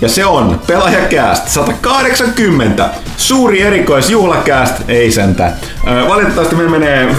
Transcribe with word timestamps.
Ja 0.00 0.08
se 0.08 0.26
on 0.26 0.60
Pelaajakääst 0.66 1.48
180. 1.48 2.90
Suuri 3.16 3.62
erikoisjuhlakääst, 3.62 4.74
ei 4.88 5.12
sentä. 5.12 5.52
Valitettavasti 6.08 6.54
me 6.54 6.68
menee, 6.68 7.14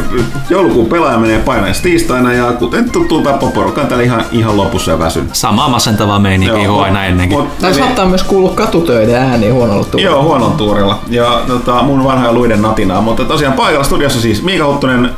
joulukuun 0.49 0.85
pelaaja 0.85 1.17
menee 1.17 1.40
painajaksi 1.40 1.84
tiistaina 1.84 2.34
ja 2.34 2.52
kuten 2.52 2.91
tuttu 2.91 3.21
tapa 3.21 3.48
porukka 3.48 3.81
täällä 3.84 4.04
ihan, 4.04 4.26
ihan 4.31 4.57
lopussa 4.57 4.91
ja 4.91 4.99
väsyn. 4.99 5.30
Samaa 5.34 5.70
masentavaa 5.70 6.20
meininkiä 6.20 6.67
kuin 6.67 6.84
aina 6.84 7.05
ennenkin. 7.05 7.38
Mut, 7.38 7.59
tai 7.59 7.73
saattaa 7.73 8.05
myös 8.05 8.23
kuulua 8.23 8.52
katutöiden 8.52 9.16
ääni 9.16 9.49
huonolla 9.49 9.84
tuurilla. 9.84 10.12
Joo, 10.12 10.23
huonolla 10.23 10.55
tuurilla. 10.55 10.99
Ja 11.09 11.41
tota, 11.48 11.84
mun 11.84 12.04
vanhoja 12.04 12.34
luiden 12.34 12.62
natinaa. 12.62 13.02
Mutta 13.02 13.23
tosiaan 13.23 13.54
paikalla 13.54 13.84
studiossa 13.84 14.21
siis 14.21 14.43
Miika 14.43 14.66
Huttunen, 14.66 15.09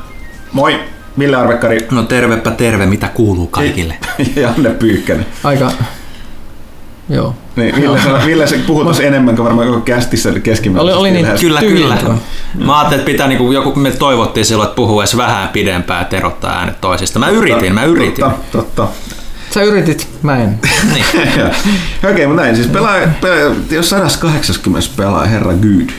moi. 0.52 0.80
Ville 1.20 1.38
Arvekkari. 1.38 1.88
No 1.92 2.04
tervepä 2.04 2.52
terve, 2.52 2.86
mitä 2.86 3.08
kuuluu 3.08 3.48
kaikille. 3.48 3.98
ja 4.36 4.50
Anne 4.50 4.70
Pyykkänen. 4.70 5.26
Aika 5.44 5.72
Joo. 7.10 7.36
Niin, 7.56 7.76
Ville, 7.76 8.00
no. 8.10 8.26
Ville 8.26 8.48
se 8.48 8.58
tuossa 8.58 9.04
enemmän 9.04 9.36
kuin 9.36 9.46
varmaan 9.46 9.68
koko 9.68 9.80
kästissä 9.80 10.40
keskimäärin. 10.40 10.94
Oli, 10.94 11.00
oli 11.00 11.12
niin 11.12 11.28
kyllä, 11.40 11.60
kyllä. 11.60 11.98
Mä 12.66 12.78
ajattelin, 12.78 13.00
että 13.00 13.12
pitää, 13.12 13.28
niin 13.28 13.38
kuin, 13.38 13.56
joku, 13.56 13.76
me 13.76 13.92
toivottiin 13.92 14.46
silloin, 14.46 14.68
että 14.68 14.76
puhuu 14.76 15.02
edes 15.02 15.18
vähän 15.18 15.50
pidempään 15.50 16.00
ja 16.00 16.06
terottaa 16.06 16.60
äänet 16.60 16.82
toisista. 16.82 17.20
Mä 17.20 17.30
yritin, 17.30 17.74
mä 17.74 17.84
yritin. 17.84 18.26
Totta, 18.26 18.58
totta. 18.58 18.88
Sä 19.54 19.64
yritit, 19.64 20.08
mä 20.22 20.38
en. 20.38 20.60
niin. 20.94 21.06
Okei, 21.24 22.12
okay, 22.12 22.28
mutta 22.28 22.42
näin. 22.42 22.56
Siis 22.56 22.68
pelaa, 22.68 22.96
pelaa, 23.22 23.56
jos 23.72 23.90
180 23.90 24.90
pelaa, 24.98 25.26
herra 25.26 25.54
Gyd. 25.54 25.90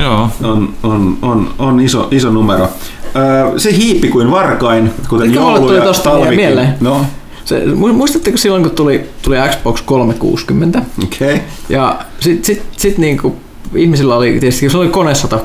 Joo. 0.00 0.30
On, 0.42 0.74
on, 0.82 1.18
on, 1.22 1.54
on 1.58 1.80
iso, 1.80 2.08
iso 2.10 2.30
numero. 2.30 2.68
Öö, 3.16 3.58
se 3.58 3.76
hiippi 3.76 4.08
kuin 4.08 4.30
varkain, 4.30 4.94
kuten 5.08 5.26
Eikä 5.26 5.40
joulu 5.40 5.72
ja 5.72 5.92
talvikin. 5.92 6.74
No. 6.80 7.06
Se, 7.50 7.66
muistatteko 7.92 8.38
silloin, 8.38 8.62
kun 8.62 8.72
tuli, 8.72 9.10
tuli 9.22 9.36
Xbox 9.50 9.82
360? 9.82 10.82
Okei. 11.04 11.34
Okay. 11.34 11.46
Ja 11.68 12.00
sitten 12.20 12.44
sit, 12.44 12.62
sit 12.76 12.98
niinku, 12.98 13.36
ihmisillä 13.74 14.16
oli, 14.16 14.30
tietysti 14.30 14.70
se 14.70 14.78
oli 14.78 14.88
konesota 14.88 15.38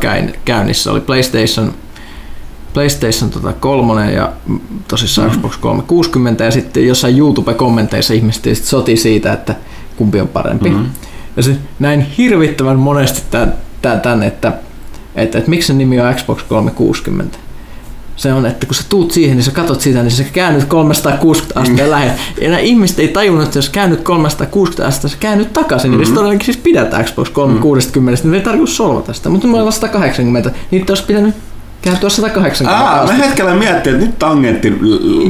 käynnissä, 0.46 0.92
oli 0.92 1.02
PlayStation, 1.02 1.74
PlayStation 2.74 3.30
tota, 3.30 3.54
3 3.54 4.12
ja 4.12 4.34
tosissaan 4.88 5.28
mm-hmm. 5.28 5.42
Xbox 5.42 5.58
360 5.58 6.44
ja 6.44 6.52
sitten 6.52 6.88
jossain 6.88 7.18
YouTube-kommenteissa 7.18 8.14
ihmiset 8.14 8.42
tietysti 8.42 8.68
soti 8.68 8.98
siitä, 8.98 9.34
että 9.34 9.56
kumpi 9.96 10.22
on 10.22 10.28
parempi. 10.28 10.70
Mm-hmm. 10.70 10.90
Ja 11.38 11.44
se 11.44 11.56
näin 11.80 12.02
hirvittävän 12.02 12.80
monesti 12.80 13.22
tämän, 13.32 13.54
tämän 14.02 14.24
että, 14.24 14.54
että, 15.16 15.38
että 15.38 15.50
miksi 15.50 15.68
se 15.68 15.74
nimi 15.74 16.02
on 16.02 16.14
Xbox 16.14 16.44
360 16.44 17.38
se 18.16 18.34
on, 18.34 18.46
että 18.46 18.66
kun 18.66 18.76
sä 18.76 18.84
tuut 18.90 19.12
siihen, 19.12 19.38
niin 19.38 19.44
sä 19.44 19.52
katot 19.52 19.82
sitä, 19.82 20.04
niin 20.04 20.12
sä 20.12 20.24
käännyt 20.24 20.64
360 20.64 21.60
asteen 21.60 21.88
mm. 21.88 21.92
lähe. 21.92 22.12
Ja 22.42 22.50
nämä 22.50 22.60
ihmiset 22.60 23.00
ei 23.00 23.08
tajunnut, 23.08 23.46
että 23.46 23.58
jos 23.58 23.70
käännyt 23.70 24.02
360 24.02 24.88
asteen, 24.88 25.12
sä 25.12 25.18
käännyt 25.20 25.54
takaisin, 25.54 25.92
mm-hmm. 25.92 26.04
niin 26.04 26.14
todellakin 26.14 26.46
siis 26.46 26.58
pidät 26.58 26.90
Xbox 27.04 27.30
360, 27.30 28.24
mm. 28.24 28.30
niin 28.30 28.40
ei 28.40 28.46
tarkoitus 28.46 28.78
solvata 28.78 29.14
sitä. 29.14 29.30
Mutta 29.30 29.48
mulla 29.48 29.64
on 29.64 29.74
180, 29.74 30.52
niin 30.72 30.86
olisi 30.90 31.04
pitänyt 31.04 31.36
kääntyä 31.82 32.10
180 32.10 32.86
Aa, 32.86 33.06
mä 33.06 33.14
hetkellä 33.14 33.54
miettin, 33.54 33.94
että 33.94 34.06
nyt 34.06 34.20
tangentti 34.20 34.78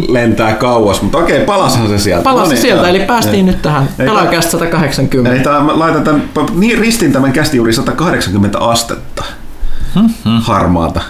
lentää 0.07 0.53
kauas, 0.53 1.01
mutta 1.01 1.17
okei, 1.17 1.45
palashan 1.45 1.87
se 1.87 1.99
sieltä. 1.99 2.23
Palasi 2.23 2.45
no 2.45 2.49
niin, 2.49 2.61
sieltä, 2.61 2.89
eli 2.89 2.99
päästiin 2.99 3.35
ei. 3.35 3.43
nyt 3.43 3.61
tähän 3.61 3.89
pelaakästä 3.97 4.51
180. 4.51 5.35
Eli 5.35 5.43
tämä, 5.43 5.59
mä 5.59 5.79
laitan 5.79 6.03
tämän, 6.03 6.23
niin 6.53 6.77
ristin 6.77 7.11
tämän 7.11 7.33
kästi 7.33 7.57
juuri 7.57 7.73
180 7.73 8.59
astetta. 8.59 9.23
Hmm. 9.95 10.41
Harmaata. 10.41 11.01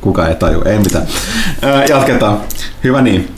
Kuka 0.00 0.28
ei 0.28 0.34
taju, 0.34 0.62
ei 0.64 0.78
mitään. 0.78 1.06
jatketaan. 1.88 2.40
Hyvä 2.84 3.02
niin. 3.02 3.28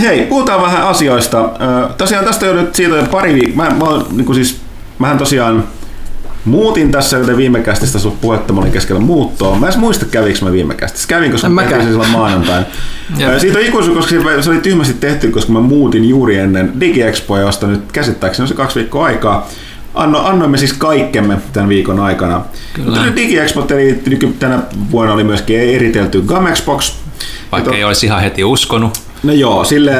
hei, 0.00 0.26
puhutaan 0.26 0.62
vähän 0.62 0.82
asioista. 0.82 1.50
tosiaan 1.98 2.24
tästä 2.24 2.46
jo 2.46 2.52
nyt 2.52 2.74
siitä 2.74 3.06
pari 3.10 3.34
viikkoa. 3.34 3.64
Mä, 3.64 3.70
mä, 3.70 3.86
niin 4.10 4.34
siis, 4.34 4.60
mähän 4.98 5.18
tosiaan 5.18 5.64
muutin 6.44 6.90
tässä, 6.90 7.16
joten 7.16 7.36
viime 7.36 7.60
kästistä 7.60 7.98
sun 7.98 8.18
puhetta, 8.20 8.52
mä 8.52 8.60
olin 8.60 8.72
keskellä 8.72 9.00
muuttoa. 9.00 9.58
Mä 9.58 9.68
en 9.68 9.78
muista, 9.78 10.04
kävikö 10.04 10.38
mä 10.44 10.52
viime 10.52 10.74
kästissä. 10.74 11.08
Kävin, 11.08 11.32
koska 11.32 11.48
mä 11.48 11.64
kävin 11.64 11.86
silloin 11.86 12.10
maanantain. 12.10 12.64
Siitä 13.38 13.58
on 13.58 13.64
ikuisuus, 13.64 13.96
koska 13.96 14.42
se 14.42 14.50
oli 14.50 14.60
tyhmästi 14.60 14.94
tehty, 14.94 15.30
koska 15.30 15.52
mä 15.52 15.60
muutin 15.60 16.08
juuri 16.08 16.36
ennen 16.36 16.72
DigiExpoa, 16.80 17.40
josta 17.40 17.66
nyt 17.66 17.92
käsittääkseni 17.92 18.44
on 18.44 18.48
se 18.48 18.54
kaksi 18.54 18.78
viikkoa 18.78 19.04
aikaa. 19.04 19.48
Anno, 19.94 20.26
annoimme 20.26 20.58
siis 20.58 20.72
kaikkemme 20.72 21.38
tämän 21.52 21.68
viikon 21.68 22.00
aikana. 22.00 22.40
Kyllä. 22.72 23.16
DigiExpo 23.16 23.66
eli 23.70 24.18
tänä 24.38 24.58
vuonna 24.90 25.14
oli 25.14 25.24
myöskin 25.24 25.60
eritelty 25.60 26.22
Gamexbox. 26.22 26.94
Vaikka 27.52 27.74
ei 27.74 27.84
olisi 27.84 28.06
ihan 28.06 28.22
heti 28.22 28.44
uskonut. 28.44 28.98
No 29.22 29.32
joo, 29.32 29.64
sille 29.64 29.92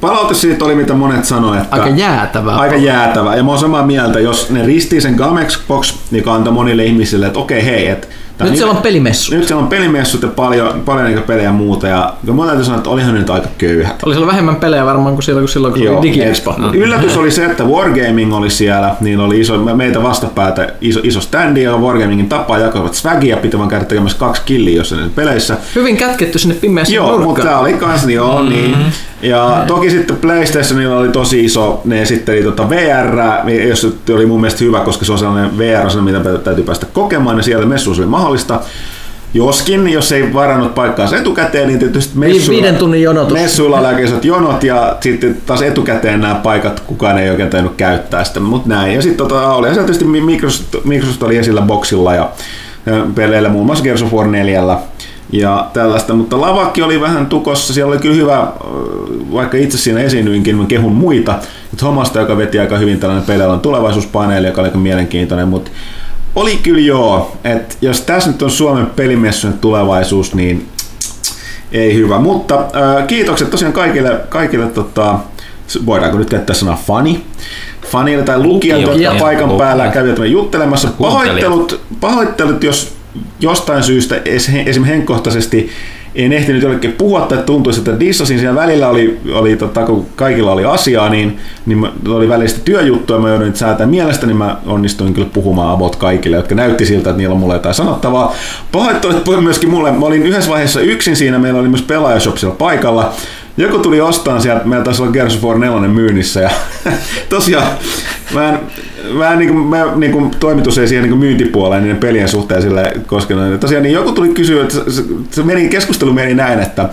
palaute 0.00 0.34
siitä 0.34 0.64
oli 0.64 0.74
mitä 0.74 0.94
monet 0.94 1.24
sanoivat, 1.24 1.64
että... 1.64 1.76
Aika 1.76 1.88
jäätävä. 1.88 2.56
Aika 2.56 2.76
jäätävä. 2.76 3.36
Ja 3.36 3.42
mä 3.42 3.50
oon 3.50 3.60
samaa 3.60 3.86
mieltä, 3.86 4.20
jos 4.20 4.50
ne 4.50 4.66
ristii 4.66 5.00
sen 5.00 5.14
Gamexbox, 5.14 5.94
niin 6.10 6.28
antoi 6.28 6.52
monille 6.52 6.84
ihmisille, 6.84 7.26
että 7.26 7.38
okei 7.38 7.64
hei, 7.64 7.86
että 7.86 8.06
nyt 8.38 8.50
niin, 8.50 8.58
siellä 8.58 8.74
on 8.74 8.82
pelimessu. 8.82 9.34
Nyt 9.34 9.46
siellä 9.46 9.62
on 9.62 9.68
pelimessut 9.68 10.22
ja 10.22 10.28
paljon, 10.28 10.82
paljon 10.84 11.06
niin 11.06 11.22
pelejä 11.22 11.48
ja 11.48 11.52
muuta. 11.52 11.88
Ja 11.88 12.14
mä 12.32 12.46
täytyy 12.46 12.64
sanoa, 12.64 12.78
että 12.78 12.90
olihan 12.90 13.14
nyt 13.14 13.30
aika 13.30 13.48
köyhät. 13.58 14.02
Oli 14.02 14.14
siellä 14.14 14.26
vähemmän 14.26 14.56
pelejä 14.56 14.86
varmaan 14.86 15.14
kuin 15.14 15.22
silloin, 15.22 15.42
kun 15.42 15.48
silloin 15.48 15.74
kun 15.74 15.82
Joo, 15.82 15.98
oli 15.98 16.08
DigiExpo. 16.08 16.54
No. 16.58 16.70
Yllätys 16.74 17.16
oli 17.16 17.30
se, 17.30 17.44
että 17.44 17.64
Wargaming 17.64 18.34
oli 18.34 18.50
siellä. 18.50 18.94
Niin 19.00 19.20
oli 19.20 19.40
iso, 19.40 19.58
meitä 19.58 20.02
vastapäätä 20.02 20.72
iso, 20.80 21.00
iso 21.02 21.20
standi 21.20 21.62
ja 21.62 21.76
Wargamingin 21.76 22.28
tapaa 22.28 22.58
jakoivat 22.58 22.94
swagia 22.94 23.36
pitävän 23.36 23.68
käydä 23.68 23.84
tekemässä 23.84 24.18
kaksi 24.18 24.42
killiä 24.46 24.76
jossain 24.76 25.10
peleissä. 25.10 25.56
Hyvin 25.74 25.96
kätketty 25.96 26.38
sinne 26.38 26.54
pimeässä 26.54 26.94
Joo, 26.94 27.06
nurkkaan. 27.06 27.28
mutta 27.28 27.42
tää 27.42 27.58
oli 27.58 27.72
kans, 27.72 28.06
niin 28.06 28.16
joo, 28.16 28.42
mm-hmm. 28.42 28.54
niin. 28.54 28.76
Ja 29.22 29.56
mm. 29.60 29.66
toki 29.66 29.90
sitten 29.90 30.16
PlayStationilla 30.16 30.96
oli 30.96 31.08
tosi 31.08 31.44
iso, 31.44 31.80
ne 31.84 32.02
esitteli 32.02 32.42
tota 32.42 32.70
VR, 32.70 33.18
jos 33.68 33.96
oli 34.14 34.26
mun 34.26 34.40
mielestä 34.40 34.64
hyvä, 34.64 34.80
koska 34.80 35.04
se 35.04 35.12
on 35.12 35.18
sellainen 35.18 35.58
VR, 35.58 36.00
mitä 36.00 36.38
täytyy 36.38 36.64
päästä 36.64 36.86
kokemaan, 36.92 37.36
ja 37.36 37.42
siellä 37.42 37.66
messuissa 37.66 38.02
oli 38.02 38.10
mahdollista. 38.24 38.60
Joskin, 39.34 39.88
jos 39.88 40.12
ei 40.12 40.34
varannut 40.34 40.74
paikkaa 40.74 41.08
etukäteen, 41.16 41.68
niin 41.68 41.78
tietysti 41.78 42.18
messuilla, 42.18 42.62
Viiden 42.62 42.76
tunnin 42.76 43.02
jonotus. 43.02 43.32
messuilla 43.32 43.78
oli 43.78 43.86
jonot 44.22 44.62
ja 44.62 44.96
sitten 45.00 45.36
taas 45.46 45.62
etukäteen 45.62 46.20
nämä 46.20 46.34
paikat 46.34 46.80
kukaan 46.80 47.18
ei 47.18 47.30
oikein 47.30 47.50
tainnut 47.50 47.74
käyttää 47.76 48.24
sitä, 48.24 48.40
mutta 48.40 48.68
näin. 48.68 48.94
Ja 48.94 49.02
sitten 49.02 49.28
tota, 49.28 49.52
oli 49.52 49.68
se 49.68 49.74
tietysti 49.74 50.04
Microsoft, 50.04 50.74
Microsoft 50.84 51.22
oli 51.22 51.36
esillä 51.36 51.62
boxilla 51.62 52.14
ja 52.14 52.28
peleillä 53.14 53.48
muun 53.48 53.66
muassa 53.66 53.84
Gears 53.84 54.02
of 54.02 54.12
War 54.12 54.26
4 54.26 54.62
ja 55.32 55.70
tällaista, 55.72 56.14
mutta 56.14 56.40
lavakki 56.40 56.82
oli 56.82 57.00
vähän 57.00 57.26
tukossa, 57.26 57.74
siellä 57.74 57.90
oli 57.90 58.00
kyllä 58.00 58.14
hyvä, 58.14 58.46
vaikka 59.32 59.56
itse 59.56 59.78
siinä 59.78 60.00
esiinnyinkin, 60.00 60.56
mä 60.56 60.64
kehun 60.66 60.92
muita, 60.92 61.38
Thomasta, 61.76 62.20
joka 62.20 62.36
veti 62.36 62.58
aika 62.58 62.78
hyvin 62.78 63.00
tällainen 63.00 63.26
pelialan 63.26 63.60
tulevaisuuspaneeli, 63.60 64.46
joka 64.46 64.60
oli 64.60 64.68
aika 64.68 64.78
mielenkiintoinen, 64.78 65.48
mutta 65.48 65.70
oli 66.34 66.56
kyllä 66.56 66.80
joo, 66.80 67.36
että 67.44 67.74
jos 67.80 68.00
tässä 68.00 68.30
nyt 68.30 68.42
on 68.42 68.50
Suomen 68.50 68.86
pelimessujen 68.86 69.58
tulevaisuus, 69.58 70.34
niin 70.34 70.68
ei 71.72 71.94
hyvä. 71.94 72.18
Mutta 72.18 72.54
äh, 72.58 73.06
kiitokset 73.06 73.50
tosiaan 73.50 73.72
kaikille, 73.72 74.20
kaikille 74.28 74.66
tota, 74.66 75.18
voidaanko 75.86 76.18
nyt 76.18 76.30
käyttää 76.30 76.56
sanaa 76.56 76.82
fani, 76.86 77.24
fanille 77.86 78.22
tai 78.22 78.42
lukijat, 78.42 78.80
jotka 78.80 79.14
paikan 79.18 79.48
lukijat. 79.48 79.58
päällä 79.58 79.88
kävivät 79.88 80.18
juttelemassa. 80.30 80.88
Pahoittelut, 81.00 81.80
pahoittelut, 82.00 82.64
jos 82.64 82.96
jostain 83.40 83.82
syystä 83.82 84.20
esimerkiksi 84.24 84.86
henkkohtaisesti 84.86 85.70
en 86.14 86.32
ehtinyt 86.32 86.62
jollekin 86.62 86.92
puhua 86.92 87.20
tai 87.20 87.38
tuntuisi, 87.46 87.80
että 87.80 88.00
dissasin 88.00 88.38
siinä 88.38 88.54
välillä 88.54 88.88
oli, 88.88 89.20
oli 89.32 89.56
tota, 89.56 89.86
kun 89.86 90.06
kaikilla 90.16 90.52
oli 90.52 90.64
asiaa, 90.64 91.08
niin, 91.08 91.38
niin 91.66 91.88
oli 92.08 92.28
välistä 92.28 92.60
työjuttuja, 92.64 93.18
mä 93.18 93.28
joudun 93.28 93.46
nyt 93.46 93.56
säätää 93.56 93.86
mielestä, 93.86 94.26
niin 94.26 94.36
mä 94.36 94.56
onnistuin 94.66 95.14
kyllä 95.14 95.28
puhumaan 95.32 95.74
about 95.74 95.96
kaikille, 95.96 96.36
jotka 96.36 96.54
näytti 96.54 96.86
siltä, 96.86 97.10
että 97.10 97.18
niillä 97.18 97.32
on 97.32 97.40
mulle 97.40 97.54
jotain 97.54 97.74
sanottavaa. 97.74 98.34
Pahoittelut 98.72 99.42
myöskin 99.42 99.70
mulle, 99.70 99.92
mä 99.92 100.06
olin 100.06 100.22
yhdessä 100.22 100.50
vaiheessa 100.50 100.80
yksin 100.80 101.16
siinä, 101.16 101.38
meillä 101.38 101.60
oli 101.60 101.68
myös 101.68 101.82
pelaajashop 101.82 102.58
paikalla, 102.58 103.12
joku 103.56 103.78
tuli 103.78 104.00
ostaan 104.00 104.40
sieltä, 104.40 104.64
meillä 104.64 104.84
taisi 104.84 105.02
olla 105.02 105.12
Gears 105.12 105.36
of 105.36 105.42
War 105.42 105.58
4 105.58 105.88
myynnissä 105.88 106.40
ja 106.40 106.50
tosiaan 107.28 107.66
mä 108.34 108.48
en, 108.48 108.60
mä 109.12 109.32
en, 109.32 109.38
niin 109.38 109.52
kuin, 109.52 109.66
mä, 109.66 109.96
niin 109.96 110.12
kuin, 110.12 110.30
toimitus 110.30 110.78
ei 110.78 110.88
siihen 110.88 111.04
niin 111.04 111.18
myyntipuoleen 111.18 111.82
niiden 111.82 111.96
pelien 111.96 112.28
suhteen 112.28 112.62
sille 112.62 112.92
koskenut. 113.06 113.60
Tosiaan 113.60 113.82
niin 113.82 113.92
joku 113.92 114.12
tuli 114.12 114.28
kysyä, 114.28 114.62
että 114.62 114.74
se, 114.88 115.04
se 115.30 115.42
meni, 115.42 115.68
keskustelu 115.68 116.12
meni 116.12 116.34
näin, 116.34 116.60
että 116.60 116.88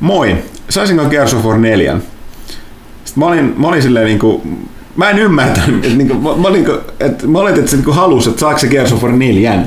moi, 0.00 0.36
saisinko 0.68 1.04
Gears 1.04 1.34
of 1.34 1.44
War 1.44 1.58
4? 1.58 1.96
Sitten 3.04 3.24
mä 3.24 3.26
olin, 3.26 3.54
mä 3.56 3.68
olin 3.68 3.82
silleen 3.82 4.06
niin 4.06 4.18
kuin, 4.18 4.68
mä 4.96 5.10
en 5.10 5.18
ymmärtänyt, 5.18 5.84
että, 5.84 5.96
niin 5.96 6.08
kuin, 6.08 6.22
mä, 6.22 6.36
mä, 6.36 6.48
olin, 6.48 6.66
että 7.00 7.26
mä 7.26 7.38
olin, 7.38 7.54
että 7.54 7.70
se 7.70 7.76
niin 7.76 7.94
halusi, 7.94 8.28
että 8.30 8.40
saako 8.40 8.58
se 8.58 8.68
Gears 8.68 8.92
of 8.92 9.02
War 9.02 9.12
4? 9.12 9.58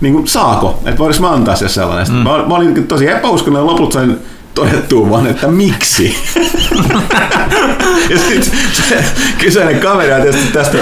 Niin 0.00 0.14
kuin, 0.14 0.26
saako? 0.26 0.80
Että 0.84 0.98
voidaanko 0.98 1.28
mä 1.28 1.34
antaa 1.34 1.56
se 1.56 1.68
sellainen? 1.68 2.12
Mm. 2.12 2.18
Mä, 2.18 2.44
mä 2.48 2.54
olin 2.54 2.86
tosi 2.86 3.08
epäuskonen, 3.08 3.66
lopulta 3.66 3.94
sain 3.94 4.16
todettua 4.54 5.10
vaan, 5.10 5.26
että 5.26 5.46
miksi. 5.46 6.16
ja 8.10 8.18
sitten 8.18 8.52
se 8.88 9.04
kyseinen 9.38 9.80
kaveri 9.80 10.12
on 10.12 10.22
tietysti 10.22 10.52
tästä 10.52 10.78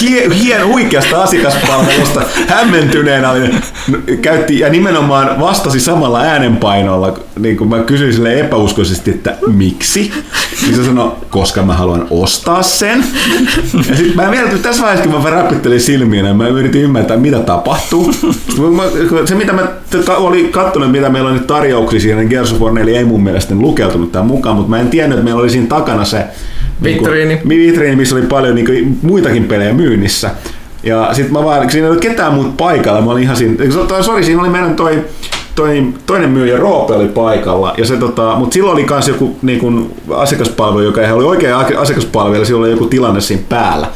hien, 0.00 0.30
hien 0.30 0.66
huikeasta 0.66 1.22
asiakaspalvelusta 1.22 2.22
hämmentyneenä 2.48 3.30
oli, 3.30 3.50
käytti 4.22 4.58
ja 4.58 4.70
nimenomaan 4.70 5.40
vastasi 5.40 5.80
samalla 5.80 6.20
äänenpainolla, 6.20 7.18
niin 7.38 7.56
kuin 7.56 7.70
mä 7.70 7.78
kysyin 7.78 8.12
sille 8.12 8.40
epäuskoisesti, 8.40 9.10
että 9.10 9.36
miksi. 9.46 10.12
Niin 10.62 10.76
se 10.76 10.84
sanoi, 10.84 11.12
koska 11.30 11.62
mä 11.62 11.74
haluan 11.74 12.06
ostaa 12.10 12.62
sen. 12.62 13.04
Ja 13.88 13.96
sitten 13.96 14.16
mä 14.16 14.30
vielä 14.30 14.48
tässä 14.62 14.82
vaiheessa, 14.82 15.10
kun 15.10 15.22
mä 15.22 15.30
räpyttelin 15.30 15.80
silmiin, 15.80 16.26
ja 16.26 16.34
mä 16.34 16.48
yritin 16.48 16.82
ymmärtää, 16.82 17.16
mitä 17.16 17.38
tapahtuu. 17.38 18.12
Se, 19.24 19.34
mitä 19.34 19.52
mä 19.52 19.62
olin 20.16 20.52
katsonut, 20.52 20.90
mitä 20.90 21.08
meillä 21.08 21.28
on 21.28 21.36
nyt 21.36 21.46
tarjouksia 21.46 22.00
siinä, 22.00 22.20
niin 22.20 22.28
Gears 22.28 22.60
4 22.84 22.98
ei 22.98 23.04
mun 23.04 23.22
mielestä 23.22 23.54
lukeutunut 23.54 24.12
tämän 24.12 24.26
mukaan, 24.26 24.56
mutta 24.56 24.70
mä 24.70 24.80
en 24.80 24.88
tiennyt, 24.88 25.18
että 25.18 25.24
meillä 25.24 25.40
oli 25.40 25.50
siinä 25.50 25.66
takana 25.66 26.04
se 26.04 26.24
Vitriini. 26.82 27.40
Niin 27.44 27.60
vitriini, 27.60 27.96
missä 27.96 28.14
oli 28.14 28.26
paljon 28.26 28.54
niin 28.54 28.66
kuin, 28.66 28.98
muitakin 29.02 29.44
pelejä 29.44 29.72
myynnissä. 29.74 30.30
Ja 30.82 31.08
sitten 31.12 31.32
mä 31.32 31.44
vaan, 31.44 31.70
siinä 31.70 31.86
ei 31.86 31.90
ollut 31.90 32.02
ketään 32.02 32.34
muuta 32.34 32.50
paikalla, 32.56 33.00
mä 33.00 33.10
olin 33.10 33.22
ihan 33.22 33.36
siinä, 33.36 33.64
sori, 34.00 34.24
siinä 34.24 34.40
oli 34.40 34.48
meidän 34.48 34.76
toi, 34.76 35.04
toi, 35.54 35.86
toinen 36.06 36.30
myyjä 36.30 36.56
Roope 36.56 36.94
oli 36.94 37.08
paikalla, 37.08 37.74
ja 37.78 37.86
se, 37.86 37.96
tota, 37.96 38.34
mutta 38.36 38.54
silloin 38.54 38.74
oli 38.74 38.86
myös 38.90 39.08
joku 39.08 39.36
niin 39.42 39.60
kun, 39.60 39.92
asiakaspalvelu, 40.10 40.84
joka 40.84 41.02
ei 41.02 41.12
oli 41.12 41.24
oikea 41.24 41.58
asiakaspalvelu, 41.58 42.44
silloin 42.44 42.64
oli 42.64 42.70
joku 42.70 42.86
tilanne 42.86 43.20
siinä 43.20 43.42
päällä. 43.48 43.88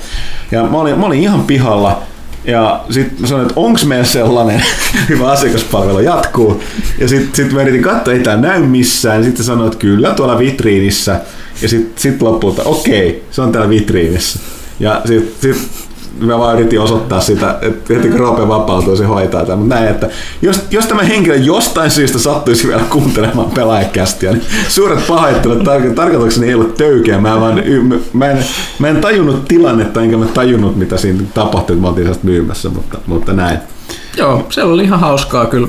Ja 0.50 0.62
mä 0.62 0.78
olin, 0.78 0.98
mä 0.98 1.06
olin 1.06 1.20
ihan 1.20 1.42
pihalla, 1.42 2.02
ja 2.48 2.84
sitten 2.90 3.20
mä 3.20 3.26
sanoin, 3.26 3.48
että 3.48 3.60
onko 3.60 3.80
meillä 3.86 4.04
sellainen 4.04 4.62
hyvä 5.08 5.30
asiakaspalvelu 5.30 6.00
jatkuu. 6.00 6.62
Ja 6.98 7.08
sitten 7.08 7.30
sit 7.34 7.52
mä 7.52 7.62
yritin 7.62 7.82
katsoa, 7.82 8.14
ei 8.14 8.20
tämä 8.20 8.36
näy 8.36 8.62
missään. 8.62 9.24
Sitten 9.24 9.44
sanoin, 9.44 9.66
että 9.66 9.78
kyllä 9.78 10.14
tuolla 10.14 10.38
vitriinissä. 10.38 11.20
Ja 11.62 11.68
sitten 11.68 11.92
sit 11.96 12.22
lopulta, 12.22 12.62
okei, 12.64 13.24
se 13.30 13.42
on 13.42 13.52
täällä 13.52 13.70
vitriinissä. 13.70 14.38
Ja 14.80 15.02
sitten 15.04 15.54
sit 15.54 15.87
mä 16.20 16.38
vaan 16.38 16.54
yritin 16.54 16.80
osoittaa 16.80 17.20
sitä, 17.20 17.58
että 17.62 17.94
heti 17.94 18.08
Roope 18.08 18.48
vapautuu, 18.48 18.96
se 18.96 19.04
hoitaa 19.04 19.44
tämän. 19.44 19.58
Mutta 19.58 19.74
näin, 19.74 19.88
että 19.88 20.08
jos, 20.42 20.66
jos 20.70 20.86
tämä 20.86 21.02
henkilö 21.02 21.36
jostain 21.36 21.90
syystä 21.90 22.18
sattuisi 22.18 22.68
vielä 22.68 22.82
kuuntelemaan 22.90 23.50
pelaajakästiä, 23.50 24.32
niin 24.32 24.42
suuret 24.68 25.06
pahoittelut, 25.06 25.58
tar- 25.58 25.94
tarkoitukseni 25.94 26.48
ei 26.48 26.54
ollut 26.54 26.74
töykeä. 26.74 27.20
Mä, 27.20 27.40
vaan, 27.40 27.62
mä, 28.12 28.26
en, 28.26 28.44
mä 28.78 28.88
en 28.88 28.96
tajunnut 28.96 29.44
tilannetta, 29.48 30.02
enkä 30.02 30.16
mä 30.16 30.26
tajunnut, 30.26 30.76
mitä 30.76 30.96
siinä 30.96 31.22
tapahtui, 31.34 31.74
että 31.74 31.82
mä 31.82 31.88
oltiin 31.88 32.16
myymässä, 32.22 32.68
mutta, 32.68 32.98
mutta 33.06 33.32
näin. 33.32 33.58
Joo, 34.18 34.46
se 34.50 34.62
oli 34.62 34.84
ihan 34.84 35.00
hauskaa 35.00 35.46
kyllä. 35.46 35.68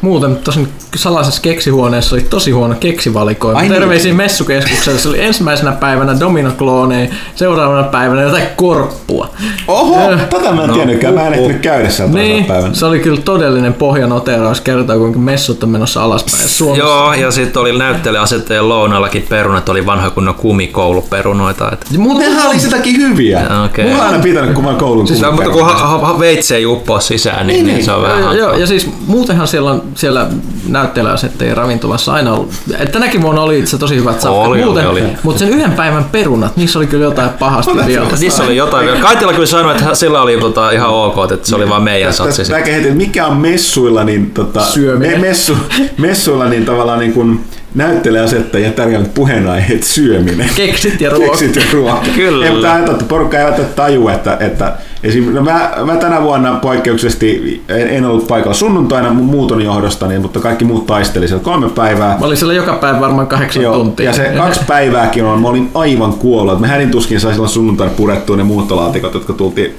Muuten 0.00 0.36
tosin 0.36 0.68
salaisessa 0.96 1.42
keksihuoneessa 1.42 2.16
oli 2.16 2.22
tosi 2.22 2.50
huono 2.50 2.74
keksivalikoima. 2.80 3.58
Ai 3.58 3.68
Terveisiin 3.68 4.08
niin. 4.08 4.16
messukeskukselle. 4.16 4.98
Se 4.98 5.08
oli 5.08 5.24
ensimmäisenä 5.24 5.72
päivänä 5.72 6.20
dominoklooneja, 6.20 7.08
seuraavana 7.34 7.82
päivänä 7.82 8.22
jotain 8.22 8.46
korppua. 8.56 9.30
Oho, 9.68 10.12
äh, 10.12 10.28
tätä 10.28 10.52
mä 10.52 10.62
en 10.62 10.68
no, 10.68 10.74
tiennytkään. 10.74 11.14
Mä 11.14 11.26
en 11.26 11.34
ehtinyt 11.34 11.60
käydä 11.62 11.90
sieltä 11.90 12.14
niin, 12.14 12.44
päivänä. 12.44 12.74
Se 12.74 12.86
oli 12.86 13.00
kyllä 13.00 13.20
todellinen 13.20 13.74
pohjanoteraus 13.74 14.60
kertoa, 14.60 14.96
kuinka 14.96 15.18
messut 15.18 15.62
on 15.62 15.68
menossa 15.68 16.02
alaspäin 16.02 16.48
Suomessa. 16.48 16.86
Joo, 16.86 17.14
ja 17.14 17.30
sitten 17.30 17.62
oli 17.62 17.78
näyttelijäasettajien 17.78 18.68
lounallakin 18.68 19.26
perunat, 19.28 19.68
oli 19.68 19.86
vanha 19.86 20.10
kunnon 20.10 20.34
kumikouluperunoita. 20.34 21.72
Että... 21.72 21.86
Nehän 22.18 22.46
oli 22.46 22.60
sitäkin 22.60 22.96
hyviä. 22.96 23.40
Ja, 23.40 23.62
okay. 23.62 23.84
Mulla 23.84 24.02
on 24.02 24.06
aina 24.06 24.22
pitänyt, 24.22 24.54
kun 24.54 24.64
mä 24.64 24.74
koulun 24.74 25.06
siis, 25.06 25.22
Mutta 25.32 25.50
kun 25.50 25.64
ha- 25.64 25.98
ha- 25.98 26.18
veitsee 26.18 26.60
juppoo 26.60 27.00
sisään, 27.00 27.46
niin, 27.46 27.54
niin, 27.54 27.66
niin, 27.66 27.76
niin 27.76 27.85
se 27.86 27.92
on 27.92 28.02
vähän 28.02 28.38
Joo, 28.38 28.54
ja 28.54 28.66
siis 28.66 28.90
muutenhan 29.06 29.48
siellä 29.48 29.70
on 29.70 29.82
siellä 29.94 30.26
näyttelijäasettajien 30.68 31.56
ravintolassa 31.56 32.12
aina 32.12 32.32
ollut, 32.32 32.52
että 32.70 32.92
tänäkin 32.92 33.22
vuonna 33.22 33.42
oli 33.42 33.66
se 33.66 33.78
tosi 33.78 33.96
hyvät 33.96 34.20
safkat. 34.20 34.46
Oli, 34.46 34.64
Muuten, 34.64 34.88
oli, 34.88 35.02
oli. 35.02 35.10
Mutta 35.22 35.38
sen 35.38 35.48
yhden 35.48 35.72
päivän 35.72 36.04
perunat, 36.04 36.56
niissä 36.56 36.78
oli 36.78 36.86
kyllä 36.86 37.04
jotain 37.04 37.30
pahasti 37.30 37.86
vielä. 37.86 38.06
Niissä 38.20 38.42
oli 38.44 38.56
jotain 38.56 38.86
vielä. 38.86 39.00
Kaitila 39.00 39.32
kyllä 39.32 39.46
sanoi, 39.46 39.76
että 39.76 39.94
sillä 39.94 40.22
oli 40.22 40.38
tota 40.40 40.70
ihan 40.70 40.90
ok, 40.90 41.32
että 41.32 41.48
se 41.48 41.56
oli 41.56 41.68
vaan 41.68 41.82
meidän 41.82 42.12
satsi. 42.12 42.44
Tästä 42.44 42.94
mikä 42.94 43.26
on 43.26 43.36
messuilla, 43.36 44.04
niin 44.04 44.30
tota, 44.30 44.60
me, 44.98 45.18
messu, 45.18 45.56
messuilla 45.98 46.48
niin 46.48 46.64
tavallaan 46.64 46.98
niin 46.98 47.12
kuin, 47.12 47.44
näyttelijäasettajien 47.76 48.72
tärkeimmät 48.72 49.14
puheenaiheet 49.14 49.82
syöminen. 49.82 50.50
Keksit 50.56 51.00
ja 51.00 51.10
ruoka. 51.10 51.30
Keksit 51.30 51.56
ja 51.56 51.62
ruoka. 51.72 52.02
Kyllä. 52.16 52.46
Ei, 52.46 52.86
mutta 52.86 53.04
porukka 53.04 53.38
ei 53.38 53.64
taju, 53.76 54.08
että, 54.08 54.36
että 54.40 54.72
esim, 55.02 55.34
no 55.34 55.42
mä, 55.42 55.70
mä, 55.84 55.96
tänä 55.96 56.22
vuonna 56.22 56.54
poikkeuksellisesti 56.54 57.62
en, 57.68 57.88
en, 57.88 58.04
ollut 58.04 58.26
paikalla 58.26 58.54
sunnuntaina 58.54 59.10
muuton 59.10 59.62
johdosta, 59.62 60.06
niin, 60.06 60.20
mutta 60.22 60.40
kaikki 60.40 60.64
muut 60.64 60.86
taisteli 60.86 61.28
siellä 61.28 61.44
kolme 61.44 61.68
päivää. 61.68 62.16
Mä 62.20 62.26
olin 62.26 62.36
siellä 62.36 62.54
joka 62.54 62.72
päivä 62.72 63.00
varmaan 63.00 63.26
kahdeksan 63.26 63.62
Joo, 63.62 63.74
tuntia. 63.74 64.06
Ja 64.06 64.12
se 64.12 64.32
kaksi 64.36 64.60
päivääkin 64.66 65.24
on, 65.24 65.42
mä 65.42 65.48
olin 65.48 65.70
aivan 65.74 66.12
kuollut. 66.12 66.60
Mä 66.60 66.66
hädin 66.66 66.90
tuskin 66.90 67.20
sai 67.20 67.32
silloin 67.32 67.50
sunnuntaina 67.50 67.92
purettua 67.96 68.36
ne 68.36 68.42
muuttolaatikot, 68.42 69.14
jotka 69.14 69.32
tultiin 69.32 69.74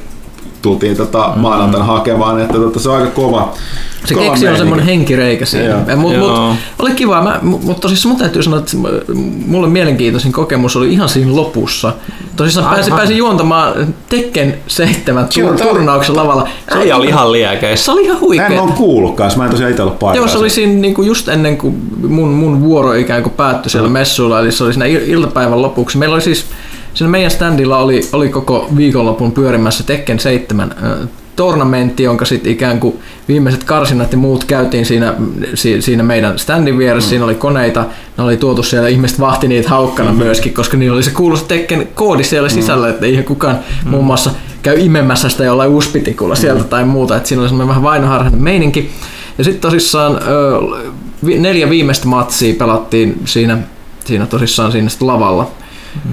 tultiin 0.62 0.98
tota 0.98 1.32
mm. 1.36 1.42
maanantaina 1.42 1.86
hakemaan, 1.86 2.42
että 2.42 2.54
tota, 2.54 2.80
se 2.80 2.90
on 2.90 2.96
aika 2.96 3.12
kova. 3.12 3.54
Se 4.06 4.16
keksi 4.16 4.48
on 4.48 4.58
semmoinen 4.58 4.86
henkireikä 4.86 5.46
siinä. 5.46 5.96
Mut, 5.96 6.18
mut, 6.18 6.32
oli 6.80 6.92
kiva, 6.92 7.22
mä, 7.22 7.40
mutta 7.42 7.82
tosissaan 7.82 8.12
mun 8.12 8.20
täytyy 8.20 8.44
sanoa, 8.44 8.60
että 8.60 8.78
mulle 9.46 9.68
mielenkiintoisin 9.68 10.32
kokemus 10.32 10.76
oli 10.76 10.94
ihan 10.94 11.10
siinä 11.10 11.36
lopussa. 11.36 11.94
Tosissaan 12.36 12.76
pääsin, 12.76 12.94
pääsin 12.94 13.18
juontamaan 13.18 13.94
Tekken 14.10 14.58
7 14.68 15.26
tur- 15.26 15.62
turnauksen 15.62 16.16
lavalla. 16.16 16.50
Se 16.72 16.78
oli, 16.78 16.92
oli 16.92 17.08
ihan 17.08 17.32
liekeis. 17.32 17.86
Se 17.86 17.92
oli 17.92 18.04
ihan 18.04 18.20
huikea. 18.20 18.50
Mä 18.50 18.56
en 18.56 18.62
ole 18.62 18.72
kuullut 18.72 19.16
kanssa, 19.16 19.40
mä 19.40 19.46
en 19.46 19.52
tosiaan 19.52 19.72
itse 19.72 19.82
ollut 19.82 20.00
paikalla. 20.00 20.28
Joo, 20.28 20.34
se 20.34 20.38
oli 20.38 20.50
siinä 20.50 20.74
niinku 20.74 21.04
just 21.04 21.28
ennen 21.28 21.58
kuin 21.58 21.90
mun, 22.08 22.30
mun 22.30 22.62
vuoro 22.62 22.94
ikään 22.94 23.24
kuin 23.24 23.34
päättyi 23.34 23.70
siellä 23.70 23.90
mm. 23.90 23.94
messuilla, 23.94 24.40
eli 24.40 24.52
se 24.52 24.64
oli 24.64 24.74
siinä 24.74 24.86
iltapäivän 24.86 25.62
lopuksi. 25.62 25.98
Meillä 25.98 26.14
oli 26.14 26.22
siis 26.22 26.46
Siinä 26.98 27.12
meidän 27.12 27.32
standilla 27.32 27.78
oli, 27.78 28.02
oli 28.14 28.30
koko 28.30 28.70
viikonlopun 28.78 29.32
pyörimässä 29.32 29.84
Tekken 29.84 30.20
7 30.20 30.76
tornamentti, 31.38 32.04
jonka 32.04 32.26
sitten 32.26 32.52
ikään 32.52 32.80
kuin 32.80 33.00
viimeiset 33.28 33.64
karsinat 33.64 34.12
ja 34.12 34.18
muut 34.18 34.44
käytiin 34.44 34.86
siinä, 34.86 35.14
siinä 35.80 36.04
meidän 36.04 36.40
standin 36.40 36.78
vieressä. 36.78 37.08
Mm. 37.08 37.10
Siinä 37.10 37.26
oli 37.26 37.36
koneita, 37.36 37.86
ne 38.18 38.24
oli 38.24 38.38
tuotu 38.38 38.64
siellä, 38.64 38.88
ihmiset 38.88 39.20
vahti 39.20 39.48
niitä 39.48 39.70
haukkana 39.70 40.10
mm-hmm. 40.10 40.24
myöskin, 40.24 40.54
koska 40.54 40.78
niillä 40.78 40.96
oli 40.96 41.04
se 41.04 41.12
kuuluisa 41.12 41.46
Tekken 41.46 41.88
koodi 41.96 42.24
siellä 42.24 42.50
mm. 42.50 42.54
sisällä, 42.54 42.90
että 42.90 43.06
ei 43.06 43.24
kukaan 43.24 43.60
mm. 43.86 43.90
muun 43.90 44.06
muassa 44.06 44.32
käy 44.64 44.80
imemässä 44.80 45.30
sitä 45.30 45.44
jollain 45.44 45.72
uspitikulla 45.72 46.34
mm. 46.34 46.40
sieltä 46.42 46.64
tai 46.64 46.86
muuta. 46.86 47.16
Että 47.18 47.30
siinä 47.30 47.42
oli 47.42 47.50
semmoinen 47.50 47.68
vähän 47.68 47.84
vainoharhainen 47.84 48.44
meininki. 48.44 48.92
Ja 49.38 49.44
sitten 49.44 49.62
tosissaan 49.62 50.20
neljä 51.22 51.70
viimeistä 51.70 52.08
matsia 52.08 52.56
pelattiin 52.60 53.22
siinä, 53.26 53.58
siinä 54.06 54.26
tosissaan 54.26 54.72
siinä 54.72 54.90
lavalla 55.02 55.52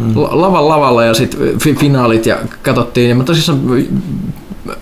mm. 0.00 0.12
lavan 0.16 0.68
lavalla 0.68 1.04
ja 1.04 1.14
sitten 1.14 1.76
finaalit 1.78 2.26
ja 2.26 2.38
katsottiin. 2.62 3.08
Ja 3.08 3.14
mä 3.14 3.24
tosissaan 3.24 3.60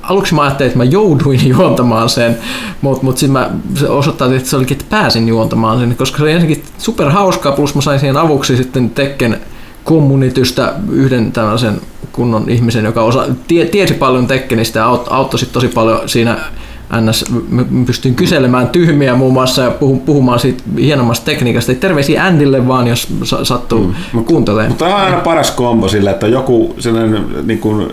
aluksi 0.03 0.35
mä 0.35 0.43
ajattelin, 0.43 0.69
että 0.69 0.79
mä 0.79 0.85
jouduin 0.85 1.49
juontamaan 1.59 2.09
sen, 2.09 2.39
mutta 2.81 3.05
mut 3.05 3.19
sitten 3.19 3.33
mä 3.33 3.51
se 3.75 3.89
osoittautin, 3.89 4.37
että 4.37 4.51
se 4.51 4.57
olikin, 4.57 4.75
että 4.75 4.91
pääsin 4.91 5.29
juontamaan 5.29 5.79
sen, 5.79 5.97
koska 5.97 6.17
se 6.17 6.23
oli 6.23 6.33
ensinnäkin 6.33 6.65
super 6.79 7.11
hauskaa, 7.11 7.53
plus 7.53 7.75
mä 7.75 7.81
sain 7.81 8.01
siihen 8.01 8.17
avuksi 8.17 8.57
sitten 8.57 8.91
Tekken 8.91 9.41
kommunitystä 9.85 10.75
yhden 10.91 11.33
tällaisen 11.33 11.81
kunnon 12.13 12.49
ihmisen, 12.49 12.85
joka 12.85 13.03
osa, 13.03 13.27
tie, 13.49 13.65
tiesi 13.65 13.95
paljon 13.95 14.27
Tekkenistä 14.27 14.79
ja 14.79 14.87
auttoi 15.11 15.39
sit 15.39 15.53
tosi 15.53 15.69
paljon 15.69 16.09
siinä 16.09 16.39
ns. 17.01 17.25
pystyin 17.87 18.15
kyselemään 18.15 18.69
tyhmiä 18.69 19.15
muun 19.15 19.33
muassa 19.33 19.63
ja 19.63 19.71
puhumaan 20.07 20.39
siitä 20.39 20.63
hienommasta 20.81 21.25
tekniikasta. 21.25 21.75
Terveisiä 21.75 22.25
Andille 22.25 22.69
vaan, 22.69 22.87
jos 22.87 23.09
sattuu 23.43 23.95
mm. 24.13 24.25
kuuntelemaan. 24.25 24.69
Mutta 24.69 24.87
on 24.87 24.93
aina 24.93 25.17
paras 25.17 25.51
kombo 25.51 25.89
sille, 25.89 26.11
että 26.11 26.27
joku 26.27 26.75
sellainen 26.79 27.27
niin 27.43 27.59
kuin, 27.59 27.89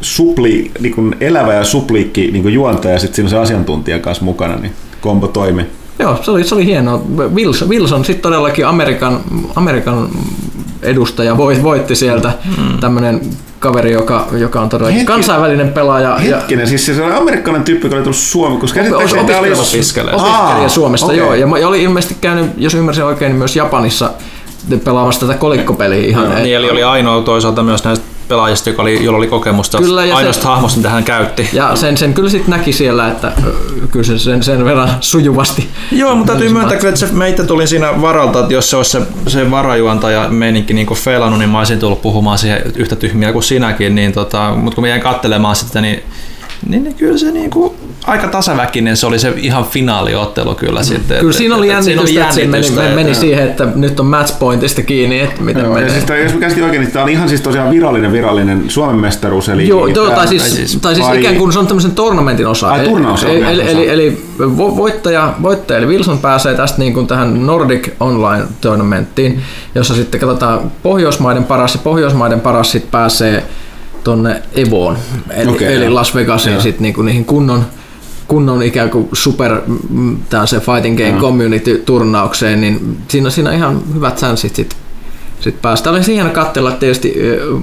supli, 0.00 0.70
niin 0.80 0.94
kuin 0.94 1.16
elävä 1.20 1.54
ja 1.54 1.64
supliikki 1.64 2.30
niin 2.30 2.42
kuin 2.42 2.54
juontaja 2.54 2.98
sitten 2.98 3.14
siinä 3.14 3.26
on 3.26 3.30
se 3.30 3.38
asiantuntija 3.38 3.98
kanssa 3.98 4.24
mukana, 4.24 4.56
niin 4.56 4.72
kombo 5.00 5.26
toimi. 5.26 5.66
Joo, 5.98 6.18
se 6.22 6.30
oli, 6.30 6.44
se 6.44 6.54
oli 6.54 6.66
hienoa. 6.66 7.02
Wilson, 7.34 7.68
Wilson 7.68 8.04
sitten 8.04 8.22
todellakin 8.22 8.66
Amerikan, 8.66 9.20
Amerikan 9.56 10.08
edustaja 10.82 11.36
voitti 11.36 11.96
sieltä 11.96 12.32
mm. 12.58 12.78
tämmöinen 12.78 13.20
kaveri, 13.58 13.92
joka, 13.92 14.26
joka 14.32 14.60
on 14.60 14.68
todella 14.68 14.90
Hetki, 14.90 15.06
kansainvälinen 15.06 15.68
pelaaja. 15.68 16.16
Hetkinen, 16.16 16.62
ja, 16.62 16.66
siis 16.66 16.86
se 16.86 17.02
on 17.02 17.12
amerikkalainen 17.12 17.64
tyyppi, 17.64 17.86
joka 17.86 17.96
oli 17.96 18.04
tullut 18.04 18.16
Suomeen, 18.16 18.60
koska 18.60 18.80
käsittääkseni 18.80 19.24
tämä 19.26 19.38
oli... 19.38 19.52
Opiskelija. 19.52 20.16
Opiskelija 20.16 20.68
Suomesta, 20.68 21.06
okay. 21.06 21.18
joo. 21.18 21.34
Ja, 21.34 21.58
ja 21.58 21.68
oli 21.68 21.82
ilmeisesti 21.82 22.16
käynyt, 22.20 22.50
jos 22.56 22.74
ymmärsin 22.74 23.04
oikein, 23.04 23.30
niin 23.30 23.38
myös 23.38 23.56
Japanissa 23.56 24.10
pelaamassa 24.84 25.26
tätä 25.26 25.38
kolikkopeliä. 25.38 26.08
Ihan, 26.08 26.28
no, 26.28 26.34
niin, 26.34 26.56
eli 26.56 26.70
oli 26.70 26.82
ainoa 26.82 27.22
toisaalta 27.22 27.62
myös 27.62 27.84
näistä 27.84 28.04
pelaajista, 28.28 28.70
joka 28.70 28.82
oli, 28.82 29.04
jolla 29.04 29.18
oli 29.18 29.26
kokemusta 29.26 29.78
kyllä, 29.78 30.04
ja 30.04 30.16
ainoasta 30.16 30.42
se, 30.42 30.48
hahmosta, 30.48 30.76
mitä 30.76 30.90
hän 30.90 31.04
käytti. 31.04 31.48
Ja 31.52 31.76
sen, 31.76 31.96
sen 31.96 32.14
kyllä 32.14 32.30
sitten 32.30 32.50
näki 32.50 32.72
siellä, 32.72 33.08
että 33.08 33.32
kyllä 33.90 34.04
se 34.04 34.18
sen, 34.18 34.42
sen 34.42 34.64
verran 34.64 34.90
sujuvasti. 35.00 35.68
Joo, 35.92 36.14
mutta 36.14 36.32
täytyy 36.32 36.52
myöntää, 36.52 36.76
että 36.76 36.96
se, 36.96 37.08
meitä 37.12 37.44
tuli 37.44 37.66
siinä 37.66 38.00
varalta, 38.00 38.40
että 38.40 38.54
jos 38.54 38.70
se 38.70 38.76
olisi 38.76 38.90
se, 38.90 39.00
se 39.26 39.50
varajuontaja 39.50 40.28
meininki 40.28 40.74
niin 40.74 40.86
feilannut, 40.94 41.38
niin 41.38 41.50
mä 41.50 41.58
olisin 41.58 41.78
tullut 41.78 42.02
puhumaan 42.02 42.38
siihen 42.38 42.62
yhtä 42.76 42.96
tyhmiä 42.96 43.32
kuin 43.32 43.42
sinäkin, 43.42 43.94
niin 43.94 44.12
tota, 44.12 44.54
mutta 44.56 44.74
kun 44.74 44.84
mä 44.84 44.88
jäin 44.88 45.00
katselemaan 45.00 45.56
sitä, 45.56 45.80
niin 45.80 46.02
niin, 46.66 46.84
niin 46.84 46.94
kyllä 46.94 47.18
se 47.18 47.30
niinku 47.30 47.76
aika 48.08 48.28
tasaväkinen 48.28 48.96
se 48.96 49.06
oli 49.06 49.18
se 49.18 49.32
ihan 49.36 49.64
finaaliottelu 49.64 50.54
kyllä 50.54 50.82
sitten. 50.82 51.18
Kyllä 51.18 51.30
et- 51.30 51.36
siinä 51.36 51.56
oli 51.56 51.70
et 51.70 51.82
siinä 51.82 52.02
jännitystä, 52.02 52.22
että 52.22 52.34
se 52.34 52.40
meni, 52.40 52.52
jännitystä, 52.66 52.94
meni 52.94 53.10
et- 53.10 53.16
siihen, 53.16 53.48
että 53.48 53.66
nyt 53.74 54.00
on 54.00 54.06
matchpointista 54.06 54.82
kiinni, 54.82 55.20
että 55.20 55.42
miten 55.42 55.64
Joo, 55.64 55.72
ja 55.72 55.74
menee. 55.74 55.90
siis 55.90 56.04
tää, 56.04 56.16
jos 56.16 56.34
mä 56.34 56.40
käsitin 56.40 56.64
oikein, 56.64 56.80
niin 56.82 56.92
tämä 56.92 57.02
on 57.02 57.08
ihan 57.08 57.28
siis 57.28 57.40
tosiaan 57.40 57.70
virallinen 57.70 58.12
virallinen 58.12 58.64
Suomen 58.70 58.96
mestaruus. 58.96 59.48
Eli 59.48 59.68
Joo, 59.68 59.88
tää- 59.88 60.14
tai, 60.16 60.28
siis, 60.28 60.42
tai 60.42 60.50
siis- 60.50 60.78
tai 60.82 60.94
siis 60.94 61.06
vai- 61.06 61.18
ikään 61.20 61.34
kuin 61.36 61.52
se 61.52 61.58
on 61.58 61.66
tämmöisen 61.66 61.90
tournamentin 61.92 62.46
osa. 62.46 62.70
Ai, 62.70 62.84
turnaosa, 62.88 63.28
Eli, 63.28 63.38
okei, 63.42 63.52
eli, 63.52 63.70
eli, 63.70 63.88
eli 63.88 64.22
vo- 64.40 64.76
voittaja, 64.76 65.34
voittaja, 65.42 65.78
eli 65.78 65.86
Wilson 65.86 66.18
pääsee 66.18 66.54
tästä 66.54 66.78
niin 66.78 66.94
kuin 66.94 67.06
tähän 67.06 67.46
Nordic 67.46 67.88
Online 68.00 68.44
Tournamenttiin, 68.60 69.40
jossa 69.74 69.94
sitten 69.94 70.20
katsotaan 70.20 70.72
Pohjoismaiden 70.82 71.44
paras 71.44 71.74
ja 71.74 71.80
Pohjoismaiden 71.84 72.40
paras 72.40 72.70
sitten 72.72 72.90
pääsee 72.90 73.44
tonne 74.04 74.42
Evoon, 74.54 74.96
eli, 75.30 75.50
Okei, 75.50 75.74
eli. 75.74 75.90
Las 75.90 76.14
Vegasiin 76.14 76.60
sitten 76.60 76.82
niin 76.82 77.06
niihin 77.06 77.24
kunnon 77.24 77.64
kunnon 78.28 78.62
ikään 78.62 78.90
kuin 78.90 79.08
super 79.12 79.60
mm, 79.90 80.16
tää 80.30 80.46
se 80.46 80.60
Fighting 80.60 80.98
Game 80.98 81.10
Joo. 81.10 81.20
Community 81.20 81.82
turnaukseen, 81.86 82.60
niin 82.60 82.98
siinä, 83.08 83.30
siinä 83.30 83.50
on 83.50 83.56
ihan 83.56 83.82
hyvät 83.94 84.16
chanssit 84.16 84.56
sit 84.56 84.76
sitten 85.40 85.62
päästä. 85.62 85.90
Oli 85.90 86.06
hieno 86.06 86.30
katsella, 86.30 86.70
tietysti 86.70 87.14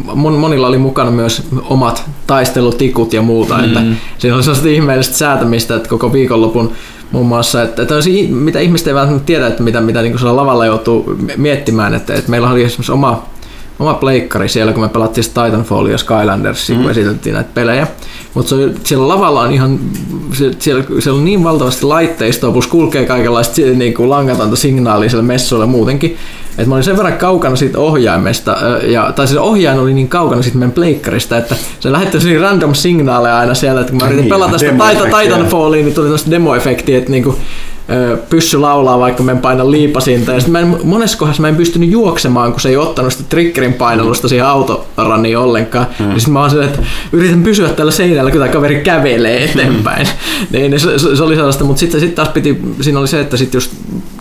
mon- 0.07 0.37
monilla 0.37 0.67
oli 0.67 0.77
mukana 0.77 1.11
myös 1.11 1.47
omat 1.63 2.03
taistelutikut 2.27 3.13
ja 3.13 3.21
muuta, 3.21 3.57
mm. 3.57 3.63
että 3.63 3.81
siinä 4.17 4.35
oli 4.35 4.43
sellaista 4.43 4.67
ihmeellistä 4.67 5.17
säätämistä, 5.17 5.75
että 5.75 5.89
koko 5.89 6.13
viikonlopun 6.13 6.71
muun 7.11 7.27
muassa, 7.27 7.63
että, 7.63 7.81
että 7.81 7.95
on 7.95 8.03
si- 8.03 8.27
mitä 8.27 8.59
ihmiset 8.59 8.87
ei 8.87 8.93
välttämättä 8.93 9.25
tiedä, 9.25 9.47
että 9.47 9.63
mitä, 9.63 9.81
mitä 9.81 10.01
niin 10.01 10.15
lavalla 10.35 10.65
joutuu 10.65 11.17
miettimään, 11.37 11.93
että, 11.93 12.13
että 12.13 12.31
meillä 12.31 12.49
oli 12.49 12.63
esimerkiksi 12.63 12.91
oma, 12.91 13.25
oma 13.79 13.93
pleikkari 13.93 14.49
siellä, 14.49 14.73
kun 14.73 14.83
me 14.83 14.89
pelattiin 14.89 15.25
Titanfall 15.25 15.87
ja 15.87 15.97
Skylanders, 15.97 16.69
mm. 16.69 16.81
kun 16.81 16.91
esiteltiin 16.91 17.33
näitä 17.35 17.49
pelejä. 17.53 17.87
Mutta 18.33 18.55
siellä 18.83 19.07
lavalla 19.07 19.41
on 19.41 19.51
ihan, 19.51 19.79
se- 20.33 20.51
siellä, 20.59 20.83
siellä 20.99 21.17
on 21.19 21.25
niin 21.25 21.43
valtavasti 21.43 21.85
laitteistoa, 21.85 22.51
plus 22.51 22.67
kulkee 22.67 23.05
kaikenlaista 23.05 23.61
niin 23.61 23.93
kuin 23.93 24.09
langatonta 24.09 24.55
signaalia 24.55 25.09
siellä 25.09 25.23
messuilla 25.23 25.65
muutenkin, 25.65 26.17
että 26.49 26.69
mä 26.69 26.75
olin 26.75 26.83
sen 26.83 26.97
verran 26.97 27.17
kaukana 27.17 27.55
siitä 27.55 27.79
ohjaimesta, 27.79 28.57
ja, 28.83 29.11
tai 29.15 29.27
se 29.27 29.39
ohjain 29.39 29.79
oli 29.79 29.93
niin 29.93 30.07
kaukana 30.07 30.41
siitä 30.41 30.57
meidän 30.57 30.71
pleikkarista, 30.71 31.37
että 31.37 31.55
se 31.79 31.91
lähetti 31.91 32.19
sellaisia 32.19 32.49
random 32.49 32.73
signaaleja 32.73 33.37
aina 33.37 33.53
siellä, 33.53 33.81
että 33.81 33.91
kun 33.91 34.01
mä 34.01 34.07
yritin 34.07 34.21
Niin, 34.21 34.29
pelata 34.29 34.57
sitä. 34.57 34.71
Titan, 34.71 35.21
Titanfallia, 35.21 35.83
niin 35.83 35.93
tuli 35.93 36.05
tämmöistä 36.05 36.31
demo-efektiä, 36.31 36.97
että 36.97 37.11
niinku, 37.11 37.29
ö, 37.29 37.41
pyssy 38.29 38.57
laulaa, 38.57 38.99
vaikka 38.99 39.23
mä 39.23 39.31
en 39.31 39.39
paina 39.39 39.71
liipasinta. 39.71 40.31
Ja 40.31 40.39
mä 40.47 40.59
en, 40.59 40.77
monessa 40.83 41.17
kohdassa 41.17 41.41
mä 41.41 41.47
en 41.47 41.55
pystynyt 41.55 41.89
juoksemaan, 41.89 42.51
kun 42.51 42.61
se 42.61 42.69
ei 42.69 42.77
ottanut 42.77 43.13
sitä 43.13 43.23
triggerin 43.29 43.73
painallusta 43.73 44.27
siihen 44.27 44.45
autoraniin 44.45 45.37
ollenkaan. 45.37 45.87
Mm. 45.99 46.11
Ja 46.11 46.19
sit 46.19 46.29
mä 46.29 46.39
oon 46.39 46.49
silleen, 46.49 46.69
että 46.69 46.83
yritän 47.11 47.43
pysyä 47.43 47.69
tällä 47.69 47.91
seinällä, 47.91 48.31
kun 48.31 48.39
tämä 48.39 48.51
kaveri 48.51 48.81
kävelee 48.81 49.43
eteenpäin. 49.43 50.07
niin, 50.51 50.71
niin 50.71 50.79
se, 50.79 50.99
se, 50.99 51.23
oli 51.23 51.35
sellaista, 51.35 51.63
mutta 51.63 51.79
sitten 51.79 51.99
sit 51.99 52.15
taas 52.15 52.29
piti, 52.29 52.61
siinä 52.81 52.99
oli 52.99 53.07
se, 53.07 53.19
että 53.19 53.37
sit 53.37 53.53
just 53.53 53.71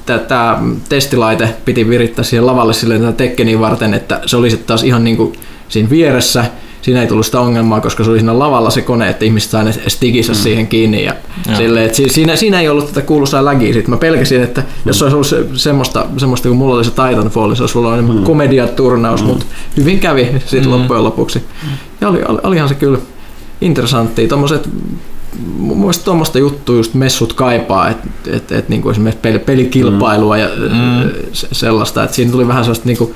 tämä 0.06 0.62
testilaite 0.88 1.49
piti 1.64 1.88
virittää 1.88 2.25
siihen 2.25 2.47
lavalle 2.47 2.75
silleen 2.75 3.00
tätä 3.00 3.12
Tekkeniä 3.12 3.61
varten, 3.61 3.94
että 3.94 4.21
se 4.26 4.37
oli 4.37 4.50
sitten 4.50 4.66
taas 4.66 4.83
ihan 4.83 5.04
niinku 5.04 5.33
siinä 5.68 5.90
vieressä, 5.90 6.44
siinä 6.85 7.00
ei 7.00 7.07
tullut 7.07 7.26
sitä 7.26 7.41
ongelmaa, 7.41 7.81
koska 7.81 8.05
se 8.05 8.11
oli 8.11 8.19
siinä 8.19 8.38
lavalla 8.38 8.71
se 8.71 8.83
kone, 8.83 9.09
että 9.09 9.25
ihmiset 9.25 9.50
saa 9.50 9.62
ne 9.62 9.73
stikissä 9.87 10.33
mm. 10.33 10.38
siihen 10.38 10.67
kiinni. 10.67 11.05
Ja 11.05 11.14
Joo. 11.49 11.57
silleen, 11.57 11.87
että 11.87 11.97
si- 11.97 12.09
siinä, 12.09 12.37
siinä 12.37 12.61
ei 12.61 12.69
ollut 12.69 12.87
tätä 12.87 13.03
kuuluisaa 13.03 13.45
lägiä. 13.45 13.73
Sitten 13.73 13.91
mä 13.91 13.97
pelkäsin, 13.97 14.43
että 14.43 14.62
jos 14.85 14.99
se 14.99 15.05
olisi 15.05 15.14
ollut 15.14 15.26
se, 15.26 15.47
semmoista, 15.55 16.07
semmoista, 16.17 16.49
kun 16.49 16.57
mulla 16.57 16.75
oli 16.75 16.85
se 16.85 16.91
Titanfall, 16.91 17.55
se 17.55 17.62
olisi 17.62 17.79
ollut 17.79 17.93
enemmän 17.93 18.17
mm. 18.17 18.25
komediaturnaus, 18.25 19.23
mm. 19.23 19.26
mutta 19.29 19.47
hyvin 19.76 20.00
kävi 20.00 20.33
sitten 20.38 20.64
mm. 20.64 20.71
loppujen 20.71 21.05
lopuksi. 21.05 21.43
Ja 22.00 22.09
oli, 22.09 22.23
oli, 22.29 22.38
olihan 22.43 22.69
se 22.69 22.75
kyllä 22.75 22.99
interessanttia. 23.61 24.29
Tommoset, 24.29 24.69
mun 25.59 25.79
mielestä 25.79 26.05
tuommoista 26.05 26.38
juttua 26.38 26.76
just 26.76 26.95
messut 26.95 27.33
kaipaa, 27.33 27.91
että 27.91 28.09
et, 28.33 28.53
et, 28.53 28.69
niinku 28.69 28.91
esimerkiksi 28.91 29.21
peli, 29.21 29.38
pelikilpailua 29.38 30.37
ja 30.37 30.49
mm. 30.57 31.11
se, 31.33 31.49
sellaista, 31.53 32.05
että 32.05 32.17
siinä 32.17 32.33
tuli 32.33 32.49
vähän 32.49 32.64
sellaista 32.64 32.87
niinku 32.87 33.14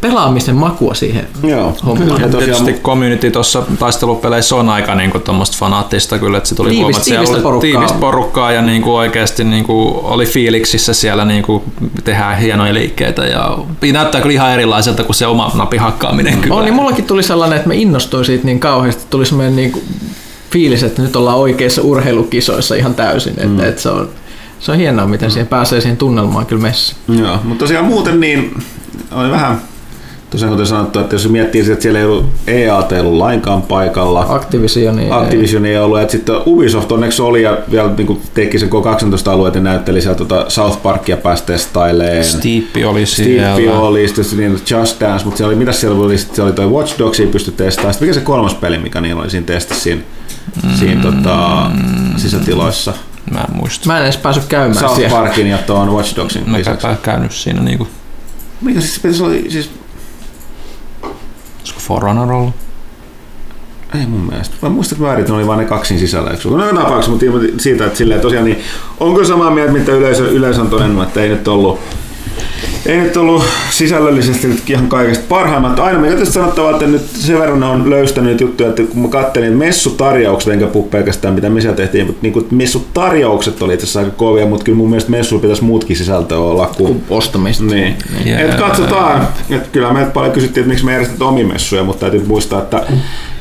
pelaamisen 0.00 0.56
makua 0.56 0.94
siihen 0.94 1.28
Joo, 1.42 1.76
hommaan. 1.86 2.20
Ja 2.20 2.28
tosiaan 2.28 2.64
tietysti 2.64 2.82
community 2.82 3.30
tuossa 3.30 3.62
taistelupeleissä 3.78 4.56
on 4.56 4.68
aika 4.68 4.94
niinku 4.94 5.18
tuommoista 5.18 5.56
fanaattista 5.60 6.18
kyllä, 6.18 6.38
että 6.38 6.48
se 6.48 6.54
tuli 6.54 6.68
Tiivis- 6.68 6.76
huomata, 6.76 6.96
että 6.96 7.04
siellä 7.04 7.24
tiivistä 7.24 7.36
oli 7.36 7.42
porukkaa. 7.42 7.70
tiivistä 7.70 7.98
porukkaa 7.98 8.52
ja 8.52 8.62
niinku 8.62 8.96
oikeasti 8.96 9.44
niinku 9.44 10.00
oli 10.02 10.26
fiiliksissä 10.26 10.94
siellä 10.94 11.24
niinku 11.24 11.64
tehdään 12.04 12.38
hienoja 12.38 12.74
liikkeitä 12.74 13.26
ja 13.26 13.58
näyttää 13.92 14.20
kyllä 14.20 14.32
ihan 14.32 14.50
erilaiselta 14.50 15.04
kuin 15.04 15.16
se 15.16 15.26
oma 15.26 15.52
napin 15.54 15.80
hakkaaminen 15.80 16.38
kyllä. 16.38 16.54
On, 16.54 16.64
niin 16.64 16.74
mullakin 16.74 17.04
tuli 17.04 17.22
sellainen, 17.22 17.56
että 17.56 17.68
mä 17.68 17.74
innostuin 17.74 18.24
siitä 18.24 18.44
niin 18.44 18.60
kauheasti, 18.60 19.04
tuli 19.10 19.26
semmoinen 19.26 19.56
niin 19.56 19.72
kuin 19.72 19.84
fiilis, 20.50 20.82
että 20.82 21.02
nyt 21.02 21.16
ollaan 21.16 21.38
oikeissa 21.38 21.82
urheilukisoissa 21.82 22.74
ihan 22.74 22.94
täysin, 22.94 23.32
että, 23.32 23.46
mm. 23.46 23.60
että 23.60 23.82
se 23.82 23.88
on 23.88 24.08
se 24.60 24.72
on 24.72 24.78
hienoa, 24.78 25.06
miten 25.06 25.28
mm. 25.28 25.32
siihen 25.32 25.46
pääsee 25.46 25.80
siihen 25.80 25.96
tunnelmaan 25.96 26.46
kyllä 26.46 26.62
messissä. 26.62 26.96
Joo, 27.08 27.38
mutta 27.44 27.64
tosiaan 27.64 27.84
muuten 27.84 28.20
niin 28.20 28.62
oli 29.12 29.30
vähän, 29.30 29.60
tosiaan 30.30 30.52
kuten 30.52 30.66
sanottu, 30.66 30.98
että 30.98 31.14
jos 31.14 31.28
miettii 31.28 31.62
sitä, 31.62 31.72
että 31.72 31.82
siellä 31.82 31.98
ei 31.98 32.04
ollut 32.04 32.26
EAT 32.46 32.92
ei 32.92 33.00
ollut 33.00 33.18
lainkaan 33.18 33.62
paikalla, 33.62 34.26
Activision, 34.28 34.96
niin 34.96 35.12
Activision 35.12 35.66
ei 35.66 35.78
ollut, 35.78 36.00
että 36.00 36.12
sitten 36.12 36.34
Ubisoft 36.46 36.92
onneksi 36.92 37.22
oli 37.22 37.42
ja 37.42 37.58
vielä 37.70 37.90
niin 37.96 38.06
kuin 38.06 38.22
teki 38.34 38.58
sen 38.58 38.68
K18-alueet 38.68 39.54
ja 39.54 39.60
näytteli 39.60 40.00
siellä 40.00 40.18
tota 40.18 40.44
South 40.48 40.82
Parkia 40.82 41.16
pääsi 41.16 41.44
testaileen. 41.44 42.24
Steeppi 42.24 42.84
oli 42.84 43.06
siellä. 43.06 43.78
oli, 43.78 44.06
sitten 44.08 44.24
se 44.24 44.36
niin 44.36 44.60
Just 44.70 45.00
Dance, 45.00 45.24
mutta 45.24 45.38
siellä 45.38 45.50
oli, 45.50 45.58
mitä 45.58 45.72
siellä 45.72 46.04
oli, 46.04 46.18
sitten 46.18 46.36
siellä 46.36 46.48
oli 46.48 46.56
toi 46.56 46.66
Watch 46.66 46.98
Dogs, 46.98 47.22
pysty 47.32 47.52
testaamaan. 47.52 47.94
Sitten 47.94 48.08
mikä 48.08 48.20
se 48.20 48.24
kolmas 48.24 48.54
peli, 48.54 48.78
mikä 48.78 49.00
niillä 49.00 49.22
oli 49.22 49.30
siinä 49.30 49.46
testissä 49.46 49.82
siinä, 49.82 50.02
mm. 50.62 50.76
siinä 50.78 51.02
tota, 51.02 51.70
sisätiloissa? 52.16 52.92
Mä 53.30 53.40
en 53.40 53.56
muista. 53.56 53.86
Mä 53.86 53.98
en 53.98 54.04
edes 54.04 54.16
päässyt 54.16 54.46
käymään 54.46 54.74
South 54.74 54.96
siellä. 54.96 55.16
Parkin 55.16 55.46
ja 55.46 55.58
tuon 55.58 55.92
Watch 55.92 56.16
Dogsin 56.16 56.50
Mä 56.50 56.58
lisäksi. 56.58 56.86
en 56.86 56.98
käynyt 57.02 57.32
siinä 57.32 57.62
niinku, 57.62 57.88
Mikä 58.60 58.80
siis 58.80 58.98
peli 59.00 59.14
se 59.14 59.24
oli, 59.24 59.46
siis 59.48 59.70
olisiko 61.60 61.80
Forerunner 61.80 62.32
ollut? 62.32 62.54
Ei 64.00 64.06
mun 64.06 64.20
mielestä. 64.20 64.56
Mä 64.62 64.68
muistan, 64.68 65.00
väärin, 65.00 65.20
että 65.20 65.32
ne 65.32 65.38
oli 65.38 65.46
vain 65.46 65.58
ne 65.58 65.64
kaksin 65.64 65.98
sisällä. 65.98 66.30
Eikö? 66.30 66.48
No 66.48 66.66
tapauksessa, 66.66 67.10
mutta 67.10 67.26
siitä, 67.58 67.86
että 67.86 67.98
silleen 67.98 68.20
tosiaan 68.20 68.44
niin 68.44 68.58
onko 69.00 69.24
samaa 69.24 69.50
mieltä, 69.50 69.72
mitä 69.72 69.92
yleisö, 69.92 70.30
yleisö 70.30 70.60
on 70.60 70.70
todennut, 70.70 71.04
että 71.04 71.20
ei 71.22 71.28
nyt 71.28 71.48
ollut 71.48 71.80
ei 72.86 72.96
nyt 72.96 73.16
ollut 73.16 73.44
sisällöllisesti 73.70 74.48
nyt 74.48 74.70
ihan 74.70 74.88
kaikesta 74.88 75.24
parhaimmat. 75.28 75.78
Aina 75.78 75.98
me 75.98 76.06
tietysti 76.06 76.34
sanottavaa, 76.34 76.70
että 76.70 76.86
nyt 76.86 77.02
sen 77.14 77.38
verran 77.38 77.62
on 77.62 77.90
löystänyt 77.90 78.40
juttuja, 78.40 78.68
että 78.68 78.82
kun 78.82 79.02
mä 79.02 79.08
katselin 79.08 79.52
messutarjoukset, 79.52 80.52
enkä 80.52 80.66
puhu 80.66 80.88
pelkästään 80.88 81.34
mitä 81.34 81.50
me 81.50 81.60
siellä 81.60 81.76
tehtiin, 81.76 82.06
mutta 82.06 82.22
niin 82.22 82.46
messutarjoukset 82.50 83.62
oli 83.62 83.74
itse 83.74 83.84
asiassa 83.84 84.00
aika 84.00 84.10
kovia, 84.10 84.46
mutta 84.46 84.64
kyllä 84.64 84.76
mun 84.76 84.90
mielestä 84.90 85.10
messuilla 85.10 85.42
pitäisi 85.42 85.64
muutkin 85.64 85.96
sisältöä 85.96 86.38
olla 86.38 86.66
kuin 86.76 87.04
ostamista. 87.10 87.64
niin. 87.64 87.96
Jep. 88.24 88.40
Et 88.40 88.54
katsotaan. 88.54 89.28
Et 89.50 89.68
kyllä 89.68 89.92
meiltä 89.92 90.10
paljon 90.10 90.32
kysyttiin, 90.32 90.62
että 90.62 90.68
miksi 90.68 90.84
me 90.84 90.92
järjestetään 90.92 91.28
omia 91.28 91.46
messuja, 91.46 91.84
mutta 91.84 92.00
täytyy 92.00 92.24
muistaa, 92.26 92.62
että 92.62 92.82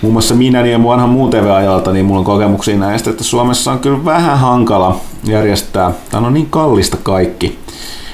muun 0.01 0.13
muassa 0.13 0.36
minä 0.36 0.65
ja 0.65 0.77
mun 0.77 0.91
vanhan 0.91 1.10
muun 1.10 1.29
TV-ajalta, 1.29 1.94
niin 1.94 2.06
mulla 2.06 2.20
on 2.20 2.25
kokemuksia 2.25 2.77
näistä, 2.77 3.10
että 3.10 3.24
Suomessa 3.24 3.72
on 3.72 3.79
kyllä 3.79 4.06
vähän 4.06 4.39
hankala 4.39 5.01
järjestää, 5.24 5.91
tämä 6.12 6.27
on 6.27 6.34
niin 6.34 6.50
kallista 6.50 6.98
kaikki, 7.03 7.60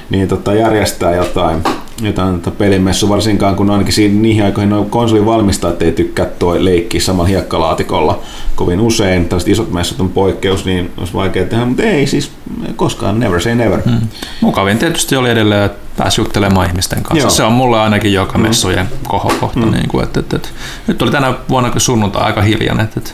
niin 0.10 0.28
tota, 0.28 0.54
järjestää 0.54 1.16
jotain, 1.16 1.64
jotain 2.02 2.42
tota 2.42 2.58
pelimessu, 2.58 3.10
varsinkaan 3.10 3.56
kun 3.56 3.70
ainakin 3.70 3.94
siinä, 3.94 4.22
niihin 4.22 4.46
aikoihin 4.46 4.70
nuo 4.70 4.86
konsolin 4.90 5.26
valmistajat 5.26 5.82
ei 5.82 5.92
tykkää 5.92 6.26
toi 6.26 6.66
leikkiä 6.66 7.02
samalla 7.02 7.28
hiekkalaatikolla 7.28 8.20
kovin 8.56 8.80
usein. 8.80 9.26
Tällaiset 9.26 9.50
isot 9.50 9.72
messut 9.72 10.00
on 10.00 10.10
poikkeus, 10.10 10.66
niin 10.66 10.92
olisi 10.98 11.14
vaikea 11.14 11.46
tehdä, 11.46 11.66
mutta 11.66 11.84
ei 11.84 12.08
siis 12.08 12.32
koskaan, 12.76 13.20
never 13.20 13.42
say 13.42 13.56
never. 13.56 13.80
Mm. 13.86 14.08
Mukavin 14.42 14.78
tietysti 14.78 15.16
oli 15.16 15.30
edelleen, 15.30 15.66
että 15.66 15.85
pääsi 15.98 16.22
juttelemaan 16.22 16.68
ihmisten 16.68 17.04
kanssa. 17.04 17.18
Joo. 17.18 17.25
Joo. 17.25 17.30
Se 17.30 17.44
on 17.44 17.52
mulle 17.52 17.80
ainakin 17.80 18.14
joka 18.14 18.38
messujen 18.38 18.90
kohokohta. 19.08 19.60
Mm. 19.60 19.72
Niin 19.72 19.88
kuin, 19.88 20.04
että, 20.04 20.20
että, 20.20 20.36
että, 20.36 20.50
nyt 20.88 21.02
oli 21.02 21.12
tänä 21.12 21.34
vuonna 21.50 21.70
kyllä 21.70 21.80
sunnuntai 21.80 22.24
aika 22.24 22.42
hiljainen, 22.42 22.84
että, 22.84 23.00
että, 23.00 23.12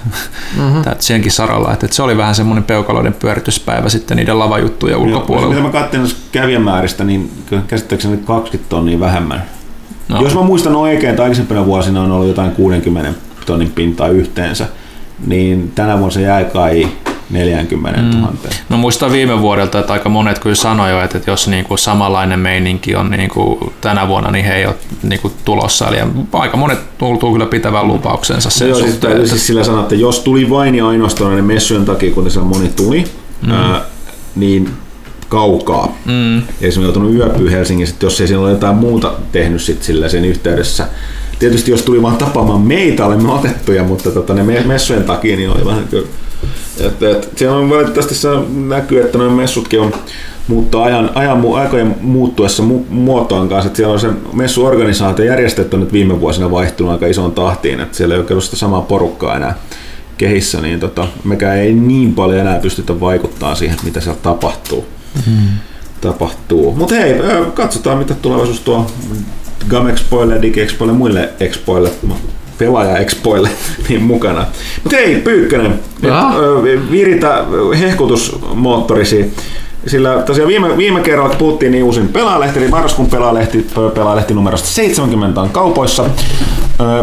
mm-hmm. 0.58 0.80
että 0.92 1.04
senkin 1.04 1.32
saralla. 1.32 1.74
Että, 1.74 1.86
että 1.86 1.96
se 1.96 2.04
oli 2.04 2.18
vähän 2.18 2.36
semmoinen 2.36 2.64
peukaloiden 2.64 3.14
pyörityspäivä 3.14 3.90
sitten 3.90 4.18
niiden 4.18 4.40
lavajuttujen 4.40 4.94
Joo, 4.94 5.04
ulkopuolella. 5.04 5.56
Mitä 5.56 5.78
mä 5.78 5.98
noista 5.98 6.20
kävijämääristä, 6.32 7.04
niin 7.04 7.32
käsittääkseni 7.68 8.18
20 8.18 8.70
tonnia 8.70 9.00
vähemmän. 9.00 9.44
No. 10.08 10.22
Jos 10.22 10.36
mä 10.36 10.42
muistan 10.42 10.76
oikein, 10.76 11.10
että 11.10 11.24
aikaisempina 11.24 11.66
vuosina 11.66 12.02
on 12.02 12.12
ollut 12.12 12.28
jotain 12.28 12.52
60 12.52 13.14
tonnin 13.46 13.72
pintaa 13.72 14.08
yhteensä, 14.08 14.68
niin 15.28 15.72
tänä 15.76 15.98
vuonna 15.98 16.14
se 16.14 16.22
jäi 16.22 16.46
kai 16.46 16.88
40 17.32 18.02
000. 18.02 18.32
Mm. 18.32 18.38
No 18.70 18.78
muistan 18.78 19.12
viime 19.12 19.42
vuodelta, 19.42 19.80
että 19.80 19.94
aika 19.94 20.10
monet 20.10 20.40
kyllä 20.40 20.56
sanoi 20.56 20.92
jo, 20.92 21.02
että 21.02 21.18
että 21.18 21.32
jos 21.32 21.48
niinku 21.48 21.78
samanlainen 21.78 22.40
meininki 22.40 22.96
on 22.96 23.10
niinku 23.10 23.74
tänä 23.82 24.08
vuonna, 24.08 24.32
niin 24.32 24.46
he 24.46 24.56
ei 24.56 24.66
ole 24.66 24.76
niinku 25.04 25.32
tulossa. 25.46 25.88
Eli 25.88 25.98
aika 26.34 26.58
monet 26.58 26.98
tultuu 26.98 27.32
kyllä 27.32 27.46
pitävän 27.46 27.88
lupauksensa 27.88 28.50
sen 28.50 28.70
Joo, 28.70 28.78
siis, 28.80 28.92
suhteen. 28.92 29.14
että- 29.18 29.28
siis 29.28 29.48
sillä 29.48 29.64
sanoa, 29.64 29.82
että 29.82 29.96
jos 29.96 30.20
tuli 30.20 30.50
vain 30.50 30.76
ja 30.76 30.88
ainoastaan 30.88 31.30
näiden 31.30 31.46
messujen 31.46 31.86
takia, 31.86 32.12
kun 32.14 32.32
siellä 32.32 32.50
moni 32.50 32.70
tuli, 32.76 33.06
mm. 33.46 33.52
ää, 33.52 33.82
niin 34.36 34.70
kaukaa. 35.30 35.96
Mm. 36.06 36.38
Esimerkiksi 36.38 36.82
joutunut 36.82 37.14
yöpyä 37.16 37.52
Helsingissä, 37.52 37.94
että 37.94 38.06
jos 38.06 38.22
ei 38.22 38.28
siinä 38.28 38.42
ole 38.42 38.50
jotain 38.52 38.76
muuta 38.76 39.14
tehnyt 39.32 39.62
sit 39.62 39.84
sillä 39.84 40.10
sen 40.10 40.26
yhteydessä. 40.26 40.88
Tietysti 41.40 41.72
jos 41.72 41.82
tuli 41.82 42.02
vaan 42.02 42.18
tapaamaan 42.18 42.62
meitä, 42.62 43.06
olemme 43.06 43.32
otettuja, 43.32 43.84
mutta 43.84 44.12
tota, 44.12 44.34
ne 44.34 44.44
me- 44.44 44.64
messujen 44.66 45.04
takia 45.04 45.36
niin 45.36 45.50
oli 45.50 45.66
vähän 45.66 45.88
kyllä 45.90 46.08
Et, 46.88 47.04
et, 47.04 47.30
siellä 47.36 47.58
on 47.58 47.70
valitettavasti 47.70 48.16
se 48.16 48.28
näkyy, 48.68 49.02
että 49.02 49.18
noin 49.18 49.32
messutkin 49.32 49.82
on 49.82 49.94
muuttaa 50.48 50.84
ajan, 50.84 51.12
ajan 51.16 51.44
aikojen 51.56 51.96
muuttuessa 52.02 52.64
mu, 52.64 52.80
muotoon 52.90 53.50
kanssa. 53.50 53.68
Että 53.68 53.78
siellä 53.78 53.94
on 53.94 54.00
se 54.00 54.10
messuorganisaatio 54.34 55.26
järjestetty 55.26 55.78
nyt 55.78 55.94
viime 55.94 56.20
vuosina 56.20 56.52
vaihtunut 56.52 56.92
aika 56.94 57.08
isoon 57.08 57.32
tahtiin, 57.32 57.80
että 57.80 57.98
siellä 57.98 58.16
ei 58.16 58.20
ole 58.22 58.28
ollut 58.32 58.44
sitä 58.44 58.56
samaa 58.56 58.82
porukkaa 58.82 59.36
enää 59.36 59.56
kehissä, 60.18 60.62
niin 60.62 60.80
tota, 60.80 61.08
mekään 61.24 61.58
ei 61.58 61.74
niin 61.74 62.14
paljon 62.14 62.40
enää 62.40 62.60
pystytä 62.60 63.00
vaikuttaa 63.00 63.56
siihen, 63.56 63.78
mitä 63.84 64.00
siellä 64.00 64.20
tapahtuu. 64.24 64.86
Hmm. 65.26 65.48
tapahtuu. 66.02 66.76
Mutta 66.76 66.96
hei, 66.96 67.16
katsotaan 67.54 67.98
mitä 67.98 68.14
tulevaisuus 68.14 68.60
tuo 68.60 68.88
Gamexpoille, 69.70 70.42
DigiExpoille 70.42 70.94
ja 70.94 70.98
muille 70.98 71.30
expoille 71.40 71.92
pelaaja-expoille 72.62 73.50
niin 73.90 74.04
mukana. 74.04 74.46
Mutta 74.84 74.98
hei, 74.98 75.16
Pyykkönen, 75.16 75.80
viritä 76.92 77.46
hehkutusmoottorisi. 77.80 79.34
Sillä 79.88 80.24
tosiaan 80.26 80.48
viime, 80.48 80.78
viime 80.78 81.02
kerralla, 81.02 81.30
kun 81.30 81.38
puhuttiin 81.38 81.72
niin 81.72 81.84
uusin 81.84 82.08
pelaalehti, 82.08 82.60
eli 82.60 82.68
marraskuun 82.68 83.10
pelaalehti, 83.10 83.68
pelaalehti 83.94 84.34
numerosta 84.34 84.68
70 84.68 85.42
on 85.42 85.50
kaupoissa. 85.50 86.06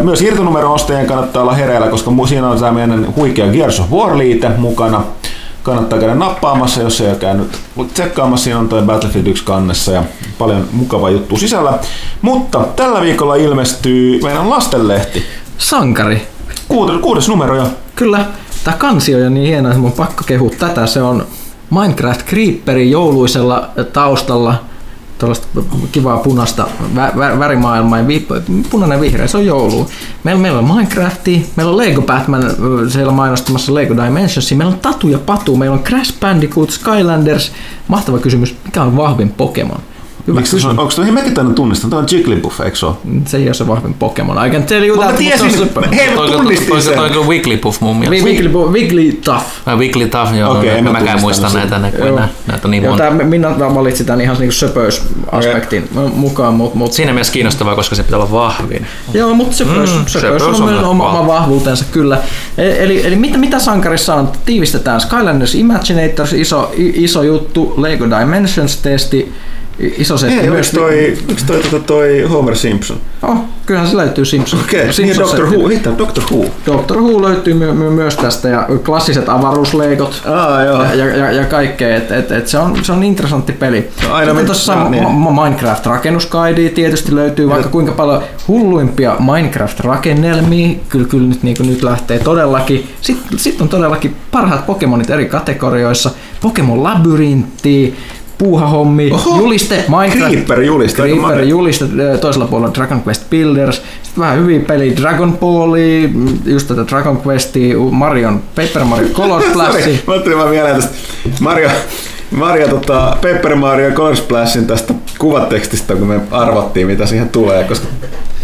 Myös 0.03 0.23
irtonumero 0.23 0.73
ostajien 0.73 1.07
kannattaa 1.07 1.43
olla 1.43 1.55
hereillä, 1.55 1.87
koska 1.89 2.11
siinä 2.29 2.49
on 2.49 2.59
tämä 2.59 2.73
meidän 2.73 3.15
huikea 3.17 3.47
Gears 3.47 3.81
of 3.81 3.91
War-liite 3.91 4.49
mukana. 4.57 5.03
Kannattaa 5.63 5.99
käydä 5.99 6.15
nappaamassa, 6.15 6.83
jos 6.83 7.01
ei 7.01 7.09
ole 7.09 7.17
käynyt 7.17 7.59
tsekkaamassa. 7.95 8.45
Siinä 8.45 8.59
on 8.59 8.69
toi 8.69 8.83
Battlefield 8.83 9.27
1 9.27 9.45
kannessa 9.45 9.93
ja 9.93 10.05
paljon 10.39 10.69
mukava 10.73 11.11
juttu 11.11 11.37
sisällä. 11.37 11.79
Mutta 12.23 12.65
tällä 12.77 13.01
viikolla 13.01 13.35
ilmestyy 13.35 14.21
meidän 14.23 14.51
lastenlehti. 14.51 15.23
Sankari. 15.59 16.23
Kuudes, 16.69 17.01
kuudes 17.01 17.29
numero 17.29 17.57
jo. 17.57 17.71
Kyllä. 17.97 18.25
Tämä 18.65 18.77
kansi 18.77 19.15
on 19.15 19.21
jo 19.21 19.31
niin 19.31 19.47
hieno, 19.47 19.69
että 19.69 19.81
mun 19.81 19.93
pakko 19.93 20.25
kehua 20.27 20.51
tätä. 20.59 20.87
Se 20.87 21.03
on 21.03 21.27
Minecraft 21.71 22.27
Creeperin 22.27 22.91
jouluisella 22.91 23.69
taustalla 23.93 24.55
tällaista 25.19 25.47
kivaa 25.93 26.17
punaista 26.17 26.67
vä- 26.97 27.15
vä- 27.15 27.39
värimaailmaa 27.39 27.99
ja 27.99 28.07
vi- 28.07 28.27
punainen 28.71 29.01
vihreä, 29.01 29.27
se 29.27 29.37
on 29.37 29.47
joulu. 29.47 29.87
Meillä, 30.25 30.41
meillä 30.43 30.59
on 30.59 30.75
Minecrafti, 30.75 31.51
meillä 31.57 31.71
on 31.71 31.77
Lego 31.79 32.03
Batman 32.03 32.43
siellä 32.89 33.13
mainostamassa 33.13 33.75
Lego 33.75 33.95
Dimensions, 34.05 34.53
meillä 34.53 34.73
on 34.73 34.79
Tatu 34.81 35.09
ja 35.09 35.19
Patu, 35.19 35.57
meillä 35.57 35.75
on 35.75 35.83
Crash 35.85 36.21
Bandicoot, 36.21 36.71
Skylanders. 36.71 37.53
Mahtava 37.89 38.19
kysymys, 38.19 38.57
mikä 38.65 38.83
on 38.83 38.97
vahvin 38.97 39.29
Pokemon? 39.29 39.81
Hyvä 40.29 40.41
Miksi 40.41 40.67
on, 40.67 40.79
onko 40.79 40.93
toi 40.97 41.11
mäkin 41.11 41.35
tänne 41.35 41.55
tunnistan? 41.55 41.91
Tämä 41.91 42.01
on 42.01 42.07
Jigglypuff, 42.11 42.61
eikö 42.61 42.77
se 42.77 42.87
ole? 42.87 42.95
Se 43.27 43.37
ei 43.37 43.47
ole 43.47 43.55
se 43.55 43.67
vahvin 43.67 43.95
Pokemon. 43.95 44.47
I 44.47 44.51
can 44.51 44.63
tell 44.63 44.85
you 44.85 44.99
that. 44.99 45.11
Mä 45.11 45.17
tiesin, 45.17 45.51
hei 45.97 46.17
mä 46.17 46.27
tunnistin 46.33 46.83
sen. 46.83 46.95
Toi 46.95 47.17
on 47.17 47.27
Wigglypuff 47.27 47.81
mun 47.81 47.97
mielestä. 47.97 48.25
Wigglypuff, 48.25 48.73
Wigglytuff. 48.73 49.45
Wigglytuff, 49.77 50.35
joo. 50.35 50.59
Okei, 50.59 50.71
okay, 50.71 50.83
mä 50.83 50.93
mäkään 50.93 51.21
muistan 51.21 51.53
näitä, 51.53 51.79
ne, 51.79 51.93
kun 51.93 52.21
näitä 52.47 52.69
on 52.69 52.71
niin 52.71 52.83
monta. 52.83 53.11
Minna 53.11 53.75
valitsi 53.75 54.05
tämän 54.05 54.21
ihan 54.21 54.37
niinku 54.39 54.53
söpöysaspektin 54.53 55.89
okay. 55.97 56.09
mukaan. 56.15 56.55
Mut, 56.55 56.75
mut. 56.75 56.93
Siinä 56.93 57.13
mielessä 57.13 57.33
kiinnostavaa, 57.33 57.75
koska 57.75 57.95
se 57.95 58.03
pitää 58.03 58.19
olla 58.19 58.33
vahvin. 58.33 58.87
Joo, 59.15 59.35
mutta 59.35 59.57
söpöys, 59.57 59.91
mm, 59.91 60.07
söpöys, 60.07 60.43
söpöys 60.43 60.61
on, 60.61 60.79
on 60.79 60.85
oma, 60.85 61.11
oma 61.11 61.27
vahvuutensa 61.27 61.85
kyllä. 61.93 62.19
E- 62.59 62.85
eli, 62.85 63.07
eli 63.07 63.17
mitä, 63.17 63.39
mitä 63.39 63.59
sankarissa 63.59 64.15
on? 64.15 64.33
Tiivistetään 64.45 65.01
Skylanders 65.01 65.55
Imaginators, 65.55 66.33
iso, 66.33 66.73
iso 66.77 67.23
juttu, 67.23 67.75
Lego 67.77 68.05
Dimensions-testi, 68.05 69.33
iso 69.79 70.19
setti. 70.19 70.39
Ei, 70.39 70.51
myös 70.51 70.71
toi, 70.71 71.19
yksi 71.31 71.47
toi, 71.47 71.61
toi, 71.71 71.81
toi 71.81 72.23
Homer 72.23 72.57
Simpson? 72.57 72.97
Oh, 73.23 73.37
kyllähän 73.67 73.91
se 73.91 73.97
löytyy 73.97 74.25
Simpson. 74.25 74.61
Okei, 74.61 74.91
okay, 74.91 75.05
niin 75.05 75.17
Doctor 75.19 75.47
Who, 75.47 75.69
hittaa 75.69 75.99
Doctor 75.99 76.25
Who. 76.31 76.45
Doctor 76.67 76.99
Who 76.99 77.23
löytyy 77.23 77.55
my, 77.55 77.73
my, 77.73 77.91
myös 77.91 78.17
tästä 78.17 78.49
ja 78.49 78.69
klassiset 78.85 79.29
avaruusleikot 79.29 80.23
ah, 80.27 80.65
joo. 80.65 80.85
ja, 80.85 81.17
ja, 81.17 81.33
ja 81.33 81.45
kaikkea. 81.45 81.97
Et, 81.97 82.11
et, 82.11 82.33
et 82.33 82.49
se, 82.49 82.59
on, 82.59 82.85
se 82.85 82.93
on 82.93 83.03
interessantti 83.03 83.53
peli. 83.53 83.89
No, 84.09 84.15
aina 84.15 84.31
Sitten 84.31 84.47
tuossa 84.47 84.75
no, 84.75 84.89
niin. 84.89 85.05
Minecraft 85.45 85.87
rakennusguide 85.87 86.69
tietysti 86.69 87.15
löytyy 87.15 87.49
vaikka 87.49 87.69
kuinka 87.69 87.93
paljon 87.93 88.23
hulluimpia 88.49 89.17
Minecraft-rakennelmia. 89.19 90.79
Kyllä, 90.89 91.09
kyllä 91.09 91.29
nyt, 91.29 91.43
niin 91.43 91.57
nyt 91.61 91.83
lähtee 91.83 92.19
todellakin. 92.19 92.91
Sitten 93.01 93.39
sit 93.39 93.61
on 93.61 93.69
todellakin 93.69 94.17
parhaat 94.31 94.67
Pokemonit 94.67 95.11
eri 95.11 95.27
kategorioissa. 95.27 96.11
Pokemon 96.41 96.83
Labyrintti, 96.83 97.97
puuhahommi, 98.39 99.11
Oho, 99.13 99.39
juliste, 99.39 99.85
Minecraft, 99.89 100.33
Creeper 100.33 100.63
juliste, 100.63 101.03
Creeper 101.03 101.43
juliste, 101.43 101.85
toisella 102.21 102.47
puolella 102.47 102.75
Dragon 102.75 103.03
Quest 103.07 103.31
Builders, 103.31 103.83
sitten 104.03 104.21
vähän 104.21 104.39
hyviä 104.39 104.61
peli 104.61 104.97
Dragon 104.97 105.39
Balli, 105.39 106.11
just 106.45 106.69
tätä 106.69 106.87
Dragon 106.87 107.23
Questia, 107.27 107.79
Marion, 107.91 108.43
Paper 108.55 108.85
Mario 108.85 109.09
Color 109.09 109.43
Splash. 109.51 110.07
Mä 110.07 110.13
ajattelin 110.13 110.39
vaan 110.39 110.51
vielä 110.51 110.69
tästä 110.69 110.95
Mario, 111.41 111.69
Mario 112.31 112.69
tota, 112.69 113.17
Paper 113.23 113.55
Mario 113.55 113.91
Color 113.91 114.17
Splashin 114.17 114.67
tästä 114.67 114.95
kuvatekstistä, 115.19 115.95
kun 115.95 116.07
me 116.07 116.21
arvattiin 116.31 116.87
mitä 116.87 117.07
siihen 117.07 117.29
tulee, 117.29 117.65
koska 117.65 117.87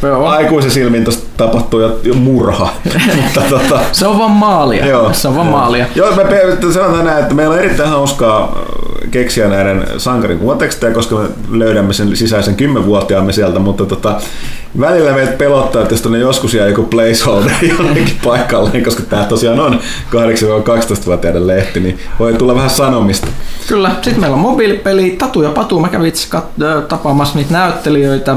Joo. 0.02 0.26
Aikuisen 0.26 0.70
silmin 0.70 1.04
tuosta 1.04 1.24
tapahtuu 1.36 1.80
jo, 1.80 2.00
jo 2.02 2.14
murha. 2.14 2.68
Mutta, 3.22 3.40
tota, 3.50 3.80
se 3.92 4.06
on 4.06 4.18
vaan 4.18 4.30
maalia. 4.30 4.86
Joo, 4.86 5.12
se 5.12 5.28
on 5.28 5.36
vaan 5.36 5.46
joo. 5.46 5.58
maalia. 5.58 5.86
Joo, 5.94 6.16
me 6.16 6.72
sanotaan 6.72 7.04
näin, 7.04 7.22
että 7.22 7.34
meillä 7.34 7.52
on 7.54 7.58
erittäin 7.60 7.88
hauskaa 7.88 8.58
keksiä 9.14 9.48
näiden 9.48 9.84
sankarin 9.96 10.38
kuvatekstejä, 10.38 10.94
koska 10.94 11.28
me 11.48 11.58
löydämme 11.58 11.92
sen 11.92 12.16
sisäisen 12.16 12.56
kymmenvuotiaamme 12.56 13.32
sieltä, 13.32 13.58
mutta 13.58 13.86
tota, 13.86 14.20
välillä 14.80 15.12
meitä 15.12 15.32
pelottaa, 15.32 15.82
että 15.82 15.94
jos 15.94 16.02
tuonne 16.02 16.18
joskus 16.18 16.54
jää 16.54 16.68
joku 16.68 16.82
placeholder 16.82 17.52
jonnekin 17.78 18.20
paikalle, 18.24 18.80
koska 18.80 19.02
tämä 19.02 19.24
tosiaan 19.24 19.60
on 19.60 19.80
8-12-vuotiaiden 20.10 21.46
lehti, 21.46 21.80
niin 21.80 21.98
voi 22.18 22.34
tulla 22.34 22.54
vähän 22.54 22.70
sanomista. 22.70 23.26
Kyllä, 23.68 23.90
sitten 23.90 24.20
meillä 24.20 24.34
on 24.34 24.40
mobiilipeli, 24.40 25.10
Tatu 25.10 25.42
ja 25.42 25.50
Patu, 25.50 25.80
mä 25.80 25.88
kävin 25.88 26.06
itse 26.06 26.28
tapaamassa 26.88 27.38
niitä 27.38 27.52
näyttelijöitä, 27.52 28.36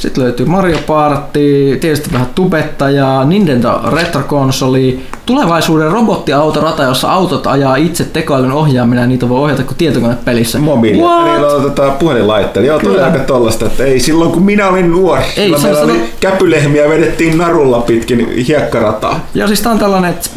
sitten 0.00 0.24
löytyy 0.24 0.46
Mario 0.46 0.78
Party, 0.86 1.78
tietysti 1.80 2.12
vähän 2.12 2.28
tubettajaa, 2.34 3.24
Nintendo 3.24 3.80
Retro-konsoli, 3.92 5.00
tulevaisuuden 5.26 5.90
robottiautorata, 5.90 6.82
jossa 6.82 7.12
autot 7.12 7.46
ajaa 7.46 7.76
itse 7.76 8.04
tekoälyn 8.04 8.52
ohjaaminen 8.52 9.02
ja 9.02 9.06
niitä 9.06 9.28
voi 9.28 9.40
ohjata 9.40 9.62
kuin 9.62 9.76
tietokonepelissä. 9.76 10.58
Mobiili. 10.58 10.96
Niillä 10.96 11.48
on 11.48 11.62
tota, 11.62 11.90
puhelinlaitteet. 11.98 12.66
Joo, 12.66 12.78
tuli 12.78 13.00
aika 13.00 13.18
tollasta, 13.18 13.66
että 13.66 13.84
ei 13.84 14.00
silloin 14.00 14.32
kun 14.32 14.42
minä 14.42 14.68
olin 14.68 14.90
nuori, 14.90 15.22
ei, 15.36 15.58
se 15.58 15.67
meillä 15.72 15.92
oli 15.92 16.12
käpylehmiä 16.20 16.88
vedettiin 16.88 17.38
narulla 17.38 17.80
pitkin 17.80 18.28
hiekkarataa. 18.48 19.26
Joo, 19.34 19.48
siis 19.48 19.60
tää 19.60 19.72
on 19.72 19.78
tällainen, 19.78 20.10
että 20.10 20.30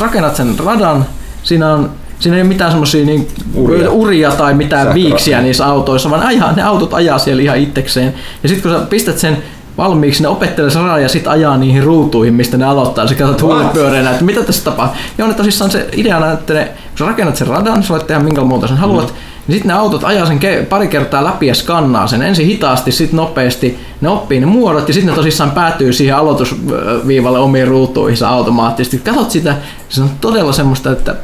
rakennat 0.00 0.36
sen 0.36 0.54
radan, 0.58 1.06
siinä 1.42 1.74
on 1.74 1.90
Siinä 2.20 2.36
ei 2.36 2.42
ole 2.42 2.48
mitään 2.48 2.70
semmoisia 2.70 3.06
niin 3.06 3.28
uria. 3.54 3.90
uria 3.90 4.30
tai 4.30 4.54
mitään 4.54 4.82
Sähkö 4.82 4.94
viiksiä 4.94 5.42
niissä 5.42 5.66
autoissa, 5.66 6.10
vaan 6.10 6.26
ajaa, 6.26 6.52
ne 6.52 6.62
autot 6.62 6.94
ajaa 6.94 7.18
siellä 7.18 7.42
ihan 7.42 7.58
itsekseen. 7.58 8.14
Ja 8.42 8.48
sitten 8.48 8.70
kun 8.70 8.80
sä 8.80 8.86
pistät 8.86 9.18
sen 9.18 9.42
valmiiksi, 9.78 10.22
ne 10.22 10.28
opettelee 10.28 10.70
saraa 10.70 10.98
ja 10.98 11.08
sitten 11.08 11.32
ajaa 11.32 11.56
niihin 11.56 11.82
ruutuihin, 11.82 12.34
mistä 12.34 12.56
ne 12.56 12.64
aloittaa. 12.64 13.06
Sä 13.06 13.14
katsot 13.14 13.42
huulipyöreänä, 13.42 14.10
että 14.10 14.24
mitä 14.24 14.42
tässä 14.42 14.64
tapahtuu. 14.64 15.00
Joo, 15.18 15.28
ne 15.28 15.34
tosissaan 15.34 15.70
se 15.70 15.88
ideana, 15.92 16.32
että 16.32 16.54
ne, 16.54 16.64
kun 16.64 16.98
sä 16.98 17.06
rakennat 17.06 17.36
sen 17.36 17.46
radan, 17.46 17.82
sä 17.82 17.88
voit 17.88 18.06
tehdä 18.06 18.22
minkä 18.22 18.40
muuta 18.40 18.66
sen 18.66 18.76
haluat, 18.76 19.08
mm. 19.08 19.14
Niin 19.46 19.56
sitten 19.56 19.68
ne 19.68 19.74
autot 19.74 20.04
ajaa 20.04 20.26
sen 20.26 20.40
pari 20.68 20.88
kertaa 20.88 21.24
läpi 21.24 21.46
ja 21.46 21.54
skannaa 21.54 22.06
sen. 22.06 22.22
Ensin 22.22 22.46
hitaasti, 22.46 22.92
sitten 22.92 23.16
nopeasti. 23.16 23.78
Ne 24.00 24.08
oppii 24.08 24.40
ne 24.40 24.46
muodot 24.46 24.88
ja 24.88 24.94
sitten 24.94 25.10
ne 25.10 25.16
tosissaan 25.16 25.50
päätyy 25.50 25.92
siihen 25.92 26.16
aloitusviivalle 26.16 27.38
omiin 27.38 27.68
ruutuihinsa 27.68 28.28
automaattisesti. 28.28 28.98
Katsot 28.98 29.30
sitä, 29.30 29.56
se 29.88 30.02
on 30.02 30.10
todella 30.20 30.52
semmoista, 30.52 30.92
että 30.92 31.14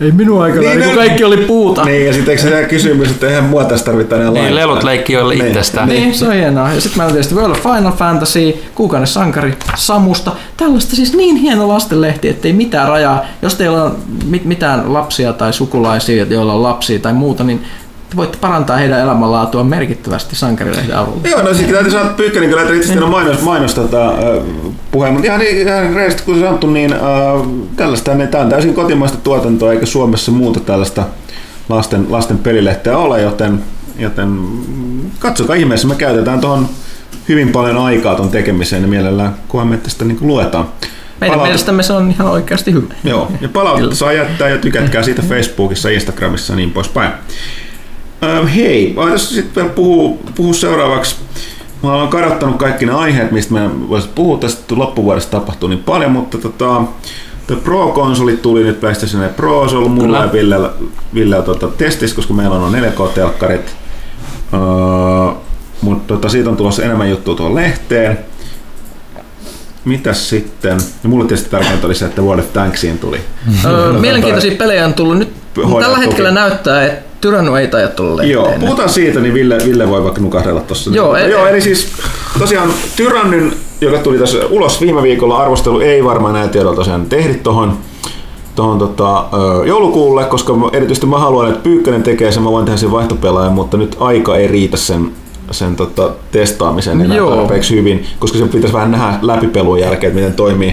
ei 0.00 0.12
minun 0.12 0.42
aikana, 0.42 0.62
niin, 0.62 0.80
niin 0.80 0.94
kaikki 0.94 1.24
oli 1.24 1.36
puuta. 1.36 1.84
Niin, 1.84 2.06
ja 2.06 2.12
sitten 2.12 2.38
se 2.38 2.66
kysymys, 2.68 3.10
että 3.10 3.26
eihän 3.28 3.44
mua 3.44 3.64
tässä 3.64 3.84
tarvita 3.84 4.16
enää 4.16 4.30
Niin, 4.30 4.54
lelut 4.54 4.82
leikki 4.82 5.12
jo 5.12 5.28
niin. 5.28 5.46
itsestään. 5.46 5.88
Niin, 5.88 6.14
se 6.14 6.26
on 6.26 6.32
hienoa. 6.32 6.72
Ja 6.72 6.80
sitten 6.80 6.98
meillä 6.98 7.08
on 7.10 7.12
tietysti 7.12 7.34
World 7.34 7.50
of 7.56 7.62
Final 7.62 7.92
Fantasy, 7.92 8.54
Kuukainen 8.74 9.06
sankari 9.06 9.54
Samusta. 9.74 10.32
Tällaista 10.56 10.96
siis 10.96 11.14
niin 11.14 11.36
hieno 11.36 11.68
lastenlehti, 11.68 12.28
ettei 12.28 12.52
mitään 12.52 12.88
rajaa. 12.88 13.24
Jos 13.42 13.54
teillä 13.54 13.82
on 13.84 13.96
mit- 14.26 14.44
mitään 14.44 14.92
lapsia 14.92 15.32
tai 15.32 15.52
sukulaisia, 15.52 16.24
joilla 16.24 16.52
on 16.52 16.62
lapsia 16.62 16.98
tai 16.98 17.12
muuta, 17.12 17.44
niin 17.44 17.64
voitte 18.16 18.38
parantaa 18.40 18.76
heidän 18.76 19.00
elämänlaatua 19.00 19.64
merkittävästi 19.64 20.36
sankarilehden 20.36 20.96
avulla. 20.96 21.28
Joo, 21.28 21.42
no 21.42 21.54
sitten 21.54 21.74
täytyy 21.74 21.90
sanoa, 21.90 22.06
että 22.06 22.16
Pyykkönen 22.16 22.48
kyllä 22.48 22.74
itse 22.74 22.94
niin. 22.94 23.10
mainos, 23.10 23.42
mainos 23.42 23.74
tota, 23.74 24.08
äh, 24.08 24.16
puheen, 24.90 25.12
mutta 25.12 25.26
ihan, 25.26 25.42
ihan 25.42 25.94
reisesti 25.94 26.22
kun 26.22 26.40
sanottu, 26.40 26.66
niin 26.66 26.92
äh, 26.92 27.00
tällaista, 27.76 28.14
niin 28.14 28.28
tämä 28.28 28.44
on 28.44 28.50
täysin 28.50 28.74
kotimaista 28.74 29.18
tuotantoa, 29.18 29.72
eikä 29.72 29.86
Suomessa 29.86 30.32
muuta 30.32 30.60
tällaista 30.60 31.04
lasten, 31.68 32.06
lasten 32.08 32.38
pelilehteä 32.38 32.96
ole, 32.98 33.22
joten, 33.22 33.62
joten 33.98 34.38
katsokaa 35.18 35.56
ihmeessä, 35.56 35.88
me 35.88 35.94
käytetään 35.94 36.40
tuohon 36.40 36.68
hyvin 37.28 37.52
paljon 37.52 37.78
aikaa 37.78 38.14
tuon 38.14 38.28
tekemiseen 38.28 38.82
ja 38.82 38.88
mielellään 38.88 39.34
kunhan 39.48 39.68
me 39.68 39.76
tästä 39.76 40.04
niin 40.04 40.18
luetaan. 40.20 40.68
Meidän 41.20 41.32
Palaut... 41.34 41.48
mielestämme 41.48 41.82
se 41.82 41.92
on 41.92 42.10
ihan 42.10 42.26
oikeasti 42.26 42.72
hyvä. 42.72 42.94
Joo, 43.04 43.32
ja 43.40 43.48
palautetta 43.48 43.94
saa 43.94 44.12
jättää 44.12 44.48
ja 44.48 44.58
tykätkää 44.58 45.02
siitä 45.02 45.22
Facebookissa, 45.22 45.88
Instagramissa 45.88 46.52
ja 46.52 46.56
niin 46.56 46.70
poispäin. 46.70 47.12
Ähm, 48.22 48.46
hei, 48.46 48.94
mä 48.96 49.18
sitten 49.18 49.70
puhua, 49.70 50.16
puhua 50.34 50.52
seuraavaksi. 50.52 51.16
Mä 51.82 51.94
olen 51.94 52.08
kadottanut 52.08 52.56
kaikki 52.56 52.86
ne 52.86 52.92
aiheet, 52.92 53.30
mistä 53.30 53.54
me 53.54 53.88
voisin 53.88 54.10
puhua. 54.14 54.38
Tästä 54.38 54.74
loppuvuodesta 54.78 55.30
tapahtuu 55.30 55.68
niin 55.68 55.82
paljon, 55.82 56.12
mutta 56.12 56.38
tota, 56.38 56.82
Tuo 57.46 57.56
Pro-konsolit 57.56 58.42
tuli 58.42 58.64
nyt 58.64 58.80
PlayStation 58.80 59.20
4 59.22 59.34
Pro, 59.36 59.68
se 59.68 59.74
on 59.74 59.78
ollut 59.78 59.94
mulla 59.94 60.18
ja 60.18 60.32
Villellä, 60.32 60.70
Villellä 61.14 61.42
tota, 61.44 61.68
testissä, 61.68 62.16
koska 62.16 62.34
meillä 62.34 62.56
on 62.56 62.74
4K-telkkarit. 62.74 63.70
Uh, 64.52 65.36
mutta 65.80 66.14
tota, 66.14 66.28
siitä 66.28 66.50
on 66.50 66.56
tulossa 66.56 66.82
enemmän 66.82 67.10
juttua 67.10 67.34
tuohon 67.34 67.54
lehteen. 67.54 68.18
Mitäs 69.84 70.28
sitten? 70.28 70.78
Ja 71.02 71.08
mulle 71.08 71.26
tietysti 71.26 71.50
tärkeintä 71.50 71.86
oli 71.86 71.94
se, 71.94 72.04
että 72.04 72.22
World 72.22 72.40
of 72.40 72.52
Tanksiin 72.52 72.98
tuli. 72.98 73.20
Öö, 73.64 73.92
mielenkiintoisia 74.00 74.56
pelejä 74.56 74.86
on 74.86 74.94
tullut 74.94 75.18
nyt. 75.18 75.32
Tällä 75.80 75.98
hetkellä 75.98 76.30
näyttää, 76.30 76.86
että 76.86 77.05
Tyranno 77.20 77.56
ei 77.56 77.68
taida 77.68 77.88
tulla 77.88 78.16
lehteen. 78.16 78.32
Joo, 78.32 78.52
puhutaan 78.60 78.88
siitä, 78.88 79.20
niin 79.20 79.34
Ville, 79.34 79.58
Ville 79.66 79.88
voi 79.88 80.02
vaikka 80.04 80.20
nukahdella 80.20 80.60
tuossa. 80.60 80.90
Joo, 80.90 81.06
Mutta 81.06 81.20
e- 81.20 81.30
joo, 81.30 81.46
eli 81.46 81.60
siis 81.60 81.88
tosiaan 82.38 82.68
Tyrannyn, 82.96 83.52
joka 83.80 83.98
tuli 83.98 84.18
tässä 84.18 84.38
ulos 84.50 84.80
viime 84.80 85.02
viikolla, 85.02 85.38
arvostelu 85.38 85.80
ei 85.80 86.04
varmaan 86.04 86.34
näin 86.34 86.50
tiedolla 86.50 86.76
tosiaan 86.76 87.06
tehdit 87.06 87.42
tuohon 87.42 87.78
tohon 88.54 88.78
tota, 88.78 89.24
joulukuulle, 89.66 90.24
koska 90.24 90.52
mä- 90.54 90.68
erityisesti 90.72 91.06
mä 91.06 91.18
haluan, 91.18 91.48
että 91.48 91.60
Pyykkönen 91.62 92.02
tekee 92.02 92.32
sen, 92.32 92.42
mä 92.42 92.50
voin 92.50 92.64
tehdä 92.64 92.76
sen 92.76 92.92
vaihtopelaajan, 92.92 93.52
mutta 93.52 93.76
nyt 93.76 93.96
aika 94.00 94.36
ei 94.36 94.46
riitä 94.46 94.76
sen, 94.76 95.10
sen 95.50 95.76
tota, 95.76 96.10
testaamiseen 96.32 97.00
enää 97.00 97.16
Joo. 97.16 97.36
tarpeeksi 97.36 97.76
hyvin, 97.76 98.06
koska 98.18 98.38
sen 98.38 98.48
pitäisi 98.48 98.74
vähän 98.74 98.90
nähdä 98.90 99.18
läpipelun 99.22 99.80
jälkeen, 99.80 100.10
että 100.10 100.20
miten 100.20 100.36
toimii. 100.36 100.72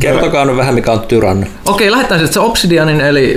Kertokaa 0.00 0.44
nyt 0.44 0.56
vähän 0.56 0.74
mikä 0.74 0.92
on 0.92 1.00
tyranny. 1.00 1.46
Okei, 1.64 1.90
lähdetään 1.90 2.20
sitten 2.20 2.34
se 2.34 2.40
Obsidianin, 2.40 3.00
eli 3.00 3.34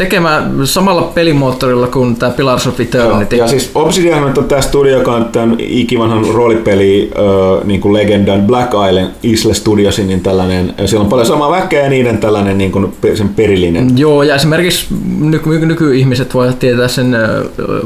ö, 0.00 0.04
tekemä 0.04 0.50
samalla 0.64 1.02
pelimoottorilla 1.02 1.86
kuin 1.86 2.16
tämä 2.16 2.32
Pillars 2.32 2.66
of 2.66 2.80
Eternity. 2.80 3.36
Ja 3.36 3.48
siis 3.48 3.70
Obsidian 3.74 4.24
on 4.24 4.44
tämä 4.48 4.60
studio, 4.60 4.98
joka 4.98 5.12
on 5.12 5.24
tämän 5.24 5.56
ikivanhan 5.58 6.24
roolipeli 6.34 7.10
äh, 7.16 7.66
niin 7.66 7.80
kuin 7.80 7.92
legendan 7.92 8.40
Black 8.40 8.72
Island 8.88 9.10
Isle 9.22 9.54
Studiosin, 9.54 10.06
niin 10.06 10.20
tällainen, 10.20 10.74
siellä 10.86 11.04
on 11.04 11.10
paljon 11.10 11.26
samaa 11.26 11.50
väkeä 11.50 11.82
ja 11.82 11.90
niiden 11.90 12.18
tällainen 12.18 12.58
niin 12.58 12.72
kuin 12.72 12.92
sen 13.14 13.28
perillinen. 13.28 13.98
Joo, 13.98 14.22
ja 14.22 14.34
esimerkiksi 14.34 14.86
nyky- 15.20 15.50
nyky- 15.50 15.66
nykyihmiset 15.66 16.34
voivat 16.34 16.58
tietää 16.58 16.88
sen 16.88 17.16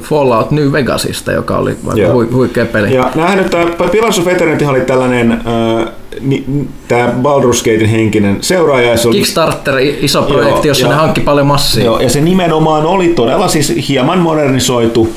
Fallout 0.00 0.50
New 0.50 0.72
Vegasista, 0.72 1.32
joka 1.32 1.56
oli 1.58 1.76
Joo. 1.94 2.22
hu- 2.22 2.34
huikea 2.34 2.66
peli. 2.66 2.94
Ja 2.94 3.10
näähän 3.14 3.38
nyt 3.38 3.50
tämä 3.50 3.66
Pillars 3.90 4.18
of 4.18 4.28
Eternity 4.28 4.64
oli 4.64 4.80
tällainen 4.80 5.32
äh, 5.32 5.88
ni, 6.20 6.44
tämä 6.88 7.06
Baldur's 7.22 7.58
Gatein 7.58 7.86
henkinen 7.90 8.38
seuraaja. 8.40 8.90
Ja 8.90 8.96
se 8.96 9.08
oli, 9.08 9.16
Kickstarter, 9.16 9.74
iso 10.00 10.22
projekti, 10.22 10.52
Joo, 10.54 10.64
jossa 10.64 10.84
ja- 10.84 10.88
ne 10.88 10.94
hankki 10.94 11.20
paljon 11.20 11.46
massia. 11.46 11.84
Joo, 11.84 12.00
ja 12.00 12.10
se 12.10 12.20
nimenomaan 12.20 12.86
oli 12.86 13.08
todella 13.08 13.48
siis 13.48 13.72
hieman 13.88 14.18
modernisoitu 14.18 15.12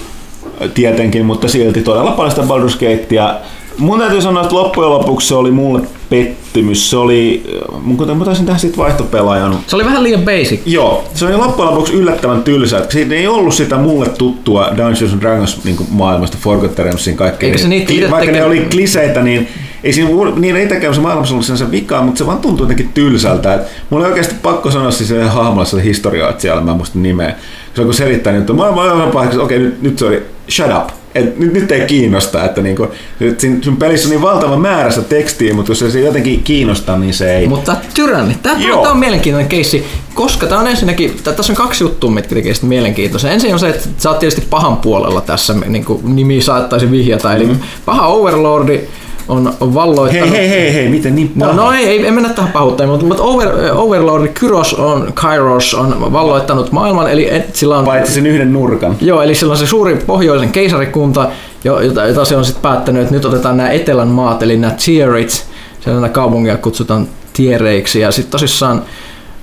tietenkin, 0.73 1.25
mutta 1.25 1.47
silti 1.47 1.81
todella 1.81 2.11
paljon 2.11 2.31
sitä 2.31 2.47
Baldur's 2.47 2.73
Gatea. 2.79 3.35
Mun 3.77 3.99
täytyy 3.99 4.21
sanoa, 4.21 4.43
että 4.43 4.55
loppujen 4.55 4.89
lopuksi 4.89 5.27
se 5.27 5.35
oli 5.35 5.51
mulle 5.51 5.81
pettymys. 6.09 6.89
Se 6.89 6.97
oli, 6.97 7.43
mun 7.81 7.97
kuten 7.97 8.17
mä 8.17 8.25
taisin 8.25 8.45
tehdä 8.45 8.59
siitä 8.59 8.77
vaihtopelaajan. 8.77 9.57
Se 9.67 9.75
oli 9.75 9.85
vähän 9.85 10.03
liian 10.03 10.21
basic. 10.21 10.59
Joo, 10.65 11.03
se 11.13 11.25
oli 11.25 11.35
loppujen 11.37 11.71
lopuksi 11.71 11.93
yllättävän 11.93 12.43
tylsä. 12.43 12.85
Siinä 12.89 13.15
ei 13.15 13.27
ollut 13.27 13.53
sitä 13.53 13.77
mulle 13.77 14.09
tuttua 14.09 14.67
Dungeons 14.77 15.13
and 15.13 15.21
Dragons 15.21 15.63
niin 15.63 15.77
maailmasta, 15.89 16.37
Forgotten 16.41 16.85
Realmsin 16.85 17.17
kaikkea. 17.17 17.47
Eikä 17.47 17.57
se 17.61 17.67
niitä 17.67 17.93
Kli- 17.93 18.11
Vaikka 18.11 18.31
ne 18.31 18.39
teke- 18.39 18.43
oli 18.45 18.59
kliseitä, 18.71 19.21
niin 19.21 19.47
ei 19.85 19.93
siinä 19.93 20.09
niin 20.35 20.55
ei 20.55 20.67
tekemässä 20.67 21.01
maailmassa 21.01 21.33
ollut 21.33 21.45
sinänsä 21.45 21.71
vikaa, 21.71 22.01
mutta 22.03 22.17
se 22.17 22.25
vaan 22.25 22.37
tuntui 22.37 22.63
jotenkin 22.63 22.89
tylsältä. 22.93 23.53
Et 23.53 23.61
mulla 23.89 24.05
oli 24.05 24.11
oikeasti 24.11 24.35
pakko 24.41 24.71
sanoa 24.71 24.91
siis 24.91 25.09
se 25.09 25.23
hahmolla 25.23 25.65
se 25.65 25.83
historioitsija, 25.83 26.61
mä 26.61 26.71
en 26.71 26.77
muista 26.77 26.99
nimeä. 26.99 27.35
Se 27.73 27.81
on 27.81 27.87
kun 27.87 27.93
selittää, 27.93 28.33
niin, 28.33 28.41
että 28.41 28.53
mä 28.53 28.71
mä 28.71 28.81
olen 28.81 29.11
paikassa, 29.11 29.41
okei 29.43 29.59
nyt, 29.59 29.81
nyt 29.81 29.99
se 29.99 30.05
oli 30.05 30.23
shut 30.49 30.67
up. 30.77 30.89
Et 31.15 31.39
nyt, 31.39 31.53
nyt 31.53 31.71
ei 31.71 31.85
kiinnosta, 31.85 32.45
että 32.45 32.61
niinku, 32.61 32.87
että 33.21 33.41
siinä 33.41 33.57
sun 33.61 33.77
pelissä 33.77 34.07
on 34.07 34.09
niin 34.11 34.21
valtava 34.21 34.57
määrä 34.57 34.91
sitä 34.91 35.07
tekstiä, 35.07 35.53
mutta 35.53 35.71
jos 35.71 35.79
se 35.79 35.97
ei 35.99 36.05
jotenkin 36.05 36.43
kiinnosta, 36.43 36.97
niin 36.97 37.13
se 37.13 37.37
ei. 37.37 37.47
Mutta 37.47 37.75
Tyranny, 37.93 38.33
tämä 38.43 38.57
on 38.91 38.97
mielenkiintoinen 38.97 39.49
keissi, 39.49 39.85
koska 40.13 40.47
tämä 40.47 40.61
on 40.61 40.67
ensinnäkin, 40.67 41.17
tää- 41.23 41.33
tässä 41.33 41.53
on 41.53 41.57
kaksi 41.57 41.83
juttua, 41.83 42.11
mitkä 42.11 42.35
tekee 42.35 42.53
sitä 42.53 42.65
mielenkiintoisen. 42.67 43.31
Ensin 43.31 43.53
on 43.53 43.59
se, 43.59 43.69
että 43.69 43.87
sä 43.97 44.09
oot 44.09 44.19
tietysti 44.19 44.47
pahan 44.49 44.77
puolella 44.77 45.21
tässä, 45.21 45.55
niin 45.67 45.85
kuin 45.85 46.15
nimi 46.15 46.41
saattaisi 46.41 46.91
vihjata, 46.91 47.35
eli 47.35 47.45
Mm-hmm. 47.45 47.61
paha 47.85 48.07
Overlordi 48.07 48.81
on 49.27 49.53
valloittanut... 49.59 50.29
hei, 50.31 50.49
hei, 50.49 50.61
hei, 50.63 50.73
hei, 50.73 50.89
miten 50.89 51.15
niin 51.15 51.31
No, 51.35 51.45
paha? 51.45 51.57
no 51.57 51.71
ei, 51.71 51.85
ei, 51.85 52.05
ei 52.05 52.11
mennä 52.11 52.29
tähän 52.29 52.51
pahuuteen, 52.51 52.89
mutta, 52.89 53.05
mutta 53.05 53.23
Over, 53.23 53.47
Overlordi 53.73 54.27
Kyros 54.27 54.73
on, 54.73 55.11
Kairos 55.13 55.73
on 55.73 56.11
valloittanut 56.13 56.71
maailman, 56.71 57.11
eli 57.11 57.29
sillä 57.53 57.77
on... 57.77 57.85
Paitsi 57.85 58.13
sen 58.13 58.27
yhden 58.27 58.53
nurkan. 58.53 58.95
Joo, 59.01 59.21
eli 59.21 59.35
sillä 59.35 59.51
on 59.51 59.57
se 59.57 59.67
suuri 59.67 59.95
pohjoisen 59.95 60.49
keisarikunta, 60.51 61.27
jo- 61.63 61.79
jota, 61.79 62.05
jota 62.05 62.25
se 62.25 62.35
on 62.37 62.45
sitten 62.45 62.61
päättänyt, 62.61 63.01
että 63.01 63.15
nyt 63.15 63.25
otetaan 63.25 63.57
nämä 63.57 63.69
etelän 63.69 64.07
maat, 64.07 64.43
eli 64.43 64.57
nämä 64.57 64.75
tierits, 64.85 65.45
nämä 65.85 66.09
kaupungia 66.09 66.57
kutsutaan 66.57 67.07
tiereiksi, 67.33 67.99
ja 67.99 68.11
sitten 68.11 68.31
tosissaan 68.31 68.81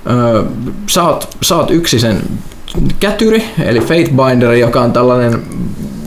ö, 0.09 0.43
sä, 0.87 1.03
oot, 1.03 1.27
sä 1.41 1.55
oot 1.55 1.71
yksi 1.71 1.99
sen 1.99 2.21
kätyri, 2.99 3.43
eli 3.63 3.79
Fatebinder, 3.79 4.51
joka 4.53 4.81
on 4.81 4.93
tällainen 4.93 5.43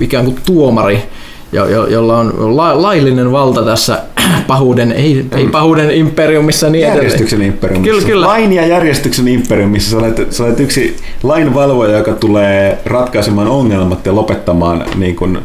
ikään 0.01 0.25
kuin 0.25 0.37
tuomari, 0.47 1.03
jo, 1.57 1.67
jo, 1.67 1.87
jolla 1.87 2.19
on 2.19 2.57
la, 2.57 2.83
laillinen 2.83 3.33
valta 3.33 3.63
tässä 3.63 4.03
pahuuden, 4.47 4.93
ei, 4.93 5.27
ei 5.33 5.47
pahuuden 5.47 5.91
imperiumissa 5.91 6.71
niin 6.71 6.85
edelleen. 6.85 7.05
Järjestyksen 7.05 7.43
imperiumissa. 7.43 7.91
Kyllä, 7.91 8.07
kyllä. 8.07 8.27
Lain 8.27 8.53
ja 8.53 8.67
järjestyksen 8.67 9.29
imperiumissa. 9.29 9.91
Sä 9.91 9.97
olet, 9.97 10.33
sä 10.33 10.45
olet 10.45 10.61
yksi 10.61 10.97
lainvalvoja, 11.23 11.97
joka 11.97 12.13
tulee 12.13 12.79
ratkaisemaan 12.85 13.49
ongelmat 13.49 14.07
ja 14.07 14.15
lopettamaan 14.15 14.85
niin 14.97 15.17
kuin, 15.17 15.39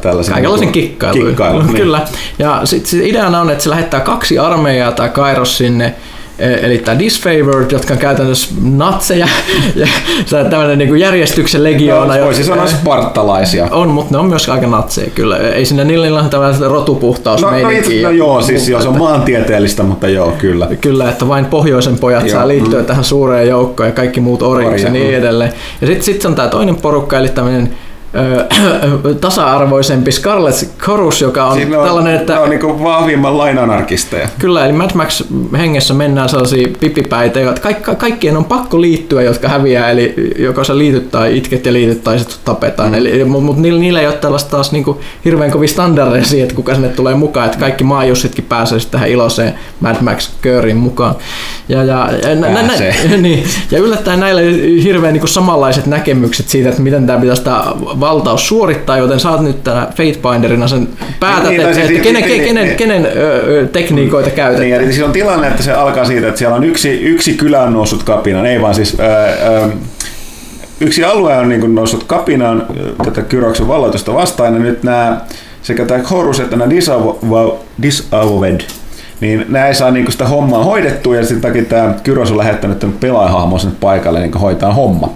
tällaisen... 0.00 0.34
Kaikenlaisen 0.34 0.66
niin 0.66 0.72
kikkailun. 0.72 1.26
kikkailun 1.26 1.66
niin. 1.66 1.76
Kyllä. 1.76 2.00
Ja 2.38 2.60
sitten 2.64 2.90
sit 2.90 3.04
ideana 3.04 3.40
on, 3.40 3.50
että 3.50 3.64
se 3.64 3.70
lähettää 3.70 4.00
kaksi 4.00 4.38
armeijaa 4.38 4.92
tai 4.92 5.08
Kairos 5.08 5.58
sinne, 5.58 5.94
eli 6.38 6.78
tämä 6.78 6.98
Disfavored, 6.98 7.70
jotka 7.70 7.94
on 7.94 7.98
käytännössä 7.98 8.54
natseja, 8.62 9.28
ja 9.76 9.86
tämmöinen 10.50 10.78
niin 10.78 10.96
järjestyksen 10.96 11.64
legioona. 11.64 12.16
No, 12.16 12.24
voisi 12.24 12.44
sanoa 12.44 12.66
spartalaisia. 12.66 13.68
on, 13.70 13.88
mutta 13.88 14.14
ne 14.14 14.18
on 14.18 14.26
myös 14.26 14.48
aika 14.48 14.66
natseja 14.66 15.10
kyllä. 15.10 15.36
Ei 15.36 15.64
sinne 15.64 15.84
niillä 15.84 16.20
on 16.20 16.30
tämmöinen 16.30 16.70
rotupuhtaus 16.70 17.42
No, 17.42 17.50
no, 17.50 17.68
itse, 17.68 18.02
no 18.02 18.10
joo, 18.10 18.42
siis 18.42 18.68
joo, 18.68 18.82
se 18.82 18.88
on 18.88 18.98
maantieteellistä, 19.08 19.82
mutta 19.82 20.08
joo, 20.08 20.32
kyllä. 20.38 20.68
Kyllä, 20.80 21.10
että 21.10 21.28
vain 21.28 21.44
pohjoisen 21.44 21.98
pojat 21.98 22.26
Joo, 22.26 22.32
saa 22.32 22.48
liittyä 22.48 22.80
mm. 22.80 22.86
tähän 22.86 23.04
suureen 23.04 23.48
joukkoon 23.48 23.88
ja 23.88 23.92
kaikki 23.92 24.20
muut 24.20 24.42
orjiksi 24.42 24.86
ja 24.86 24.92
niin 24.92 25.10
mm. 25.10 25.18
edelleen. 25.18 25.52
Ja 25.80 25.86
sitten 25.86 26.04
sit 26.04 26.24
on 26.24 26.34
tämä 26.34 26.48
toinen 26.48 26.76
porukka, 26.76 27.18
eli 27.18 27.28
tämmöinen 27.28 27.76
tasa-arvoisempi 29.20 30.12
Scarlet 30.12 30.68
Chorus, 30.84 31.20
joka 31.20 31.46
on 31.46 31.54
Siinä 31.54 31.78
on, 31.78 31.86
tällainen, 31.86 32.14
että 32.14 32.40
on 32.40 32.50
niin 32.50 32.84
vahvimman 32.84 33.38
lainanarkisteja. 33.38 34.28
Kyllä, 34.38 34.64
eli 34.64 34.72
Mad 34.72 34.90
Max 34.94 35.22
hengessä 35.58 35.94
mennään 35.94 36.28
sellaisia 36.28 36.68
pipipäitä, 36.80 37.40
jotka 37.40 37.68
kaik- 37.68 37.98
kaikkien 37.98 38.36
on 38.36 38.44
pakko 38.44 38.80
liittyä, 38.80 39.22
jotka 39.22 39.48
häviää, 39.48 39.90
eli 39.90 40.14
joko 40.38 40.64
sä 40.64 40.78
liityt 40.78 41.10
tai 41.10 41.36
itket 41.36 41.66
ja 41.66 41.72
liityt 41.72 42.04
tai 42.04 42.18
sitten 42.18 42.38
tapetaan. 42.44 42.88
Mm. 42.88 42.94
Eli, 42.94 43.24
mutta 43.24 43.44
mut 43.44 43.56
niillä, 43.56 43.80
niillä 43.80 44.00
ei 44.00 44.06
ole 44.06 44.14
tällaista 44.14 44.50
taas 44.50 44.72
niinku 44.72 45.00
hirveän 45.24 45.50
kovin 45.50 45.68
standardeja 45.68 46.24
siihen, 46.24 46.44
että 46.44 46.56
kuka 46.56 46.74
sinne 46.74 46.88
tulee 46.88 47.14
mukaan, 47.14 47.46
että 47.46 47.58
kaikki 47.58 47.84
maajussitkin 47.84 48.44
pääsee 48.44 48.80
sitten 48.80 48.92
tähän 49.00 49.10
iloiseen 49.10 49.54
Mad 49.80 49.96
Max 50.00 50.30
kööriin 50.42 50.76
mukaan. 50.76 51.14
Ja, 51.68 51.84
ja, 51.84 52.10
ja, 52.22 52.34
nä, 52.34 52.62
nä, 52.62 52.72
niin, 53.16 53.44
ja 53.70 53.78
yllättäen 53.78 54.20
näillä 54.20 54.40
hirveän 54.82 55.12
niinku 55.12 55.26
samanlaiset 55.26 55.86
näkemykset 55.86 56.48
siitä, 56.48 56.68
että 56.68 56.82
miten 56.82 57.06
tämä 57.06 57.20
pitäisi 57.20 57.42
tämä 57.42 57.64
valtaus 58.06 58.48
suorittaa, 58.48 58.98
joten 58.98 59.18
oot 59.30 59.40
nyt 59.40 59.64
tänä 59.64 59.86
Fatebinderina 59.96 60.68
sen 60.68 60.88
päätät, 61.20 61.48
Niin, 61.48 61.60
että, 61.60 61.74
siis- 61.74 61.90
että 61.90 62.02
kenen, 62.02 62.22
niin, 62.22 62.42
kenen, 62.44 62.64
niin. 62.64 62.76
kenen 62.76 63.06
ö, 63.16 63.66
tekniikoita 63.72 64.30
käytetään. 64.30 64.68
Niin, 64.70 64.80
eli 64.80 64.92
siis 64.92 65.04
on 65.06 65.12
tilanne, 65.12 65.48
että 65.48 65.62
se 65.62 65.72
alkaa 65.72 66.04
siitä, 66.04 66.28
että 66.28 66.38
siellä 66.38 66.56
on 66.56 66.64
yksi, 66.64 67.00
yksi 67.02 67.34
kylä 67.34 67.60
on 67.62 67.72
noussut 67.72 68.02
kapinaan, 68.02 68.46
ei 68.46 68.60
vaan 68.60 68.74
siis 68.74 69.00
ää, 69.00 69.08
ää, 69.26 69.68
yksi 70.80 71.04
alue 71.04 71.36
on 71.38 71.48
niin 71.48 71.60
kuin 71.60 71.74
noussut 71.74 72.04
kapinaan 72.04 72.66
tätä 73.04 73.22
Kyroksen 73.22 73.68
valloitusta 73.68 74.14
vastaan, 74.14 74.54
ja 74.54 74.60
nyt 74.60 74.82
nämä 74.82 75.20
sekä 75.62 75.84
tämä 75.84 76.02
Horus 76.10 76.40
että 76.40 76.56
nämä 76.56 76.70
Disavo- 76.70 77.56
Disavoved, 77.82 78.60
niin 79.20 79.46
nämä 79.48 79.66
ei 79.66 79.74
saa 79.74 79.90
niin 79.90 80.12
sitä 80.12 80.26
hommaa 80.28 80.64
hoidettua, 80.64 81.16
ja 81.16 81.24
sen 81.26 81.40
takia 81.40 81.64
tämä 81.64 81.94
Kyros 82.02 82.30
on 82.30 82.38
lähettänyt 82.38 82.78
tämän 82.78 82.96
pelaajahahmon 83.00 83.60
sinne 83.60 83.76
paikalle 83.80 84.20
niin 84.20 84.32
hoitaa 84.32 84.72
homma. 84.74 85.12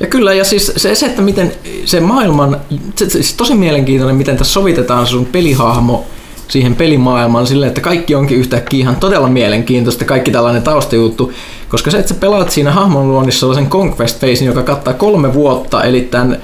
Ja 0.00 0.06
kyllä, 0.06 0.34
ja 0.34 0.44
siis 0.44 0.72
se, 0.76 0.94
se 0.94 1.06
että 1.06 1.22
miten 1.22 1.52
se 1.84 2.00
maailman, 2.00 2.60
se, 2.94 3.04
se, 3.04 3.10
siis 3.10 3.34
tosi 3.34 3.54
mielenkiintoinen, 3.54 4.16
miten 4.16 4.36
tässä 4.36 4.52
sovitetaan 4.52 5.06
sun 5.06 5.26
pelihahmo 5.26 6.06
siihen 6.48 6.76
pelimaailmaan 6.76 7.46
silleen, 7.46 7.68
että 7.68 7.80
kaikki 7.80 8.14
onkin 8.14 8.38
yhtäkkiä 8.38 8.80
ihan 8.80 8.96
todella 8.96 9.28
mielenkiintoista, 9.28 10.04
kaikki 10.04 10.30
tällainen 10.30 10.62
taustajuttu, 10.62 11.32
koska 11.68 11.90
se, 11.90 11.98
että 11.98 12.08
sä 12.14 12.20
pelaat 12.20 12.50
siinä 12.50 12.72
hahmon 12.72 13.08
luonnissa 13.08 13.40
sellaisen 13.40 13.70
conquest 13.70 14.20
phasein, 14.20 14.46
joka 14.46 14.62
kattaa 14.62 14.94
kolme 14.94 15.34
vuotta, 15.34 15.84
eli 15.84 16.00
tämän 16.00 16.38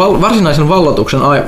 varsinaisen 0.00 0.68
vallotuksen 0.68 1.22
ai- 1.22 1.42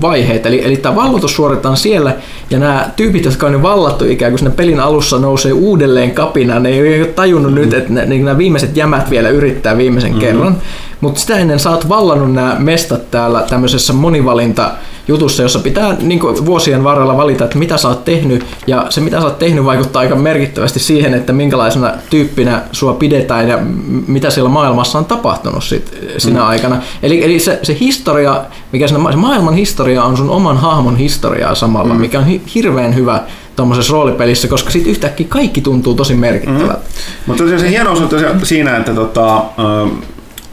vaiheet, 0.00 0.46
eli, 0.46 0.64
eli 0.64 0.76
tämä 0.76 0.96
vallotus 0.96 1.36
suoritetaan 1.36 1.76
siellä, 1.76 2.16
ja 2.50 2.58
nämä 2.58 2.90
tyypit, 2.96 3.24
jotka 3.24 3.46
on 3.46 3.52
jo 3.52 3.62
vallattu 3.62 4.04
ikään 4.04 4.32
kuin 4.32 4.38
siinä 4.38 4.50
pelin 4.50 4.80
alussa 4.80 5.18
nousee 5.18 5.52
uudelleen 5.52 6.10
kapinaan, 6.10 6.62
ne 6.62 6.68
ei 6.68 7.00
ole 7.00 7.08
tajunnut 7.08 7.52
mm. 7.52 7.60
nyt, 7.60 7.74
että 7.74 7.92
ne, 7.92 8.06
niin 8.06 8.24
nämä 8.24 8.38
viimeiset 8.38 8.76
jämät 8.76 9.10
vielä 9.10 9.28
yrittää 9.28 9.76
viimeisen 9.76 10.12
mm. 10.12 10.18
kerran, 10.18 10.56
mutta 11.00 11.20
sitä 11.20 11.38
ennen 11.38 11.60
sä 11.60 11.70
oot 11.70 11.88
vallannut 11.88 12.32
nämä 12.32 12.56
mestat 12.58 13.10
täällä 13.10 13.42
tämmöisessä 13.50 13.92
monivalinta 13.92 14.70
jutussa, 15.08 15.42
jossa 15.42 15.58
pitää 15.58 15.96
niin 16.00 16.20
kuin 16.20 16.46
vuosien 16.46 16.84
varrella 16.84 17.16
valita, 17.16 17.44
että 17.44 17.58
mitä 17.58 17.76
sä 17.76 17.88
oot 17.88 18.04
tehnyt, 18.04 18.46
ja 18.66 18.86
se 18.90 19.00
mitä 19.00 19.20
sä 19.20 19.26
oot 19.26 19.38
tehnyt 19.38 19.64
vaikuttaa 19.64 20.00
aika 20.00 20.14
merkittävästi 20.14 20.80
siihen, 20.80 21.14
että 21.14 21.32
minkälaisena 21.32 21.92
tyyppinä 22.10 22.62
sua 22.72 22.92
pidetään 22.92 23.48
ja 23.48 23.58
mitä 24.06 24.30
siellä 24.30 24.50
maailmassa 24.50 24.98
on 24.98 25.04
tapahtunut 25.04 25.64
sit, 25.64 25.98
sinä 26.18 26.40
mm. 26.40 26.46
aikana. 26.46 26.82
Eli, 27.02 27.24
eli 27.24 27.40
se, 27.40 27.58
se 27.62 27.76
historia, 27.80 28.40
mikä 28.72 28.88
siinä, 28.88 29.10
se 29.10 29.16
maailman 29.16 29.54
historia 29.54 30.04
on 30.04 30.16
sun 30.16 30.30
oman 30.30 30.56
hahmon 30.56 30.96
historiaa 30.96 31.54
samalla, 31.54 31.94
mm. 31.94 32.00
mikä 32.00 32.18
on 32.18 32.26
hi, 32.26 32.42
hirveän 32.54 32.94
hyvä 32.94 33.20
tuommoisessa 33.56 33.92
roolipelissä, 33.92 34.48
koska 34.48 34.70
sitten 34.70 34.90
yhtäkkiä 34.90 35.26
kaikki 35.28 35.60
tuntuu 35.60 35.94
tosi 35.94 36.14
merkittävältä. 36.14 36.74
Mm. 36.74 36.80
Mutta 37.26 37.44
se 37.58 37.70
hieno 37.70 37.90
on 37.90 38.08
siinä, 38.42 38.76
että 38.76 38.94
tota, 38.94 39.44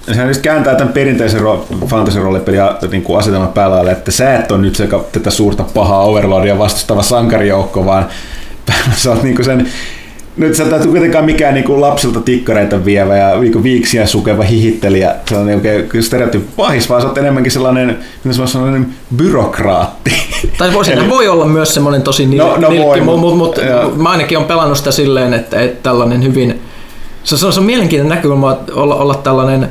sehän 0.08 0.28
just 0.28 0.42
kääntää 0.42 0.76
tämän 0.76 0.94
perinteisen 0.94 1.42
ro- 1.42 1.86
fantasy-roolipeliä 1.86 2.76
niin 2.92 3.04
kuin 3.04 3.20
asetelman 3.20 3.54
päällä, 3.54 3.92
että 3.92 4.12
sä 4.12 4.36
et 4.36 4.52
ole 4.52 4.62
nyt 4.62 4.76
se, 4.76 4.90
tätä 5.12 5.30
suurta 5.30 5.66
pahaa 5.74 6.04
Overlordia 6.04 6.58
vastustava 6.58 7.04
sankarijoukko, 7.04 7.86
vaan 7.86 8.06
sä 8.96 9.10
oot 9.10 9.24
niin 9.24 9.36
kuin 9.36 9.46
sen 9.46 9.68
nyt 10.38 10.56
sä 10.56 10.66
täytyy 10.66 10.92
kuitenkaan 10.92 11.26
mikään 11.26 11.54
niinku 11.54 11.82
lapsilta 11.82 12.22
tikkareita 12.22 12.86
vievä 12.86 13.18
ja 13.18 13.40
niinku 13.40 13.64
viiksiä 13.64 14.06
sukeva 14.06 14.44
hihittelijä, 14.44 15.16
sellainen 15.30 15.56
oikein 15.56 16.04
stereotyyppi 16.04 16.52
pahis, 16.56 16.90
vaan 16.90 17.02
sä 17.02 17.08
oot 17.08 17.18
enemmänkin 17.18 17.52
sellainen, 17.52 18.00
mitä 18.24 18.48
sellainen 18.48 18.88
byrokraatti. 19.16 20.12
Tai 20.58 20.74
voi, 20.74 20.84
Eli, 20.94 21.10
voi 21.10 21.28
olla 21.28 21.46
myös 21.46 21.74
semmoinen 21.74 22.02
tosi 22.02 22.26
nil, 22.26 22.38
no, 22.38 22.58
no 22.58 22.70
nilkki, 22.70 23.02
mutta 23.02 23.22
mut, 23.22 23.38
mut, 23.38 23.60
mä 23.96 24.10
ainakin 24.10 24.38
on 24.38 24.46
pelannut 24.46 24.78
sitä 24.78 24.92
silleen, 24.92 25.34
että, 25.34 25.62
että 25.62 25.84
tällainen 25.84 26.24
hyvin, 26.24 26.62
se, 27.24 27.38
se 27.38 27.46
on, 27.46 27.54
se 27.54 27.60
on 27.60 27.66
mielenkiintoinen 27.66 28.16
näkökulma 28.16 28.58
olla, 28.74 28.96
olla 28.96 29.16
tällainen 29.16 29.70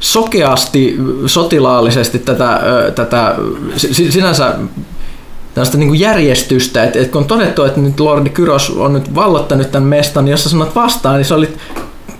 sokeasti, 0.00 0.96
sotilaallisesti 1.26 2.18
tätä, 2.18 2.60
tätä 2.94 3.34
sinänsä 4.10 4.54
tällaista 5.54 5.78
niin 5.78 6.00
järjestystä, 6.00 6.84
että, 6.84 6.98
että 6.98 7.12
kun 7.12 7.22
on 7.22 7.28
todettu, 7.28 7.64
että 7.64 7.80
nyt 7.80 8.00
Lordi 8.00 8.30
Kyros 8.30 8.70
on 8.70 8.92
nyt 8.92 9.14
vallottanut 9.14 9.70
tämän 9.70 9.88
mestan, 9.88 10.24
niin 10.24 10.30
jos 10.30 10.42
sä 10.42 10.48
sanot 10.48 10.74
vastaan, 10.74 11.16
niin 11.16 11.24
se 11.24 11.34
oli 11.34 11.48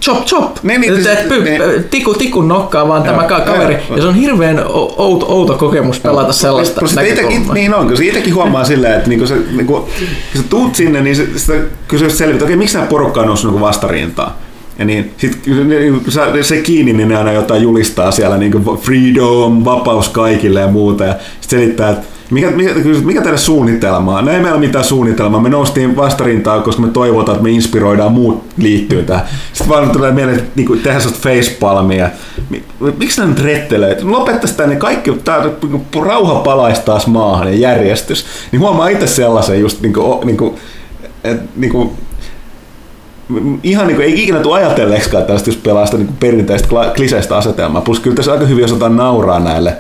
chop 0.01 0.25
chop, 0.25 0.57
niin, 0.63 0.81
niin, 0.81 0.97
että, 0.97 1.13
et, 1.13 1.29
py, 1.29 1.45
niin. 1.45 1.63
tiku 1.91 2.15
tikun 2.15 2.49
nokkaa 2.49 2.89
vaan 2.89 3.03
tämä 3.03 3.23
kaveri, 3.23 3.79
ja 3.97 4.03
se 4.03 4.09
on 4.09 4.15
hirveän 4.15 4.65
outo, 4.97 5.27
outo 5.29 5.55
kokemus 5.55 6.01
pelata 6.01 6.33
sellaista 6.33 6.81
no, 6.81 6.89
näkökulmaa. 6.95 7.55
niin 7.55 7.75
on, 7.75 7.87
kun 7.87 7.97
se 7.97 8.05
itsekin 8.05 8.35
huomaa 8.35 8.65
silleen, 8.65 8.95
että 8.95 9.09
niinku 9.09 9.27
se, 9.27 9.35
niinku, 9.57 9.75
kun 10.33 10.43
sä 10.43 10.49
tuut 10.51 10.75
sinne, 10.75 11.01
niin 11.01 11.17
se, 11.17 11.29
sitä 11.37 11.55
kysyy 11.89 12.11
selvitä, 12.11 12.45
okei, 12.45 12.57
miksi 12.57 12.77
nämä 12.77 12.87
porukka 12.87 13.21
on 13.21 13.27
noussut 13.27 13.51
niinku 13.51 13.67
vastarintaan? 13.67 14.33
Ja 14.79 14.85
niin, 14.85 15.11
sit, 15.17 15.43
se 16.43 16.63
kiinni, 16.63 16.93
niin 16.93 17.09
ne 17.09 17.17
aina 17.17 17.33
jotain 17.33 17.63
julistaa 17.63 18.11
siellä, 18.11 18.37
niin 18.37 18.53
kuin 18.53 18.79
freedom, 18.79 19.65
vapaus 19.65 20.09
kaikille 20.09 20.61
ja 20.61 20.69
muuta. 20.69 21.05
Ja 21.05 21.15
sitten 21.41 21.61
selittää, 21.61 21.91
että 21.91 22.07
mikä, 22.31 22.51
mikä, 22.51 22.75
mikä 23.05 23.23
teidän 23.23 23.39
suunnitelma 23.39 24.19
on? 24.19 24.25
No 24.25 24.33
ei 24.33 24.41
meillä 24.41 24.59
mitään 24.59 24.85
suunnitelmaa. 24.85 25.41
Me 25.41 25.49
noustiin 25.49 25.97
vastarintaan, 25.97 26.63
koska 26.63 26.83
me 26.83 26.89
toivotaan, 26.89 27.37
että 27.37 27.43
me 27.43 27.51
inspiroidaan 27.51 28.13
muut 28.13 28.45
liittyy 28.57 29.03
tähän. 29.03 29.27
Sitten 29.53 29.69
vaan 29.69 29.91
tulee 29.91 30.13
mieleen, 30.13 30.39
että 30.39 30.51
niin 30.55 30.69
tehdään 30.69 31.01
sellaista 31.01 31.29
facepalmia. 31.29 32.11
Miksi 32.99 33.21
nämä 33.21 33.31
nyt 33.31 33.43
rettelee? 33.43 33.99
Lopettaisi 34.03 34.57
tänne 34.57 34.77
kaikki, 34.77 35.13
tämä 35.25 35.51
niinku 35.63 36.05
rauha 36.05 36.35
palaisi 36.35 36.83
taas 36.85 37.07
maahan 37.07 37.49
ja 37.49 37.59
järjestys. 37.59 38.27
Niin 38.53 38.61
huomaa 38.61 38.89
itse 38.89 39.07
sellaisen 39.07 39.61
just 39.61 39.81
niin 39.83 39.93
kuin, 39.93 40.27
niin 40.27 40.37
kuin, 40.37 40.55
että, 41.25 41.45
niin 41.57 41.73
kuin, 41.73 41.91
ihan 43.63 43.87
niin 43.87 43.97
kuin, 43.97 44.07
ei 44.07 44.23
ikinä 44.23 44.41
tule 44.41 44.57
ajatelleeksikaan 44.57 45.25
tällaista, 45.25 45.51
jos 45.51 45.57
pelaa 45.57 45.87
sitä 45.87 45.99
niin 45.99 46.17
perinteistä 46.21 46.69
kliseistä 46.97 47.37
asetelmaa. 47.37 47.81
Plus 47.81 48.01
kyllä 48.01 48.17
tässä 48.17 48.33
aika 48.33 48.47
hyvin 48.47 48.65
osataan 48.65 48.97
nauraa 48.97 49.41
näille 49.41 49.77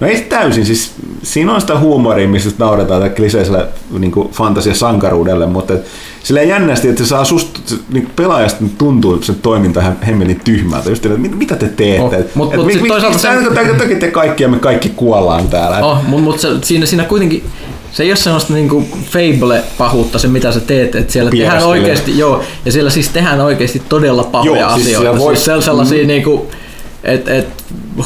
No 0.00 0.06
ei 0.06 0.20
täysin, 0.20 0.66
siis 0.66 0.92
siinä 1.22 1.54
on 1.54 1.60
sitä 1.60 1.78
huumoria, 1.78 2.28
mistä 2.28 2.50
nauretaan 2.58 3.00
tälle 3.00 3.14
kliseiselle 3.14 3.66
niin 3.98 4.12
fantasia-sankaruudelle, 4.32 5.46
mutta 5.46 5.74
et, 5.74 5.86
silleen 6.22 6.48
jännästi, 6.48 6.88
että 6.88 7.02
se 7.02 7.08
saa 7.08 7.24
susta 7.24 7.60
niin 7.92 8.08
pelaajasta 8.16 8.64
tuntuu 8.78 9.22
se 9.22 9.34
toiminta 9.34 9.82
hemmelin 10.06 10.40
tyhmältä. 10.44 10.90
Just, 10.90 11.06
että 11.06 11.18
mitä 11.18 11.56
te 11.56 11.68
teette? 11.68 12.00
Oh, 12.00 12.12
mut, 12.34 12.54
et, 12.54 12.56
mut 12.56 12.66
mi, 12.66 12.76
mi, 12.80 12.88
toisaalta 12.88 13.18
se... 13.18 13.28
Toki 13.78 13.94
te 13.94 14.10
kaikki 14.10 14.42
ja 14.42 14.48
me 14.48 14.58
kaikki 14.58 14.88
kuollaan 14.88 15.48
täällä. 15.48 15.86
Oh, 15.86 16.04
mutta 16.04 16.24
mut 16.24 16.64
siinä, 16.64 16.86
siinä 16.86 17.04
kuitenkin 17.04 17.44
se 17.96 18.02
ei 18.02 18.10
ole 18.10 18.16
semmoista 18.16 18.52
niinku 18.52 18.88
fable-pahuutta 19.10 20.18
se, 20.18 20.28
mitä 20.28 20.52
sä 20.52 20.60
teet, 20.60 20.94
että 20.94 21.12
siellä 21.12 21.30
tehdään 21.30 21.66
oikeasti, 21.66 22.18
joo, 22.18 22.44
ja 22.64 22.72
siellä 22.72 22.90
siis 22.90 23.08
tehdään 23.08 23.40
oikeasti 23.40 23.82
todella 23.88 24.24
pahoja 24.24 24.60
joo, 24.60 24.74
siis 24.74 24.86
asioita. 24.86 25.18
Voi... 25.18 25.36
Siis 25.36 25.64
sellaisia 25.64 26.02
mm. 26.02 26.06
niinku, 26.06 26.50
että 27.04 27.34
et, 27.34 27.48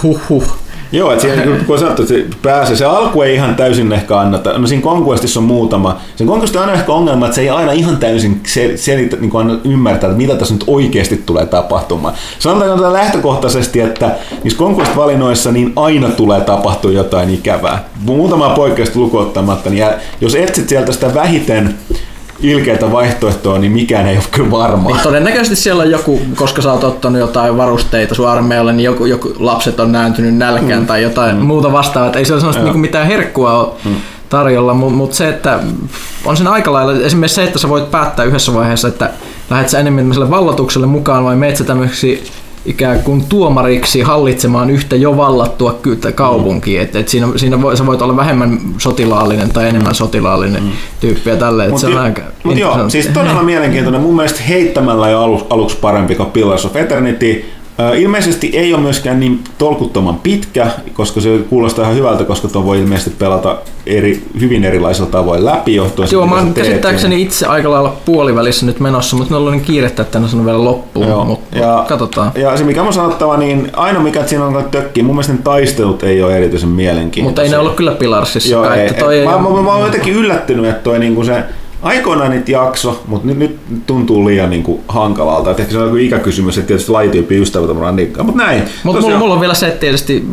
huh 0.02 0.20
huh, 0.28 0.58
Joo, 0.92 1.12
että 1.12 1.22
siihen, 1.22 1.64
kun 1.66 1.78
sanottu, 1.78 2.02
että 2.02 2.14
se 2.14 2.26
pääsee, 2.42 2.76
se 2.76 2.84
alku 2.84 3.22
ei 3.22 3.34
ihan 3.34 3.54
täysin 3.54 3.92
ehkä 3.92 4.18
anneta. 4.18 4.58
No 4.58 4.66
siinä 4.66 4.82
Conquestissa 4.82 5.40
on 5.40 5.44
muutama. 5.44 5.96
Sen 6.16 6.26
Conquest 6.26 6.56
on 6.56 6.62
aina 6.62 6.72
ehkä 6.72 6.92
ongelma, 6.92 7.26
että 7.26 7.34
se 7.34 7.40
ei 7.40 7.50
aina 7.50 7.72
ihan 7.72 7.96
täysin 7.96 8.40
selitä, 8.76 9.16
niin 9.16 9.30
kuin 9.30 9.60
ymmärtää, 9.64 10.10
että 10.10 10.18
mitä 10.18 10.36
tässä 10.36 10.54
nyt 10.54 10.64
oikeasti 10.66 11.22
tulee 11.26 11.46
tapahtumaan. 11.46 12.14
Sanotaan 12.38 12.92
lähtökohtaisesti, 12.92 13.80
että 13.80 14.10
niissä 14.44 14.58
Conquest-valinnoissa 14.58 15.52
niin 15.52 15.72
aina 15.76 16.08
tulee 16.08 16.40
tapahtua 16.40 16.90
jotain 16.90 17.30
ikävää. 17.30 17.84
Muutama 18.04 18.50
poikkeusta 18.50 18.98
lukuottamatta, 18.98 19.70
niin 19.70 19.84
jos 20.20 20.34
etsit 20.34 20.68
sieltä 20.68 20.92
sitä 20.92 21.14
vähiten 21.14 21.74
ilkeitä 22.42 22.92
vaihtoehtoa, 22.92 23.58
niin 23.58 23.72
mikään 23.72 24.06
ei 24.06 24.16
ole 24.16 24.24
kyllä 24.30 24.50
varmaa. 24.50 24.92
Niin 24.92 25.02
todennäköisesti 25.02 25.56
siellä 25.56 25.82
on 25.82 25.90
joku, 25.90 26.20
koska 26.36 26.62
sä 26.62 26.72
oot 26.72 26.84
ottanut 26.84 27.20
jotain 27.20 27.56
varusteita 27.56 28.14
sun 28.14 28.28
armeijalle, 28.28 28.72
niin 28.72 28.84
joku, 28.84 29.06
joku 29.06 29.32
lapset 29.38 29.80
on 29.80 29.92
nääntynyt 29.92 30.34
nälkään 30.34 30.80
mm. 30.80 30.86
tai 30.86 31.02
jotain 31.02 31.36
mm. 31.36 31.42
muuta 31.42 31.72
vastaavaa. 31.72 32.12
Ei 32.14 32.24
se 32.24 32.32
ole 32.32 32.40
sellaista 32.40 32.64
niin 32.64 32.78
mitään 32.78 33.06
herkkua 33.06 33.60
ole 33.60 33.68
mm. 33.84 33.94
tarjolla, 34.28 34.74
mutta 34.74 34.96
mut 34.96 35.12
se, 35.12 35.28
että 35.28 35.60
on 36.24 36.36
siinä 36.36 36.50
aika 36.50 36.72
lailla, 36.72 36.92
esimerkiksi 36.92 37.34
se, 37.34 37.44
että 37.44 37.58
sä 37.58 37.68
voit 37.68 37.90
päättää 37.90 38.24
yhdessä 38.24 38.54
vaiheessa, 38.54 38.88
että 38.88 39.10
lähdet 39.50 39.68
sä 39.68 39.78
enemmän 39.78 40.30
vallotukselle 40.30 40.86
mukaan 40.86 41.24
vai 41.24 41.36
meet 41.36 41.56
sä 41.56 41.64
tämmöiseksi 41.64 42.24
ikään 42.66 43.02
kuin 43.02 43.24
tuomariksi 43.28 44.00
hallitsemaan 44.00 44.70
yhtä 44.70 44.96
jo 44.96 45.16
vallattua 45.16 45.80
kaupunkia. 46.14 46.80
Mm. 46.80 46.84
Et, 46.84 46.96
et 46.96 47.08
siinä, 47.08 47.26
siinä 47.36 47.62
voi, 47.62 47.76
sä 47.76 47.86
voit 47.86 48.02
olla 48.02 48.16
vähemmän 48.16 48.60
sotilaallinen 48.78 49.50
tai 49.50 49.68
enemmän 49.68 49.94
sotilaallinen 49.94 50.62
mm. 50.62 50.70
tyyppi 51.00 51.30
ja 51.30 51.36
tälleen. 51.36 51.70
Mutta 51.70 51.86
mut 52.44 52.58
joo, 52.58 52.88
siis 52.88 53.06
todella 53.06 53.42
mielenkiintoinen. 53.52 54.00
Mun 54.00 54.16
mielestä 54.16 54.42
heittämällä 54.42 55.10
jo 55.10 55.22
aluksi, 55.22 55.46
aluksi 55.50 55.76
parempi 55.76 56.14
kuin 56.14 56.30
Pillars 56.30 56.64
of 56.64 56.76
Eternity. 56.76 57.44
Ilmeisesti 57.98 58.50
ei 58.54 58.74
ole 58.74 58.82
myöskään 58.82 59.20
niin 59.20 59.44
tolkuttoman 59.58 60.16
pitkä, 60.16 60.70
koska 60.94 61.20
se 61.20 61.38
kuulostaa 61.50 61.84
ihan 61.84 61.96
hyvältä, 61.96 62.24
koska 62.24 62.48
tuon 62.48 62.64
voi 62.64 62.78
ilmeisesti 62.78 63.10
pelata 63.18 63.56
eri, 63.86 64.22
hyvin 64.40 64.64
erilaisilla 64.64 65.10
tavoin 65.10 65.44
läpi 65.44 65.74
johtuen. 65.74 66.08
Joo, 66.12 66.26
mä 66.26 66.34
oon 66.34 66.54
käsittääkseni 66.54 67.22
itse 67.22 67.46
aika 67.46 67.70
lailla 67.70 67.96
puolivälissä 68.04 68.66
nyt 68.66 68.80
menossa, 68.80 69.16
mutta 69.16 69.32
meillä 69.34 69.46
on 69.46 69.56
niin 69.56 69.64
kiirettä, 69.64 70.02
että 70.02 70.18
en 70.18 70.28
sanonut 70.28 70.46
vielä 70.46 70.64
loppuun, 70.64 71.08
Joo. 71.08 71.24
mutta 71.24 71.58
ja, 71.58 71.84
katsotaan. 71.88 72.32
Ja 72.34 72.56
se 72.56 72.64
mikä 72.64 72.82
on 72.82 72.92
sanottava, 72.92 73.36
niin 73.36 73.70
aina 73.72 74.00
mikä 74.00 74.26
siinä 74.26 74.44
on 74.44 74.64
tökki, 74.70 75.02
mun 75.02 75.14
mielestä 75.14 75.32
ne 75.32 75.38
taistelut 75.44 76.02
ei 76.02 76.22
ole 76.22 76.36
erityisen 76.36 76.68
mielenkiintoisia. 76.68 77.24
Mutta 77.24 77.42
ei 77.42 77.48
ne 77.48 77.58
ollut 77.58 77.74
kyllä 77.74 77.92
Pilarsissa. 77.92 78.50
Joo, 78.50 78.72
ei, 78.72 78.94
toi 78.94 79.14
ei, 79.14 79.20
ei, 79.20 79.26
mä, 79.26 79.32
mä, 79.32 79.50
mä, 79.50 79.62
mä, 79.62 79.72
oon 79.72 79.86
jotenkin 79.86 80.14
yllättynyt, 80.14 80.64
että 80.64 80.82
toi 80.82 80.98
niinku 80.98 81.24
se 81.24 81.44
aikoinaan 81.82 82.30
niitä 82.30 82.50
jakso, 82.50 83.02
mutta 83.06 83.26
nyt, 83.26 83.38
nyt 83.38 83.58
tuntuu 83.86 84.26
liian 84.26 84.50
niin 84.50 84.62
kuin, 84.62 84.80
hankalalta. 84.88 85.50
Et 85.50 85.60
ehkä 85.60 85.72
se 85.72 85.78
on 85.78 85.84
joku 85.84 85.96
ikäkysymys, 85.96 86.58
että 86.58 86.68
tietysti 86.68 86.92
lajityyppi 86.92 87.42
ystävät 87.42 87.70
on 87.70 87.96
Nikka, 87.96 88.22
mutta 88.22 88.42
näin. 88.42 88.62
Mutta 88.84 89.00
mulla, 89.00 89.18
mulla, 89.18 89.34
on 89.34 89.40
vielä 89.40 89.54
se, 89.54 89.68
että 89.68 89.80
tietysti 89.80 90.26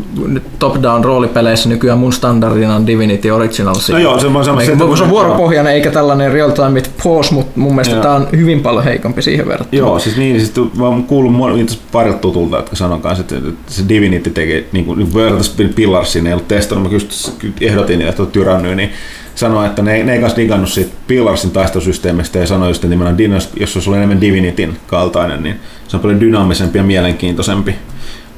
top-down 0.60 1.04
roolipeleissä 1.04 1.70
nykyään 1.70 2.00
mun 2.00 2.14
standardina 2.14 2.76
on 2.76 2.88
Divinity 2.88 3.30
Originals. 3.30 3.90
No 3.90 3.98
joo, 3.98 4.20
se 4.20 4.28
on 4.28 4.46
se, 4.46 4.66
se, 4.66 4.78
se 4.98 5.04
on 5.04 5.10
vuoropohjainen 5.10 5.74
eikä 5.74 5.92
tällainen 5.92 6.32
real 6.32 6.50
time 6.50 6.82
pause, 7.04 7.34
mutta 7.34 7.60
mun 7.60 7.76
mielestä 7.76 7.96
tämä 7.96 8.16
on 8.16 8.28
hyvin 8.32 8.62
paljon 8.62 8.84
heikompi 8.84 9.22
siihen 9.22 9.48
verrattuna. 9.48 9.80
Joo, 9.80 10.00
siis 10.00 10.18
niin, 10.18 10.40
siis 10.40 10.54
mä 10.78 10.86
oon 10.86 11.04
kuullut 11.04 11.80
parit 11.92 12.22
tutulta, 12.22 12.58
jotka 12.58 12.76
sanon 12.76 13.02
kanssa, 13.02 13.22
että 13.22 13.36
se 13.68 13.84
Divinity 13.90 14.30
tekee, 14.30 14.66
niin 14.72 14.86
kuin 14.86 15.14
verrattuna 15.14 15.70
Pillarsiin, 15.76 16.28
ei 16.28 16.34
ollut 16.34 16.48
testannut, 16.48 16.92
mä 16.92 16.96
just 16.96 17.44
ehdotin, 17.62 18.02
että 18.02 18.22
on 18.22 18.32
tyrännyt, 18.32 18.76
niin 18.76 18.90
sanoi, 19.38 19.66
että 19.66 19.82
ne, 19.82 20.04
ne 20.04 20.14
ei 20.14 20.20
kanssa 20.20 20.38
digannut 20.38 20.70
siitä 20.70 20.96
Pillarsin 21.08 21.52
taistosysteemistä 21.52 22.40
ja 22.40 22.48
sanoi 22.48 22.70
just, 22.70 22.84
että 22.84 22.88
nimenomaan, 22.88 23.42
jos 23.60 23.74
se 23.74 23.90
oli 23.90 23.98
enemmän 23.98 24.22
Divinityn 24.22 24.78
kaltainen, 24.88 25.44
niin 25.44 25.60
se 25.88 25.98
on 25.98 26.02
paljon 26.02 26.20
dynaamisempi 26.20 26.78
ja 26.78 26.84
mielenkiintoisempi. 26.84 27.76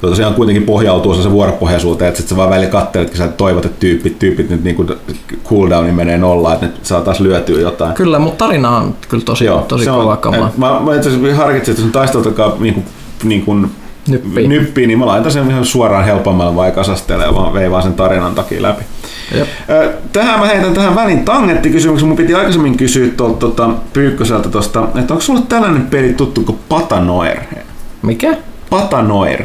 Tosiaan 0.02 0.34
kuitenkin 0.34 0.64
pohjautuu 0.64 1.16
se 1.16 1.32
vuoropohjaisuuteen, 1.32 2.10
että 2.10 2.22
sä 2.22 2.36
vaan 2.36 2.50
välillä 2.50 2.72
katselet, 2.72 3.08
että 3.08 3.18
sä 3.18 3.28
toivot, 3.28 3.66
että 3.66 3.80
tyypit, 3.80 4.20
tyypit 4.20 4.50
nyt 4.50 4.64
niin 4.64 4.88
cooldownin 5.44 5.96
menee 5.96 6.18
nollaan, 6.18 6.54
että 6.54 6.66
ne 6.66 6.74
saa 6.84 7.02
taas 7.02 7.20
lyötyä 7.20 7.60
jotain. 7.60 7.94
Kyllä, 7.94 8.20
mutta 8.20 8.46
tarina 8.46 8.78
on 8.78 8.96
kyllä 9.10 9.24
tosi, 9.24 9.46
Joo, 9.46 9.62
tosi 9.62 9.86
kova 9.86 10.18
kama. 10.18 10.52
Mä, 10.58 10.80
mä 10.80 10.96
itse 10.96 11.10
asiassa 11.10 11.36
harkitsin, 11.36 11.72
että 11.72 11.82
sun 11.82 11.92
taistelutakaan 11.92 12.52
niin 12.60 12.74
kuin, 12.74 12.86
niin 13.24 13.46
kuin 13.46 13.72
nyppiin. 14.08 14.50
nyppiin, 14.50 14.88
niin 14.88 15.00
mä 15.00 15.06
laitan 15.06 15.32
sen 15.32 15.52
ihan 15.52 15.66
suoraan 15.66 16.06
helpommalla 16.06 16.56
vai 16.56 16.72
kasastelee, 16.72 17.34
vaan 17.34 17.54
vei 17.54 17.72
vaan 17.72 17.84
sen 17.84 17.94
tarinan 17.94 18.36
takia 18.36 18.62
läpi. 18.62 18.84
Jep. 19.36 19.48
Tähän 20.14 20.40
mä 20.40 20.46
heitän 20.46 20.74
tähän 20.74 20.96
välin 20.96 21.26
tangenttikysymyksen. 21.26 22.08
Mun 22.08 22.18
piti 22.18 22.34
aikaisemmin 22.34 22.78
kysyä 22.78 23.08
tuolta 23.18 23.40
tuota, 23.40 23.70
Pyykköseltä 23.94 24.50
tosta, 24.50 24.88
että 25.00 25.14
onko 25.14 25.22
sulle 25.22 25.42
tällainen 25.50 25.88
peli 25.88 26.14
tuttu 26.14 26.42
kuin 26.42 26.60
Patanoir? 26.70 27.38
Mikä? 28.02 28.38
Patanoir. 28.70 29.44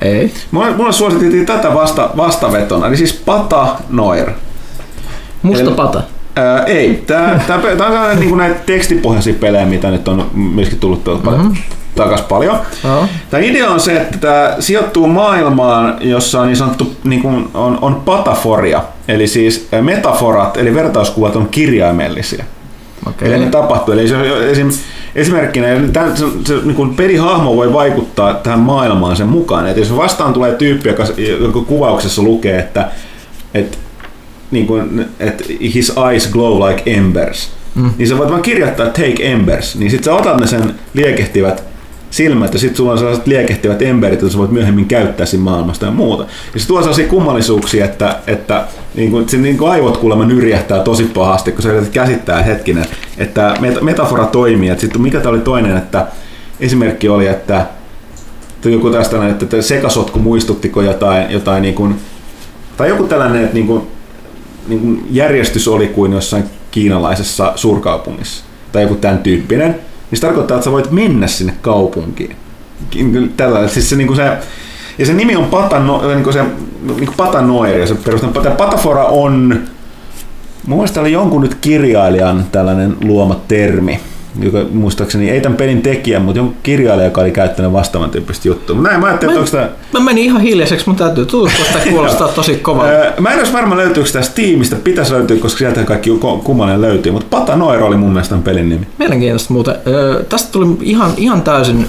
Ei. 0.00 0.32
Mulle 0.50 0.92
suositeltiin 0.92 1.46
tätä 1.46 1.74
vasta, 1.74 2.10
vastavetona, 2.16 2.86
eli 2.86 2.96
siis 2.96 3.12
Pata 3.12 3.76
Noir. 3.90 4.30
Musta 5.42 5.64
Eli- 5.64 5.74
pata. 5.74 6.02
Ää, 6.36 6.64
ei, 6.64 7.04
tää 7.06 7.40
on 7.54 7.76
sellainen 7.76 8.20
niin 8.20 8.36
näitä 8.36 8.60
tekstipohjaisia 8.66 9.34
pelejä, 9.40 9.66
mitä 9.66 9.90
nyt 9.90 10.08
on 10.08 10.30
myöskin 10.34 10.78
tullut 10.78 11.04
mm-hmm. 11.06 11.56
Takas 11.98 12.22
paljon. 12.22 12.58
Joo. 12.84 13.06
Tämä 13.30 13.42
idea 13.42 13.70
on 13.70 13.80
se, 13.80 13.96
että 13.96 14.18
tämä 14.18 14.56
sijoittuu 14.58 15.06
maailmaan, 15.06 15.96
jossa 16.00 16.40
on 16.40 16.46
niin 16.46 16.56
sanottu 16.56 16.96
niin 17.04 17.22
kuin 17.22 17.48
on, 17.54 17.78
on 17.80 17.94
pataforia, 17.94 18.82
eli 19.08 19.26
siis 19.26 19.68
metaforat, 19.80 20.56
eli 20.56 20.74
vertauskuvat 20.74 21.36
on 21.36 21.48
kirjaimellisia. 21.48 22.44
Okei. 23.06 23.28
Eli 23.28 23.44
ne 23.44 23.50
tapahtuu. 23.50 23.94
Eli 23.94 24.08
se, 24.08 24.16
esim, 24.50 24.70
esimerkkinä 25.14 25.66
tämä, 25.92 26.16
se, 26.16 26.24
se, 26.44 26.54
niin 26.54 26.74
kuin 26.74 26.94
pelihahmo 26.94 27.56
voi 27.56 27.72
vaikuttaa 27.72 28.34
tähän 28.34 28.60
maailmaan 28.60 29.16
sen 29.16 29.28
mukaan. 29.28 29.66
Et 29.66 29.76
jos 29.76 29.96
vastaan 29.96 30.32
tulee 30.32 30.54
tyyppi, 30.54 30.88
joka, 30.88 31.04
jonka 31.40 31.60
kuvauksessa 31.60 32.22
lukee, 32.22 32.58
että, 32.58 32.90
että 33.54 33.78
niin 34.50 34.66
kuin, 34.66 35.06
että 35.20 35.44
his 35.74 35.92
eyes 36.10 36.30
glow 36.32 36.68
like 36.68 36.82
embers, 36.86 37.50
mm. 37.74 37.90
niin 37.98 38.08
sä 38.08 38.18
voit 38.18 38.30
vaan 38.30 38.42
kirjoittaa 38.42 38.86
take 38.86 39.32
embers, 39.32 39.76
niin 39.76 39.90
sit 39.90 40.04
sä 40.04 40.14
otat 40.14 40.36
ne 40.36 40.46
sen 40.46 40.74
liekehtivät 40.94 41.67
silmät 42.18 42.52
ja 42.52 42.58
sit 42.58 42.76
sulla 42.76 42.92
on 42.92 42.98
sellaiset 42.98 43.26
liekehtivät 43.26 43.82
emberit, 43.82 44.20
joita 44.20 44.32
sä 44.32 44.38
voit 44.38 44.50
myöhemmin 44.50 44.86
käyttää 44.86 45.26
siinä 45.26 45.44
maailmasta 45.44 45.86
ja 45.86 45.92
muuta. 45.92 46.26
Ja 46.54 46.60
se 46.60 46.66
tuo 46.66 46.80
sellaisia 46.80 47.08
kummallisuuksia, 47.08 47.84
että, 47.84 48.16
että 48.26 48.64
niin 48.94 49.10
kuin, 49.10 49.28
se, 49.28 49.36
niin 49.36 49.58
kuin 49.58 49.70
aivot 49.70 49.96
kuulemma 49.96 50.24
nyrjähtää 50.24 50.82
tosi 50.82 51.04
pahasti, 51.04 51.52
kun 51.52 51.62
sä 51.62 51.72
yrität 51.72 51.92
käsittää 51.92 52.42
hetkinen, 52.42 52.86
että 53.18 53.54
met- 53.60 53.80
metafora 53.80 54.26
toimii. 54.26 54.68
Et 54.68 54.80
sit, 54.80 54.98
mikä 54.98 55.20
tämä 55.20 55.30
oli 55.30 55.40
toinen, 55.40 55.76
että 55.76 56.06
esimerkki 56.60 57.08
oli, 57.08 57.26
että 57.26 57.66
joku 58.64 58.90
tästä, 58.90 59.28
että 59.28 59.62
sekasotku 59.62 60.18
muistuttiko 60.18 60.82
jotain, 60.82 61.30
jotain 61.30 61.62
niin 61.62 61.74
kuin, 61.74 61.94
tai 62.76 62.88
joku 62.88 63.04
tällainen, 63.04 63.42
että 63.42 63.54
niin 63.54 63.66
kuin, 63.66 63.82
niin 64.68 64.80
kuin 64.80 65.06
järjestys 65.10 65.68
oli 65.68 65.86
kuin 65.86 66.12
jossain 66.12 66.44
kiinalaisessa 66.70 67.52
suurkaupungissa, 67.56 68.44
tai 68.72 68.82
joku 68.82 68.94
tämän 68.94 69.18
tyyppinen, 69.18 69.87
niin 70.10 70.18
se 70.18 70.26
tarkoittaa, 70.26 70.54
että 70.54 70.64
sä 70.64 70.72
voit 70.72 70.90
mennä 70.90 71.26
sinne 71.26 71.54
kaupunkiin. 71.60 72.36
Ki- 72.90 73.30
Tällä, 73.36 73.68
siis 73.68 73.90
se, 73.90 73.96
niin 73.96 74.06
kuin 74.06 74.16
se, 74.16 74.36
ja 74.98 75.06
se 75.06 75.12
nimi 75.12 75.36
on 75.36 75.44
Patano, 75.44 76.08
niin 76.14 76.24
kuin 76.24 76.32
se, 76.32 76.42
niin 76.42 76.96
kuin 76.96 77.14
Patanoir, 77.16 77.78
ja 77.78 77.86
se 77.86 77.94
perustaa, 77.94 78.42
tämä 78.42 78.54
Patafora 78.54 79.04
on, 79.04 79.60
mun 80.66 80.78
mielestä 80.78 81.00
oli 81.00 81.12
jonkun 81.12 81.40
nyt 81.42 81.54
kirjailijan 81.54 82.44
tällainen 82.52 82.96
luoma 83.04 83.40
termi, 83.48 84.00
joka 84.40 84.58
muistaakseni 84.70 85.30
ei 85.30 85.40
tämän 85.40 85.56
pelin 85.56 85.82
tekijä, 85.82 86.20
mutta 86.20 86.38
jonkun 86.38 86.56
kirjailija, 86.62 87.04
joka 87.08 87.20
oli 87.20 87.30
käyttänyt 87.30 87.72
vastaavan 87.72 88.10
tyyppistä 88.10 88.48
juttua. 88.48 88.76
Mutta 88.76 88.88
näin 88.90 89.00
mä 89.00 89.06
ajattelin, 89.06 89.32
että 89.38 89.58
onko 89.58 89.68
tämä... 89.72 90.00
Mä 90.00 90.04
menin 90.04 90.24
ihan 90.24 90.40
hiljaiseksi, 90.40 90.86
mun 90.86 90.96
täytyy 90.96 91.26
tutustua, 91.26 91.64
sitä 91.64 91.78
kuulostaa 91.90 92.28
tosi 92.28 92.54
kovaa. 92.54 92.86
Öö, 92.86 93.12
Mä 93.20 93.30
en 93.30 93.38
olisi 93.38 93.52
varma 93.52 93.76
löytyykö 93.76 94.10
tästä 94.10 94.34
tiimistä, 94.34 94.76
pitäisi 94.76 95.12
löytyä, 95.12 95.36
koska 95.36 95.58
sieltä 95.58 95.84
kaikki 95.84 96.10
kummallinen 96.44 96.80
löytyy, 96.80 97.12
mutta 97.12 97.36
Pata 97.38 97.56
Noir 97.56 97.82
oli 97.82 97.96
mun 97.96 98.10
mielestä 98.10 98.30
tämän 98.30 98.42
pelin 98.42 98.68
nimi. 98.68 98.86
Mielenkiintoista 98.98 99.52
muuten. 99.52 99.74
Öö, 99.86 100.22
tästä 100.24 100.52
tuli 100.52 100.66
ihan, 100.82 101.10
ihan 101.16 101.42
täysin 101.42 101.86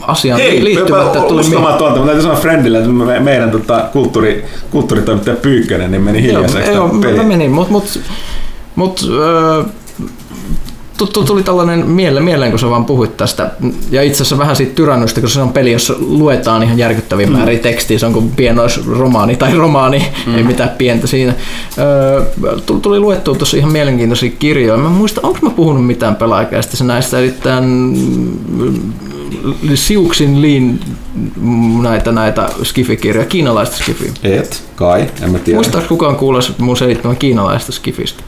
asiaan 0.00 0.40
liittymättä. 0.60 1.20
Tuli 1.20 1.40
uskomatonta, 1.40 1.90
mutta 1.90 2.06
täytyy 2.06 2.22
sanoa 2.22 2.36
Friendille, 2.40 2.78
että 2.78 2.90
me- 2.90 3.20
meidän 3.20 3.50
tota, 3.50 3.84
kulttuuri, 3.92 4.44
kulttuuritoimittaja 4.70 5.36
Pyykkönen 5.36 5.90
niin 5.90 6.02
meni 6.02 6.22
hiljaiseksi 6.22 6.70
Joo, 6.70 6.76
joo 6.76 6.88
tämän 6.88 7.16
mä, 7.16 7.22
mä 7.22 7.28
menin, 7.28 7.50
mutta 7.50 7.72
mut, 7.72 8.00
mut, 8.76 9.08
öö, 9.10 9.62
tu- 9.62 9.68
tu- 9.68 9.81
tuli 11.06 11.42
tällainen 11.42 11.86
mieleen, 11.86 12.24
mieleen, 12.24 12.50
kun 12.50 12.60
sä 12.60 12.70
vaan 12.70 12.84
puhuit 12.84 13.16
tästä. 13.16 13.50
Ja 13.90 14.02
itse 14.02 14.16
asiassa 14.16 14.38
vähän 14.38 14.56
siitä 14.56 14.74
tyrannusta, 14.74 15.20
kun 15.20 15.30
se 15.30 15.40
on 15.40 15.52
peli, 15.52 15.72
jossa 15.72 15.94
luetaan 15.98 16.62
ihan 16.62 16.78
järkyttäviä 16.78 17.26
Mm. 17.26 17.32
määriä 17.32 17.58
tekstiä. 17.58 17.98
Se 17.98 18.06
on 18.06 18.12
kuin 18.12 18.30
pienoisromaani 18.30 19.36
tai 19.36 19.54
romaani, 19.54 20.06
mm. 20.26 20.34
ei 20.36 20.42
mitään 20.42 20.70
pientä 20.78 21.06
siinä. 21.06 21.34
Öö, 21.78 22.24
tu- 22.66 22.80
tuli 22.80 23.00
luettua 23.00 23.34
tuossa 23.34 23.56
ihan 23.56 23.72
mielenkiintoisia 23.72 24.30
kirjoja. 24.38 24.76
Mä 24.82 24.88
muista, 24.88 25.20
onko 25.24 25.38
mä 25.42 25.50
puhunut 25.50 25.86
mitään 25.86 26.16
pelaajakäistä 26.16 26.84
näistä, 26.84 27.18
eli 27.18 27.30
tämän 27.42 27.64
mm, 27.64 28.92
Siuksin 29.74 30.42
Liin 30.42 30.80
mm, 31.40 31.82
näitä, 31.82 32.12
näitä 32.12 32.48
skifikirjoja, 32.62 33.26
kiinalaista 33.28 33.76
skifiä. 33.76 34.12
Et, 34.22 34.62
kai, 34.76 35.06
en 35.22 35.32
mä 35.32 35.38
tiedä. 35.38 35.56
Muistaako 35.56 35.88
kukaan 35.88 36.16
kuulla 36.16 36.40
mun 36.58 36.76
selittämään 36.76 37.16
kiinalaista 37.16 37.72
skifistä? 37.72 38.22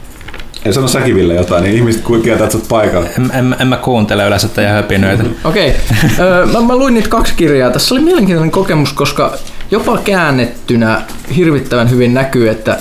Ei 0.65 0.73
sano 0.73 0.87
säkin 0.87 1.15
Ville 1.15 1.33
jotain, 1.33 1.63
niin 1.63 1.75
ihmiset 1.75 2.03
sä 2.51 2.57
oot 2.57 2.67
paikalla. 2.67 3.09
En, 3.17 3.31
en, 3.33 3.55
en 3.59 3.67
mä 3.67 3.77
kuuntele 3.77 4.27
yleensä 4.27 4.47
teidän 4.47 4.73
höpinöitä. 4.73 5.23
Okei, 5.43 5.75
okay. 6.13 6.45
mä, 6.45 6.61
mä 6.61 6.75
luin 6.75 6.93
niitä 6.93 7.09
kaksi 7.09 7.33
kirjaa. 7.37 7.71
Tässä 7.71 7.95
oli 7.95 8.01
mielenkiintoinen 8.01 8.51
kokemus, 8.51 8.93
koska 8.93 9.33
jopa 9.71 9.97
käännettynä 9.97 11.01
hirvittävän 11.35 11.89
hyvin 11.89 12.13
näkyy, 12.13 12.49
että 12.49 12.77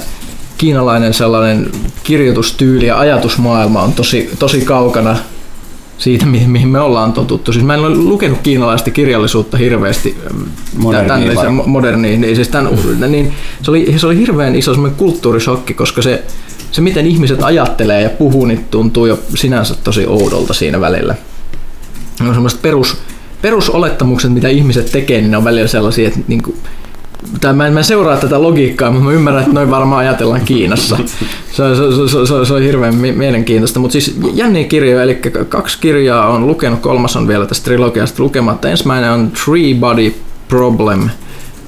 kiinalainen 0.58 1.14
sellainen 1.14 1.70
kirjoitustyyli 2.04 2.86
ja 2.86 2.98
ajatusmaailma 2.98 3.82
on 3.82 3.92
tosi, 3.92 4.30
tosi 4.38 4.60
kaukana 4.60 5.16
siitä, 5.98 6.26
mihin, 6.26 6.50
mihin 6.50 6.68
me 6.68 6.80
ollaan 6.80 7.12
totuttu. 7.12 7.52
Siis 7.52 7.64
mä 7.64 7.74
en 7.74 7.80
ole 7.80 7.94
lukenut 7.94 8.38
kiinalaista 8.42 8.90
kirjallisuutta 8.90 9.56
hirveästi 9.56 10.16
vai? 10.82 10.94
se- 11.36 11.50
modernia, 11.66 12.18
niin, 12.18 12.36
siis 12.36 12.48
tämän, 12.48 12.68
niin 13.08 13.32
se, 13.62 13.70
oli, 13.70 13.94
se 13.96 14.06
oli 14.06 14.18
hirveän 14.18 14.56
iso 14.56 14.72
semmoinen 14.72 14.98
kulttuurisokki, 14.98 15.74
koska 15.74 16.02
se, 16.02 16.24
se 16.74 16.80
miten 16.80 17.06
ihmiset 17.06 17.42
ajattelee 17.42 18.02
ja 18.02 18.10
puhuu, 18.10 18.44
niin 18.46 18.64
tuntuu 18.70 19.06
jo 19.06 19.18
sinänsä 19.34 19.74
tosi 19.84 20.06
oudolta 20.06 20.54
siinä 20.54 20.80
välillä. 20.80 21.14
Ne 22.20 22.28
on 22.28 22.34
semmoiset 22.34 22.62
perus, 22.62 22.96
perusolettamukset, 23.42 24.32
mitä 24.32 24.48
ihmiset 24.48 24.92
tekee, 24.92 25.20
niin 25.20 25.30
ne 25.30 25.36
on 25.36 25.44
välillä 25.44 25.68
sellaisia, 25.68 26.08
että 26.08 26.20
niin 26.28 26.42
kuin, 26.42 26.56
tai 27.40 27.52
mä, 27.52 27.66
en, 27.66 27.72
mä 27.72 27.82
seuraa 27.82 28.16
tätä 28.16 28.42
logiikkaa, 28.42 28.90
mutta 28.90 29.04
mä 29.04 29.12
ymmärrän, 29.12 29.42
että 29.42 29.54
noin 29.54 29.70
varmaan 29.70 29.98
ajatellaan 30.00 30.40
Kiinassa. 30.40 30.96
Se, 31.52 31.62
on- 31.62 31.76
se, 31.76 31.82
se, 32.08 32.26
se, 32.26 32.46
se 32.46 32.54
on 32.54 32.62
hirveän 32.62 32.94
mi- 32.94 33.12
mielenkiintoista. 33.12 33.80
Mutta 33.80 33.92
siis 33.92 34.16
jänniä 34.34 34.64
kirjoja, 34.64 35.02
eli 35.02 35.14
kaksi 35.48 35.78
kirjaa 35.80 36.28
on 36.28 36.46
lukenut, 36.46 36.80
kolmas 36.80 37.16
on 37.16 37.28
vielä 37.28 37.46
tästä 37.46 37.64
trilogiasta 37.64 38.22
lukematta. 38.22 38.68
Ensimmäinen 38.68 39.10
on 39.10 39.32
Three 39.44 39.74
Body 39.80 40.14
Problem, 40.48 41.08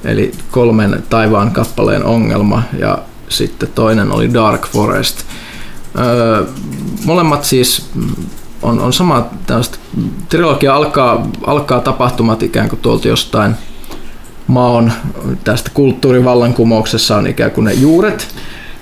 eli 0.04 0.32
kolmen 0.50 1.02
taivaan 1.10 1.50
kappaleen 1.50 2.04
ongelma, 2.04 2.62
ja 2.78 2.98
sitten 3.28 3.68
toinen 3.74 4.12
oli 4.12 4.34
Dark 4.34 4.66
Forest. 4.66 5.24
Öö, 5.98 6.44
molemmat 7.04 7.44
siis 7.44 7.86
on, 8.62 8.80
on 8.80 8.92
sama 8.92 9.28
tällaista, 9.46 9.78
trilogia 10.28 10.76
alkaa, 10.76 11.28
alkaa 11.46 11.80
tapahtumat 11.80 12.42
ikään 12.42 12.68
kuin 12.68 12.80
tuolta 12.80 13.08
jostain 13.08 13.54
maon 14.46 14.92
tästä 15.44 15.70
kulttuurivallankumouksessa 15.74 17.16
on 17.16 17.26
ikään 17.26 17.50
kuin 17.50 17.64
ne 17.64 17.72
juuret, 17.72 18.28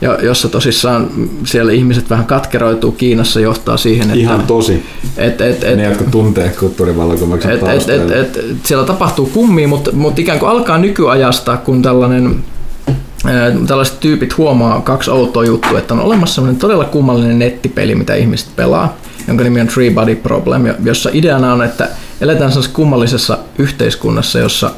ja 0.01 0.19
jossa 0.23 0.49
tosissaan 0.49 1.11
siellä 1.45 1.73
ihmiset 1.73 2.11
vähän 2.11 2.27
katkeroituu 2.27 2.93
Kiinassa 2.93 3.41
johtaa 3.41 3.77
siihen, 3.77 4.07
että 4.07 4.21
Ihan 4.21 4.47
tosi. 4.47 4.83
et, 5.17 5.41
et, 5.41 5.65
et, 5.65 5.77
Ne, 5.77 5.85
jotka 5.85 6.05
tuntee 6.05 6.49
kulttuurivallankumouksen 6.49 7.51
et, 7.51 7.63
et, 7.63 7.91
et, 7.91 8.37
et, 8.37 8.57
siellä 8.63 8.85
tapahtuu 8.85 9.27
kummia, 9.27 9.69
mutta, 9.69 9.93
mutta 9.93 10.21
ikään 10.21 10.39
kuin 10.39 10.51
alkaa 10.51 10.79
nykyajasta, 10.79 11.57
kun 11.57 11.83
tällainen 11.83 12.45
tällaiset 13.67 14.01
tyypit 14.01 14.39
huomaa 14.39 14.81
kaksi 14.81 15.11
outoa 15.11 15.45
juttua, 15.45 15.79
että 15.79 15.95
on 15.95 16.01
olemassa 16.01 16.35
sellainen 16.35 16.61
todella 16.61 16.85
kummallinen 16.85 17.39
nettipeli, 17.39 17.95
mitä 17.95 18.15
ihmiset 18.15 18.49
pelaa, 18.57 18.97
jonka 19.29 19.45
nimi 19.45 19.61
on 19.61 19.67
Three 19.67 19.91
Body 19.91 20.17
Problem, 20.17 20.67
jo- 20.67 20.75
jossa 20.85 21.11
ideana 21.13 21.53
on, 21.53 21.63
että 21.63 21.89
eletään 22.21 22.51
sellaisessa 22.51 22.77
kummallisessa 22.77 23.39
yhteiskunnassa, 23.59 24.39
jossa 24.39 24.71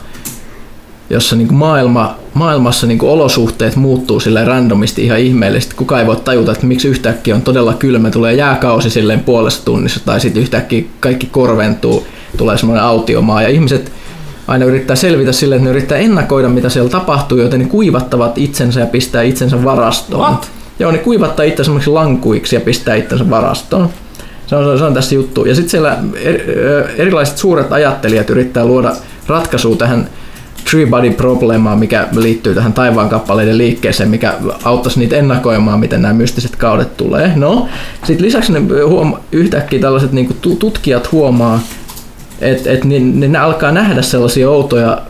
jossa 1.11 1.37
niin 1.37 1.49
kuin 1.49 1.59
maailma, 1.59 2.17
maailmassa 2.35 2.87
niin 2.87 2.99
kuin 2.99 3.11
olosuhteet 3.11 3.77
muuttuu 3.77 4.21
sille 4.21 4.45
randomisti 4.45 5.05
ihan 5.05 5.19
ihmeellisesti. 5.19 5.75
Kukaan 5.75 6.01
ei 6.01 6.07
voi 6.07 6.17
tajuta, 6.17 6.53
että 6.53 6.67
miksi 6.67 6.89
yhtäkkiä 6.89 7.35
on 7.35 7.43
todella 7.43 7.75
kylmä, 7.75 8.11
tulee 8.11 8.35
jääkausi 8.35 8.91
silleen 8.91 9.21
puolessa 9.21 9.65
tunnissa 9.65 10.01
tai 10.05 10.21
sitten 10.21 10.43
yhtäkkiä 10.43 10.85
kaikki 11.01 11.27
korventuu, 11.27 12.07
tulee 12.37 12.59
semmoinen 12.59 12.85
autiomaa 12.85 13.43
ja 13.43 13.49
ihmiset 13.49 13.93
aina 14.49 14.65
yrittää 14.65 14.97
selvitä 14.97 15.33
silleen, 15.33 15.59
että 15.59 15.71
ne 15.71 15.71
yrittää 15.71 15.99
ennakoida, 15.99 16.49
mitä 16.49 16.69
siellä 16.69 16.91
tapahtuu, 16.91 17.39
joten 17.39 17.61
ne 17.61 17.67
kuivattavat 17.67 18.39
itsensä 18.39 18.81
ja 18.81 18.87
pistää 18.87 19.23
itsensä 19.23 19.65
varastoon. 19.65 20.31
What? 20.31 20.51
Joo, 20.79 20.91
ne 20.91 20.99
kuivattaa 20.99 21.45
itse 21.45 21.65
semmoiksi 21.65 21.91
lankuiksi 21.91 22.57
ja 22.57 22.61
pistää 22.61 22.95
itsensä 22.95 23.31
varastoon. 23.31 23.89
Se 24.47 24.57
on, 24.57 24.79
se 24.79 24.85
on 24.85 24.95
tässä 24.95 25.15
juttu. 25.15 25.45
Ja 25.45 25.55
sitten 25.55 25.71
siellä 25.71 25.99
er- 26.15 26.91
erilaiset 27.01 27.39
suuret 27.39 27.73
ajattelijat 27.73 28.31
yrittää 28.31 28.65
luoda 28.65 28.93
ratkaisua 29.27 29.77
tähän 29.77 30.09
Three 30.71 30.87
Body 30.87 31.11
Problemaan, 31.11 31.79
mikä 31.79 32.09
liittyy 32.17 32.55
tähän 32.55 32.73
taivaankappaleiden 32.73 33.59
liikkeeseen, 33.59 34.09
mikä 34.09 34.35
auttaisi 34.65 34.99
niitä 34.99 35.17
ennakoimaan, 35.17 35.81
miten 35.81 36.03
nämä 36.03 36.15
mystiset 36.15 36.57
kaudet 36.57 36.97
tulee. 36.97 37.33
No, 37.37 37.69
sitten 38.05 38.27
lisäksi 38.27 38.53
ne 38.53 38.61
huoma- 38.85 39.21
yhtäkkiä 39.33 39.81
tällaiset 39.81 40.13
niin 40.13 40.37
tutkijat 40.59 41.13
huomaa, 41.13 41.61
et, 42.41 42.67
et 42.67 42.85
niin, 42.85 43.21
niin 43.21 43.33
ne 43.33 43.39
alkaa 43.39 43.73
nähdä 43.73 44.03
sellaisia 44.03 44.51
outoja 44.51 45.03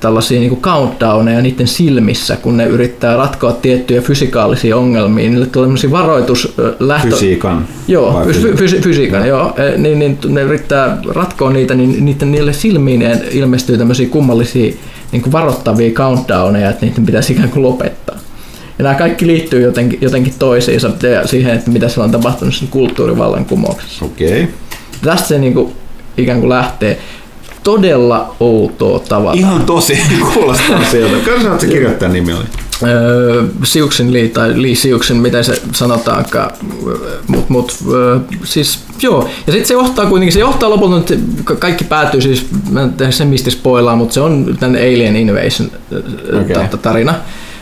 tällaisia 0.00 0.40
niin 0.40 0.60
countdowneja 0.60 1.42
niiden 1.42 1.68
silmissä, 1.68 2.36
kun 2.36 2.56
ne 2.56 2.66
yrittää 2.66 3.16
ratkoa 3.16 3.52
tiettyjä 3.52 4.00
fysikaalisia 4.00 4.76
ongelmia. 4.76 5.30
Niille 5.30 5.46
tulee 5.46 5.66
sellaisia 5.66 5.90
varoitus 5.90 6.54
lähtö... 6.80 7.10
Fysiikan. 7.10 7.68
Joo, 7.88 8.22
fy- 8.32 8.54
fy- 8.56 8.80
fysiikan, 8.80 9.20
no. 9.20 9.26
joo. 9.26 9.54
E, 9.56 9.78
niin, 9.78 9.98
niin, 9.98 10.18
ne 10.28 10.42
yrittää 10.42 10.98
ratkoa 11.08 11.50
niitä, 11.50 11.74
niin 11.74 12.04
niiden 12.04 12.32
niille 12.32 12.52
silmiin 12.52 13.02
ilmestyy 13.30 13.78
tämmöisiä 13.78 14.08
kummallisia 14.08 14.74
niin 15.12 15.22
kuin 15.22 15.32
varoittavia 15.32 15.90
countdowneja, 15.90 16.70
että 16.70 16.86
niiden 16.86 17.06
pitäisi 17.06 17.32
ikään 17.32 17.50
kuin 17.50 17.62
lopettaa. 17.62 18.16
Ja 18.78 18.82
nämä 18.82 18.94
kaikki 18.94 19.26
liittyy 19.26 19.62
jotenkin, 19.62 19.98
jotenkin 20.02 20.34
toisiinsa 20.38 20.90
ja 21.12 21.26
siihen, 21.26 21.54
että 21.54 21.70
mitä 21.70 21.88
siellä 21.88 22.04
on 22.04 22.10
tapahtunut 22.10 22.54
sen 22.54 22.68
kulttuurivallankumouksessa. 22.68 24.04
Okei. 24.04 24.42
Okay. 24.42 24.54
Tästä 25.02 25.28
se 25.28 25.38
niin 25.38 25.54
kuin, 25.54 25.72
ikään 26.16 26.40
kuin 26.40 26.48
lähtee 26.48 26.98
todella 27.64 28.36
outoa 28.40 28.98
tavalla. 28.98 29.32
Ihan 29.32 29.66
tosi 29.66 29.98
kuulostaa 30.34 30.84
sieltä. 30.90 31.16
Kyllä 31.24 31.58
se 31.58 31.66
kirjoittajan 31.66 32.12
nimi 32.12 32.32
oli? 32.32 32.44
Öö, 32.82 33.44
Siuksin 33.62 34.12
Lee 34.12 34.28
tai 34.28 34.62
Lee 34.62 34.74
Siuksin, 34.74 35.16
miten 35.16 35.44
se 35.44 35.62
sanotaankaan, 35.72 36.50
mut, 37.28 37.48
mut 37.48 37.76
siis 38.44 38.78
joo, 39.02 39.28
ja 39.46 39.52
sitten 39.52 39.66
se 39.66 39.74
johtaa 39.74 40.06
kuitenkin, 40.06 40.32
se 40.32 40.40
johtaa 40.40 40.70
lopulta, 40.70 40.98
että 40.98 41.14
kaikki 41.58 41.84
päätyy 41.84 42.20
siis, 42.20 42.46
mä 42.70 42.82
en 42.82 42.92
tehdä 42.92 43.12
sen 43.12 43.28
mistä 43.28 43.50
spoilaa, 43.50 43.96
mutta 43.96 44.14
se 44.14 44.20
on 44.20 44.56
tämän 44.60 44.76
Alien 44.76 45.16
Invasion 45.16 45.70
okay. 46.42 46.78
tarina. 46.82 47.14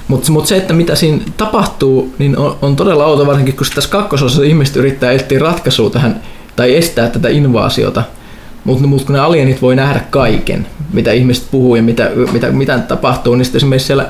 Mutta 0.09 0.33
mut 0.33 0.47
se, 0.47 0.57
että 0.57 0.75
mitä 0.75 0.95
siinä 0.95 1.19
tapahtuu, 1.37 2.15
niin 2.19 2.39
on, 2.39 2.57
on 2.63 2.77
todella 2.77 3.07
outo, 3.07 3.27
varsinkin 3.27 3.57
kun 3.57 3.67
tässä 3.75 3.91
kakkososassa 3.91 4.43
ihmiset 4.43 4.77
yrittää 4.77 5.13
etsiä 5.13 5.39
ratkaisua 5.39 5.91
tähän, 5.91 6.23
tai 6.57 6.77
estää 6.77 7.09
tätä 7.09 7.29
invaasiota. 7.29 8.03
Mutta 8.65 8.87
mut 8.87 9.05
kun 9.05 9.13
ne 9.13 9.21
alienit 9.21 9.63
voi 9.63 9.77
nähdä 9.77 10.01
kaiken, 10.11 10.67
mitä 10.93 11.13
ihmiset 11.13 11.45
puhuu 11.51 11.77
ja 11.77 11.83
mitä, 11.83 12.11
mitä, 12.33 12.51
mitä 12.51 12.79
tapahtuu, 12.79 13.35
niin 13.35 13.45
sitten 13.45 13.59
esimerkiksi 13.59 13.87
siellä 13.87 14.07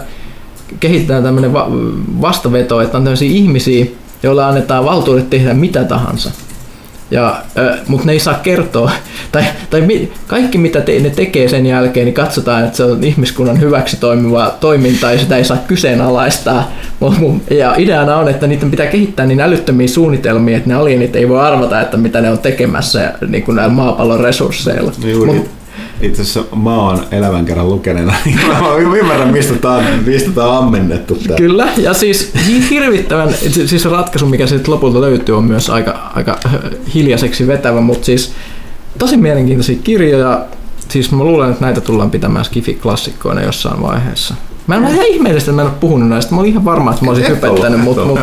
kehitetään 0.81 1.23
tämmöinen 1.23 1.53
va- 1.53 1.71
vastaveto, 2.21 2.81
että 2.81 2.99
on 2.99 3.05
tämmöisiä 3.05 3.31
ihmisiä, 3.31 3.87
joilla 4.23 4.49
annetaan 4.49 4.85
valtuudet 4.85 5.31
tehdä 5.31 5.55
mitä 5.55 5.85
tahansa. 5.85 6.31
Ja, 7.13 7.37
mutta 7.89 8.07
ne 8.07 8.13
ei 8.13 8.21
saa 8.21 8.35
kertoa, 8.35 8.91
tai, 9.33 9.45
tai 9.71 9.81
mi, 9.81 10.13
kaikki 10.27 10.59
mitä 10.59 10.81
te, 10.81 10.99
ne 10.99 11.11
tekee 11.11 11.49
sen 11.49 11.67
jälkeen, 11.67 12.07
niin 12.07 12.15
katsotaan, 12.15 12.65
että 12.65 12.77
se 12.77 12.85
on 12.85 13.05
ihmiskunnan 13.05 13.61
hyväksi 13.61 13.97
toimivaa 13.97 14.51
toimintaa 14.51 15.13
ja 15.13 15.19
sitä 15.19 15.37
ei 15.37 15.45
saa 15.45 15.57
kyseenalaistaa. 15.67 16.73
Ja 17.51 17.75
ideana 17.79 18.17
on, 18.17 18.29
että 18.29 18.47
niiden 18.47 18.71
pitää 18.71 18.87
kehittää 18.87 19.27
niin 19.27 19.41
älyttömiä 19.41 19.89
suunnitelmia, 19.89 20.57
että 20.57 20.69
ne 20.69 20.75
alienit 20.75 21.17
ei 21.17 21.29
voi 21.29 21.41
arvata, 21.41 21.81
että 21.81 21.97
mitä 21.97 22.21
ne 22.21 22.31
on 22.31 22.39
tekemässä 22.39 23.13
niin 23.29 23.43
kuin 23.43 23.57
näillä 23.57 23.75
maapallon 23.75 24.21
resursseilla. 24.21 24.93
Juuri. 25.05 25.33
Mut, 25.33 25.62
itse 26.03 26.23
asiassa 26.23 26.57
mä 26.57 26.75
oon 26.75 27.05
elävän 27.11 27.45
kerran 27.45 27.69
lukeneena, 27.69 28.15
niin 28.25 28.39
mä 28.47 28.97
ymmärrän, 28.99 29.33
mistä 29.33 29.55
tää 29.55 29.73
on, 29.73 29.85
mistä 30.07 30.31
tää 30.31 30.47
on 30.47 30.65
ammennettu. 30.65 31.15
Tää. 31.15 31.37
Kyllä, 31.37 31.69
ja 31.77 31.95
siis 31.95 32.33
hirvittävän, 32.71 33.35
siis 33.67 33.85
ratkaisu, 33.85 34.27
mikä 34.27 34.47
sitten 34.47 34.75
lopulta 34.75 35.01
löytyy, 35.01 35.37
on 35.37 35.45
myös 35.45 35.71
aika, 35.71 36.11
aika 36.15 36.39
hiljaiseksi 36.95 37.47
vetävä, 37.47 37.81
mutta 37.81 38.07
siis 38.07 38.33
tosi 38.99 39.17
mielenkiintoisia 39.17 39.77
kirjoja. 39.85 40.45
Siis 40.89 41.13
mä 41.13 41.25
luulen, 41.25 41.51
että 41.51 41.65
näitä 41.65 41.81
tullaan 41.81 42.11
pitämään 42.11 42.45
Skifi-klassikkoina 42.45 43.43
jossain 43.43 43.83
vaiheessa. 43.83 44.35
Mä 44.67 44.75
en 44.75 44.85
ole 44.85 44.91
ihan 44.91 45.07
ihmeellistä, 45.07 45.51
että 45.51 45.57
mä 45.57 45.63
en 45.63 45.69
ole 45.69 45.77
puhunut 45.81 46.09
näistä. 46.09 46.35
Mä 46.35 46.41
olin 46.41 46.51
ihan 46.51 46.65
varma, 46.65 46.91
että 46.91 47.05
mä 47.05 47.11
olisin 47.11 47.29
hypettänyt, 47.29 47.81
mutta 47.81 48.05
mut, 48.05 48.21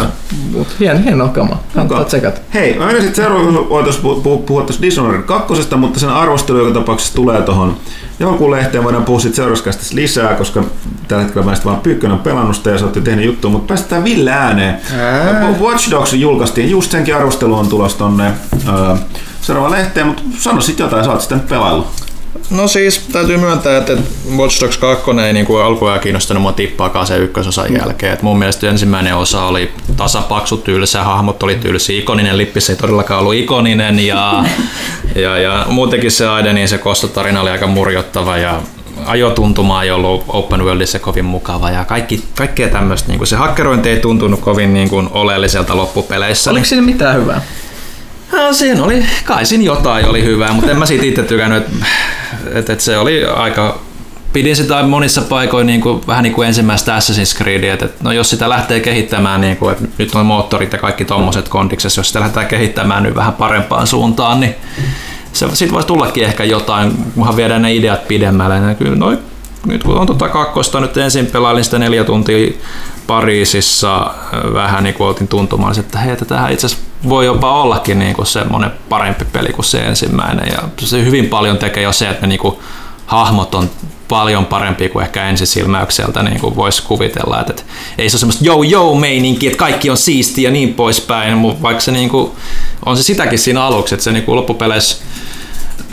mut, 0.51 0.67
hieno, 0.79 0.99
hieno 1.03 1.27
kama. 1.27 1.59
Kannattaa 1.73 2.03
tsekata. 2.03 2.41
Hei, 2.53 2.79
mä 2.79 2.91
sitten 2.91 3.15
seuraavaksi 3.15 3.69
voitaisiin 3.69 4.03
puhua, 4.03 4.37
puhua 4.37 4.61
tuosta 4.61 4.81
Dishonored 4.81 5.21
2, 5.21 5.53
mutta 5.77 5.99
sen 5.99 6.09
arvostelu 6.09 6.57
joka 6.57 6.79
tapauksessa 6.79 7.15
tulee 7.15 7.41
tuohon 7.41 7.77
joulukuun 8.19 8.51
lehteen. 8.51 8.83
Voidaan 8.83 9.03
puhua 9.03 9.19
sitten 9.19 9.35
seuraavaksi 9.35 9.95
lisää, 9.95 10.35
koska 10.35 10.63
tällä 11.07 11.23
hetkellä 11.23 11.45
mä 11.45 11.57
vaan 11.65 11.79
Pyykkönen 11.79 12.19
pelannusta 12.19 12.69
ja 12.69 12.77
sä 12.77 12.85
olette 12.85 13.01
tehnyt 13.01 13.25
juttua, 13.25 13.51
mutta 13.51 13.67
päästetään 13.67 14.03
Ville 14.03 14.31
ääneen. 14.31 14.79
Ää. 14.97 15.53
Watch 15.61 15.91
Dogs 15.91 16.13
julkaistiin, 16.13 16.69
just 16.69 16.91
senkin 16.91 17.15
arvostelu 17.15 17.55
on 17.55 17.67
tulossa 17.67 17.97
tonne 17.97 18.27
äh, 18.27 18.99
seuraavaan 19.41 19.71
lehteen, 19.71 20.07
mutta 20.07 20.21
sano 20.37 20.61
sitten 20.61 20.83
jotain, 20.83 21.05
sä 21.05 21.11
oot 21.11 21.21
sitten 21.21 21.39
pelaillut. 21.39 22.08
No 22.49 22.67
siis 22.67 22.99
täytyy 22.99 23.37
myöntää, 23.37 23.77
että 23.77 23.97
Watch 24.37 24.61
Dogs 24.61 24.77
2 24.77 25.11
ei 25.25 25.33
niin 25.33 25.45
kuin 25.45 25.63
alkujaan 25.63 25.99
kiinnostanut 25.99 26.41
mua 26.41 26.51
tippaakaan 26.51 27.07
sen 27.07 27.21
ykkösosan 27.21 27.69
mm. 27.69 27.75
jälkeen. 27.75 28.13
Et 28.13 28.21
mun 28.21 28.39
mielestä 28.39 28.69
ensimmäinen 28.69 29.15
osa 29.15 29.43
oli 29.43 29.71
tasapaksu, 29.97 30.57
tylsä, 30.57 31.03
hahmot 31.03 31.43
oli 31.43 31.55
tylsä, 31.55 31.93
ikoninen 31.93 32.37
lippis 32.37 32.69
ei 32.69 32.75
todellakaan 32.75 33.19
ollut 33.19 33.33
ikoninen 33.33 33.99
ja, 33.99 34.43
ja, 35.15 35.37
ja 35.37 35.65
muutenkin 35.69 36.11
se 36.11 36.27
Aidenin 36.27 36.67
se 36.67 36.77
kostotarina 36.77 37.41
oli 37.41 37.49
aika 37.49 37.67
murjottava 37.67 38.37
ja 38.37 38.61
ajotuntuma 39.05 39.83
ei 39.83 39.91
ollut 39.91 40.23
open 40.27 40.65
worldissa 40.65 40.99
kovin 40.99 41.25
mukava 41.25 41.71
ja 41.71 41.85
kaikki, 41.85 42.23
kaikkea 42.35 42.69
tämmöistä. 42.69 43.11
Niin 43.11 43.27
se 43.27 43.35
hakkerointi 43.35 43.89
ei 43.89 43.99
tuntunut 43.99 44.39
kovin 44.39 44.73
niin 44.73 44.89
kuin 44.89 45.09
oleelliselta 45.11 45.77
loppupeleissä. 45.77 46.51
Oliko 46.51 46.65
siinä 46.65 46.81
mitään 46.81 47.21
hyvää? 47.21 47.41
No, 48.31 48.53
siinä 48.53 48.83
oli, 48.83 49.05
kai 49.25 49.45
siinä 49.45 49.63
jotain 49.63 50.05
oli 50.05 50.23
hyvää, 50.23 50.53
mutta 50.53 50.71
en 50.71 50.79
mä 50.79 50.85
siitä 50.85 51.05
itse 51.05 51.23
tykännyt, 51.23 51.63
että 51.63 51.85
et, 52.53 52.69
et 52.69 52.81
se 52.81 52.97
oli 52.97 53.25
aika 53.25 53.79
pidin 54.33 54.55
sitä 54.55 54.83
monissa 54.83 55.21
paikoin 55.21 55.67
niin 55.67 55.81
kuin, 55.81 56.07
vähän 56.07 56.23
niin 56.23 56.33
kuin 56.33 56.47
ensimmäistä 56.47 56.97
Assassin's 56.97 57.37
Creedia, 57.37 57.73
että 57.73 57.87
no 58.03 58.11
jos 58.11 58.29
sitä 58.29 58.49
lähtee 58.49 58.79
kehittämään, 58.79 59.41
niin 59.41 59.57
kuin, 59.57 59.71
että 59.71 59.85
nyt 59.97 60.15
on 60.15 60.25
moottorit 60.25 60.73
ja 60.73 60.79
kaikki 60.79 61.05
tuommoiset 61.05 61.49
kondiksessa, 61.49 61.99
jos 61.99 62.07
sitä 62.07 62.19
lähdetään 62.19 62.47
kehittämään 62.47 63.03
nyt 63.03 63.15
vähän 63.15 63.33
parempaan 63.33 63.87
suuntaan, 63.87 64.39
niin 64.39 64.55
se, 65.33 65.47
siitä 65.53 65.73
voisi 65.73 65.87
tullakin 65.87 66.23
ehkä 66.23 66.43
jotain, 66.43 66.91
kunhan 67.15 67.35
viedään 67.35 67.61
ne 67.61 67.73
ideat 67.73 68.07
pidemmälle. 68.07 68.55
Ja 68.55 68.75
kyllä 68.75 68.95
noi, 68.95 69.17
nyt 69.65 69.83
kun 69.83 69.97
on 69.97 70.07
tota 70.07 70.29
kakkosta, 70.29 70.79
nyt 70.79 70.97
ensin 70.97 71.25
pelailin 71.25 71.63
sitä 71.63 71.79
neljä 71.79 72.03
tuntia 72.03 72.53
Pariisissa, 73.09 74.13
vähän 74.53 74.83
niin 74.83 74.93
kuin 74.93 75.27
tuntumaan, 75.27 75.79
että 75.79 75.99
hei, 75.99 76.15
tähän 76.15 76.51
itse 76.51 76.65
asiassa 76.65 76.85
voi 77.09 77.25
jopa 77.25 77.61
ollakin 77.61 77.99
niin 77.99 78.15
kuin 78.15 78.25
semmoinen 78.25 78.71
parempi 78.89 79.25
peli 79.25 79.53
kuin 79.53 79.65
se 79.65 79.79
ensimmäinen. 79.79 80.47
Ja 80.51 80.63
se 80.79 81.05
hyvin 81.05 81.27
paljon 81.27 81.57
tekee 81.57 81.83
jo 81.83 81.91
se, 81.91 82.09
että 82.09 82.21
ne 82.21 82.27
niin 82.27 82.39
kuin 82.39 82.55
hahmot 83.05 83.55
on 83.55 83.69
paljon 84.07 84.45
parempi 84.45 84.89
kuin 84.89 85.03
ehkä 85.03 85.25
ensisilmäykseltä 85.25 86.23
niin 86.23 86.39
kuin 86.39 86.55
voisi 86.55 86.83
kuvitella. 86.83 87.39
Että, 87.39 87.53
että 87.53 87.63
ei 87.97 88.09
se 88.09 88.15
ole 88.15 88.19
semmoista 88.19 88.45
yo 88.45 88.63
yo 88.63 88.95
meininki, 88.95 89.47
että 89.47 89.59
kaikki 89.59 89.89
on 89.89 89.97
siistiä 89.97 90.49
ja 90.49 90.51
niin 90.51 90.73
poispäin, 90.73 91.37
mutta 91.37 91.61
vaikka 91.61 91.81
se 91.81 91.91
niin 91.91 92.09
kuin, 92.09 92.31
on 92.85 92.97
se 92.97 93.03
sitäkin 93.03 93.39
siinä 93.39 93.63
aluksi, 93.63 93.95
että 93.95 94.03
se 94.03 94.11
niin 94.11 94.23
kuin 94.23 94.35
loppupeleissä 94.35 94.97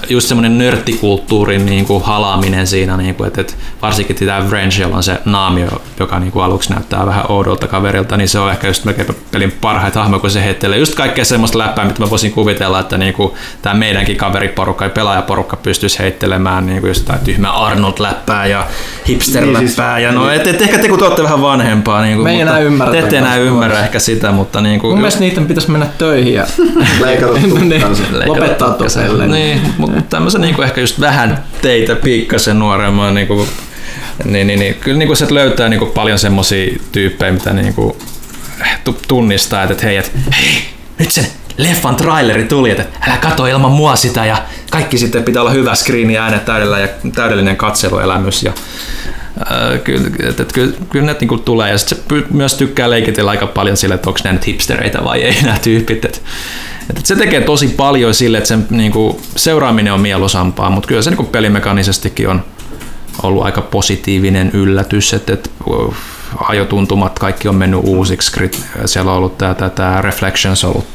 just 0.08 0.28
semmoinen 0.28 0.58
nörttikulttuurin 0.58 1.66
niin 1.66 1.84
kuin 1.84 2.04
halaaminen 2.04 2.66
siinä, 2.66 2.96
niin 2.96 3.14
kuin, 3.14 3.26
että, 3.26 3.40
että 3.40 3.54
varsinkin 3.82 4.16
tämä 4.16 4.50
Vrangel 4.50 4.92
on 4.92 5.02
se 5.02 5.18
naamio, 5.24 5.82
joka 6.00 6.18
niin 6.18 6.32
kuin 6.32 6.44
aluksi 6.44 6.72
näyttää 6.72 7.06
vähän 7.06 7.24
oudolta 7.28 7.66
kaverilta, 7.66 8.16
niin 8.16 8.28
se 8.28 8.38
on 8.38 8.50
ehkä 8.50 8.66
just 8.66 8.84
melkein 8.84 9.08
pelin 9.32 9.52
parhaita 9.60 10.00
hahmoja, 10.00 10.20
kun 10.20 10.30
se 10.30 10.44
heittelee 10.44 10.78
just 10.78 10.94
kaikkea 10.94 11.24
semmoista 11.24 11.58
läppää, 11.58 11.84
mitä 11.84 12.02
mä 12.02 12.10
voisin 12.10 12.32
kuvitella, 12.32 12.80
että 12.80 12.98
niin 12.98 13.14
kuin, 13.14 13.32
tämä 13.62 13.74
meidänkin 13.74 14.16
kaveriporukka 14.16 14.84
ja 14.84 14.90
pelaajaporukka 14.90 15.56
pystyisi 15.56 15.98
heittelemään 15.98 16.66
niin 16.66 16.80
kuin 16.80 16.88
just 16.88 17.00
jotain 17.00 17.24
tyhmää 17.24 17.50
Arnold-läppää 17.50 18.46
ja 18.46 18.66
hipster-läppää. 19.08 19.60
Niin, 19.60 19.68
siis, 19.68 19.78
ja 20.02 20.12
no, 20.12 20.30
et, 20.30 20.46
et, 20.46 20.62
ehkä 20.62 20.78
te 20.78 20.88
kun 20.88 20.98
te 20.98 21.04
olette 21.04 21.22
vähän 21.22 21.42
vanhempaa, 21.42 22.02
niin 22.02 22.14
kuin, 22.14 22.24
Me 22.24 22.32
ei 22.32 22.40
enää 22.40 22.58
ymmärrä. 22.58 22.92
Te 22.92 22.98
ette 22.98 23.18
enää 23.18 23.36
ymmärrä 23.36 23.80
ehkä 23.80 23.98
sitä, 23.98 24.32
mutta 24.32 24.60
niin 24.60 24.80
kuin, 24.80 24.90
Mun 24.90 24.98
mielestä 24.98 25.20
niiden 25.20 25.46
pitäisi 25.46 25.70
mennä 25.70 25.86
töihin 25.98 26.34
ja 26.34 26.46
leikata 27.00 27.32
niin, 27.60 27.82
lopettaa 28.26 28.70
tosiaan. 28.70 29.30
Niin, 29.30 29.60
mutta 29.78 29.95
tämmöisen 30.02 30.40
niin 30.40 30.62
ehkä 30.62 30.80
just 30.80 31.00
vähän 31.00 31.44
teitä 31.62 31.96
pikkasen 31.96 32.58
nuoremman 32.58 33.14
niin 33.14 33.26
kuin, 33.26 33.48
niin, 34.24 34.46
niin, 34.46 34.58
niin, 34.58 34.74
kyllä 34.74 34.98
niin 34.98 35.06
kuin 35.06 35.16
se 35.16 35.34
löytää 35.34 35.68
niin 35.68 35.80
kuin 35.80 35.90
paljon 35.90 36.18
semmoisia 36.18 36.78
tyyppejä, 36.92 37.32
mitä 37.32 37.52
niin 37.52 37.74
kuin 37.74 37.96
tunnistaa, 39.08 39.62
että 39.62 39.86
hei, 39.86 39.96
että 39.96 40.10
hei, 40.40 40.62
nyt 40.98 41.12
sen 41.12 41.26
leffan 41.56 41.96
traileri 41.96 42.44
tuli, 42.44 42.70
että 42.70 42.84
älä 43.08 43.16
kato 43.16 43.46
ilman 43.46 43.70
mua 43.70 43.96
sitä 43.96 44.24
ja 44.24 44.42
kaikki 44.70 44.98
sitten 44.98 45.24
pitää 45.24 45.42
olla 45.42 45.50
hyvä 45.50 45.74
screen 45.74 46.10
ja 46.10 46.22
äänet 46.22 46.44
täydellä 46.44 46.78
ja 46.78 46.88
täydellinen 47.14 47.56
katseluelämys 47.56 48.42
ja 48.42 48.52
äh, 49.40 49.80
kyllä, 49.84 50.06
että, 50.28 50.42
että, 50.42 50.54
kyllä, 50.54 50.72
kyllä 50.90 51.06
ne 51.06 51.16
niin 51.20 51.42
tulee 51.42 51.70
ja 51.70 51.78
sitten 51.78 52.18
se 52.20 52.26
myös 52.30 52.54
tykkää 52.54 52.90
leikitellä 52.90 53.30
aika 53.30 53.46
paljon 53.46 53.76
sille, 53.76 53.94
että 53.94 54.10
onko 54.10 54.20
ne 54.24 54.32
nyt 54.32 54.46
hipstereitä 54.46 55.04
vai 55.04 55.22
ei 55.22 55.42
nämä 55.42 55.58
tyypit. 55.58 56.04
Että, 56.04 56.18
että 56.90 57.00
se 57.04 57.16
tekee 57.16 57.40
tosi 57.40 57.68
paljon 57.68 58.14
sille, 58.14 58.38
että 58.38 58.48
sen 58.48 58.66
niin 58.70 58.92
kuin, 58.92 59.16
seuraaminen 59.36 59.92
on 59.92 60.00
mieluisampaa, 60.00 60.70
mutta 60.70 60.88
kyllä 60.88 61.02
se 61.02 61.10
niin 61.10 61.26
pelimekanisestikin 61.26 62.28
on 62.28 62.44
ollut 63.22 63.44
aika 63.44 63.60
positiivinen 63.60 64.50
yllätys, 64.52 65.14
että, 65.14 65.32
että 65.32 65.50
ajotuntumat 66.48 67.18
kaikki 67.18 67.48
on 67.48 67.54
mennyt 67.54 67.80
uusiksi. 67.82 68.50
Siellä 68.84 69.10
on 69.10 69.16
ollut 69.16 69.38
tämä, 69.38 69.54
tämä, 69.54 69.70
tämä 69.70 70.02
Reflections 70.02 70.64
ollut 70.64 70.86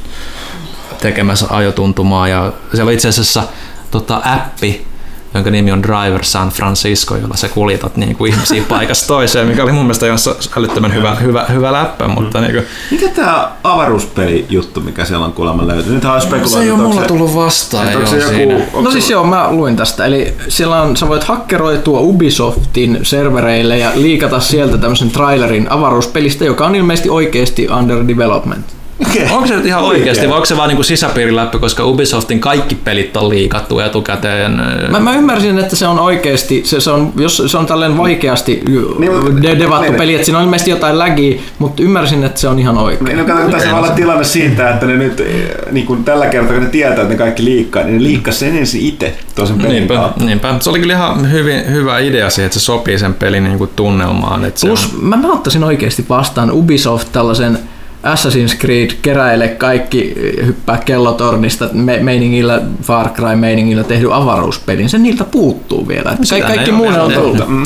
tekemässä 1.01 1.45
ajotuntumaa 1.49 2.27
ja 2.27 2.53
siellä 2.73 2.89
on 2.89 2.93
itse 2.93 3.07
asiassa 3.07 3.43
tota, 3.91 4.21
appi, 4.25 4.90
jonka 5.33 5.49
nimi 5.51 5.71
on 5.71 5.83
Driver 5.83 6.23
San 6.23 6.49
Francisco, 6.49 7.15
jolla 7.15 7.37
sä 7.37 7.49
kuljetat 7.49 7.97
niin 7.97 8.15
kuin 8.15 8.33
ihmisiä 8.33 8.63
paikasta 8.69 9.07
toiseen, 9.07 9.47
mikä 9.47 9.63
oli 9.63 9.71
mun 9.71 9.83
mielestä 9.83 10.05
ihan 10.05 10.17
älyttömän 10.57 10.93
hyvä, 10.93 11.15
hyvä, 11.15 11.45
hyvä 11.45 11.71
läppä. 11.71 12.07
Mutta 12.07 12.37
mm. 12.37 12.43
niin 12.43 12.53
kuin... 12.53 12.65
Mikä 12.91 13.07
tämä 13.07 13.51
avaruuspeli 13.63 14.45
juttu, 14.49 14.81
mikä 14.81 15.05
siellä 15.05 15.25
on 15.25 15.33
kuulemma 15.33 15.67
löytynyt? 15.67 15.93
Nythän 15.93 16.13
on 16.13 16.21
spekuloitu. 16.21 16.49
Se 16.49 16.63
ei 16.63 16.71
ole 16.71 16.81
mulla 16.81 17.01
tullut 17.01 17.35
vastaan. 17.35 17.87
Onko 17.87 18.09
se 18.09 18.17
joku, 18.17 18.29
siinä. 18.29 18.59
No 18.81 18.91
siis 18.91 19.09
joo, 19.09 19.23
mä 19.23 19.51
luin 19.51 19.75
tästä. 19.75 20.05
Eli 20.05 20.33
siellä 20.47 20.81
on, 20.81 20.97
sä 20.97 21.07
voit 21.07 21.23
hakkeroitua 21.23 21.99
Ubisoftin 21.99 22.99
servereille 23.03 23.77
ja 23.77 23.91
liikata 23.95 24.39
sieltä 24.39 24.77
tämmöisen 24.77 25.11
trailerin 25.11 25.71
avaruuspelistä, 25.71 26.45
joka 26.45 26.65
on 26.65 26.75
ilmeisesti 26.75 27.09
oikeasti 27.09 27.67
under 27.79 28.07
development. 28.07 28.80
Okay. 29.09 29.27
Onko 29.31 29.47
se 29.47 29.55
nyt 29.55 29.65
ihan 29.65 29.83
oikeasti 29.83 30.27
vai 30.27 30.35
onko 30.35 30.45
se 30.45 30.57
vaan 30.57 30.67
niinku 30.67 30.83
sisäpiiriläppä, 30.83 31.59
koska 31.59 31.85
Ubisoftin 31.85 32.39
kaikki 32.39 32.75
pelit 32.75 33.17
on 33.17 33.29
liikattu 33.29 33.79
etukäteen? 33.79 34.51
Mä, 34.89 34.99
mä 34.99 35.15
ymmärsin, 35.15 35.59
että 35.59 35.75
se 35.75 35.87
on 35.87 35.99
oikeasti, 35.99 36.61
se, 36.65 36.79
se 36.79 36.91
on, 36.91 37.13
jos 37.15 37.43
se 37.45 37.57
on 37.57 37.65
tällainen 37.65 37.97
vaikeasti 37.97 38.63
niin, 38.97 39.43
de, 39.43 39.59
devattu 39.59 39.91
niin, 39.91 39.95
peli, 39.95 40.13
että 40.15 40.25
siinä 40.25 40.37
on 40.37 40.43
ilmeisesti 40.43 40.71
jotain 40.71 40.99
lägiä, 40.99 41.39
mutta 41.59 41.83
ymmärsin, 41.83 42.23
että 42.23 42.39
se 42.39 42.47
on 42.47 42.59
ihan 42.59 42.77
oikein. 42.77 43.05
Niin, 43.05 43.17
no 43.17 43.25
kato, 43.25 43.49
tässä 43.49 43.75
on 43.75 43.91
tilanne 43.91 44.23
siitä, 44.23 44.69
että 44.69 44.85
ne 44.85 44.97
nyt 44.97 45.23
niin 45.71 45.85
kuin 45.85 46.03
tällä 46.03 46.25
kertaa, 46.25 46.53
kun 46.53 46.63
ne 46.63 46.69
tietää, 46.69 47.01
että 47.01 47.07
ne 47.07 47.15
kaikki 47.15 47.45
liikkaa, 47.45 47.83
niin 47.83 47.97
ne 47.97 48.03
liikkaa 48.03 48.33
sen 48.33 48.57
ensin 48.57 48.81
itse 48.81 49.15
toisen 49.35 49.57
pelin 49.57 49.71
niinpä, 49.71 49.93
kautta. 49.93 50.25
niinpä. 50.25 50.55
Se 50.59 50.69
oli 50.69 50.79
kyllä 50.79 50.93
ihan 50.93 51.31
hyvin, 51.31 51.71
hyvä 51.71 51.99
idea 51.99 52.29
siihen, 52.29 52.45
että 52.45 52.59
se 52.59 52.65
sopii 52.65 52.99
sen 52.99 53.13
pelin 53.13 53.43
niin 53.43 53.57
kuin 53.57 53.69
tunnelmaan. 53.75 54.45
Että 54.45 54.67
Plus, 54.67 54.93
on... 54.93 55.05
mä, 55.05 55.17
mä 55.17 55.33
ottaisin 55.33 55.63
oikeasti 55.63 56.05
vastaan 56.09 56.51
Ubisoft 56.51 57.07
tällaisen 57.11 57.59
Assassin's 58.03 58.57
Creed 58.57 58.89
keräile 59.01 59.47
kaikki 59.47 60.13
hyppää 60.45 60.77
kellotornista 60.77 61.69
me- 61.73 61.99
meiningillä, 61.99 62.61
Far 62.83 63.09
Cry 63.09 63.35
meiningillä 63.35 63.83
tehdy 63.83 64.13
avaruuspelin. 64.13 64.89
Se 64.89 64.97
niiltä 64.97 65.23
puuttuu 65.23 65.87
vielä. 65.87 66.11
Että 66.11 66.23
kaikki, 66.29 66.53
kaikki 66.53 66.71
muu 66.71 66.87
on 66.87 67.13
tullut. 67.13 67.47
Mm. 67.47 67.63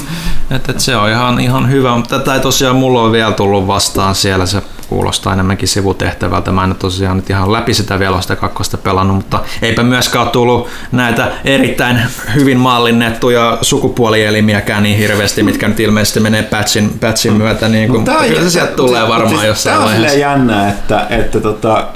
Et, 0.51 0.69
et 0.69 0.79
se 0.79 0.95
on 0.95 1.09
ihan, 1.09 1.39
ihan 1.39 1.71
hyvä, 1.71 1.95
mutta 1.95 2.19
tätä 2.19 2.33
ei 2.33 2.39
tosiaan 2.39 2.75
mulla 2.75 3.01
ole 3.01 3.11
vielä 3.11 3.31
tullut 3.31 3.67
vastaan 3.67 4.15
siellä. 4.15 4.45
Se 4.45 4.61
kuulostaa 4.89 5.33
enemmänkin 5.33 5.67
sivutehtävältä. 5.67 6.51
Mä 6.51 6.63
en 6.63 6.69
ole 6.69 6.75
tosiaan 6.75 7.17
nyt 7.17 7.29
ihan 7.29 7.53
läpi 7.53 7.73
sitä 7.73 7.99
vielä 7.99 8.21
sitä 8.21 8.35
kakkosta 8.35 8.77
pelannut, 8.77 9.15
mutta 9.15 9.39
eipä 9.61 9.83
myöskään 9.83 10.29
tullut 10.29 10.67
näitä 10.91 11.31
erittäin 11.45 12.01
hyvin 12.35 12.57
mallinnettuja 12.57 13.57
sukupuolielimiäkään 13.61 14.83
niin 14.83 14.97
hirveästi, 14.97 15.43
mitkä 15.43 15.67
nyt 15.67 15.79
ilmeisesti 15.79 16.19
menee 16.19 16.43
patchin, 16.43 16.99
patchin 16.99 17.33
myötä. 17.33 17.69
Niin 17.69 17.89
kuin, 17.89 17.99
mutta 18.01 18.23
kyllä 18.27 18.41
se 18.41 18.49
sieltä 18.49 18.71
tulee 18.71 19.07
varmaan 19.07 19.29
siis 19.29 19.43
jossain 19.43 19.79
vaiheessa. 19.79 20.01
Tämä 20.01 20.13
on 20.13 20.19
jännä, 20.19 20.69
että, 20.69 21.07
että 21.09 21.39
tota, 21.39 21.87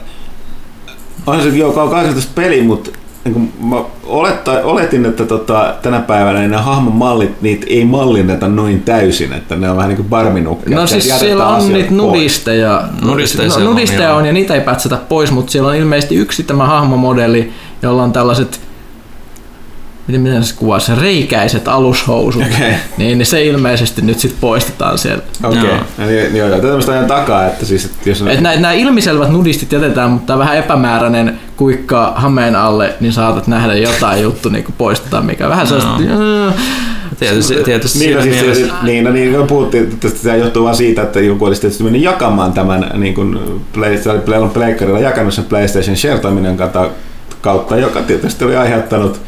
on 1.28 1.44
se 1.44 1.50
jo 1.50 1.72
18 1.72 2.32
peli, 2.36 2.62
mutta 2.62 2.99
niin 3.34 3.50
kuin 3.60 3.70
mä 3.70 3.84
oletta, 4.06 4.52
oletin, 4.52 5.06
että 5.06 5.26
tota, 5.26 5.76
tänä 5.82 6.00
päivänä 6.00 6.40
niin 6.40 6.52
nämä 6.52 6.64
hahmon 6.64 6.96
mallit, 6.96 7.42
niitä 7.42 7.66
ei 7.70 7.86
mallinneta 7.86 8.48
noin 8.48 8.82
täysin, 8.82 9.34
että 9.34 9.56
ne 9.56 9.70
on 9.70 9.78
vähän 9.78 9.90
niin 9.90 9.98
kuin 9.98 10.10
barminukkia. 10.10 10.78
No 10.78 10.88
siis 10.88 11.20
siellä 11.20 11.48
on 11.48 11.74
niitä 11.74 11.92
nudisteja, 11.92 12.84
nudisteja, 13.02 13.50
no, 13.50 13.60
nudisteja 13.60 14.12
on, 14.12 14.18
on, 14.18 14.26
ja 14.26 14.34
niitä 14.34 14.54
ei 14.56 14.62
pätsätä 14.62 14.98
pois, 15.10 15.32
mutta 15.32 15.52
siellä 15.52 15.70
on 15.70 15.76
ilmeisesti 15.76 16.16
yksi 16.16 16.44
tämä 16.44 16.66
hahmomodeli, 16.66 17.52
jolla 17.82 18.04
on 18.04 18.12
tällaiset 18.12 18.69
miten, 20.10 20.22
miten 20.22 20.44
se 20.44 20.56
kuvaa, 20.56 20.80
se 20.80 20.96
reikäiset 20.96 21.68
alushousut, 21.68 22.42
okay. 22.42 22.74
niin, 22.98 23.18
niin 23.18 23.26
se 23.26 23.44
ilmeisesti 23.44 24.02
nyt 24.02 24.20
sitten 24.20 24.40
poistetaan 24.42 24.98
sieltä. 24.98 25.24
Okei, 25.44 25.62
okay. 25.62 25.78
Eli, 26.00 26.38
joo, 26.38 26.48
joo, 26.48 26.60
tämmöistä 26.60 26.92
ajan 26.92 27.06
takaa, 27.06 27.46
että 27.46 27.66
siis... 27.66 27.86
Että 27.86 28.10
jos 28.10 28.22
on... 28.22 28.28
Et 28.28 28.42
nämä 28.42 28.72
ilmiselvät 28.72 29.30
nudistit 29.30 29.72
jätetään, 29.72 30.12
mutta 30.12 30.28
tämä 30.28 30.40
vähän 30.40 30.58
epämääräinen 30.58 31.40
kuikka 31.58 32.14
hameen 32.16 32.56
alle, 32.56 32.94
niin 33.00 33.14
saatat 33.14 33.48
nähdä 33.48 33.76
jotain 33.76 34.24
juttu 34.24 34.50
niin 34.50 34.66
poistetaan, 34.78 35.26
mikä 35.26 35.50
vähän 35.50 35.68
no. 35.68 35.80
sellaista... 35.80 36.04
Tietysti, 37.20 37.56
tietysti 37.56 38.00
niin, 38.00 38.16
no, 38.16 38.22
siis, 38.22 38.42
mielessä... 38.42 38.74
niin, 38.84 39.04
no, 39.04 39.12
niin, 39.12 39.34
no, 39.34 39.46
puhuttiin, 39.46 39.84
että 39.84 40.10
tämä 40.24 40.36
johtuu 40.36 40.64
vain 40.64 40.76
siitä, 40.76 41.02
että 41.02 41.20
joku 41.20 41.46
olisi 41.46 41.62
tietysti 41.62 41.84
mennyt 41.84 42.02
jakamaan 42.02 42.54
tämän 42.54 42.92
niin 42.94 43.14
kuin 43.14 43.40
Pleikkarilla 44.54 45.00
jakanut 45.00 45.34
sen 45.34 45.44
PlayStation 45.44 45.98
Share-toiminnan 45.98 46.58
kautta, 47.42 47.78
joka 47.78 48.02
tietysti 48.02 48.46
oli 48.46 48.56
aiheuttanut 48.56 49.22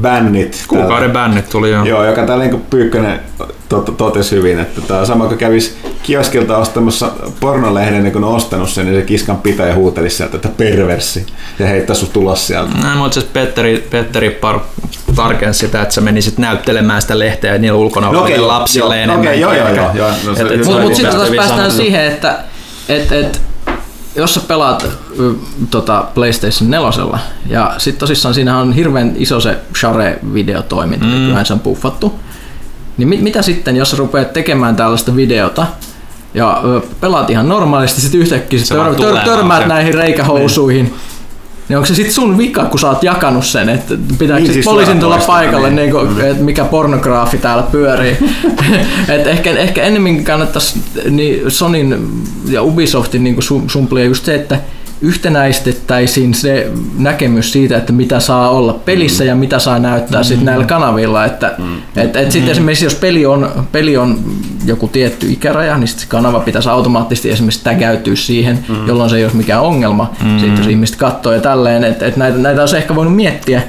bännit. 0.00 0.64
Kuukauden 0.68 1.10
bännit 1.10 1.48
tuli 1.48 1.70
jo. 1.70 1.84
Joo, 1.84 2.04
joka 2.04 2.26
täällä 2.26 2.44
niin 2.44 2.66
Pyykkönen 2.70 3.20
tot, 3.68 3.96
totesi 3.96 4.36
hyvin, 4.36 4.60
että 4.60 4.80
tämä 4.80 5.04
sama 5.04 5.26
kuin 5.26 5.38
kävisi 5.38 5.76
kioskilta 6.02 6.56
ostamassa 6.56 7.12
pornolehden, 7.40 8.02
niin 8.02 8.12
kun 8.12 8.24
on 8.24 8.34
ostanut 8.34 8.70
sen, 8.70 8.86
niin 8.86 8.96
se 8.96 9.02
kiskan 9.02 9.36
pitäjä 9.36 9.74
huutelisi 9.74 10.16
sieltä, 10.16 10.36
että 10.36 10.48
perversi, 10.48 11.26
ja 11.58 11.66
heittäisi 11.66 12.00
sun 12.00 12.10
tulos 12.12 12.46
sieltä. 12.46 12.70
No, 12.82 12.96
mutta 12.96 13.14
siis 13.14 13.32
Petteri, 13.32 13.86
Petteri 13.90 14.30
par, 14.30 14.58
tarkensi 15.16 15.60
sitä, 15.60 15.82
että 15.82 15.94
sä 15.94 16.00
menisit 16.00 16.38
näyttelemään 16.38 17.02
sitä 17.02 17.18
lehteä 17.18 17.58
niillä 17.58 17.78
ulkona 17.78 18.12
no, 18.12 18.22
okay, 18.22 18.38
lapsille 18.38 18.94
joo, 18.96 19.02
enemmän. 19.02 19.20
Okay, 19.20 19.34
joo, 19.34 19.52
joo, 19.52 19.68
joo. 19.68 19.90
joo. 19.94 20.08
No, 20.08 20.32
mutta 20.64 20.80
mut 20.80 20.94
sitten 20.94 21.16
taas 21.16 21.30
päästään 21.30 21.72
siihen, 21.72 22.04
että 22.04 22.38
et, 22.88 23.12
et, 23.12 23.45
jos 24.16 24.34
sä 24.34 24.40
pelaat 24.48 24.86
tota 25.70 26.04
PlayStation 26.14 26.70
4 26.70 27.18
ja 27.46 27.74
sitten 27.78 28.00
tosissaan 28.00 28.34
siinä 28.34 28.58
on 28.58 28.72
hirveän 28.72 29.12
iso 29.16 29.40
se 29.40 29.58
Share-videotoiminta, 29.76 31.06
mm. 31.06 31.44
se 31.44 31.52
on 31.52 31.60
puffattu, 31.60 32.14
niin 32.96 33.08
mit, 33.08 33.22
mitä 33.22 33.42
sitten, 33.42 33.76
jos 33.76 33.90
sä 33.90 33.96
rupeat 33.96 34.32
tekemään 34.32 34.76
tällaista 34.76 35.16
videota 35.16 35.66
ja 36.34 36.62
pelaat 37.00 37.30
ihan 37.30 37.48
normaalisti, 37.48 38.00
sitten 38.00 38.20
yhtäkkiä 38.20 38.58
sit 38.58 38.68
tör, 38.68 38.94
tör, 38.94 39.18
törmäät 39.24 39.66
näihin 39.66 39.94
reikähousuihin, 39.94 40.84
niin 40.84 40.94
niin 41.68 41.76
onko 41.76 41.86
se 41.86 41.94
sitten 41.94 42.14
sun 42.14 42.38
vika, 42.38 42.64
kun 42.64 42.80
sä 42.80 42.88
oot 42.88 43.02
jakanut 43.02 43.44
sen, 43.44 43.68
että 43.68 43.94
pitääkö 44.18 44.42
niin, 44.42 44.52
siis 44.52 44.64
poliisin 44.64 45.00
tulla 45.00 45.18
paikalle, 45.18 45.70
niin. 45.70 45.76
Niin 45.76 45.90
kuin, 45.90 46.12
mm. 46.12 46.20
että 46.20 46.44
mikä 46.44 46.64
pornograafi 46.64 47.38
täällä 47.38 47.62
pyörii. 47.62 48.16
et 49.08 49.26
ehkä, 49.26 49.50
ehkä 49.50 49.82
ennemminkin 49.82 50.24
kannattaisi 50.24 50.82
niin 51.10 51.50
Sonin 51.50 52.08
ja 52.48 52.62
Ubisoftin 52.62 53.24
niin 53.24 53.36
sumplia 53.66 54.04
just 54.04 54.24
se, 54.24 54.34
että 54.34 54.60
yhtenäistettäisiin 55.00 56.34
se 56.34 56.70
näkemys 56.98 57.52
siitä, 57.52 57.76
että 57.76 57.92
mitä 57.92 58.20
saa 58.20 58.50
olla 58.50 58.72
pelissä 58.72 59.24
mm. 59.24 59.28
ja 59.28 59.36
mitä 59.36 59.58
saa 59.58 59.78
näyttää 59.78 60.20
mm. 60.20 60.24
sit 60.24 60.42
näillä 60.42 60.64
kanavilla. 60.64 61.24
Että, 61.24 61.54
mm. 61.58 61.78
et, 61.96 62.16
et 62.16 62.32
sit 62.32 62.44
mm. 62.44 62.50
esimerkiksi 62.50 62.84
jos 62.84 62.94
peli 62.94 63.26
on, 63.26 63.66
peli 63.72 63.96
on 63.96 64.20
joku 64.66 64.88
tietty 64.88 65.32
ikäraja, 65.32 65.78
niin 65.78 65.88
sit 65.88 65.98
se 65.98 66.06
kanava 66.08 66.40
pitäisi 66.40 66.68
automaattisesti 66.68 67.30
esimerkiksi 67.30 67.64
tägäytyä 67.64 68.16
siihen, 68.16 68.64
mm. 68.68 68.86
jolloin 68.86 69.10
se 69.10 69.16
ei 69.16 69.24
olisi 69.24 69.36
mikään 69.36 69.62
ongelma. 69.62 70.10
Mm. 70.24 70.38
Sitten 70.38 70.56
jos 70.58 70.66
ihmiset 70.66 70.96
katsoo 70.96 71.32
ja 71.32 71.40
tälleen, 71.40 71.84
että 71.84 72.06
et 72.06 72.16
näitä, 72.16 72.38
näitä 72.38 72.60
olisi 72.60 72.76
ehkä 72.76 72.94
voinut 72.94 73.16
miettiä 73.16 73.62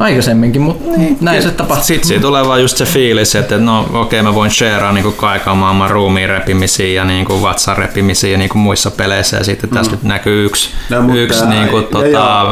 aikaisemminkin, 0.00 0.62
mutta 0.62 0.96
niin, 0.96 1.16
näin 1.20 1.42
se 1.42 1.50
tapahtuu. 1.50 1.84
Sitten 1.84 2.08
siitä 2.08 2.22
tulee 2.22 2.46
vaan 2.46 2.62
just 2.62 2.76
se 2.76 2.84
fiilis, 2.84 3.34
että 3.34 3.58
no 3.58 3.80
okei 3.80 4.20
okay, 4.20 4.22
mä 4.22 4.34
voin 4.34 4.50
sharea 4.50 4.92
niin 4.92 5.12
kaiken 5.12 5.56
maailman 5.56 5.90
ruumiin 5.90 6.28
repimisiä 6.28 6.86
ja 6.86 7.04
niin 7.04 7.24
kuin 7.24 7.42
vatsan 7.42 7.76
repimisiä 7.76 8.38
niin 8.38 8.50
kuin 8.50 8.62
muissa 8.62 8.90
peleissä 8.90 9.36
ja 9.36 9.44
sitten 9.44 9.70
mm. 9.70 9.76
tässä 9.76 9.92
nyt 9.92 10.02
näkyy 10.02 10.44
yksi, 10.44 10.70
no, 10.90 11.14
yksi 11.14 11.46
niin 11.46 11.68
kuin, 11.68 11.84
tota, 11.84 12.46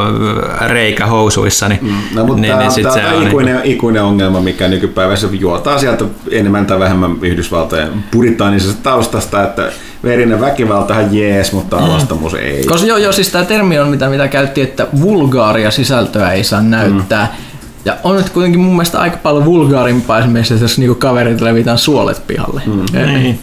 reikä 0.66 1.06
housuissa. 1.06 1.68
Niin, 1.68 1.80
mm. 1.82 1.96
no, 2.14 2.24
mutta 2.24 2.40
niin, 2.40 2.58
niin 2.58 2.70
sit 2.70 2.92
se 2.92 3.06
on 3.06 3.26
ikuinen, 3.26 3.56
niin 3.56 3.72
ikuinen 3.72 4.02
ongelma, 4.02 4.40
mikä 4.40 4.68
nykypäivässä 4.68 5.28
juotaa 5.32 5.78
sieltä 5.78 6.04
enemmän 6.30 6.66
tai 6.66 6.78
vähemmän 6.78 7.16
Yhdysvaltojen 7.22 8.04
puritaanisesta 8.10 8.82
taustasta, 8.82 9.42
että 9.42 9.72
verinen 10.04 10.40
väkivaltahan 10.40 11.14
jees, 11.14 11.52
mutta 11.52 11.76
mm. 11.76 11.84
alastomuus 11.84 12.32
mm. 12.32 12.38
ei. 12.38 12.64
Koska 12.64 12.86
joo, 12.86 12.98
joo, 12.98 13.12
siis 13.12 13.28
tämä 13.28 13.44
termi 13.44 13.78
on 13.78 13.88
mitä, 13.88 14.08
mitä 14.08 14.28
käytti, 14.28 14.60
että 14.60 14.86
vulgaaria 15.00 15.70
sisältöä 15.70 16.32
ei 16.32 16.44
saa 16.44 16.60
näyttää. 16.62 17.24
Mm. 17.24 17.48
Ja 17.84 17.96
on 18.04 18.16
nyt 18.16 18.30
kuitenkin 18.30 18.60
mun 18.60 18.72
mielestä 18.72 19.00
aika 19.00 19.16
paljon 19.16 19.44
vulgaarimpaa 19.44 20.18
esimerkiksi, 20.18 20.54
jos 20.60 20.78
niinku 20.78 20.94
kaverit 20.94 21.40
levitään 21.40 21.78
suolet 21.78 22.26
pihalle. 22.26 22.62
Mm. 22.66 23.06
Niin. 23.06 23.38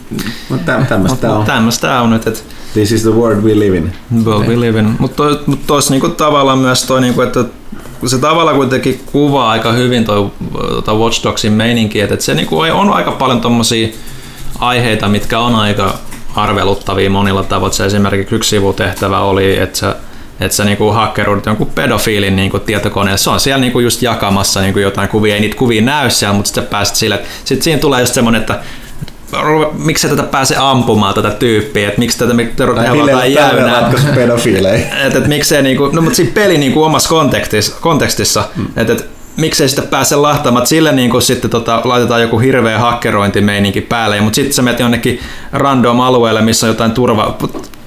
Mutta 0.49 0.71
tämmöistä 0.89 1.33
on. 1.33 1.45
Tämmöistä 1.45 2.01
on 2.01 2.09
nyt. 2.09 2.27
Että 2.27 2.39
This 2.73 2.91
is 2.91 3.03
the 3.03 3.11
world 3.11 3.43
we 3.43 3.59
live 3.59 3.77
in. 3.77 3.93
World 4.25 4.47
we 4.47 4.59
live 4.59 4.79
in. 4.79 4.95
Mutta 4.99 5.23
mut 5.45 5.67
tuossa 5.67 5.91
niinku 5.91 6.09
tavallaan 6.09 6.59
myös 6.59 6.83
toi, 6.83 7.01
niinku, 7.01 7.21
että 7.21 7.45
se 8.05 8.17
tavallaan 8.17 8.57
kuitenkin 8.57 9.01
kuvaa 9.11 9.51
aika 9.51 9.71
hyvin 9.71 10.05
toi 10.05 10.31
tota 10.69 10.93
Watch 10.93 11.23
Dogsin 11.23 11.53
meininki, 11.53 11.99
että 12.01 12.15
se 12.19 12.33
niinku 12.33 12.59
on 12.59 12.93
aika 12.93 13.11
paljon 13.11 13.41
tommosia 13.41 13.87
aiheita, 14.59 15.09
mitkä 15.09 15.39
on 15.39 15.55
aika 15.55 15.93
arveluttavia 16.36 17.09
monilla 17.09 17.43
tavoin. 17.43 17.73
Se 17.73 17.86
esimerkiksi 17.86 18.36
yksi 18.36 18.49
sivutehtävä 18.49 19.19
oli, 19.19 19.57
että 19.57 19.77
sä, 19.77 19.95
että 20.39 20.55
sä 20.55 20.65
niinku 20.65 20.91
hakkeroidut 20.91 21.45
jonkun 21.45 21.67
pedofiilin 21.67 22.36
niinku 22.36 22.59
tietokoneelle. 22.59 23.17
Se 23.17 23.29
on 23.29 23.39
siellä 23.39 23.61
niinku 23.61 23.79
just 23.79 24.01
jakamassa 24.01 24.61
niinku 24.61 24.79
jotain 24.79 25.09
kuvia, 25.09 25.36
ei 25.36 25.41
niitä 25.41 25.57
kuvia 25.57 25.81
näy 25.81 26.09
siellä, 26.09 26.36
mutta 26.36 26.47
sitten 26.47 26.65
pääset 26.65 26.95
sille, 26.95 27.15
että 27.15 27.27
sit 27.45 27.61
siinä 27.61 27.79
tulee 27.79 27.99
just 27.99 28.13
semmoinen, 28.13 28.41
että 28.41 28.59
miksi 29.77 30.09
tätä 30.09 30.23
pääse 30.23 30.55
ampumaan 30.57 31.13
tätä 31.13 31.29
tyyppiä, 31.29 31.88
että 31.88 31.99
miksi 31.99 32.19
tätä 32.19 32.33
ruvetaan 32.65 33.33
jäynää. 33.33 33.93
pedofiileja. 34.15 34.86
että, 35.05 35.17
että 35.17 35.29
miksei 35.29 35.63
niinku, 35.63 35.88
no 35.88 36.01
mutta 36.01 36.15
siinä 36.15 36.31
peli 36.33 36.57
niinku 36.57 36.83
omassa 36.83 37.09
kontekstissa, 37.09 37.75
kontekstissa 37.81 38.43
että, 38.75 38.93
että 38.93 39.14
miksei 39.38 39.69
sitä 39.69 39.81
pääse 39.81 40.15
lahtaamaan, 40.15 40.61
että 40.61 40.69
sille 40.69 40.91
niin 40.91 41.09
kuin 41.09 41.21
sitten 41.21 41.51
tota, 41.51 41.81
laitetaan 41.83 42.21
joku 42.21 42.39
hirveä 42.39 42.79
hakkerointimeininki 42.79 43.81
päälle, 43.81 44.21
mutta 44.21 44.36
sitten 44.36 44.53
sä 44.53 44.61
menet 44.61 44.79
jonnekin 44.79 45.19
random 45.51 45.99
alueelle, 45.99 46.41
missä 46.41 46.67
on 46.67 46.69
jotain 46.69 46.91
turva, 46.91 47.38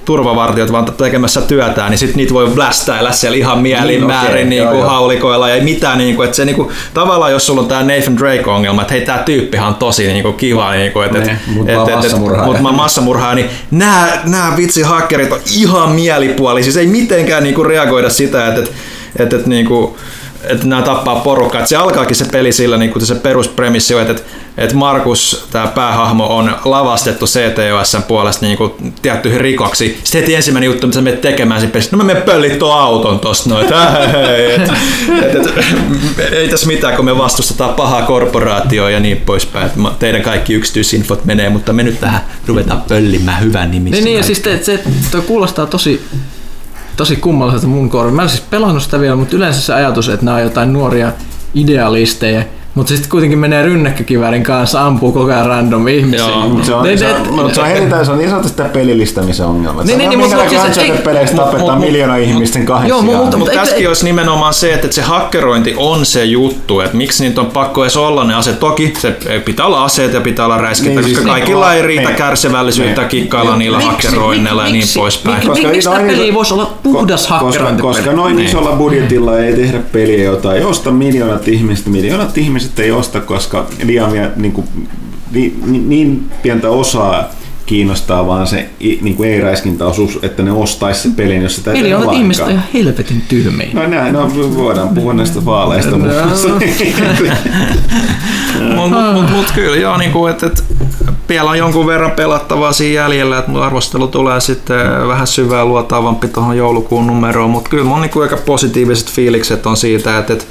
turvavartijat 0.09 0.71
vaan 0.71 0.85
tekemässä 0.85 1.41
työtään, 1.41 1.91
niin 1.91 1.99
sit 1.99 2.15
niitä 2.15 2.33
voi 2.33 2.47
blästäillä 2.47 3.11
siellä 3.11 3.37
ihan 3.37 3.59
mielin 3.59 3.87
Niin, 3.87 3.99
niin, 3.99 4.07
määrin 4.07 4.49
niin 4.49 4.67
kuin 4.67 4.85
haulikoilla. 4.85 5.49
Ja 5.49 5.63
mitään 5.63 5.97
niin 5.97 6.15
kuin, 6.15 6.25
että 6.25 6.35
se 6.35 6.45
niin 6.45 6.55
kuin, 6.55 6.69
tavallaan 6.93 7.31
jos 7.31 7.45
sulla 7.45 7.61
on 7.61 7.67
tää 7.67 7.83
Nathan 7.83 8.17
Drake-ongelma, 8.17 8.81
että 8.81 8.93
hei 8.93 9.01
tää 9.01 9.23
tyyppihan 9.23 9.67
on 9.67 9.75
tosi 9.75 10.07
niin 10.07 10.23
kuin, 10.23 10.35
kiva, 10.35 10.71
niin 10.71 10.91
kuin, 10.91 11.05
että, 11.05 11.19
Ne, 11.19 11.31
et, 11.31 11.55
mut 11.55 11.69
et, 11.69 11.79
et, 11.79 11.87
et, 11.87 11.95
massamurhaaja. 11.95 12.51
mut 12.51 12.61
mä 12.61 12.71
massamurhaa, 12.71 13.35
niin 13.35 13.49
nämä, 13.71 14.07
nämä 14.25 14.53
vitsi 14.57 14.81
hakkerit 14.81 15.31
on 15.31 15.39
ihan 15.55 15.91
mielipuolisia, 15.91 16.71
siis 16.71 16.77
ei 16.77 16.91
mitenkään 16.91 17.43
niin 17.43 17.55
kuin, 17.55 17.65
reagoida 17.65 18.09
sitä, 18.09 18.47
että, 18.47 18.59
että, 18.59 18.71
että, 19.19 19.35
että 19.35 19.49
niin 19.49 19.65
kuin, 19.65 19.95
että 20.49 20.67
nämä 20.67 20.81
tappaa 20.81 21.15
porukkaa. 21.15 21.65
Se 21.65 21.75
alkaakin 21.75 22.15
se 22.15 22.25
peli 22.31 22.51
sillä, 22.51 22.77
niin 22.77 22.91
kuin 22.91 23.05
se 23.05 23.15
peruspremissi 23.15 23.95
on, 23.95 24.01
että, 24.01 24.23
että, 24.57 24.75
Markus, 24.75 25.47
tämä 25.51 25.67
päähahmo, 25.67 26.37
on 26.37 26.55
lavastettu 26.65 27.25
CTOSn 27.25 28.03
puolesta 28.03 28.45
niin 28.45 28.57
kuin 28.57 28.93
tiettyihin 29.01 29.41
rikoksiin. 29.41 29.99
Sitten 30.03 30.21
heti 30.21 30.35
ensimmäinen 30.35 30.67
juttu, 30.67 30.87
mitä 30.87 31.01
menet 31.01 31.21
tekemään 31.21 31.59
siinä 31.59 31.71
pelissä, 31.71 31.89
no 31.91 31.97
mä 31.97 32.03
menen 32.03 32.23
pöllit 32.23 32.59
tuon 32.59 32.79
auton 32.79 33.19
tosta 33.19 33.49
noin. 33.49 33.65
Et, 33.65 35.35
et, 35.35 35.35
et, 35.35 36.33
ei 36.33 36.49
tässä 36.49 36.67
mitään, 36.67 36.95
kun 36.95 37.05
me 37.05 37.17
vastustetaan 37.17 37.73
pahaa 37.73 38.01
korporaatioa 38.01 38.89
ja 38.89 38.99
niin 38.99 39.17
poispäin. 39.17 39.65
Että 39.65 39.79
teidän 39.99 40.21
kaikki 40.21 40.53
yksityisinfot 40.53 41.25
menee, 41.25 41.49
mutta 41.49 41.73
me 41.73 41.83
nyt 41.83 41.99
tähän 41.99 42.21
ruvetaan 42.47 42.81
pöllimään 42.81 43.41
hyvän 43.41 43.71
nimissä. 43.71 43.95
Niin, 43.95 44.05
niin 44.05 44.17
ja 44.17 44.23
siis 44.23 44.39
te, 44.39 44.59
se, 44.63 44.83
kuulostaa 45.27 45.65
tosi, 45.65 46.01
tosi 46.97 47.15
kummalliselta 47.15 47.67
mun 47.67 47.89
korvin. 47.89 48.15
Mä 48.15 48.23
en 48.23 48.29
siis 48.29 48.41
pelannut 48.41 48.83
sitä 48.83 48.99
vielä, 48.99 49.15
mutta 49.15 49.35
yleensä 49.35 49.61
se 49.61 49.73
ajatus, 49.73 50.09
että 50.09 50.25
nämä 50.25 50.37
on 50.37 50.43
jotain 50.43 50.73
nuoria 50.73 51.11
idealisteja, 51.55 52.43
mutta 52.75 52.89
sitten 52.89 53.09
kuitenkin 53.09 53.39
menee 53.39 53.63
rynnäkkökiväärin 53.65 54.43
kanssa, 54.43 54.81
ampuu 54.85 55.11
koko 55.11 55.31
ajan 55.31 55.45
random 55.45 55.87
ihmisiä. 55.87 56.27
Joo, 56.27 56.49
Mutta 56.49 56.65
se 56.65 56.73
on, 56.73 56.83
Ne- 56.83 56.97
se 56.97 57.05
ne- 57.05 57.13
on, 57.13 57.33
mutta 57.33 57.53
se 57.55 57.61
on 57.61 57.67
heti 57.67 58.05
se 58.05 58.11
on 58.11 58.17
niin 58.17 58.29
sanotusti 58.29 58.57
sitä 58.57 58.69
pelillistämisen 58.73 59.45
ongelma. 59.45 59.83
Niin, 59.83 59.97
niin, 59.97 60.09
niin, 60.09 60.19
mutta 60.19 60.49
siis- 60.49 60.77
ei- 60.77 60.91
peleissä 60.91 61.35
mut- 61.35 61.45
tapetaan 61.45 61.77
mut- 61.77 61.85
miljoona 61.85 62.15
ihmisten 62.15 62.65
kahdessa 62.65 62.89
Joo, 62.95 63.01
mutta- 63.01 63.37
Mutta 63.37 63.53
tässäkin 63.53 63.87
olisi 63.87 64.05
nimenomaan 64.05 64.53
se, 64.53 64.73
että 64.73 64.87
se 64.91 65.01
hakkerointi 65.01 65.73
on 65.77 66.05
se 66.05 66.25
juttu, 66.25 66.79
että 66.79 66.97
miksi 66.97 67.23
niitä 67.23 67.41
on 67.41 67.47
pakko 67.47 67.83
edes 67.83 67.97
olla 67.97 68.23
ne 68.23 68.35
aseet. 68.35 68.59
Toki 68.59 68.93
se 68.99 69.15
pitää 69.45 69.65
olla 69.65 69.83
aseet 69.85 70.13
ja 70.13 70.21
pitää 70.21 70.45
olla 70.45 70.57
räiskintä, 70.57 71.01
Niin, 71.01 71.05
niin, 71.05 71.15
koska 71.15 71.21
siis 71.23 71.39
kaikilla 71.39 71.69
niin, 71.69 71.81
ei 71.81 71.87
riitä 71.87 72.07
niin. 72.09 72.15
kärsivällisyyttä 72.17 73.01
Niin. 73.01 73.09
kikkailla 73.09 73.55
niillä 73.55 73.79
hakkeroinneilla 73.79 74.63
ja 74.65 74.71
niin 74.71 74.87
poispäin. 74.95 75.35
miksi- 75.35 75.49
Koska 75.49 75.67
miksi 75.67 75.89
noin 75.89 75.99
tämä 76.01 76.11
peli 76.11 76.23
ei 76.23 76.33
voisi 76.33 76.53
olla 76.53 76.73
puhdas 76.83 77.21
koska, 77.27 77.33
hakkerointipeli? 77.45 77.93
koska 77.95 78.11
noin 78.11 78.35
Niin. 78.35 78.47
isolla 78.47 78.71
budjetilla 78.71 79.39
ei 79.39 79.53
tehdä 79.53 79.79
peliä, 79.91 80.23
jota 80.23 80.55
ei 80.55 80.63
osta 80.63 80.91
miljoonat 80.91 81.47
ihmiset. 81.47 81.85
Miljoonat 81.85 82.37
ihmiset 82.37 82.58
ei 82.77 82.91
osta, 82.91 83.21
koska 83.21 83.67
liian 83.83 84.11
niin, 84.35 84.51
kuin, 84.51 84.67
niin, 85.31 85.59
niin, 85.65 85.89
niin 85.89 86.31
pientä 86.41 86.69
osaa 86.69 87.29
kiinnostaa 87.69 88.27
vaan 88.27 88.47
se 88.47 88.69
niin 88.79 89.15
kuin 89.15 89.29
ei-räiskintäosuus, 89.29 90.19
että 90.21 90.43
ne 90.43 90.51
ostaisi 90.51 91.01
se 91.01 91.09
pelin, 91.15 91.41
jos 91.41 91.55
sitä 91.55 91.71
Miljoonat 91.71 92.05
lainkaan. 92.05 92.21
ihmiset 92.21 92.49
ihan 92.49 92.63
helvetin 92.73 93.21
tyhmiä. 93.27 93.67
No 93.73 93.87
näin, 93.87 94.13
no 94.13 94.31
voidaan 94.55 94.89
puhua 94.89 95.13
näistä 95.13 95.45
vaaleista. 95.45 95.97
Mutta 95.97 96.25
mut, 98.75 98.91
mut, 99.13 99.29
mut 99.31 99.51
kyllä 99.55 99.77
joo, 99.77 99.97
niinku, 99.97 100.27
että 100.27 100.47
et, 100.47 100.63
vielä 101.29 101.49
on 101.49 101.57
jonkun 101.57 101.87
verran 101.87 102.11
pelattavaa 102.11 102.71
siinä 102.71 103.01
jäljellä, 103.01 103.39
että 103.39 103.51
mun 103.51 103.63
arvostelu 103.63 104.07
tulee 104.07 104.41
sitten 104.41 105.07
vähän 105.07 105.27
syvää 105.27 105.65
luotaavampi 105.65 106.27
tuohon 106.27 106.57
joulukuun 106.57 107.07
numeroon, 107.07 107.49
mutta 107.49 107.69
kyllä 107.69 107.83
mun 107.83 108.01
niinku 108.01 108.19
aika 108.19 108.37
positiiviset 108.37 109.11
fiilikset 109.11 109.65
on 109.65 109.77
siitä, 109.77 110.17
että 110.17 110.33
et, 110.33 110.47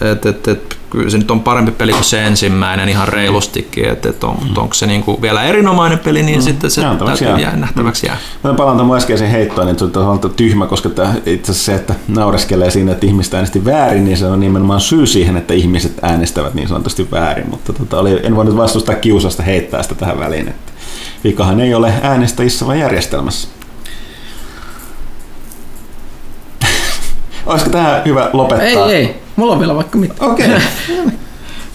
et, 0.00 0.26
et, 0.26 0.48
et, 0.48 0.78
kyllä 0.90 1.10
se 1.10 1.18
nyt 1.18 1.30
on 1.30 1.40
parempi 1.40 1.72
peli 1.72 1.92
kuin 1.92 2.04
se 2.04 2.26
ensimmäinen 2.26 2.88
ihan 2.88 3.08
reilustikin, 3.08 3.88
että 3.88 4.08
et 4.08 4.24
on, 4.24 4.36
onko 4.56 4.74
se 4.74 4.86
niinku 4.86 5.22
vielä 5.22 5.42
erinomainen 5.42 5.98
peli, 5.98 6.22
niin 6.22 6.42
sitten 6.42 6.70
se 6.70 6.82
Nähtäväksi 6.82 7.24
täytyy 7.24 7.42
jää. 7.42 7.50
jää, 7.50 7.60
nähtäväksi 7.60 8.06
jää. 8.06 8.16
Mä 8.44 8.54
palaan 8.54 8.76
tuon 8.76 8.96
äskeisen 8.96 9.30
heittoon, 9.30 9.66
niin 9.66 9.78
se 9.78 9.84
on 9.98 10.20
tyhmä, 10.36 10.66
koska 10.66 10.88
tämä, 10.88 11.14
itse 11.26 11.52
asiassa 11.52 11.72
se, 11.72 11.74
että 11.74 11.94
naureskelee 12.08 12.70
siinä, 12.70 12.92
että 12.92 13.06
ihmiset 13.06 13.34
äänesti 13.34 13.64
väärin, 13.64 14.04
niin 14.04 14.16
se 14.16 14.26
on 14.26 14.40
nimenomaan 14.40 14.80
syy 14.80 15.06
siihen, 15.06 15.36
että 15.36 15.54
ihmiset 15.54 15.92
äänestävät 16.02 16.54
niin 16.54 16.68
sanotusti 16.68 17.10
väärin. 17.10 17.50
Mutta 17.50 17.72
tota, 17.72 17.98
oli, 17.98 18.20
en 18.22 18.36
voinut 18.36 18.56
vastustaa 18.56 18.94
kiusasta 18.94 19.42
heittää 19.42 19.82
sitä 19.82 19.94
tähän 19.94 20.20
väliin, 20.20 20.48
että 20.48 20.72
vikahan 21.24 21.60
ei 21.60 21.74
ole 21.74 21.92
äänestäjissä, 22.02 22.66
vaan 22.66 22.78
järjestelmässä. 22.78 23.48
Olisiko 27.46 27.70
tähän 27.70 28.02
hyvä 28.04 28.30
lopettaa? 28.32 28.90
Ei, 28.90 28.96
ei. 28.96 29.25
Mulla 29.36 29.52
on 29.52 29.58
vielä 29.60 29.74
vaikka 29.74 29.98
mitä. 29.98 30.14
Okei. 30.20 30.48
Mä 30.48 30.56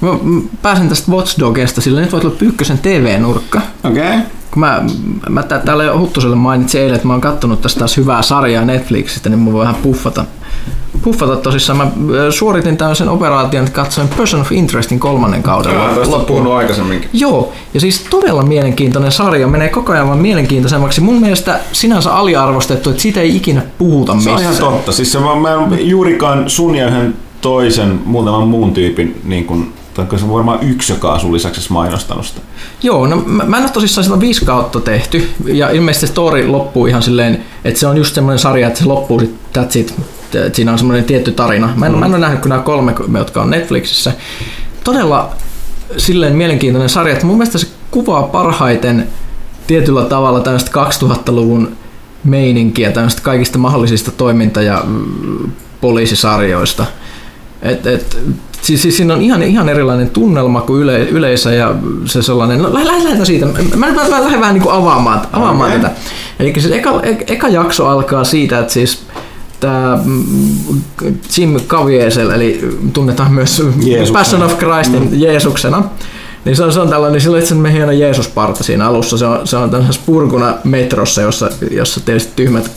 mä 0.12 0.42
pääsen 0.62 0.90
tästä 0.90 1.12
Watch 1.12 1.40
Dogista, 1.40 1.82
sillä 1.82 2.02
nyt 2.02 2.12
voi 2.12 2.22
tulla 2.22 2.36
Pyykkösen 2.40 2.78
TV-nurkka. 2.78 3.62
Okei. 3.84 4.08
Okay. 4.08 4.20
Kun 4.52 4.60
mä, 4.60 4.84
mä 5.30 5.44
tää- 5.44 5.60
täällä 5.60 5.84
jo 5.84 6.00
Huttuselle 6.00 6.36
mainitsin 6.36 6.82
eilen, 6.82 6.96
että 6.96 7.08
mä 7.08 7.14
oon 7.14 7.22
kattonut 7.22 7.62
tästä 7.62 7.80
taas 7.80 7.98
hyvää 7.98 8.22
sarjaa 8.22 8.66
Netflixistä, 8.66 9.30
niin 9.30 9.40
mun 9.40 9.54
voi 9.54 9.62
vähän 9.62 9.76
puffata. 9.76 10.26
Puffata 11.02 11.36
tosissaan. 11.36 11.78
Mä 11.78 11.92
suoritin 12.32 12.78
tämmöisen 12.78 13.10
operaation, 13.10 13.66
että 13.66 13.76
katsoin 13.76 14.08
Person 14.08 14.42
of 14.42 14.52
Interestin 14.52 15.00
kolmannen 15.00 15.44
kauden 15.44 15.74
loppuun. 16.08 16.58
aikaisemminkin. 16.58 17.10
Joo, 17.14 17.54
ja 17.74 17.80
siis 17.80 18.06
todella 18.10 18.44
mielenkiintoinen 18.44 19.12
sarja, 19.12 19.48
menee 19.48 19.70
koko 19.70 19.92
ajan 19.94 20.08
vaan 20.08 20.20
mielenkiintoisemmaksi. 20.20 21.02
Mun 21.02 21.22
mielestä 21.22 21.60
sinänsä 21.72 22.14
aliarvostettu, 22.14 22.90
että 22.90 23.02
siitä 23.02 23.20
ei 23.22 23.36
ikinä 23.36 23.62
puhuta 23.78 24.12
Se 24.12 24.16
missään. 24.16 24.36
on 24.36 24.42
ihan 24.42 24.56
totta. 24.56 24.92
Siis 24.92 25.12
se, 25.12 25.20
mä, 25.20 25.36
mä 25.36 25.54
en 25.54 25.90
juurikaan 25.90 26.50
sun 26.50 26.76
ja 26.76 26.88
yhden 26.88 27.16
toisen, 27.42 28.02
muutaman 28.06 28.48
muun 28.48 28.74
tyypin, 28.74 29.22
niin 29.24 29.46
kuin, 29.46 29.74
tai 29.94 30.20
se 30.20 30.26
on 30.26 30.34
varmaan 30.34 30.60
yksi, 30.62 30.94
joka 30.94 31.14
on 31.14 31.20
sun 31.20 31.34
lisäksi 31.34 31.72
mainostanut 31.72 32.26
sitä. 32.26 32.42
Joo, 32.84 33.08
no 33.08 33.24
mä, 33.26 33.44
mä 33.44 33.58
en 33.58 33.64
ole 33.64 33.72
tosissaan 33.72 34.06
sitä 34.06 34.20
viisi 34.20 34.46
kautta 34.46 34.80
tehty, 34.80 35.30
ja 35.46 35.70
ilmeisesti 35.70 36.08
se 36.08 36.12
story 36.12 36.48
loppuu 36.48 36.86
ihan 36.86 37.04
silleen, 37.04 37.44
että 37.64 37.80
se 37.80 37.88
on 37.88 37.98
just 37.98 38.16
semmoinen 38.16 38.40
sarja, 38.40 38.68
että 38.68 38.80
se 38.80 38.86
loppuu 38.86 39.22
sit, 39.70 39.94
Siinä 40.54 40.72
on 40.72 40.78
semmoinen 40.78 41.06
tietty 41.06 41.32
tarina. 41.32 41.70
Mä 41.76 41.86
en, 41.86 41.92
mm. 41.92 41.98
mä 41.98 42.06
en 42.06 42.12
ole 42.12 42.20
nähnyt 42.20 42.42
kuin 42.42 42.50
nämä 42.50 42.62
kolme, 42.62 42.94
jotka 43.18 43.42
on 43.42 43.50
Netflixissä. 43.50 44.14
Todella 44.84 45.36
silleen 45.98 46.36
mielenkiintoinen 46.36 46.90
sarja, 46.90 47.14
että 47.14 47.26
mun 47.26 47.38
mielestä 47.38 47.58
se 47.58 47.68
kuvaa 47.92 48.24
parhaiten 48.24 49.08
tietyllä 49.68 50.06
tavalla 50.06 50.40
tämmöistä 50.40 50.72
2000-luvun 50.72 51.72
meininkiä, 52.24 52.92
tämmöistä 52.92 53.22
kaikista 53.22 53.58
mahdollisista 53.58 54.12
toiminta- 54.12 54.62
ja 54.62 54.84
mm, 54.88 55.52
poliisisarjoista. 55.82 56.86
Et, 57.62 57.88
et, 57.88 58.18
siis, 58.62 58.82
siis 58.82 58.98
siinä 58.98 59.14
on 59.14 59.22
ihan, 59.22 59.44
ihan 59.44 59.70
erilainen 59.70 60.10
tunnelma 60.10 60.62
kuin 60.62 60.82
yle, 60.82 61.00
yleisö 61.00 61.54
ja 61.54 61.76
se 62.06 62.22
sellainen, 62.22 62.62
no 62.62 62.74
lähdetään 62.74 63.04
lähdetään 63.04 63.26
siitä, 63.26 63.46
mä, 63.46 63.54
mä, 63.76 63.94
mä 64.10 64.22
lähden 64.22 64.42
vähän 64.42 64.54
niin 64.54 64.64
kuin 64.64 64.76
avaamaan, 64.76 65.22
avaamaan 65.34 65.70
Okei. 65.70 65.82
tätä. 65.82 65.96
Eli 66.40 66.54
siis 66.60 66.74
eka, 66.74 67.02
eka 67.28 67.50
jakso 67.50 67.88
alkaa 67.88 68.24
siitä, 68.24 68.60
että 68.60 68.74
siis 68.74 69.04
tämä 69.60 70.00
Jim 71.38 71.60
Caviezel, 71.68 72.30
eli 72.30 72.78
tunnetaan 72.94 73.34
myös 73.34 73.64
Jeesuksena. 73.84 74.20
Passion 74.20 74.44
of 74.44 74.58
Christin 74.58 75.04
mm. 75.04 75.20
Jeesuksena, 75.20 75.84
niin 76.46 76.56
se 76.56 76.64
on, 76.64 76.74
se 76.74 76.80
on 76.80 76.90
tällainen, 76.90 77.22
sillä 77.22 77.36
on 77.36 77.42
itse 77.42 77.54
asiassa 77.54 77.70
hieno 77.70 77.92
Jeesusparta 77.92 78.64
siinä 78.64 78.88
alussa. 78.88 79.18
Se 79.18 79.26
on, 79.26 79.48
se 79.48 79.58
on 79.58 79.70
tällaisessa 79.70 80.02
purkuna 80.06 80.54
metrossa, 80.64 81.22
jossa, 81.22 81.50
jossa 81.72 82.00
tietysti 82.00 82.32
tyhmät 82.36 82.72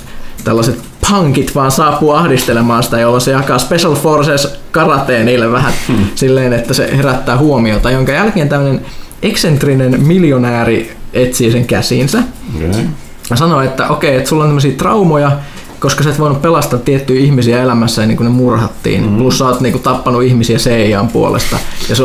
tällaiset 0.45 0.79
punkit 1.11 1.55
vaan 1.55 1.71
saapuu 1.71 2.11
ahdistelemaan 2.11 2.83
sitä, 2.83 3.01
jolloin 3.01 3.21
se 3.21 3.31
jakaa 3.31 3.59
Special 3.59 3.95
Forces 3.95 4.55
karateen 4.71 5.27
niille 5.27 5.53
vähän 5.53 5.73
hmm. 5.89 6.05
silleen, 6.15 6.53
että 6.53 6.75
se 6.75 6.97
herättää 6.97 7.39
huomiota, 7.39 7.91
jonka 7.91 8.13
jälkeen 8.13 8.49
tämmöinen 8.49 8.87
eksentrinen 9.23 10.01
miljonääri 10.07 10.93
etsii 11.13 11.53
sen 11.53 11.67
käsiinsä 11.67 12.23
Okay. 12.57 12.85
ja 13.31 13.37
sanoo, 13.37 13.61
että 13.61 13.89
okei, 13.89 14.17
että 14.17 14.29
sulla 14.29 14.45
on 14.45 14.49
tämmöisiä 14.49 14.73
traumoja, 14.73 15.33
koska 15.81 16.05
sä 16.05 16.11
et 16.11 16.19
voinut 16.19 16.43
pelastaa 16.43 16.79
tiettyjä 16.79 17.21
ihmisiä 17.21 17.63
elämässä 17.63 18.03
ennen 18.03 18.17
kuin 18.17 18.25
ne 18.25 18.31
murhattiin. 18.31 19.01
Mm-hmm. 19.01 19.19
Plus 19.19 19.39
sä 19.39 19.45
oot 19.45 19.61
niinku 19.61 19.79
tappanut 19.79 20.23
ihmisiä 20.23 20.59
CIAn 20.59 21.09
puolesta. 21.09 21.59
Ja 21.89 21.97
su, 21.97 22.05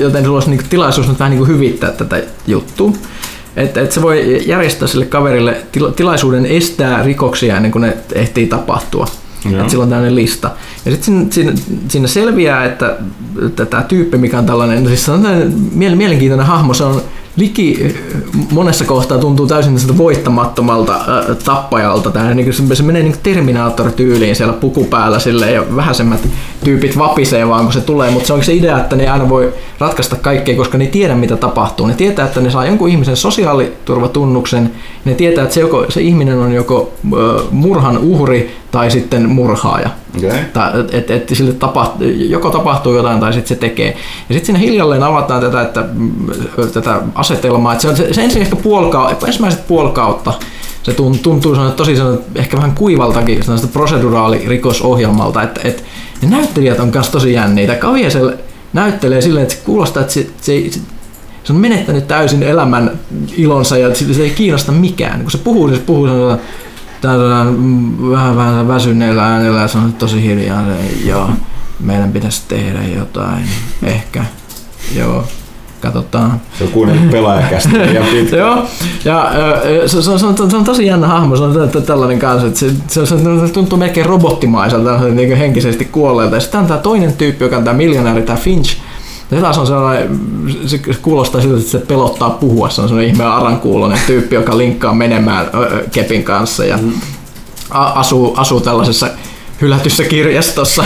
joten 0.00 0.24
sulla 0.24 0.36
olisi 0.36 0.50
niinku 0.50 0.64
tilaisuus 0.70 1.08
nyt 1.08 1.18
vähän 1.18 1.30
niinku 1.30 1.46
hyvittää 1.46 1.90
tätä 1.90 2.22
juttua. 2.46 2.92
Että 3.56 3.80
et 3.80 3.92
se 3.92 4.02
voi 4.02 4.42
järjestää 4.46 4.88
sille 4.88 5.06
kaverille 5.06 5.56
tila, 5.72 5.92
tilaisuuden 5.92 6.46
estää 6.46 7.02
rikoksia 7.02 7.56
ennen 7.56 7.72
kuin 7.72 7.82
ne 7.82 7.96
ehtii 8.12 8.46
tapahtua. 8.46 9.06
Joo. 9.50 9.62
Et 9.62 9.70
sillä 9.70 9.82
on 9.82 9.90
tämmöinen 9.90 10.14
lista. 10.14 10.50
Ja 10.86 10.92
sitten 10.92 11.32
siinä, 11.32 11.52
siinä, 11.52 11.52
siinä 11.88 12.06
selviää, 12.06 12.64
että 12.64 12.96
että 13.46 13.66
tämä 13.66 13.82
tyyppi, 13.82 14.18
mikä 14.18 14.38
on 14.38 14.46
tällainen, 14.46 14.82
no 14.82 14.88
siis 14.88 15.08
on 15.08 15.26
mielenkiintoinen 15.74 16.46
hahmo, 16.46 16.74
se 16.74 16.84
on 16.84 17.02
liki 17.36 17.96
monessa 18.50 18.84
kohtaa 18.84 19.18
tuntuu 19.18 19.46
täysin 19.46 19.98
voittamattomalta 19.98 20.94
äh, 20.94 21.36
tappajalta. 21.44 22.10
Tää, 22.10 22.34
niin 22.34 22.52
se, 22.52 22.76
se 22.76 22.82
menee 22.82 23.02
niin 23.02 23.16
Terminator-tyyliin 23.22 24.36
siellä 24.36 24.52
puku 24.52 24.84
päällä 24.84 25.18
silleen, 25.18 25.54
ja 25.54 25.76
vähäisemmät 25.76 26.28
tyypit 26.64 26.98
vapisee 26.98 27.48
vaan 27.48 27.64
kun 27.64 27.72
se 27.72 27.80
tulee, 27.80 28.10
mutta 28.10 28.26
se 28.26 28.32
onkin 28.32 28.46
se 28.46 28.54
idea, 28.54 28.78
että 28.78 28.96
ne 28.96 29.08
aina 29.08 29.28
voi 29.28 29.54
ratkaista 29.78 30.16
kaikkea, 30.16 30.56
koska 30.56 30.78
ne 30.78 30.86
tiedä 30.86 31.14
mitä 31.14 31.36
tapahtuu. 31.36 31.86
Ne 31.86 31.94
tietää, 31.94 32.26
että 32.26 32.40
ne 32.40 32.50
saa 32.50 32.66
jonkun 32.66 32.88
ihmisen 32.88 33.16
sosiaaliturvatunnuksen, 33.16 34.72
ne 35.04 35.14
tietää, 35.14 35.44
että 35.44 35.54
se, 35.54 35.60
joko, 35.60 35.86
se 35.88 36.00
ihminen 36.00 36.38
on 36.38 36.52
joko 36.52 36.92
äh, 37.04 37.44
murhan 37.50 37.98
uhri 37.98 38.50
tai 38.70 38.90
sitten 38.90 39.28
murhaaja. 39.28 39.90
Okay. 40.18 40.38
Tai, 40.52 40.72
et, 40.92 41.10
et, 41.10 41.28
sille 41.28 41.52
tapahtuu, 41.52 42.06
joko 42.08 42.50
tapahtuu 42.50 42.94
jotain 42.94 43.20
tai 43.20 43.32
sitten 43.32 43.48
se 43.48 43.60
tekee. 43.60 43.96
Ja 44.28 44.34
sitten 44.34 44.44
siinä 44.44 44.58
hiljalleen 44.58 45.02
avataan 45.02 45.40
tätä, 45.40 45.62
että, 45.62 45.84
mm, 45.92 46.12
tätä 46.72 47.00
asetelmaa. 47.14 47.72
Että 47.72 47.82
se, 47.82 47.88
on, 47.88 47.96
se, 47.96 48.14
se 48.14 48.22
ensin 48.22 48.42
ehkä 48.42 48.56
puolka, 48.56 49.16
ensimmäiset 49.26 49.66
puoli 49.66 49.90
kautta 49.90 50.32
se 50.82 50.92
tun- 50.92 51.18
tuntuu 51.22 51.54
sellainen, 51.54 51.76
tosi 51.76 51.96
sellainen, 51.96 52.24
ehkä 52.34 52.56
vähän 52.56 52.72
kuivaltakin 52.74 53.42
sellaista 53.42 53.68
proseduraalirikosohjelmalta, 53.68 55.42
että, 55.42 55.60
että 55.64 55.82
ne 56.22 56.28
näyttelijät 56.28 56.80
on 56.80 56.90
myös 56.94 57.08
tosi 57.08 57.32
jänniitä. 57.32 57.74
Kaviesel 57.74 58.32
näyttelee 58.72 59.20
silleen, 59.20 59.42
että 59.42 59.54
se 59.54 59.60
kuulostaa, 59.64 60.00
että 60.00 60.12
se, 60.12 60.26
se, 60.40 60.62
se, 60.70 60.80
se 61.44 61.52
on 61.52 61.58
menettänyt 61.58 62.08
täysin 62.08 62.42
elämän 62.42 62.90
ilonsa 63.36 63.78
ja 63.78 63.94
se, 63.94 64.14
se 64.14 64.22
ei 64.22 64.30
kiinnosta 64.30 64.72
mikään. 64.72 65.20
Kun 65.20 65.30
se 65.30 65.38
puhuu, 65.38 65.66
niin 65.66 65.76
se 65.78 65.82
puhuu 65.86 66.08
sellainen, 67.02 67.46
tällä 67.46 68.10
vähän, 68.10 68.36
vähän 68.36 68.68
väsyneellä 68.68 69.26
äänellä 69.26 69.60
ja 69.60 69.68
se 69.68 69.78
on 69.78 69.92
tosi 69.92 70.22
hiljaa. 70.22 70.64
Se, 70.64 71.08
joo, 71.08 71.30
meidän 71.80 72.12
pitäisi 72.12 72.42
tehdä 72.48 72.78
jotain, 72.96 73.44
ehkä. 73.82 74.24
Joo, 74.96 75.24
katsotaan. 75.80 76.40
Se 76.58 76.64
on 76.64 76.70
kuunnellut 76.70 77.10
pelaajakästä 77.10 77.76
ja 77.78 78.02
pitkä. 78.12 78.36
Joo, 78.36 78.66
ja 79.04 79.32
se, 79.86 80.02
se, 80.02 80.10
on, 80.10 80.18
se, 80.18 80.26
on, 80.26 80.50
se 80.50 80.56
on 80.56 80.64
tosi 80.64 80.86
jännä 80.86 81.06
hahmo, 81.06 81.36
se 81.36 81.42
on 81.42 81.54
tä- 81.54 81.66
tä- 81.66 81.86
tällainen 81.86 82.18
kanssa, 82.18 82.46
että 82.46 82.60
se, 82.60 82.70
se, 82.88 83.06
se, 83.06 83.16
se 83.46 83.52
tuntuu 83.52 83.78
melkein 83.78 84.06
robottimaiselta, 84.06 84.98
niin 84.98 85.36
henkisesti 85.36 85.84
kuolleelta. 85.84 86.34
Ja 86.36 86.40
sitten 86.40 86.60
on 86.60 86.66
tämä 86.66 86.80
toinen 86.80 87.12
tyyppi, 87.12 87.44
joka 87.44 87.56
on 87.56 87.64
tämä 87.64 87.76
miljonääri, 87.76 88.22
tämä 88.22 88.38
Finch, 88.38 88.76
taas 89.40 89.58
on 89.58 89.66
sellainen, 89.66 90.20
se 90.66 90.78
kuulostaa 91.02 91.40
siltä, 91.40 91.56
että 91.58 91.70
se 91.70 91.78
pelottaa 91.78 92.30
puhua, 92.30 92.70
se 92.70 92.80
on 92.82 92.88
sellainen 92.88 93.12
ihme 93.12 93.24
arankuulonen 93.24 93.98
tyyppi, 94.06 94.34
joka 94.34 94.58
linkkaa 94.58 94.94
menemään 94.94 95.46
kepin 95.92 96.24
kanssa 96.24 96.64
ja 96.64 96.78
a- 97.70 97.84
asuu, 98.00 98.34
asuu 98.36 98.60
tällaisessa 98.60 99.08
hylätyssä 99.60 100.04
kirjastossa, 100.04 100.84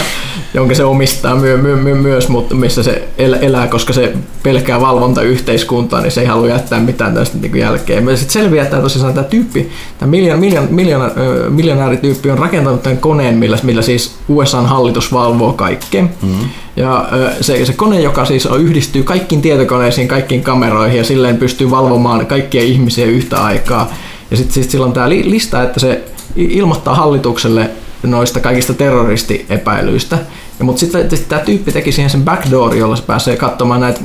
jonka 0.54 0.74
se 0.74 0.84
omistaa 0.84 1.36
myö, 1.36 1.56
myö, 1.56 1.76
myö, 1.76 1.94
myös, 1.94 2.28
mutta 2.28 2.54
missä 2.54 2.82
se 2.82 3.08
el, 3.18 3.36
elää, 3.40 3.66
koska 3.66 3.92
se 3.92 4.12
pelkää 4.42 4.80
valvontayhteiskuntaa, 4.80 6.00
niin 6.00 6.12
se 6.12 6.20
ei 6.20 6.26
halua 6.26 6.48
jättää 6.48 6.80
mitään 6.80 7.14
tästä 7.14 7.38
niin 7.38 7.56
jälkeen. 7.56 8.18
Sitten 8.18 8.42
selviää, 8.42 8.64
että 8.64 8.80
tosissaan 8.80 9.14
tämä 9.14 9.24
tyyppi, 9.24 9.70
tämä 9.98 10.10
miljoon, 10.10 10.40
miljoon, 10.40 10.68
miljoona, 10.70 11.10
ö, 11.16 11.50
miljonäärityyppi 11.50 12.30
on 12.30 12.38
rakentanut 12.38 12.82
tämän 12.82 12.98
koneen, 12.98 13.34
millä, 13.34 13.58
millä 13.62 13.82
siis 13.82 14.14
USAn 14.28 14.66
hallitus 14.66 15.12
valvoo 15.12 15.52
kaikkea. 15.52 16.02
Mm-hmm. 16.02 16.48
Ja 16.76 17.08
se, 17.40 17.64
se 17.64 17.72
kone, 17.72 18.00
joka 18.00 18.24
siis 18.24 18.46
on, 18.46 18.60
yhdistyy 18.60 19.02
kaikkiin 19.02 19.42
tietokoneisiin, 19.42 20.08
kaikkiin 20.08 20.42
kameroihin 20.42 20.98
ja 20.98 21.04
silleen 21.04 21.36
pystyy 21.36 21.70
valvomaan 21.70 22.26
kaikkia 22.26 22.62
ihmisiä 22.62 23.06
yhtä 23.06 23.44
aikaa. 23.44 23.92
Ja 24.30 24.36
sitten 24.36 24.54
sit 24.54 24.70
sillä 24.70 24.86
on 24.86 24.92
tämä 24.92 25.08
li, 25.08 25.30
lista, 25.30 25.62
että 25.62 25.80
se 25.80 26.04
ilmoittaa 26.36 26.94
hallitukselle 26.94 27.70
noista 28.02 28.40
kaikista 28.40 28.74
terroristiepäilyistä. 28.74 30.18
Ja, 30.58 30.64
mutta 30.64 30.80
sitten 30.80 31.10
sit 31.10 31.28
tämä 31.28 31.42
tyyppi 31.42 31.72
teki 31.72 31.92
siihen 31.92 32.10
sen 32.10 32.24
backdoor, 32.24 32.74
jolla 32.76 32.96
se 32.96 33.02
pääsee 33.02 33.36
katsomaan 33.36 33.80
näitä 33.80 34.00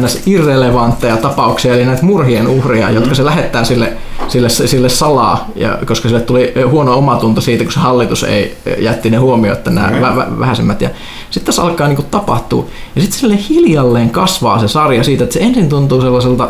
ns. 0.00 0.22
irrelevantteja 0.26 1.16
tapauksia, 1.16 1.74
eli 1.74 1.84
näitä 1.84 2.04
murhien 2.04 2.46
uhria, 2.46 2.88
mm. 2.88 2.94
jotka 2.94 3.14
se 3.14 3.24
lähettää 3.24 3.64
sille, 3.64 3.92
sille, 4.28 4.48
sille 4.48 4.88
salaa, 4.88 5.48
ja, 5.56 5.78
koska 5.86 6.08
sille 6.08 6.20
tuli 6.20 6.52
huono 6.70 6.98
omatunto 6.98 7.40
siitä, 7.40 7.64
kun 7.64 7.72
se 7.72 7.80
hallitus 7.80 8.24
ei 8.24 8.56
jätti 8.78 9.10
ne 9.10 9.16
huomioita 9.16 9.70
nämä 9.70 9.86
Okei. 9.86 10.00
vä, 10.00 10.16
vä, 10.16 10.26
vähäisemmät. 10.38 10.80
Ja 10.80 10.90
sitten 11.30 11.46
tässä 11.46 11.62
alkaa 11.62 11.88
niinku 11.88 12.04
tapahtua. 12.10 12.66
Ja 12.96 13.02
sitten 13.02 13.20
sille 13.20 13.38
hiljalleen 13.48 14.10
kasvaa 14.10 14.60
se 14.60 14.68
sarja 14.68 15.04
siitä, 15.04 15.24
että 15.24 15.34
se 15.34 15.40
ensin 15.40 15.68
tuntuu 15.68 16.00
sellaiselta, 16.00 16.48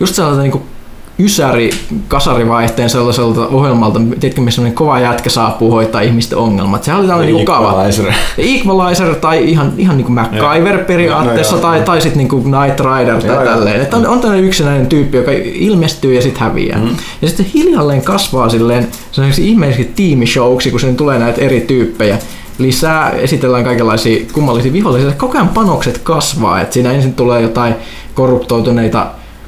just 0.00 0.14
sellaiselta 0.14 0.42
niinku 0.42 0.62
ysäri 1.18 1.70
kasarivaihteen 2.08 2.90
sellaiselta 2.90 3.46
ohjelmalta, 3.46 4.00
tiedätkö, 4.20 4.40
missä 4.40 4.56
semmoinen 4.56 4.76
kova 4.76 5.00
jätkä 5.00 5.30
saapuu 5.30 5.70
hoitaa 5.70 6.00
ihmisten 6.00 6.38
ongelmat. 6.38 6.84
Sehän 6.84 7.00
oli 7.00 7.08
tällainen 7.08 7.34
niinku 7.34 7.52
kava. 7.52 7.70
Equalizer. 7.70 8.12
Equalizer 8.38 9.14
tai 9.14 9.50
ihan, 9.50 9.72
ihan 9.76 9.96
niin 9.96 10.04
kuin 10.04 10.14
MacGyver 10.14 10.84
periaatteessa 10.84 11.56
No, 11.56 11.60
joo, 11.60 11.68
tai, 11.68 11.76
joo. 11.76 11.84
tai 11.84 12.00
sitten 12.00 12.18
niin 12.18 12.28
kuin 12.28 12.42
Knight 12.42 12.80
Rider 12.80 13.22
tai 13.22 13.36
Joo, 13.36 13.44
tälleen. 13.44 13.80
Että 13.80 13.96
on, 13.96 14.06
on 14.06 14.20
tällainen 14.20 14.44
yksinäinen 14.44 14.86
tyyppi, 14.86 15.16
joka 15.16 15.30
ilmestyy 15.44 16.14
ja 16.14 16.22
sitten 16.22 16.42
häviää. 16.42 16.78
Mm. 16.78 16.96
Ja 17.22 17.28
sitten 17.28 17.46
hiljalleen 17.54 18.02
kasvaa 18.02 18.48
silleen 18.48 18.88
sellaiseksi 19.12 19.48
ihmeelliseksi 19.48 19.92
tiimishowksi, 19.96 20.70
kun 20.70 20.80
sinne 20.80 20.94
tulee 20.94 21.18
näitä 21.18 21.40
eri 21.40 21.60
tyyppejä 21.60 22.18
lisää, 22.58 23.10
esitellään 23.10 23.64
kaikenlaisia 23.64 24.26
kummallisia 24.32 24.72
vihollisia. 24.72 25.12
Koko 25.12 25.38
ajan 25.38 25.48
panokset 25.48 25.98
kasvaa, 25.98 26.60
että 26.60 26.74
siinä 26.74 26.92
ensin 26.92 27.14
tulee 27.14 27.42
jotain 27.42 27.74
korruptoituneita 28.14 29.06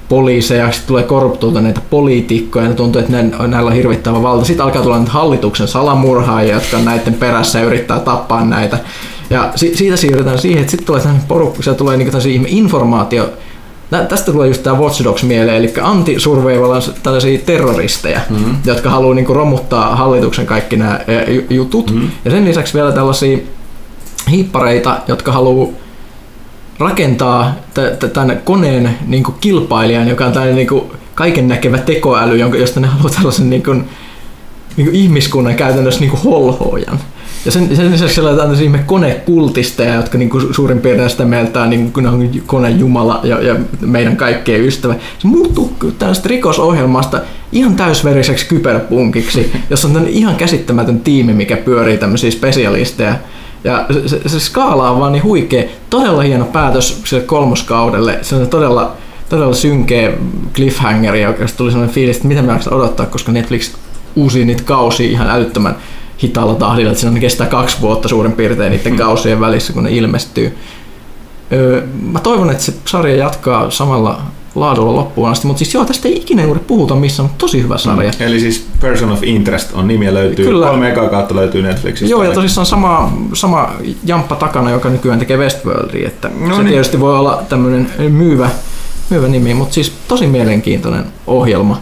poliiseja, 0.08 0.72
sitten 0.72 0.88
tulee 0.88 1.02
korruptoituneita 1.02 1.80
poliitikkoja, 1.90 2.66
ja 2.66 2.74
tuntuu, 2.74 3.00
että 3.00 3.12
näillä 3.46 3.68
on 3.68 3.72
hirvittävä 3.72 4.22
valta. 4.22 4.44
Sitten 4.44 4.64
alkaa 4.64 4.82
tulla 4.82 4.96
näitä 4.96 5.12
hallituksen 5.12 5.68
salamurhaajia, 5.68 6.54
jotka 6.54 6.76
on 6.76 6.84
näiden 6.84 7.14
perässä 7.14 7.58
ja 7.58 7.64
yrittää 7.64 8.00
tappaa 8.00 8.44
näitä. 8.44 8.78
Ja 9.30 9.52
si- 9.54 9.76
siitä 9.76 9.96
siirrytään 9.96 10.38
siihen, 10.38 10.60
että 10.60 10.70
sitten 10.70 10.86
tulee 10.86 11.00
tämmöinen 11.00 11.28
porukka, 11.28 11.74
tulee 11.74 11.96
niinku 11.96 12.18
informaatio, 12.46 13.30
Tästä 14.08 14.32
tulee 14.32 14.48
just 14.48 14.62
tämä 14.62 14.78
Watch 14.78 15.04
Dogs 15.04 15.22
mieleen, 15.22 15.56
eli 15.56 15.72
anti-surveillance 15.82 16.92
tällaisia 17.02 17.38
terroristeja, 17.46 18.20
mm-hmm. 18.30 18.56
jotka 18.64 18.90
haluaa 18.90 19.14
niinku 19.14 19.34
romuttaa 19.34 19.96
hallituksen 19.96 20.46
kaikki 20.46 20.76
nämä 20.76 21.00
jutut. 21.50 21.90
Mm-hmm. 21.90 22.10
Ja 22.24 22.30
sen 22.30 22.44
lisäksi 22.44 22.74
vielä 22.74 22.92
tällaisia 22.92 23.38
hiippareita, 24.30 24.98
jotka 25.08 25.32
haluaa 25.32 25.68
rakentaa 26.78 27.54
tämän 28.12 28.40
koneen 28.44 28.90
niin 29.06 29.22
kuin 29.22 29.36
kilpailijan, 29.40 30.08
joka 30.08 30.26
on 30.26 30.32
tällainen 30.32 30.56
niin 30.56 30.82
kaiken 31.14 31.48
näkevä 31.48 31.78
tekoäly, 31.78 32.36
jonka, 32.36 32.58
josta 32.58 32.80
ne 32.80 32.86
haluaa 32.86 33.10
tällaisen 33.10 33.50
niin 33.50 33.62
kuin, 33.62 33.84
niin 34.76 34.86
kuin 34.86 34.96
ihmiskunnan 34.96 35.54
käytännössä 35.54 36.00
niin 36.00 36.10
kuin 36.10 36.22
holhoojan. 36.22 36.98
Ja 37.44 37.52
sen, 37.52 37.76
sen 37.76 37.92
lisäksi 37.92 38.14
siellä 38.14 38.30
on 38.30 38.36
tällaisia 38.36 38.64
ihme 38.64 38.78
konekultisteja, 38.78 39.94
jotka 39.94 40.18
niin 40.18 40.30
kuin 40.30 40.54
suurin 40.54 40.80
piirtein 40.80 41.10
sitä 41.10 41.24
mieltä 41.24 41.62
on, 41.62 41.70
niin 41.70 41.92
kuin, 41.92 42.06
on 42.06 42.30
konejumala 42.46 43.20
ja, 43.24 43.42
ja 43.42 43.56
meidän 43.80 44.16
kaikkien 44.16 44.64
ystävä. 44.64 44.94
Se 45.18 45.28
muuttuu 45.28 45.72
tällaista 45.98 46.28
rikosohjelmasta 46.28 47.20
ihan 47.52 47.76
täysveriseksi 47.76 48.46
kyberpunkiksi, 48.46 49.52
jossa 49.70 49.88
on 49.88 50.08
ihan 50.08 50.36
käsittämätön 50.36 51.00
tiimi, 51.00 51.32
mikä 51.32 51.56
pyörii 51.56 51.98
tämmöisiä 51.98 52.30
spesialisteja. 52.30 53.14
Ja 53.64 53.86
se, 54.06 54.28
se, 54.28 54.40
skaala 54.40 54.90
on 54.90 55.00
vaan 55.00 55.12
niin 55.12 55.22
huikea. 55.22 55.64
Todella 55.90 56.22
hieno 56.22 56.44
päätös 56.44 57.02
sille 57.04 57.22
kolmoskaudelle. 57.22 58.18
Se 58.22 58.34
on 58.34 58.48
todella, 58.48 58.92
todella 59.28 59.54
synkeä 59.54 60.12
cliffhanger, 60.54 61.14
joka 61.14 61.44
tuli 61.56 61.70
sellainen 61.70 61.94
fiilis, 61.94 62.16
että 62.16 62.28
mitä 62.28 62.42
me 62.42 62.60
odottaa, 62.70 63.06
koska 63.06 63.32
Netflix 63.32 63.72
uusii 64.16 64.44
niitä 64.44 64.62
kausia 64.62 65.10
ihan 65.10 65.30
älyttömän 65.30 65.76
hitaalla 66.22 66.54
tahdilla, 66.54 66.90
että 66.90 67.00
siinä 67.00 67.20
kestää 67.20 67.46
kaksi 67.46 67.80
vuotta 67.80 68.08
suurin 68.08 68.32
piirtein 68.32 68.72
niiden 68.72 68.96
kausien 68.96 69.40
välissä, 69.40 69.72
kun 69.72 69.84
ne 69.84 69.90
ilmestyy. 69.90 70.58
Öö, 71.52 71.82
mä 72.02 72.20
toivon, 72.20 72.50
että 72.50 72.62
se 72.62 72.74
sarja 72.84 73.16
jatkaa 73.16 73.70
samalla 73.70 74.20
laadulla 74.60 74.94
loppuun 74.96 75.28
asti, 75.28 75.46
mutta 75.46 75.58
siis 75.58 75.74
joo, 75.74 75.84
tästä 75.84 76.08
ei 76.08 76.16
ikinä 76.16 76.42
juuri 76.42 76.60
puhuta 76.66 76.94
missään, 76.94 77.24
mutta 77.24 77.38
tosi 77.38 77.62
hyvä 77.62 77.78
sarja. 77.78 78.10
Mm. 78.18 78.26
Eli 78.26 78.40
siis 78.40 78.66
Person 78.80 79.12
of 79.12 79.22
Interest 79.22 79.72
on 79.74 79.88
nimi 79.88 80.06
ja 80.06 80.14
löytyy. 80.14 80.44
Kyllä. 80.46 80.66
Kolme 80.66 80.88
ekaa 80.90 81.08
kautta 81.08 81.36
löytyy 81.36 81.62
Netflixistä. 81.62 82.10
Joo, 82.10 82.22
ja 82.24 82.32
tosissaan 82.32 82.66
sama, 82.66 83.12
sama 83.34 83.70
jamppa 84.04 84.36
takana, 84.36 84.70
joka 84.70 84.88
nykyään 84.90 85.18
tekee 85.18 85.36
Westworldia, 85.36 86.06
että 86.08 86.30
No 86.40 86.56
se 86.56 86.62
niin. 86.62 86.68
tietysti 86.72 87.00
voi 87.00 87.18
olla 87.18 87.42
tämmöinen 87.48 87.90
myyvä, 88.08 88.50
myyvä 89.10 89.28
nimi, 89.28 89.54
mutta 89.54 89.74
siis 89.74 89.92
tosi 90.08 90.26
mielenkiintoinen 90.26 91.04
ohjelma. 91.26 91.80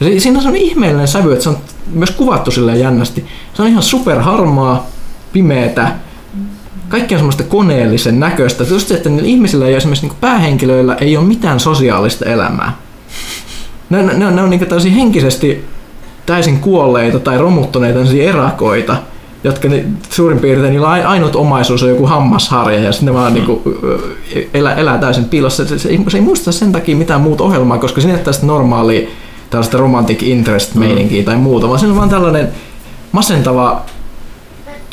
Ja 0.00 0.06
si- 0.06 0.20
siinä 0.20 0.40
on 0.48 0.56
ihmeellinen 0.56 1.08
sävy, 1.08 1.32
että 1.32 1.42
se 1.42 1.48
on 1.48 1.56
myös 1.92 2.10
kuvattu 2.10 2.50
silleen 2.50 2.80
jännästi. 2.80 3.24
Se 3.54 3.62
on 3.62 3.68
ihan 3.68 3.82
superharmaa, 3.82 4.86
pimeetä, 5.32 5.92
kaikki 6.88 7.14
on 7.14 7.18
semmoista 7.18 7.42
koneellisen 7.42 8.20
näköistä. 8.20 8.64
Just 8.64 8.88
se, 8.88 8.94
että 8.94 9.08
niillä 9.08 9.28
ihmisillä 9.28 9.68
ja 9.68 9.76
esimerkiksi 9.76 10.06
niin 10.06 10.16
päähenkilöillä 10.20 10.94
ei 10.94 11.16
ole 11.16 11.26
mitään 11.26 11.60
sosiaalista 11.60 12.24
elämää. 12.24 12.76
Ne, 13.90 14.02
ne, 14.02 14.14
ne 14.14 14.26
on, 14.26 14.36
ne 14.36 14.42
on 14.42 14.50
niin 14.50 14.66
täysin 14.66 14.92
henkisesti 14.92 15.64
täysin 16.26 16.58
kuolleita 16.58 17.20
tai 17.20 17.38
romuttuneita 17.38 17.98
erakoita, 18.22 18.96
jotka 19.44 19.68
ne, 19.68 19.84
suurin 20.10 20.38
piirtein 20.38 20.72
niillä 20.72 20.88
ai- 20.88 21.04
ainut 21.04 21.36
omaisuus 21.36 21.82
on 21.82 21.88
joku 21.88 22.06
hammasharja 22.06 22.80
ja 22.80 22.92
sitten 22.92 23.06
ne 23.06 23.14
vaan 23.14 23.34
niinku, 23.34 23.62
ö, 23.84 23.98
elää, 24.54 24.74
elää 24.74 24.98
täysin 24.98 25.24
piilossa. 25.24 25.64
Se, 25.64 25.78
se, 25.78 25.88
ei, 25.88 26.00
se 26.08 26.16
ei 26.16 26.22
muista 26.22 26.52
sen 26.52 26.72
takia 26.72 26.96
mitään 26.96 27.20
muuta 27.20 27.44
ohjelmaa, 27.44 27.78
koska 27.78 28.00
ole 28.00 28.18
tästä 28.18 28.46
normaalia 28.46 29.08
tällaista 29.50 29.78
romantic 29.78 30.22
interest 30.22 30.74
meininkiä 30.74 31.22
tai 31.22 31.36
muuta, 31.36 31.68
vaan 31.68 31.78
siinä 31.78 31.92
on 31.92 31.98
vaan 31.98 32.08
tällainen 32.08 32.48
masentava 33.12 33.82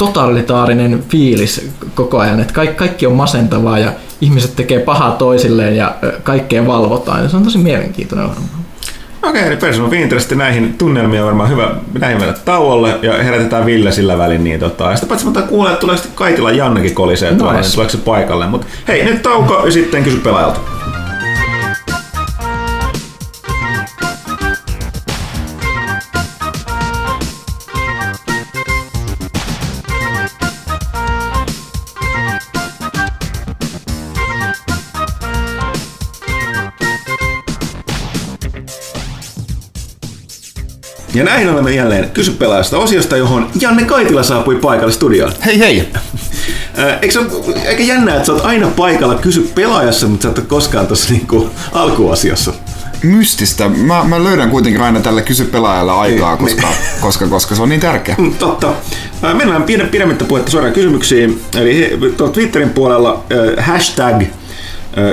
totalitaarinen 0.05 1.03
fiilis 1.09 1.69
koko 1.95 2.19
ajan, 2.19 2.39
että 2.39 2.53
kaikki, 2.53 2.75
kaikki 2.75 3.07
on 3.07 3.13
masentavaa 3.13 3.79
ja 3.79 3.91
ihmiset 4.21 4.55
tekee 4.55 4.79
pahaa 4.79 5.11
toisilleen 5.11 5.75
ja 5.75 5.95
kaikkea 6.23 6.67
valvotaan. 6.67 7.23
Ja 7.23 7.29
se 7.29 7.37
on 7.37 7.43
tosi 7.43 7.57
mielenkiintoinen 7.57 8.25
ohjelma. 8.25 8.47
Okei, 9.23 9.47
eli 9.47 9.57
Person 9.57 9.85
of 9.85 9.93
Interest 9.93 10.31
näihin 10.31 10.73
tunnelmiin 10.77 11.21
on 11.21 11.25
varmaan 11.25 11.49
hyvä 11.49 11.71
näihin 11.99 12.19
mennä 12.19 12.33
tauolle 12.45 12.99
ja 13.01 13.23
herätetään 13.23 13.65
Ville 13.65 13.91
sillä 13.91 14.17
välin. 14.17 14.43
Niin 14.43 14.59
tota, 14.59 14.83
ja 14.89 14.95
sitä 14.95 15.07
paitsi 15.07 15.27
mä 15.27 15.41
kuulee, 15.41 15.71
että 15.71 15.81
tulee 15.81 15.97
sitten 15.97 16.15
Kaitila 16.15 16.51
Jannekin 16.51 16.95
kolisee 16.95 17.29
Nice. 17.29 17.39
tuolla, 17.39 17.59
niin 17.59 17.71
tuleeko 17.73 17.91
se 17.91 17.97
paikalle. 17.97 18.47
Mutta 18.47 18.67
hei, 18.87 19.05
nyt 19.05 19.21
tauko 19.23 19.65
ja 19.65 19.71
sitten 19.71 20.03
kysy 20.03 20.17
pelaajalta. 20.17 20.59
Ja 41.13 41.23
näin 41.23 41.49
olemme 41.49 41.71
jälleen 41.71 42.09
Kysy 42.09 42.31
pelaajasta 42.31 42.77
osiosta, 42.77 43.17
johon 43.17 43.49
Janne 43.59 43.83
Kaitila 43.85 44.23
saapui 44.23 44.55
paikalle 44.55 44.93
studioon. 44.93 45.31
Hei 45.45 45.59
hei! 45.59 45.89
Eikö 47.01 47.13
se 47.13 47.19
ole 47.19 47.27
aika 47.67 47.83
jännää, 47.83 48.15
että 48.15 48.25
sä 48.25 48.33
oot 48.33 48.45
aina 48.45 48.67
paikalla 48.67 49.15
Kysy 49.15 49.51
pelaajassa, 49.55 50.07
mutta 50.07 50.23
sä 50.23 50.29
et 50.29 50.37
ole 50.37 50.45
koskaan 50.45 50.87
tuossa 50.87 51.13
niinku 51.13 51.49
alkuosiossa? 51.71 52.53
Mystistä. 53.03 53.69
Mä, 53.69 54.03
mä 54.03 54.23
löydän 54.23 54.49
kuitenkin 54.49 54.81
aina 54.81 54.99
tälle 54.99 55.21
kysy 55.21 55.45
pelaajalle 55.45 55.91
aikaa, 55.91 56.35
Niin, 56.35 56.45
koska, 56.45 56.67
koska, 57.01 57.27
koska 57.27 57.55
se 57.55 57.61
on 57.61 57.69
niin 57.69 57.81
tärkeä. 57.81 58.15
Mm, 58.17 58.33
Totta. 58.33 58.73
Ää, 59.21 59.33
Mennään 59.33 59.63
pidem- 59.63 59.87
pidemmittä 59.87 60.25
puhetta 60.25 60.51
suoraan 60.51 60.73
kysymyksiin. 60.73 61.41
Eli 61.55 61.99
tuolla 62.17 62.33
Twitterin 62.33 62.69
puolella 62.69 63.23
hashtag 63.59 64.23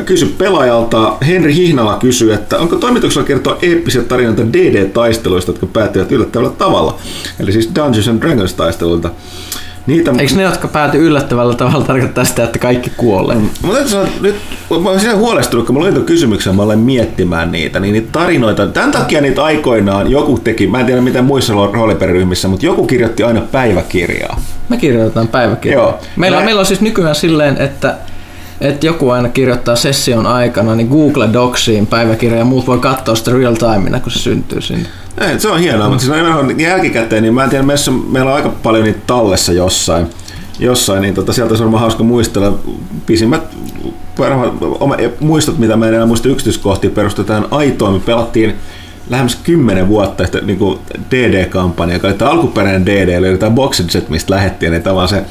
kysy 0.07 0.35
pelaajalta. 0.39 1.17
Henri 1.27 1.55
Hihnala 1.55 1.97
kysyy, 1.97 2.33
että 2.33 2.59
onko 2.59 2.77
toimituksella 2.77 3.27
kertoa 3.27 3.59
eeppisiä 3.63 4.03
tarinoita 4.03 4.43
DD-taisteluista, 4.53 5.51
jotka 5.51 5.67
päättyvät 5.67 6.13
yllättävällä 6.13 6.53
tavalla. 6.59 6.97
Eli 7.41 7.53
siis 7.53 7.71
Dungeons 7.75 8.09
and 8.09 8.21
Dragons 8.23 8.55
taisteluilta. 8.55 9.11
Niitä, 9.87 10.13
Eikö 10.19 10.35
ne, 10.35 10.43
jotka 10.43 10.69
pääty 10.69 10.99
yllättävällä 11.07 11.55
tavalla, 11.55 11.85
tarkoittaa 11.85 12.25
sitä, 12.25 12.45
että 12.45 12.59
kaikki 12.59 12.91
kuolee? 12.97 13.37
Mä 13.37 13.73
täytyy 13.73 13.89
sanoa, 13.89 14.07
nyt 14.21 14.35
mä 14.83 14.89
olen 14.89 15.01
siinä 15.01 15.17
huolestunut, 15.17 15.67
kun 15.67 15.75
mä 15.75 15.81
luin 15.81 15.95
tuon 15.95 16.07
kysymyksen, 16.07 16.57
mä 16.57 16.63
olen 16.63 16.79
miettimään 16.79 17.53
niitä, 17.53 17.81
niin 17.81 17.93
niitä 17.93 18.09
tarinoita, 18.13 18.67
tämän 18.67 18.93
takia 18.93 19.21
niitä 19.21 19.45
aikoinaan 19.45 20.11
joku 20.11 20.39
teki, 20.39 20.67
mä 20.67 20.81
en 20.81 20.87
tiedä 20.87 21.01
miten 21.01 21.25
muissa 21.25 21.53
rooliperiryhmissä, 21.73 22.49
mutta 22.49 22.67
joku 22.67 22.87
kirjoitti 22.87 23.23
aina 23.23 23.41
päiväkirjaa. 23.41 24.41
Me 24.69 24.77
kirjoitetaan 24.77 25.29
päiväkirjaa. 25.29 25.83
Joo. 25.83 25.99
Meillä, 26.17 26.39
Mä- 26.39 26.45
meillä 26.45 26.61
on 26.61 26.67
siis 26.67 26.81
nykyään 26.81 27.15
silleen, 27.15 27.57
että 27.59 27.95
että 28.61 28.87
joku 28.87 29.11
aina 29.11 29.29
kirjoittaa 29.29 29.77
session 29.77 30.27
aikana 30.27 30.75
niin 30.75 30.89
Google 30.89 31.29
Docsiin 31.33 31.87
päiväkirja 31.87 32.39
ja 32.39 32.45
muut 32.45 32.67
voi 32.67 32.79
katsoa 32.79 33.15
sitä 33.15 33.31
real 33.31 33.55
timena, 33.55 34.01
kun 34.01 34.13
se 34.13 34.19
syntyy 34.19 34.61
sinne. 34.61 34.89
Ei, 35.21 35.41
se 35.41 35.49
on 35.49 35.61
hienoa, 35.61 35.89
mutta 35.89 36.05
siis 36.05 36.17
on 36.39 36.61
jälkikäteen, 36.61 37.23
niin 37.23 37.35
mä 37.35 37.45
en 37.45 37.51
tiedä, 37.51 37.65
meissä, 37.65 37.91
meillä 37.91 38.31
on 38.31 38.37
aika 38.37 38.49
paljon 38.49 38.85
niitä 38.85 39.01
tallessa 39.07 39.53
jossain, 39.53 40.07
jossain 40.59 41.03
niin 41.03 41.15
tota, 41.15 41.33
sieltä 41.33 41.53
olisi 41.53 41.63
varmaan 41.63 41.81
hauska 41.81 42.05
muistella. 42.05 42.59
Pisimmät 43.07 43.43
oma, 44.81 44.97
muistot, 45.21 45.59
mitä 45.59 45.77
mä 45.77 45.89
en 45.89 45.95
enää 45.95 46.07
muista 46.07 46.29
yksityiskohtia, 46.29 46.91
perustui 46.91 47.25
tähän 47.25 47.47
aitoon. 47.51 47.93
Me 47.93 48.01
pelattiin 48.01 48.55
lähemmäs 49.11 49.37
10 49.37 49.89
vuotta 49.89 50.25
että, 50.25 50.41
niin 50.41 50.59
DD-kampanja, 51.11 51.95
joka 51.95 52.09
oli 52.09 52.15
tämä 52.15 52.31
alkuperäinen 52.31 52.87
DD, 52.87 53.09
eli 53.09 53.39
tämä 53.39 53.55
Boxed 53.55 53.91
Set, 53.91 54.09
mistä 54.09 54.35
lähettiin, 54.35 54.73
niin 54.73 54.83
tavallaan 54.83 55.09
se 55.09 55.25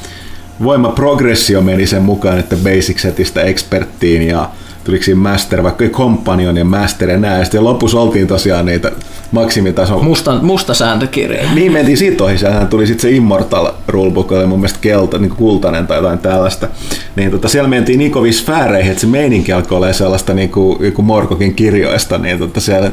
voima 0.64 0.90
progressio 0.90 1.62
meni 1.62 1.88
sen 1.88 2.02
mukaan, 2.02 2.40
että 2.40 2.56
basic 2.56 3.00
setistä 3.00 3.42
experttiin 3.42 4.22
ja 4.22 4.50
tuliko 4.84 5.04
siinä 5.04 5.20
master, 5.20 5.64
vaikka 5.64 5.84
ei 5.84 5.90
companion 5.90 6.58
ja 6.58 6.66
master 6.66 7.10
ja 7.10 7.18
nää, 7.18 7.38
ja 7.38 7.44
sitten 7.44 7.64
lopussa 7.64 8.00
oltiin 8.00 8.28
tosiaan 8.28 8.66
niitä 8.66 8.92
maksimitason 9.32 10.04
Musta, 10.04 10.36
musta 10.42 10.74
sääntökirja. 10.74 11.54
niin 11.54 11.72
mentiin 11.72 11.98
siitä 11.98 12.24
ohi, 12.24 12.38
sehän 12.38 12.68
tuli 12.68 12.88
sitten 12.88 13.02
se 13.02 13.16
Immortal 13.16 13.72
Rulebook, 13.88 14.32
oli 14.32 14.46
mun 14.46 14.60
mielestä 14.60 14.80
kelta, 14.82 15.18
niin 15.18 15.30
kultainen 15.30 15.88
tai 15.88 15.98
jotain 15.98 16.20
tällaista. 16.20 16.68
Niin 17.16 17.32
tota, 17.32 17.48
siellä 17.48 17.70
mentiin 17.70 18.00
niin 18.00 18.12
kovin 18.12 18.34
sfääreihin, 18.34 18.92
että 18.92 19.02
se 19.02 19.08
meininki 19.08 19.54
alkoi 19.54 19.76
olla 19.76 19.94
sellaista 19.94 20.34
niin 20.34 20.50
kuin, 20.50 20.86
joku 20.86 21.02
Morkokin 21.02 21.56
kirjoista, 21.56 22.18
niin 22.18 22.40
tota, 22.40 22.60
siellä 22.60 22.92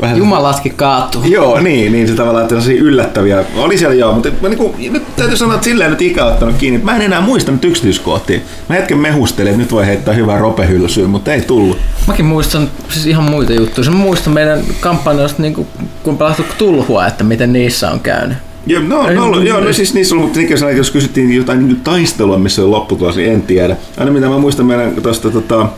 vähän 0.00 0.18
Jumalatkin 0.18 0.74
kaatuu. 0.74 1.24
Joo, 1.24 1.60
niin, 1.60 1.92
niin 1.92 2.08
se 2.08 2.14
tavallaan, 2.14 2.42
että 2.42 2.54
sellaisia 2.54 2.82
yllättäviä, 2.82 3.44
oli 3.56 3.78
siellä 3.78 3.94
joo, 3.94 4.12
mutta 4.12 4.28
mä 4.40 4.48
niinku, 4.48 4.74
nyt 4.90 5.16
täytyy 5.16 5.36
sanoa, 5.36 5.54
että 5.54 5.64
silleen 5.64 5.90
nyt 5.90 6.02
ikä 6.02 6.24
ottanut 6.24 6.56
kiinni, 6.56 6.80
mä 6.84 6.96
en 6.96 7.02
enää 7.02 7.20
muista 7.20 7.52
nyt 7.52 7.64
yksityiskohtia. 7.64 8.40
Mä 8.68 8.74
hetken 8.74 8.98
mehustelin, 8.98 9.50
että 9.50 9.62
nyt 9.62 9.72
voi 9.72 9.86
heittää 9.86 10.14
hyvää 10.14 10.38
ropehylsyä, 10.38 11.08
mutta 11.08 11.32
ei 11.32 11.40
tullut. 11.40 11.78
Mäkin 12.06 12.24
muistan 12.24 12.70
siis 12.88 13.06
ihan 13.06 13.24
muita 13.24 13.52
juttuja. 13.52 13.90
Mä 13.90 13.96
muistan 13.96 14.32
meidän 14.32 14.60
kampanjoista, 14.80 15.42
niin 15.42 15.54
kun 15.54 15.66
on 16.06 16.18
pelattu 16.18 16.44
tulhua, 16.58 17.06
että 17.06 17.24
miten 17.24 17.52
niissä 17.52 17.90
on 17.90 18.00
käynyt. 18.00 18.36
Joo, 18.66 18.82
no, 18.82 19.10
no, 19.10 19.30
no, 19.30 19.42
joo, 19.42 19.60
no 19.60 19.72
siis 19.72 19.94
niissä 19.94 20.14
on 20.14 20.20
ollut 20.20 20.36
ikäisenä, 20.36 20.70
jos 20.70 20.90
kysyttiin 20.90 21.32
jotain 21.36 21.68
niin 21.68 21.80
taistelua, 21.80 22.38
missä 22.38 22.62
oli 22.62 22.70
lopputulos, 22.70 23.16
niin 23.16 23.32
en 23.32 23.42
tiedä. 23.42 23.76
Aina 23.96 24.12
mitä 24.12 24.28
mä 24.28 24.38
muistan 24.38 24.66
meidän 24.66 24.92
tuosta 25.02 25.30
tota, 25.30 25.68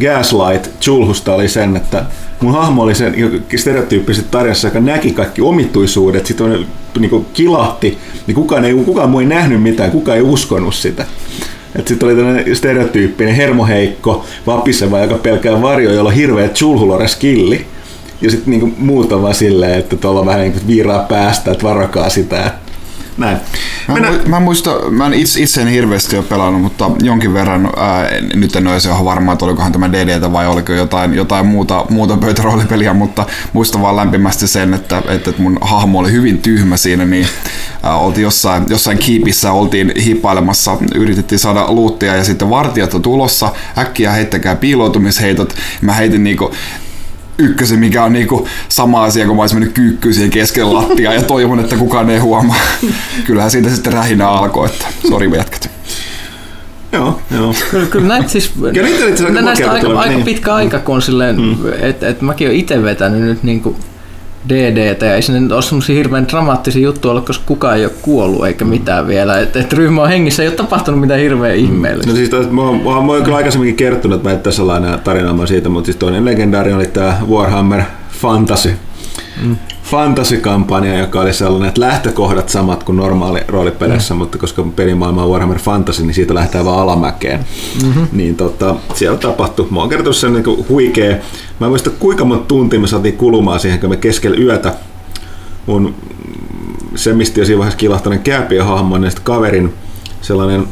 Gaslight 0.00 0.80
Chulhusta 0.80 1.34
oli 1.34 1.48
sen, 1.48 1.76
että 1.76 2.04
mun 2.40 2.52
hahmo 2.52 2.82
oli 2.82 2.94
sen 2.94 3.14
stereotyyppiset 3.56 4.30
tarinassa, 4.30 4.68
joka 4.68 4.80
näki 4.80 5.12
kaikki 5.12 5.42
omituisuudet, 5.42 6.26
sitten 6.26 6.66
niin 6.98 7.26
kilahti, 7.32 7.98
niin 8.26 8.34
kukaan 8.34 8.64
ei, 8.64 8.74
kukaan 8.74 9.10
muu 9.10 9.20
ei 9.20 9.26
nähnyt 9.26 9.62
mitään, 9.62 9.90
kukaan 9.90 10.16
ei 10.16 10.22
uskonut 10.22 10.74
sitä. 10.74 11.06
Sitten 11.86 12.08
oli 12.08 12.16
tämmöinen 12.16 12.56
stereotyyppinen 12.56 13.34
hermoheikko, 13.34 14.24
vapiseva, 14.46 15.00
joka 15.00 15.14
pelkää 15.14 15.62
varjo, 15.62 15.92
jolla 15.92 16.08
on 16.08 16.14
hirveä 16.14 16.48
chulhulore 16.48 17.08
skilli. 17.08 17.66
Ja 18.20 18.30
sitten 18.30 18.50
niinku 18.50 18.72
muut 18.78 19.12
on 19.12 19.22
vaan 19.22 19.34
silleen, 19.34 19.78
että 19.78 19.96
tuolla 19.96 20.20
on 20.20 20.26
vähän 20.26 20.40
niinku 20.40 20.58
viiraa 20.66 21.02
päästä, 21.02 21.50
että 21.50 21.64
varokaa 21.64 22.10
sitä. 22.10 22.50
Näin. 23.22 23.36
Mä, 23.88 23.94
Mennään- 23.94 24.14
mu- 24.14 24.28
mä 24.28 24.40
muista, 24.40 24.90
mä 24.90 25.06
en 25.06 25.14
itse, 25.14 25.40
itse 25.40 25.62
en 25.62 25.68
hirveästi 25.68 26.16
ole 26.16 26.24
pelannut, 26.24 26.62
mutta 26.62 26.90
jonkin 27.02 27.34
verran, 27.34 27.70
ää, 27.76 28.08
nyt 28.34 28.56
en 28.56 28.66
ole 28.66 28.80
se 28.80 28.88
ihan 28.88 29.04
varma, 29.04 29.32
että 29.32 29.44
olikohan 29.44 29.72
tämä 29.72 29.92
DDtä 29.92 30.32
vai 30.32 30.46
oliko 30.46 30.72
jotain, 30.72 31.14
jotain 31.14 31.46
muuta, 31.46 31.86
muuta 31.90 32.16
pöytäroolipeliä, 32.16 32.94
mutta 32.94 33.26
muistan 33.52 33.82
vaan 33.82 33.96
lämpimästi 33.96 34.48
sen, 34.48 34.74
että, 34.74 35.02
että, 35.08 35.32
mun 35.38 35.58
hahmo 35.60 35.98
oli 35.98 36.12
hyvin 36.12 36.38
tyhmä 36.38 36.76
siinä, 36.76 37.04
niin 37.04 37.26
ää, 37.82 37.96
oltiin 37.96 38.22
jossain, 38.22 38.64
jossain 38.68 38.98
kiipissä, 38.98 39.52
oltiin 39.52 39.92
hiippailemassa, 40.04 40.76
yritettiin 40.94 41.38
saada 41.38 41.72
luuttia 41.72 42.16
ja 42.16 42.24
sitten 42.24 42.50
vartijat 42.50 42.94
on 42.94 43.02
tulossa, 43.02 43.52
äkkiä 43.78 44.12
heittäkää 44.12 44.56
piiloutumisheitot, 44.56 45.54
mä 45.80 45.92
heitin 45.92 46.24
niinku 46.24 46.50
ykkösen, 47.38 47.78
mikä 47.78 48.04
on 48.04 48.12
niinku 48.12 48.48
sama 48.68 49.04
asia, 49.04 49.26
kun 49.26 49.36
mä 49.36 49.42
olisin 49.42 49.58
mennyt 49.58 49.74
kyykkyyn 49.74 50.14
siihen 50.14 50.30
keskellä 50.30 50.74
lattiaa 50.74 51.14
ja 51.14 51.22
toivon, 51.22 51.60
että 51.60 51.76
kukaan 51.76 52.10
ei 52.10 52.18
huomaa. 52.18 52.56
Kyllähän 53.26 53.50
siitä 53.50 53.70
sitten 53.70 53.92
rähinä 53.92 54.28
alkoi, 54.28 54.66
että 54.66 54.86
sori 55.08 55.30
jätkät. 55.36 55.70
Joo, 56.92 57.20
joo. 57.30 57.54
Kyllä, 57.70 57.86
kyllä 57.86 58.08
näitä 58.08 58.28
siis, 58.28 58.52
Kyllä 59.16 59.42
näistä 59.42 59.72
aika, 59.72 59.88
aika 59.88 60.14
niin. 60.14 60.24
pitkä 60.24 60.54
aika, 60.54 60.78
kun 60.78 60.94
on 60.94 61.02
silleen, 61.02 61.40
mm. 61.40 61.56
että 61.80 62.08
et 62.08 62.22
mäkin 62.22 62.48
olen 62.48 62.58
itse 62.60 62.82
vetänyt 62.82 63.22
nyt 63.22 63.42
niinku 63.42 63.76
DDtä 64.48 65.06
ja 65.06 65.14
ei 65.14 65.22
sinne 65.22 65.40
nyt 65.40 65.52
ole 65.52 65.62
semmosia 65.62 65.96
hirveän 65.96 66.28
dramaattisia 66.28 66.82
juttuja 66.82 67.10
ollut, 67.12 67.26
koska 67.26 67.44
kukaan 67.46 67.76
ei 67.76 67.84
ole 67.84 67.92
kuollut 68.02 68.46
eikä 68.46 68.64
mitään 68.64 69.06
vielä. 69.06 69.40
Että 69.40 69.60
et 69.60 69.72
ryhmä 69.72 70.02
on 70.02 70.08
hengissä, 70.08 70.42
ei 70.42 70.48
ole 70.48 70.56
tapahtunut 70.56 71.00
mitään 71.00 71.20
hirveän 71.20 71.56
ihmeellistä. 71.56 72.10
No 72.10 72.16
siis 72.16 72.28
tos, 72.28 72.50
mä, 72.50 72.62
oon- 72.62 72.82
mä, 73.06 73.12
oon- 73.12 73.22
kyllä 73.22 73.36
aikaisemminkin 73.36 73.76
kertonut, 73.76 74.16
että 74.16 74.28
mä 74.28 74.34
en 74.34 74.40
tässä 74.40 74.62
enää 74.76 74.98
tarinaamaan 74.98 75.48
siitä, 75.48 75.68
mutta 75.68 75.86
siis 75.86 75.96
toinen 75.96 76.24
legendaari 76.24 76.72
oli 76.72 76.86
tämä 76.86 77.16
Warhammer 77.30 77.82
Fantasy. 78.20 78.70
Mm. 79.42 79.56
Fantasy-kampanja, 79.82 80.98
joka 80.98 81.20
oli 81.20 81.32
sellainen, 81.32 81.68
että 81.68 81.80
lähtökohdat 81.80 82.48
samat 82.48 82.84
kuin 82.84 82.96
normaali 82.96 83.40
roolipeleissä, 83.48 84.14
mm. 84.14 84.18
mutta 84.18 84.38
koska 84.38 84.62
pelimaailma 84.76 85.22
on 85.22 85.30
Warhammer 85.30 85.58
Fantasy, 85.58 86.02
niin 86.02 86.14
siitä 86.14 86.34
lähtee 86.34 86.64
vaan 86.64 86.78
alamäkeen. 86.78 87.46
Mm-hmm. 87.84 88.06
Niin 88.12 88.36
tota, 88.36 88.76
siellä 88.94 89.18
tapahtui. 89.18 89.66
Mä 89.70 89.80
oon 89.80 89.88
kertonut 89.88 90.16
sen 90.16 90.32
niin 90.32 90.68
huikea. 90.68 91.16
Mä 91.60 91.66
en 91.66 91.70
muista 91.70 91.90
kuinka 91.90 92.24
monta 92.24 92.44
tuntia 92.44 92.80
me 92.80 92.86
saatiin 92.86 93.16
kulumaan 93.16 93.60
siihen, 93.60 93.80
kun 93.80 93.90
me 93.90 93.96
keskellä 93.96 94.36
yötä 94.36 94.74
mun 95.66 95.94
semisti 96.94 97.40
jo 97.40 97.46
siinä 97.46 97.58
vaiheessa 97.58 97.78
kilahtainen 97.78 98.22
kääpiö 98.22 98.64
hahmo, 98.64 98.98
niin 98.98 99.10
sitten 99.10 99.24
kaverin 99.24 99.74
sellainen 100.20 100.66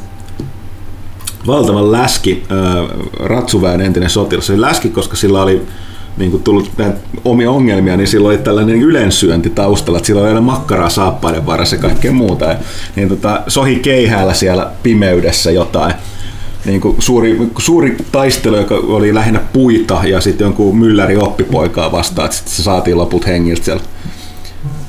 valtavan 1.47 1.93
läski, 1.93 2.43
äh, 2.53 2.99
ratsuväen 3.21 3.81
entinen 3.81 4.11
sotilas. 4.11 4.47
Se 4.47 4.53
oli 4.53 4.61
läski, 4.61 4.89
koska 4.89 5.17
sillä 5.17 5.43
oli 5.43 5.63
niin 6.17 6.31
kuin 6.31 6.43
tullut 6.43 6.71
näitä 6.79 6.97
omia 7.25 7.51
ongelmia, 7.51 7.97
niin 7.97 8.09
sillä 8.09 8.29
oli 8.29 8.39
tällainen 8.39 8.83
ylensyönti 8.83 9.51
taustalla, 9.51 9.99
että 9.99 10.07
sillä 10.07 10.21
oli 10.21 10.29
aina 10.29 10.41
makkaraa 10.41 10.91
saappaiden 10.91 11.47
varassa 11.47 11.77
ja 11.77 11.83
kaikkea 11.83 12.13
muuta. 12.13 12.45
Ja, 12.45 12.57
niin 12.97 13.09
tota, 13.09 13.43
sohi 13.49 13.77
keihäällä 13.77 14.35
siellä 14.35 14.71
pimeydessä 14.83 15.51
jotain. 15.51 15.95
Niin 16.65 16.81
kuin 16.81 16.97
suuri, 16.99 17.51
suuri 17.59 17.97
taistelu, 18.13 18.57
joka 18.57 18.75
oli 18.75 19.15
lähinnä 19.15 19.41
puita 19.53 20.01
ja 20.05 20.21
sitten 20.21 20.45
jonkun 20.45 20.79
mylläri 20.79 21.17
oppipoikaa 21.17 21.93
vastaan, 21.93 22.27
että 22.27 22.37
sitten 22.37 22.55
se 22.55 22.63
saatiin 22.63 22.99
loput 22.99 23.27
hengiltä 23.27 23.65
siellä 23.65 23.83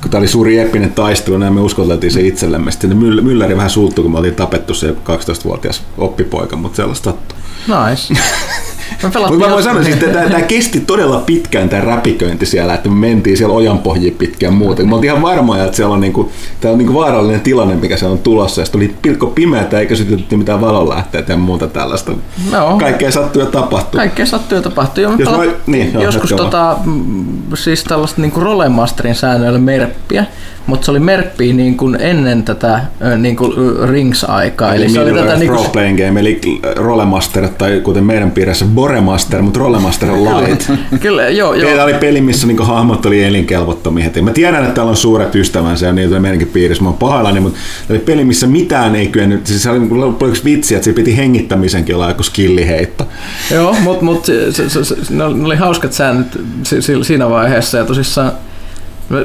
kun 0.01 0.11
tämä 0.11 0.19
oli 0.19 0.27
suuri 0.27 0.57
eeppinen 0.57 0.93
taistelu, 0.93 1.37
näin 1.37 1.53
me 1.53 1.61
uskoteltiin 1.61 2.11
se 2.11 2.21
itsellemme. 2.21 2.71
Sitten 2.71 2.97
mylläri 2.97 3.55
vähän 3.57 3.69
suuttui, 3.69 4.03
kun 4.03 4.11
me 4.11 4.17
oltiin 4.17 4.35
tapettu 4.35 4.73
se 4.73 4.91
12-vuotias 4.91 5.83
oppipoika, 5.97 6.55
mutta 6.55 6.75
sellaista 6.75 7.11
sattuu. 7.11 7.37
Nice. 7.67 8.13
Mutta 9.03 9.19
mä 9.47 9.53
voin 9.53 9.63
sanoa, 9.63 9.81
että 9.81 10.05
tämä, 10.05 10.29
tämä 10.29 10.41
kesti 10.41 10.79
todella 10.79 11.19
pitkään 11.19 11.69
tämä 11.69 11.81
räpiköinti 11.81 12.45
siellä, 12.45 12.73
että 12.73 12.89
me 12.89 12.95
mentiin 12.95 13.37
siellä 13.37 13.55
ojanpohjiin 13.55 14.15
pitkään 14.15 14.53
muuten. 14.53 14.89
Me 14.89 14.95
oltiin 14.95 15.11
ihan 15.11 15.21
varmoja, 15.21 15.63
että 15.63 15.75
siellä 15.77 15.93
on, 15.93 16.01
niinku, 16.01 16.31
tämä 16.61 16.71
on 16.71 16.77
niinku 16.77 16.93
vaarallinen 16.93 17.41
tilanne, 17.41 17.75
mikä 17.75 17.97
siellä 17.97 18.13
on 18.13 18.19
tulossa. 18.19 18.61
Ja 18.61 18.67
oli 18.75 18.95
pilkko 19.01 19.27
pimeätä, 19.27 19.79
eikä 19.79 19.95
sytytetty 19.95 20.37
mitään 20.37 20.61
valonlähteitä 20.61 21.33
ja 21.33 21.37
muuta 21.37 21.67
tällaista. 21.67 22.11
Joo. 22.51 22.77
Kaikkea 22.77 23.11
sattuu 23.11 23.41
ja 23.41 23.45
tapahtuu. 23.45 23.97
Kaikkea 23.99 24.25
sattuu 24.25 24.55
ja 24.55 24.61
tapahtuu. 24.61 25.03
Jos 25.03 25.37
voi- 25.37 25.55
niin, 25.67 25.93
joo, 25.93 26.03
joskus 26.03 26.29
tota, 26.29 26.77
mm, 26.85 27.25
siis 27.53 27.83
tällaista 27.83 28.21
niinku 28.21 28.39
Rolemasterin 28.39 29.15
säännöillä 29.15 29.59
merppiä, 29.59 30.25
mutta 30.67 30.85
se 30.85 30.91
oli 30.91 30.99
merppiä 30.99 31.53
niin 31.53 31.77
kuin 31.77 31.97
ennen 31.99 32.43
tätä 32.43 32.81
niin 33.17 33.35
kuin 33.35 33.53
Rings-aikaa. 33.89 34.75
Eli, 34.75 34.89
se 34.89 34.99
oli 34.99 35.13
tätä 35.13 35.37
Role 35.47 35.69
Playing 35.71 36.05
Game, 36.05 36.19
eli 36.19 36.41
Rolemaster, 36.75 37.47
tai 37.47 37.81
kuten 37.83 38.03
meidän 38.03 38.31
piirissä 38.31 38.65
Loremaster, 38.75 39.41
mutta 39.41 39.59
Rollemaster 39.59 40.09
Light. 40.11 40.71
Kyllä, 41.01 41.29
joo, 41.29 41.53
joo. 41.53 41.65
Meillä 41.65 41.83
oli 41.83 41.93
peli, 41.93 42.21
missä 42.21 42.47
niinku 42.47 42.63
hahmot 42.63 43.05
oli 43.05 43.23
elinkelvottomia 43.23 44.03
heti. 44.03 44.21
Mä 44.21 44.31
tiedän, 44.31 44.63
että 44.63 44.75
täällä 44.75 44.89
on 44.89 44.97
suuret 44.97 45.35
ystävänsä 45.35 45.85
ja 45.85 45.93
niitä 45.93 46.15
on 46.15 46.21
meidänkin 46.21 46.47
piirissä. 46.47 46.83
Mä 46.83 46.89
oon 46.89 46.97
pahoillani, 46.97 47.39
mutta 47.39 47.59
oli 47.89 47.99
peli, 47.99 48.23
missä 48.23 48.47
mitään 48.47 48.95
ei 48.95 49.07
kyennyt. 49.07 49.47
Siis 49.47 49.63
se 49.63 49.69
oli 49.69 49.79
niinku 49.79 49.99
loppujen 49.99 50.35
vitsi, 50.45 50.75
että 50.75 50.85
se 50.85 50.93
piti 50.93 51.17
hengittämisenkin 51.17 51.95
olla 51.95 52.07
joku 52.07 52.23
skilliheitto. 52.23 53.07
Joo, 53.51 53.75
mutta 53.83 54.05
mut, 54.05 54.25
se, 54.25 54.69
se, 54.69 54.83
se, 54.83 54.95
ne 55.09 55.23
oli 55.23 55.55
hauskat 55.55 55.93
säännöt 55.93 56.27
si- 56.63 56.81
si- 56.81 57.03
siinä 57.03 57.29
vaiheessa 57.29 57.77
ja 57.77 57.85
tosissaan 57.85 58.31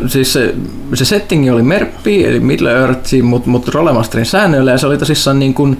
Siis 0.06 0.32
se, 0.32 0.54
se 0.94 1.04
settingi 1.04 1.50
oli 1.50 1.62
Merppi, 1.62 2.24
eli 2.24 2.40
Middle 2.40 2.72
Earth, 2.72 3.22
mutta 3.22 3.50
mut 3.50 3.68
Rollemasterin 3.68 4.26
säännöillä, 4.26 4.70
ja 4.70 4.78
se 4.78 4.86
oli 4.86 4.98
tosissaan 4.98 5.38
niin 5.38 5.54
kuin 5.54 5.78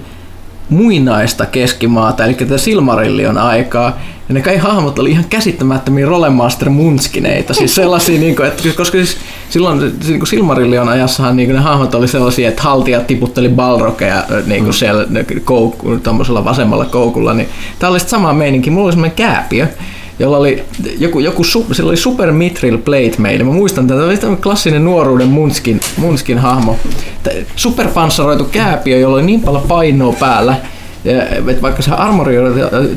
muinaista 0.69 1.45
keskimaata, 1.45 2.25
eli 2.25 2.33
tätä 2.33 2.57
Silmarillion 2.57 3.37
aikaa. 3.37 3.99
Ja 4.29 4.33
ne 4.33 4.41
kai 4.41 4.57
hahmot 4.57 4.99
oli 4.99 5.11
ihan 5.11 5.25
käsittämättömiä 5.29 6.05
Rolemaster 6.05 6.69
munskineita, 6.69 7.53
siis 7.53 7.75
sellaisia, 7.75 8.19
niin 8.19 8.35
kuin, 8.35 8.47
että, 8.47 8.63
koska 8.77 8.97
siis 8.97 9.17
silloin 9.49 9.79
niin 9.79 10.19
kuin 10.19 10.27
Silmarillion 10.27 10.89
ajassahan 10.89 11.35
niin 11.35 11.47
kuin 11.47 11.55
ne 11.55 11.61
hahmot 11.61 11.95
oli 11.95 12.07
sellaisia, 12.07 12.49
että 12.49 12.61
haltijat 12.61 13.07
tiputteli 13.07 13.49
balrokeja 13.49 14.23
niin 14.45 14.63
kuin 14.63 14.73
siellä 14.73 15.05
koukku, 15.43 15.89
vasemmalla 16.45 16.85
koukulla, 16.85 17.33
niin 17.33 17.49
tämä 17.79 17.91
oli 17.91 17.99
sama 17.99 18.33
meininki. 18.33 18.69
Mulla 18.69 18.85
oli 18.85 18.93
semmoinen 18.93 19.15
kääpiö, 19.15 19.67
jolla 20.19 20.37
oli 20.37 20.63
joku, 20.99 21.19
joku 21.19 21.43
sillä 21.43 21.89
oli 21.89 21.97
Super 21.97 22.31
Mithril 22.31 22.77
Plate. 22.77 23.43
Mä 23.43 23.51
muistan 23.51 23.87
tätä, 23.87 24.03
oli 24.03 24.17
klassinen 24.43 24.85
nuoruuden 24.85 25.27
Munskin, 25.27 25.79
Munskin 25.97 26.37
hahmo. 26.37 26.75
Superpanssaroitu 27.55 28.43
kääpiö, 28.51 28.97
jolla 28.97 29.15
oli 29.15 29.25
niin 29.25 29.41
paljon 29.41 29.63
painoa 29.67 30.13
päällä, 30.19 30.55
että 31.47 31.61
vaikka 31.61 31.81
se 31.81 31.91
armori 31.91 32.35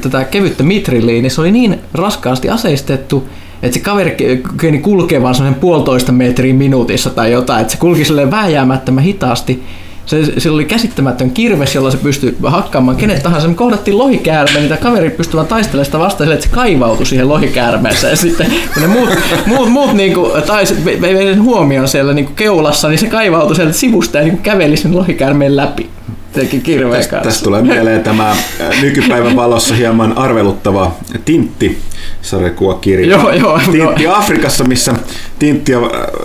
tätä 0.01 0.25
kevyttä 0.25 0.63
Mithriliä, 0.63 1.23
niin 1.23 1.31
se 1.31 1.41
oli 1.41 1.53
niin 1.53 1.79
raskaasti 1.95 2.51
aseistettu, 2.51 3.29
että 3.63 3.75
se 3.75 3.81
kaveri 3.81 4.17
kykeni 4.51 4.79
kulkemaan 4.79 5.35
semmoisen 5.35 5.61
puolitoista 5.61 6.13
metriä 6.13 6.55
minuutissa 6.55 7.11
tai 7.11 7.33
jotain, 7.33 7.61
että 7.61 7.73
se 7.73 7.79
kulki 7.79 8.05
silleen 8.05 8.31
vääjäämättömän 8.31 9.05
hitaasti, 9.05 9.63
se, 10.07 10.41
sillä 10.41 10.55
oli 10.55 10.65
käsittämätön 10.65 11.31
kirves, 11.31 11.75
jolla 11.75 11.91
se 11.91 11.97
pystyi 11.97 12.37
hakkaamaan 12.43 12.97
kenet 12.97 13.23
tahansa. 13.23 13.49
Me 13.49 13.55
kohdattiin 13.55 13.99
lohikäärme, 13.99 14.61
niin 14.61 14.79
kaveri 14.79 15.11
pystyi 15.11 15.45
taistelemaan 15.45 15.85
sitä 15.85 15.99
vastaan 15.99 16.33
että 16.33 16.47
se 16.47 16.53
kaivautui 16.53 17.07
siihen 17.07 17.29
lohikäärmeeseen. 17.29 18.11
Ja 18.11 18.17
sitten 18.27 18.47
kun 18.75 18.83
ne 18.83 18.89
muut, 18.89 19.09
muut, 19.47 19.69
muut 19.69 19.93
niin 19.93 20.15
kuin, 20.15 20.43
tais, 20.43 20.85
vei 20.85 21.17
sen 21.17 21.43
huomioon 21.43 21.89
siellä 21.89 22.13
niin 22.13 22.25
kuin 22.25 22.37
keulassa, 22.37 22.89
niin 22.89 22.99
se 22.99 23.07
kaivautui 23.07 23.57
sieltä 23.57 23.73
sivusta 23.73 24.19
ja 24.19 24.25
niin 24.25 24.35
kuin 24.35 24.43
käveli 24.43 24.77
sen 24.77 24.97
lohikäärmeen 24.97 25.57
läpi 25.57 25.91
teki 26.33 26.61
kirveen 26.61 27.09
kanssa. 27.09 27.21
Tästä 27.21 27.45
tulee 27.45 27.63
mieleen 27.63 28.03
tämä 28.03 28.37
nykypäivän 28.83 29.37
valossa 29.37 29.75
hieman 29.75 30.19
arveluttava 30.19 30.97
Tintti 31.25 31.79
sarjakuvakirja. 32.23 33.07
Joo, 33.07 33.33
joo, 33.33 33.61
Tintti 33.73 34.03
joo. 34.03 34.15
Afrikassa, 34.15 34.65
missä 34.65 34.95
Tinttiä 35.39 35.79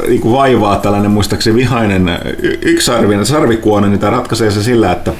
niin 0.08 0.32
vaivaa 0.32 0.76
tällainen 0.76 1.12
muistaakseni 1.12 1.56
vihainen 1.56 2.10
yksarvinen 2.62 3.26
sarvikuone, 3.26 3.88
niin 3.88 4.00
tämä 4.00 4.12
ratkaisee 4.12 4.52
se 4.52 4.64
sillä, 4.64 4.92
että 4.92 5.14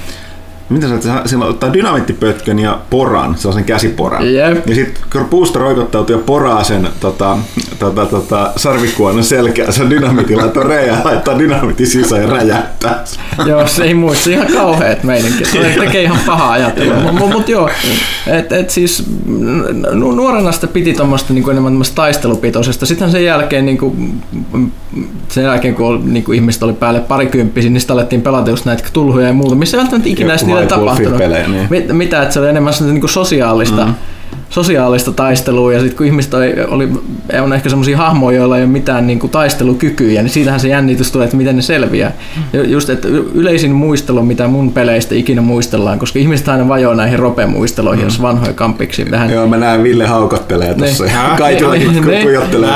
mitä 0.68 0.86
se, 0.88 1.10
silloin 1.24 1.50
ottaa 1.50 1.72
dynamiittipötkön 1.72 2.58
ja 2.58 2.78
poran, 2.90 3.36
sellaisen 3.38 3.64
käsiporan. 3.64 4.26
Yep. 4.26 4.68
Ja 4.68 4.74
sitten 4.74 5.24
puusta 5.30 5.58
roikottautuu 5.58 6.16
ja 6.16 6.22
poraa 6.26 6.64
sen 6.64 6.88
tota, 7.00 7.38
tota, 7.78 8.06
tota, 8.06 8.52
sarvikuonon 8.56 9.24
selkeä, 9.24 9.72
se 9.72 9.90
dynamiitti 9.90 10.36
laittaa 10.36 10.62
räjää, 10.62 11.00
laittaa 11.04 11.38
dynamiitti 11.38 11.86
sisään 11.86 12.22
ja 12.22 12.28
räjähtää. 12.28 13.04
joo, 13.46 13.66
se 13.66 13.84
ei 13.84 13.94
muista, 13.94 14.30
ihan 14.30 14.46
kauheat 14.52 15.04
meidänkin. 15.04 15.46
Se 15.46 15.58
tekee 15.80 16.02
ihan 16.02 16.18
pahaa 16.26 16.52
ajattelua. 16.52 17.12
Mutta 17.12 17.26
mut 17.26 17.48
joo, 17.48 17.70
et, 18.26 18.52
et 18.52 18.70
siis 18.70 19.04
nuorena 19.92 20.52
sitä 20.52 20.66
piti 20.66 20.94
tuommoista 20.94 21.32
niinku 21.32 21.50
enemmän 21.50 21.80
taistelupitoisesta. 21.94 22.86
Sitten 22.86 23.10
sen 23.10 23.24
jälkeen, 23.24 23.66
niinku, 23.66 23.96
sen 25.28 25.44
jälkeen 25.44 25.74
kun 25.74 26.12
niinku, 26.12 26.32
ihmiset 26.32 26.62
oli 26.62 26.72
päälle 26.72 27.00
parikymppisiä, 27.00 27.70
niin 27.70 27.80
sitä 27.80 27.92
alettiin 27.92 28.22
pelata 28.22 28.50
just 28.50 28.64
näitä 28.64 28.84
tulhuja 28.92 29.26
ja 29.26 29.32
muuta, 29.32 29.54
missä 29.54 29.78
välttämättä 29.78 30.08
ikinä 30.08 30.30
edes 30.30 30.46
niitä 30.60 30.74
tapahtunut. 30.74 31.20
Niin. 31.70 31.96
Mitä, 31.96 32.22
että 32.22 32.32
se 32.34 32.40
oli 32.40 32.48
enemmän 32.48 32.74
niin 32.80 33.00
kuin 33.00 33.10
sosiaalista, 33.10 33.86
mm 33.86 33.94
sosiaalista 34.50 35.12
taistelua 35.12 35.72
ja 35.72 35.80
sitten 35.80 35.96
kun 35.96 36.06
ihmiset 36.06 36.34
oli, 36.34 36.54
oli 36.68 36.88
on 37.42 37.52
ehkä 37.52 37.68
semmoisia 37.68 37.96
hahmoja, 37.96 38.36
joilla 38.36 38.56
ei 38.56 38.62
ole 38.62 38.70
mitään 38.70 39.06
niin 39.06 39.18
kuin 39.18 39.30
taistelukykyjä, 39.30 40.22
niin 40.22 40.30
siitähän 40.30 40.60
se 40.60 40.68
jännitys 40.68 41.12
tulee, 41.12 41.24
että 41.24 41.36
miten 41.36 41.56
ne 41.56 41.62
selviää. 41.62 42.12
Ja 42.52 42.64
just, 42.64 42.90
että 42.90 43.08
yleisin 43.34 43.70
muistelu, 43.70 44.22
mitä 44.22 44.48
mun 44.48 44.72
peleistä 44.72 45.14
ikinä 45.14 45.42
muistellaan, 45.42 45.98
koska 45.98 46.18
ihmiset 46.18 46.48
aina 46.48 46.68
vajoaa 46.68 46.94
näihin 46.94 47.18
ropemuisteloihin, 47.18 48.04
mm. 48.04 48.06
jos 48.06 48.22
vanhoja 48.22 48.52
kampiksi. 48.52 49.10
Vähän... 49.10 49.30
Joo, 49.30 49.46
mä 49.46 49.56
näen 49.56 49.82
Ville 49.82 50.06
haukottelee 50.06 50.74
tuossa. 50.74 51.04
Niin. 51.04 51.16
Kaikillakin 51.38 51.92
kun 51.94 52.12
tuijottelee 52.22 52.70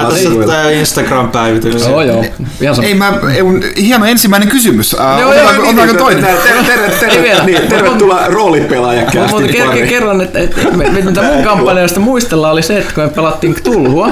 Tämä 0.47 0.71
Instagram-päivitys. 0.71 1.89
Joo, 1.89 2.03
joo. 2.03 2.25
Ihan 2.61 2.85
Ei, 2.85 2.95
mä, 2.95 3.13
hieno 3.77 4.07
ensimmäinen 4.07 4.49
kysymys. 4.49 4.93
Uh, 4.95 5.21
joo, 5.21 5.35
joo, 5.35 5.53
niin, 5.63 5.97
toinen. 5.97 6.27
Tervetuloa 7.69 8.27
roolipelaajakästi 8.27 9.49
Kerron, 9.89 10.21
että 10.21 10.39
mitä 11.05 11.23
mun 11.23 11.45
kampanjasta 11.65 12.01
muistella 12.01 12.51
oli 12.51 12.63
se, 12.63 12.79
että 12.79 12.95
kun 12.95 13.05
me 13.05 13.11
pelattiin 13.11 13.57
Tulhua, 13.65 14.11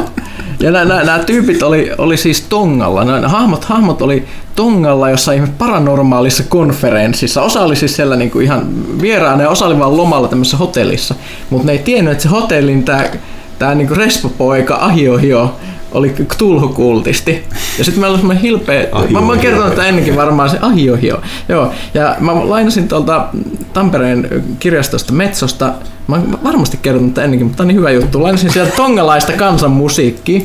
ja 0.60 0.70
nämä 0.70 1.18
tyypit 1.26 1.62
oli, 1.62 1.90
oli 1.98 2.16
siis 2.16 2.40
Tongalla. 2.40 3.04
Nämä 3.04 3.28
hahmot, 3.28 3.64
hahmot 3.64 4.02
oli 4.02 4.24
Tongalla 4.56 5.10
jossain 5.10 5.48
paranormaalissa 5.58 6.42
konferenssissa. 6.48 7.42
Osa 7.42 7.60
oli 7.60 7.76
siis 7.76 7.96
siellä 7.96 8.16
niinku 8.16 8.40
ihan 8.40 8.66
vieraana 9.00 9.42
ja 9.42 9.48
osa 9.48 9.66
oli 9.66 9.78
vaan 9.78 9.96
lomalla 9.96 10.28
tämmöisessä 10.28 10.56
hotellissa. 10.56 11.14
Mutta 11.50 11.66
ne 11.66 11.72
ei 11.72 11.78
tiennyt, 11.78 12.12
että 12.12 12.22
se 12.22 12.28
hotellin 12.28 12.84
tämä 12.84 13.04
tää 13.58 13.74
niinku 13.74 13.94
respopoika 13.94 14.74
Ahiohio 14.80 15.56
oli 15.92 16.14
tulhukultisti. 16.38 17.44
Ja 17.78 17.84
sitten 17.84 18.00
meillä 18.00 18.14
oli 18.14 18.18
semmoinen 18.18 18.42
hilpeä, 18.42 18.86
mä, 19.10 19.20
mä 19.20 19.26
oon 19.26 19.38
kertonut 19.38 19.70
tätä 19.70 19.86
ennenkin 19.86 20.16
varmaan, 20.16 20.50
se 20.50 20.58
ahiohio. 20.60 21.20
Joo, 21.48 21.72
ja 21.94 22.16
mä 22.20 22.48
lainasin 22.48 22.88
tuolta 22.88 23.28
Tampereen 23.72 24.44
kirjastosta 24.60 25.12
Metsosta 25.12 25.72
Mä 26.08 26.16
oon 26.16 26.38
varmasti 26.44 26.78
kertonut 26.82 27.14
tätä 27.14 27.24
ennenkin, 27.24 27.46
mutta 27.46 27.62
on 27.62 27.66
niin 27.68 27.78
hyvä 27.78 27.90
juttu. 27.90 28.22
Lainasin 28.22 28.50
sieltä 28.50 28.72
tongalaista 28.76 29.32
kansanmusiikkia, 29.32 30.40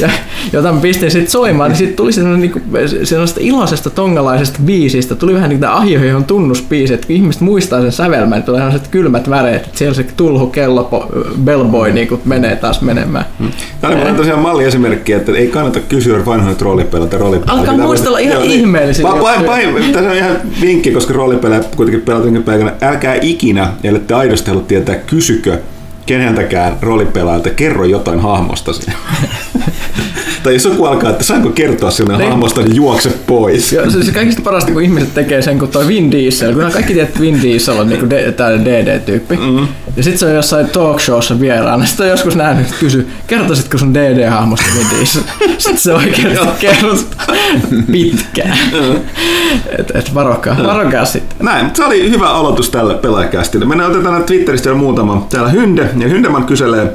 ja, 0.00 0.08
jota 0.52 0.72
mä 0.72 0.80
pistin 0.80 1.10
sitten 1.10 1.30
soimaan, 1.30 1.70
niin 1.70 1.78
sitten 1.78 1.96
tuli 1.96 2.12
sellainen, 2.12 2.40
niin 2.40 2.50
kuin, 2.50 2.64
sellaista 3.04 3.40
iloisesta 3.42 3.90
tongalaisesta 3.90 4.58
biisistä, 4.64 5.14
tuli 5.14 5.34
vähän 5.34 5.50
niin 5.50 5.58
kuin 5.58 5.68
Ahjohjon 5.68 6.24
tunnuspiisi, 6.24 6.94
että 6.94 7.06
kun 7.06 7.16
ihmiset 7.16 7.42
muistaa 7.42 7.80
sen 7.80 7.92
sävelmän, 7.92 8.38
niin 8.38 8.42
tulee 8.42 8.60
sellaiset 8.60 8.88
kylmät 8.88 9.30
väreet, 9.30 9.64
että 9.64 9.78
siellä 9.78 9.94
se 9.94 10.06
tulhu 10.16 10.46
kello 10.46 11.10
bellboy 11.44 11.92
niin 11.92 12.08
kuin 12.08 12.20
menee 12.24 12.56
taas 12.56 12.80
menemään. 12.80 13.24
Hmm. 13.38 13.50
Tämä 13.80 13.94
on 14.08 14.16
tosiaan 14.16 14.40
malliesimerkki, 14.40 15.12
että 15.12 15.32
ei 15.32 15.46
kannata 15.46 15.80
kysyä 15.80 16.20
roolipelejä 16.60 17.08
tai 17.08 17.18
roolipelejä. 17.18 17.60
Alkaa 17.60 17.76
muistella 17.76 18.18
ihan 18.18 18.42
niin, 18.42 18.60
ihmeellisiä. 18.60 19.06
Tässä 19.92 20.10
on 20.10 20.16
ihan 20.16 20.36
vinkki, 20.60 20.90
koska 20.90 21.12
roolipelejä 21.12 21.64
kuitenkin 21.76 22.02
pelataan 22.02 22.42
päivänä. 22.42 22.72
Älkää 22.82 23.16
ikinä, 23.22 23.72
ellette 23.84 24.14
aidosti 24.14 24.50
halua 24.50 24.64
tietää, 24.68 24.94
kysykö 25.06 25.60
keneltäkään 26.06 26.76
roolipelaajalta, 26.82 27.50
kerro 27.50 27.84
jotain 27.84 28.20
hahmostasi. 28.20 28.90
tai 30.46 30.54
jos 30.54 30.64
joku 30.64 30.84
alkaa, 30.84 31.10
että 31.10 31.24
saanko 31.24 31.50
kertoa 31.50 31.90
sinne 31.90 32.16
niin. 32.16 32.30
hahmosta, 32.30 32.60
niin 32.60 32.76
juokse 32.76 33.08
pois. 33.26 33.72
Joo, 33.72 33.90
se, 33.90 34.04
se 34.04 34.12
kaikista 34.12 34.42
parasta, 34.42 34.72
kun 34.72 34.82
ihmiset 34.82 35.14
tekee 35.14 35.42
sen, 35.42 35.58
kun 35.58 35.68
toi 35.68 35.86
Vin 35.86 36.10
Diesel, 36.10 36.54
kun 36.54 36.72
kaikki 36.72 36.92
tiedät, 36.92 37.08
että 37.08 37.20
Vin 37.20 37.42
Diesel 37.42 37.78
on 37.78 37.88
niinku 37.88 38.10
de, 38.10 38.34
DD-tyyppi. 38.64 39.36
Mm. 39.36 39.68
Ja 39.96 40.02
sit 40.02 40.18
se 40.18 40.26
on 40.26 40.34
jossain 40.34 40.68
talk 40.68 41.00
showssa 41.00 41.40
vieraana. 41.40 41.86
Sitten 41.86 42.04
on 42.04 42.10
joskus 42.10 42.36
nähnyt, 42.36 42.66
että 42.66 42.76
kysy, 42.80 43.08
kertoisitko 43.26 43.78
sun 43.78 43.94
DD-hahmosta 43.94 44.66
Vin 44.78 44.86
Diesel? 44.98 45.22
Sitten 45.58 45.78
se 45.78 45.94
oikeasti 45.94 46.48
kerrot 46.60 47.06
pitkään. 47.92 48.58
et, 49.78 49.90
et 49.94 50.14
varokaa, 50.14 50.56
varokaa 50.66 51.04
sitten. 51.04 51.46
Näin, 51.46 51.64
mutta 51.64 51.76
se 51.76 51.84
oli 51.84 52.10
hyvä 52.10 52.28
aloitus 52.28 52.70
tälle 52.70 52.94
pelaajakästille. 52.94 53.64
Mennään 53.64 53.90
otetaan 53.90 54.24
Twitteristä 54.24 54.68
vielä 54.68 54.78
muutama. 54.78 55.26
Täällä 55.30 55.50
Hynde, 55.50 55.90
ja 55.98 56.08
Hyndeman 56.08 56.44
kyselee, 56.44 56.92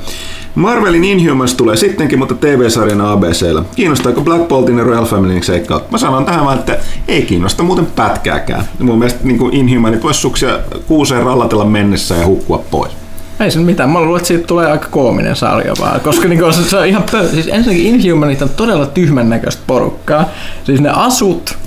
Marvelin 0.55 1.03
Inhumans 1.03 1.55
tulee 1.55 1.75
sittenkin, 1.75 2.19
mutta 2.19 2.35
TV-sarjana 2.35 3.11
ABCllä. 3.11 3.63
Kiinnostaako 3.75 4.21
Black 4.21 4.47
Boltin 4.47 4.77
ja 4.77 4.83
Royal 4.83 5.05
Familyn 5.05 5.43
seikkaat? 5.43 5.91
Mä 5.91 5.97
sanon 5.97 6.25
tähän 6.25 6.45
vaan, 6.45 6.59
että 6.59 6.77
ei 7.07 7.21
kiinnosta 7.21 7.63
muuten 7.63 7.85
pätkääkään. 7.85 8.65
Mun 8.79 8.99
mielestä 8.99 9.19
niin 9.23 9.53
Inhumanit 9.53 10.03
voisi 10.03 10.19
suksia 10.19 10.59
kuuseen 10.87 11.23
rallatella 11.23 11.65
mennessä 11.65 12.15
ja 12.15 12.25
hukkua 12.25 12.63
pois. 12.71 12.91
Ei 13.39 13.51
se 13.51 13.59
mitään. 13.59 13.89
Mä 13.89 14.01
luulen, 14.01 14.17
että 14.17 14.27
siitä 14.27 14.47
tulee 14.47 14.71
aika 14.71 14.87
koominen 14.91 15.35
sarja 15.35 15.73
vaan. 15.79 16.01
Koska 16.01 16.27
niin 16.27 16.53
se, 16.53 16.63
se 16.63 16.77
on 16.77 16.85
ihan 16.85 17.03
pö... 17.11 17.29
Siis 17.29 17.47
ensinnäkin 17.47 17.85
Inhumanit 17.85 18.41
on 18.41 18.49
todella 18.49 18.85
tyhmän 18.85 19.29
näköistä 19.29 19.61
porukkaa. 19.67 20.29
Siis 20.63 20.81
ne 20.81 20.89
asut, 20.89 21.57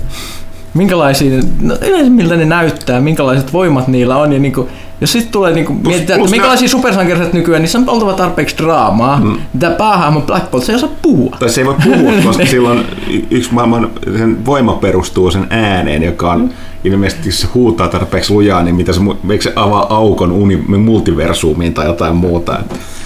minkälaisia, 0.73 1.41
no 1.61 1.75
yleensä 1.81 2.09
miltä 2.09 2.35
ne 2.35 2.45
näyttää, 2.45 3.01
minkälaiset 3.01 3.53
voimat 3.53 3.87
niillä 3.87 4.17
on. 4.17 4.33
Ja 4.33 4.39
niin 4.39 4.53
kuin, 4.53 4.67
jos 5.01 5.11
sitten 5.11 5.31
tulee 5.31 5.53
niinku, 5.53 5.73
mietitään, 5.73 6.19
että 6.19 6.31
minkälaisia 6.31 6.69
supersankareita 6.69 7.37
nykyään, 7.37 7.61
niin 7.61 7.69
se 7.69 7.77
on 7.77 7.89
oltava 7.89 8.13
tarpeeksi 8.13 8.57
draamaa. 8.57 9.19
Mm. 9.19 9.37
Tämä 9.59 9.75
päähahmo 9.75 10.21
Black 10.21 10.51
Bolt, 10.51 10.63
se 10.63 10.71
ei 10.71 10.75
osaa 10.75 10.89
puhua. 11.01 11.35
Tai 11.39 11.49
se 11.49 11.61
ei 11.61 11.67
voi 11.67 11.75
puhua, 11.83 12.11
koska 12.25 12.45
silloin 12.45 12.85
yksi 13.31 13.53
maailman 13.53 13.91
sen 14.17 14.45
voima 14.45 14.73
perustuu 14.73 15.31
sen 15.31 15.47
ääneen, 15.49 16.03
joka 16.03 16.31
on 16.31 16.49
ilmeisesti 16.83 17.29
jos 17.29 17.41
se 17.41 17.47
huutaa 17.53 17.87
tarpeeksi 17.87 18.33
lujaa, 18.33 18.63
niin 18.63 18.75
mitä 18.75 18.93
se, 18.93 18.99
eikö 19.29 19.43
se 19.43 19.53
avaa 19.55 19.95
aukon 19.95 20.31
uni, 20.31 20.57
multiversuumiin 20.77 21.73
tai 21.73 21.85
jotain 21.85 22.15
muuta. 22.15 22.59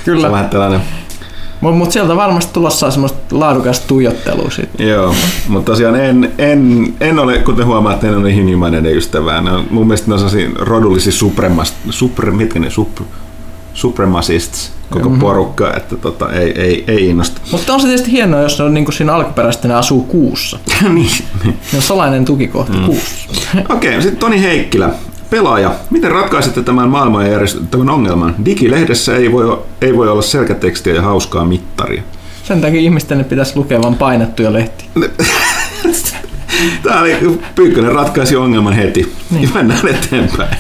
Kyllä. 0.06 0.22
Se 0.22 0.28
on 0.28 0.34
vähän 0.34 0.50
tällainen, 0.50 0.82
Mutta 1.62 1.78
mut 1.78 1.92
sieltä 1.92 2.16
varmasti 2.16 2.54
tulossa 2.54 2.92
semmoista 2.92 3.20
laadukasta 3.32 3.88
tuijottelua 3.88 4.50
sitten. 4.50 4.88
joo, 4.88 5.16
mutta 5.48 5.72
tosiaan 5.72 5.96
en, 5.96 6.32
en, 6.38 6.94
en 7.00 7.20
ole, 7.20 7.38
kuten 7.38 7.66
huomaatte, 7.66 8.08
en 8.08 8.18
ole 8.18 8.32
inhumaneiden 8.32 8.98
ystävää. 8.98 9.42
Ne 9.42 9.52
on, 9.52 9.68
mun 9.70 9.88
mielestä 9.88 10.12
ne 10.12 10.16
on 10.16 10.22
rodullisia 10.56 11.14
supremast, 11.14 11.76
supre, 11.90 12.32
mitkä 12.32 12.60
ne, 12.60 12.70
sup, 12.70 12.98
supremacists, 13.74 14.72
koko 14.90 15.10
mm-hmm. 15.10 15.20
porukka, 15.20 15.74
että 15.78 15.96
tota, 15.96 16.32
ei, 16.32 16.62
ei, 16.62 16.84
ei 16.88 17.10
innosta. 17.10 17.42
Mutta 17.52 17.74
on 17.74 17.80
se 17.82 17.88
tietysti 17.88 18.12
hienoa, 18.12 18.42
jos 18.42 18.60
ne 18.60 18.66
on 18.66 18.74
niinku 18.74 18.92
siinä 18.92 19.14
alkuperäisesti 19.14 19.68
ne 19.68 19.74
asuu 19.74 20.04
kuussa. 20.04 20.60
niin. 20.94 21.12
Ne 21.46 21.54
on 21.76 21.82
salainen 21.82 22.26
tukikohta 22.26 22.78
mm. 22.78 22.86
kuussa. 22.86 23.30
Okei, 23.70 24.02
sitten 24.02 24.20
Toni 24.20 24.42
Heikkilä. 24.42 24.90
Pelaaja, 25.30 25.72
miten 25.90 26.12
ratkaisette 26.12 26.64
tämän 26.64 26.90
maailmanjärjestelmän 26.90 27.90
ongelman? 27.90 28.36
Digilehdessä 28.46 29.16
ei 29.16 29.32
voi, 29.32 29.58
ei 29.82 29.98
voi 29.98 30.10
olla 30.10 30.22
selkätekstiä 30.22 30.94
ja 30.94 31.02
hauskaa 31.02 31.46
mittaria. 31.46 32.04
Sen 32.44 32.62
takia 32.62 32.80
ihmisten 32.82 33.26
pitäisi 33.26 33.56
lukea 33.56 33.82
vain 33.82 33.96
painettuja 33.96 34.54
lehtiä. 34.54 34.88
Tämä 36.84 37.02
oli 37.02 37.40
Pyykkönen 37.56 37.92
ratkaisi 37.92 38.36
ongelman 38.36 38.74
heti. 38.74 39.14
Niin. 39.32 39.50
Mennään 39.54 39.88
eteenpäin. 39.88 40.58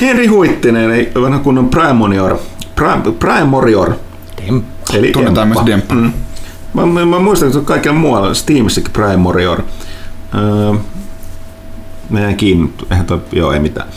Henri 0.00 0.26
Huittinen, 0.26 0.84
eli 0.84 1.12
vanha 1.22 1.38
kunnon 1.38 1.68
Primonior. 1.68 2.38
Prime, 2.74 3.02
Primorior. 3.18 3.92
Eli 4.94 5.10
Tunnetaan 5.12 5.48
Demppa. 5.48 5.62
myös 5.62 5.66
Demppa. 5.66 5.94
Mm. 5.94 6.12
Mä, 6.74 6.86
mä, 6.86 7.06
mä 7.06 7.18
muistan, 7.18 7.46
että 7.46 7.52
se 7.52 7.58
on 7.58 7.64
kaikilla 7.64 7.96
muualla, 7.96 8.34
Steamissakin 8.34 8.92
Primorior. 8.92 9.62
Öö, 10.34 10.78
jäin 12.14 12.36
kiinni, 12.36 12.70
eihän 12.90 13.06
toi, 13.06 13.20
joo 13.32 13.52
ei 13.52 13.60
mitään. 13.60 13.88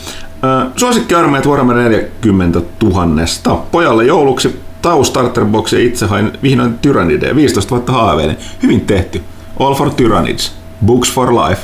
Öö, 0.44 0.70
suosikkiarmeijat 0.76 1.46
Warhammer 1.46 1.76
40 1.76 2.60
tuhannesta. 2.78 3.54
Pojalle 3.54 4.04
jouluksi 4.04 4.60
Tau 4.82 5.04
Starterbox 5.04 5.72
ja 5.72 5.78
itse 5.78 6.06
hain 6.06 6.32
vihdoin 6.42 6.78
Tyrannide 6.78 7.36
15 7.36 7.74
000 7.74 7.92
haaveille. 7.92 8.36
Hyvin 8.62 8.80
tehty. 8.80 9.22
All 9.60 9.74
for 9.74 9.90
Tyrannids. 9.90 10.52
Books 10.86 11.12
for 11.12 11.34
life. 11.34 11.60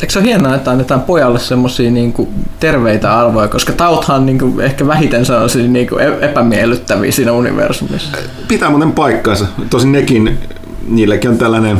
Eikö 0.00 0.12
se 0.12 0.18
ole 0.18 0.26
hienoa, 0.26 0.54
että 0.54 0.70
annetaan 0.70 1.00
pojalle 1.02 1.38
semmoisia 1.38 1.90
niinku 1.90 2.28
terveitä 2.60 3.18
arvoja, 3.18 3.48
koska 3.48 3.72
tauthan 3.72 4.26
niinku 4.26 4.60
ehkä 4.60 4.86
vähiten 4.86 5.26
sellaisia 5.26 5.68
niinku 5.68 5.98
e- 5.98 6.18
epämiellyttäviä 6.20 7.12
siinä 7.12 7.32
universumissa. 7.32 8.18
Pitää 8.48 8.70
muuten 8.70 8.92
paikkaansa. 8.92 9.46
Tosin 9.70 9.92
nekin, 9.92 10.38
niilläkin 10.88 11.30
on 11.30 11.38
tällainen, 11.38 11.78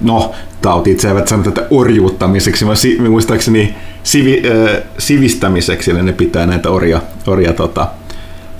no 0.00 0.32
tauti 0.62 0.90
itse 0.90 1.08
eivät 1.08 1.28
sano 1.28 1.42
tätä 1.42 1.66
orjuuttamiseksi, 1.70 2.64
vaan 2.66 2.76
si, 2.76 2.98
muistaakseni 3.08 3.74
sivi, 4.02 4.42
äh, 4.76 4.82
sivistämiseksi, 4.98 5.90
eli 5.90 6.02
ne 6.02 6.12
pitää 6.12 6.46
näitä 6.46 6.70
orja, 6.70 7.00
orja 7.26 7.52
tota, 7.52 7.88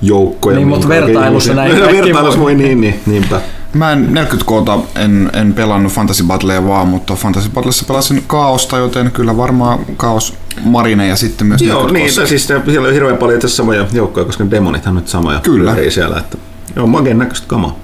joukkoja. 0.01 0.55
Niin, 0.55 0.67
mutta 0.67 0.87
vertailussa 0.87 1.53
näin 1.53 1.75
No, 1.79 1.85
vertailussa 1.85 2.39
voi. 2.39 2.55
niin, 2.55 2.81
niin, 2.81 2.99
niinpä. 3.05 3.41
Mä 3.73 3.91
en 3.91 4.13
40 4.13 4.45
koota 4.45 4.79
en, 4.95 5.29
en 5.33 5.53
pelannut 5.53 5.93
Fantasy 5.93 6.23
Battlea 6.23 6.67
vaan, 6.67 6.87
mutta 6.87 7.15
Fantasy 7.15 7.49
Battlessa 7.49 7.85
pelasin 7.87 8.23
Kaosta, 8.27 8.77
joten 8.77 9.11
kyllä 9.11 9.37
varmaan 9.37 9.79
Kaos 9.97 10.33
Marine 10.63 11.07
ja 11.07 11.15
sitten 11.15 11.47
myös 11.47 11.61
Joo, 11.61 11.87
40 11.87 12.19
niin, 12.21 12.27
siis 12.27 12.47
siellä 12.47 12.87
on 12.87 12.93
hirveän 12.93 13.17
paljon 13.17 13.37
asiassa 13.37 13.57
samoja 13.57 13.85
joukkoja, 13.93 14.25
koska 14.25 14.43
ne 14.43 14.51
demonithan 14.51 14.91
on 14.91 14.95
nyt 14.95 15.07
samoja. 15.07 15.39
Kyllä. 15.39 15.75
Ei 15.75 15.91
siellä, 15.91 16.19
että 16.19 16.37
joo, 16.75 16.87
magen 16.87 17.17
näköistä 17.17 17.47
kamaa. 17.47 17.75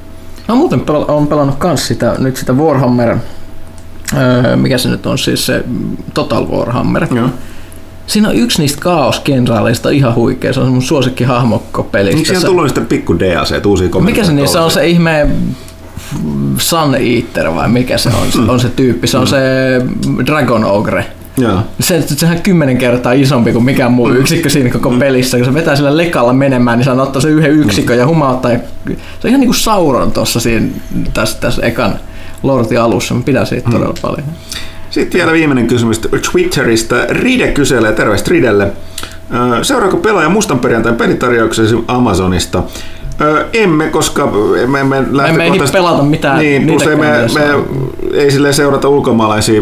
No 0.48 0.56
muuten 0.56 0.80
pel- 0.82 1.12
on 1.12 1.28
pelannut 1.28 1.56
kans 1.56 1.88
sitä, 1.88 2.16
nyt 2.20 2.38
sitä 2.38 2.54
Warhammer, 2.54 3.18
öö, 4.18 4.56
mikä 4.56 4.78
se 4.78 4.90
nyt 4.90 5.06
on 5.06 5.18
siis 5.18 5.46
se 5.46 5.64
Total 6.14 6.48
Warhammer. 6.48 7.08
Joo. 7.16 7.30
Siinä 8.08 8.30
on 8.30 8.36
yksi 8.36 8.62
niistä 8.62 8.82
kaoskenraaleista 8.82 9.90
ihan 9.90 10.16
huikea, 10.16 10.54
se 10.54 10.60
on 10.60 10.68
mun 10.72 10.82
suosikki 10.82 11.24
hahmokko 11.24 11.84
pelistä. 11.84 12.16
Miksi 12.18 12.30
siellä 12.32 12.46
on 12.46 12.50
tullut 12.50 12.64
niistä 12.64 12.82
pikku 12.82 13.20
DLC, 13.20 13.66
uusia 13.66 13.90
Mikä 14.00 14.24
se 14.24 14.34
niin, 14.34 14.48
se 14.48 14.60
on 14.60 14.72
se 14.72 14.88
ihme 14.88 15.28
Sun 16.58 16.96
Eater 16.96 17.56
vai 17.56 17.70
mikä 17.70 17.98
se 17.98 18.10
on, 18.10 18.44
Mm. 18.44 18.50
on 18.50 18.60
se 18.60 18.70
tyyppi, 18.70 19.08
se 19.08 19.18
on 19.18 19.28
se 19.28 19.38
Dragon 20.26 20.66
Ogre. 20.66 21.06
Joo. 21.38 21.60
Se, 21.80 22.02
sehän 22.08 22.36
on 22.38 22.44
kymmenen 22.44 22.78
kertaa 22.78 23.12
isompi 23.14 23.52
kuin 23.52 23.66
mikään 23.66 23.92
muu 23.92 24.10
yksikkö 24.10 24.50
siinä 24.50 24.70
koko 24.70 24.90
pelissä. 24.92 25.38
Kun 25.38 25.46
se 25.46 25.54
vetää 25.54 25.76
sillä 25.76 25.98
lekalla 25.98 26.34
menemään, 26.34 26.78
niin 26.78 26.86
saa 26.86 27.02
ottaa 27.02 27.22
se 27.22 27.30
yhden 27.30 27.52
yksikön 27.52 27.98
ja 27.98 28.08
humauttaa. 28.08 28.52
Ja 28.52 28.60
se 28.86 28.94
on 29.24 29.30
ihan 29.30 29.40
niin 29.40 29.48
kuin 29.48 29.56
Sauron 29.56 30.12
tuossa 30.12 30.40
siinä, 30.40 30.68
tässä, 31.14 31.38
tässä 31.40 31.62
ekan 31.66 31.96
Lordin 32.44 32.82
alussa. 32.82 33.14
Mä 33.14 33.22
pidän 33.26 33.48
siitä 33.48 33.70
todella 33.72 33.94
paljon. 34.02 34.24
Sitten 34.90 35.20
vielä 35.20 35.32
viimeinen 35.32 35.68
kysymys 35.68 36.00
Twitteristä. 36.32 37.06
Ride 37.10 37.52
kyselee, 37.52 37.92
terveistä 37.92 38.30
Ridelle. 38.32 38.72
Seuraako 39.62 39.98
pelaaja 39.98 40.30
mustan 40.30 40.60
perjantain 40.60 40.96
pelitarjouksesi 40.96 41.76
Amazonista? 41.88 42.64
Emme, 43.54 43.88
koska 43.90 44.32
emme, 44.64 44.80
emme 44.80 45.04
lähtökohtaisesti- 45.12 45.78
pelata 45.78 46.04
mitään 46.04 46.40
Niin, 46.40 46.68
plus 46.68 46.88
ei, 46.88 46.96
me, 46.96 47.08
me, 47.34 47.42
ei 48.14 48.32
silleen 48.32 48.54
seurata 48.54 48.88
ulkomaalaisia 48.90 49.62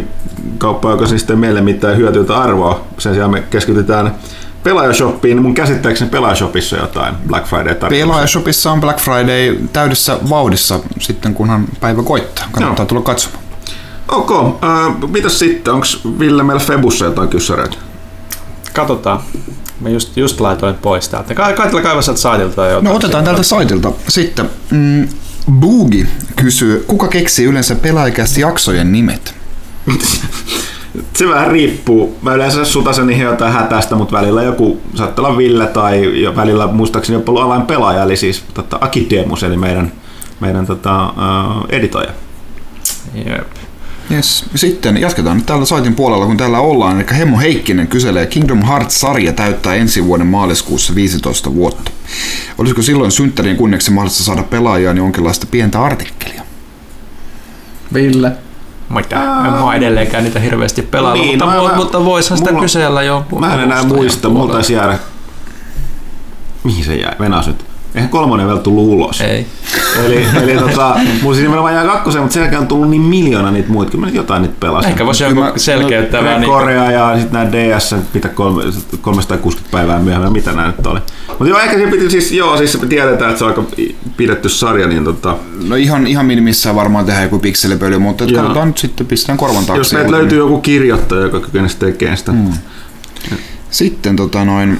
kauppoja, 0.58 0.94
joka 0.96 1.08
siis 1.08 1.30
ei 1.30 1.36
meille 1.36 1.62
mitään 1.62 1.98
hyötyä 1.98 2.36
arvoa. 2.36 2.82
Sen 2.98 3.14
sijaan 3.14 3.32
me 3.32 3.44
keskitytään 3.50 4.16
pelaajashoppiin. 4.64 5.42
Mun 5.42 5.54
käsittääkseni 5.54 6.10
pelaajashopissa 6.12 6.76
jotain 6.78 7.16
Black 7.28 7.48
Friday 7.48 7.76
tarjouksia. 7.76 8.06
Pelaajashopissa 8.08 8.72
on 8.72 8.82
Black 8.82 9.00
Friday 9.00 9.58
täydessä 9.74 10.18
vauhdissa 10.30 10.80
sitten 11.00 11.34
kunhan 11.34 11.66
päivä 11.80 12.04
koittaa. 12.04 12.46
Kannattaa 12.52 12.84
Joo. 12.84 12.88
tulla 12.88 13.02
katsomaan. 13.02 13.42
Ok, 14.08 14.32
äh, 14.32 15.10
mitäs 15.12 15.40
sitten? 15.40 15.74
Onko 15.74 15.86
Ville 16.20 16.44
meillä 16.44 16.64
Febussa 16.64 17.06
jotain 17.06 17.30
kyssäreitä? 17.30 17.76
Katsotaan. 18.74 19.20
Mä 19.80 19.90
just, 19.90 20.18
just 20.18 20.40
laitoin 20.40 20.76
pois 20.76 21.10
täältä. 21.10 21.36
Ka- 21.36 21.54
Kaitella 21.54 21.82
kaiva 21.82 22.02
sieltä 22.02 22.22
saitilta 22.22 22.66
jotain. 22.66 22.84
No 22.84 22.96
otetaan 22.96 23.24
tältä 23.24 23.44
saitilta. 23.44 23.92
Sitten 24.08 24.50
mm, 24.72 25.08
Boogi 25.52 26.08
kysyy, 26.36 26.84
kuka 26.88 27.08
keksii 27.08 27.46
yleensä 27.46 27.76
pelaajakästi 27.76 28.42
jaksojen 28.42 28.92
nimet? 28.92 29.34
Se 31.14 31.30
vähän 31.30 31.48
riippuu. 31.48 32.18
Mä 32.22 32.34
yleensä 32.34 32.66
sutasen 32.66 33.08
niihin 33.08 33.26
jotain 33.26 33.54
hätästä, 33.54 33.96
mutta 33.96 34.18
välillä 34.18 34.44
joku 34.44 34.82
saattaa 34.96 35.26
olla 35.26 35.38
Ville 35.38 35.68
tai 35.68 36.22
jo 36.22 36.36
välillä 36.36 36.68
muistaakseni 36.68 37.16
jopa 37.16 37.32
ollut 37.32 37.44
avain 37.44 37.62
pelaaja, 37.62 38.04
eli 38.04 38.18
siis 38.18 38.44
tota, 38.54 38.78
Aki 38.82 39.08
Demus, 39.10 39.44
eli 39.44 39.58
meidän, 39.58 39.92
meidän 40.40 40.66
tota, 40.66 41.10
uh, 41.10 41.66
editoija. 41.70 42.12
Jep. 43.16 43.48
Yes. 44.12 44.46
Sitten 44.56 45.02
jatketaan 45.02 45.38
nyt 45.38 45.46
täällä 45.46 45.66
saitin 45.66 45.96
puolella, 45.96 46.26
kun 46.26 46.38
täällä 46.38 46.60
ollaan. 46.60 47.02
Eli 47.02 47.18
Hemmo 47.18 47.40
Heikkinen 47.40 47.88
kyselee, 47.88 48.26
Kingdom 48.26 48.62
Hearts-sarja 48.64 49.34
täyttää 49.34 49.76
ensi 49.76 50.06
vuoden 50.06 50.28
maaliskuussa 50.28 50.96
15 50.96 51.54
vuotta. 51.56 51.92
Olisiko 52.58 52.82
silloin 52.82 53.12
synttärien 53.12 53.58
kunniaksi 53.58 53.92
mahdollista 53.92 54.24
saada 54.24 54.44
pelaajaan 54.44 54.98
jonkinlaista 54.98 55.48
pientä 55.52 55.84
artikkelia? 55.84 56.42
Ville. 57.94 58.32
Mitä? 58.96 59.24
En 59.24 59.52
mä 59.52 59.60
edelleenkään 59.76 60.24
niitä 60.24 60.40
hirveästi 60.40 60.82
pelailla, 60.82 61.24
Niin, 61.24 61.40
mutta, 61.40 61.46
no, 61.46 61.62
mutta, 61.62 61.70
mä- 61.76 61.76
mutta 61.84 62.06
voisihan 62.06 62.38
sitä 62.38 62.52
mulla- 62.52 62.64
kysellä 62.64 63.02
jo. 63.02 63.26
Mä 63.40 63.54
en 63.54 63.60
enää 63.60 63.84
muista, 63.84 64.30
taisi 64.52 64.74
jäädä... 64.74 65.00
Mihin 66.64 66.86
se 66.86 66.96
jäi? 66.96 67.14
Venas 67.20 67.48
nyt. 67.48 67.66
Eihän 67.96 68.10
kolmonen 68.10 68.48
vielä 68.48 68.60
tullut 68.60 68.84
ulos. 68.88 69.22
Ei. 69.22 69.46
Eli, 70.06 70.26
eli 70.42 70.58
tota, 70.58 70.96
mulla 71.22 71.36
siis 71.36 71.44
nimenomaan 71.44 71.74
jää 71.74 71.86
kakkoseen, 71.86 72.22
mutta 72.24 72.34
sen 72.34 72.42
jälkeen 72.42 72.62
on 72.62 72.68
tullut 72.68 72.90
niin 72.90 73.02
miljoona 73.02 73.52
niitä 73.52 73.70
muita. 73.70 73.92
Kyllä 73.92 74.02
mä 74.02 74.06
nyt 74.06 74.16
jotain 74.16 74.42
niitä 74.42 74.56
pelasin. 74.60 74.92
Ehkä 74.92 75.06
voisi 75.06 75.24
joku. 75.24 75.40
No, 75.40 75.54
Niin 76.40 76.52
Korea 76.52 76.92
ja 76.92 77.20
sitten 77.20 77.34
nämä 77.34 77.52
DS, 77.52 77.96
mitä 78.14 78.30
kolme, 78.30 78.64
360 79.02 79.72
päivää 79.72 80.00
myöhemmin, 80.00 80.34
mitä 80.34 80.52
nämä 80.52 80.68
nyt 80.68 80.88
oli. 80.88 81.00
Mutta 81.28 81.48
joo, 81.48 81.60
ehkä 81.60 81.78
se 81.78 81.88
piti 81.88 82.10
siis, 82.10 82.32
joo, 82.32 82.58
siis 82.58 82.82
me 82.82 82.88
tiedetään, 82.88 83.30
että 83.30 83.40
se 83.40 83.46
on 83.46 83.50
aika 83.50 83.64
pidetty 84.18 84.50
sarja, 84.50 84.88
niin 84.88 85.04
tota, 85.04 85.36
No 85.68 85.76
ihan, 85.76 86.08
ihan 86.08 86.26
minimissään 86.26 86.76
varmaan 86.76 87.06
tehdään 87.06 87.24
joku 87.24 87.40
pikselipöly, 87.40 88.00
mutta 88.00 88.26
katsotaan 88.36 88.68
nyt 88.68 88.78
sitten, 88.78 89.08
pistetään 89.08 89.38
korvan 89.38 89.66
taakse. 89.66 89.80
jos 89.80 89.94
meiltä 89.94 90.12
löytyy 90.12 90.38
joku 90.38 90.62
kirjoittaja, 90.62 91.22
joka 91.22 91.40
kykenisi 91.40 91.78
tekemään 91.78 92.18
sitä. 92.18 92.32
Mm. 92.32 92.50
Sitten 93.70 94.16
tota 94.16 94.46
noin, 94.46 94.80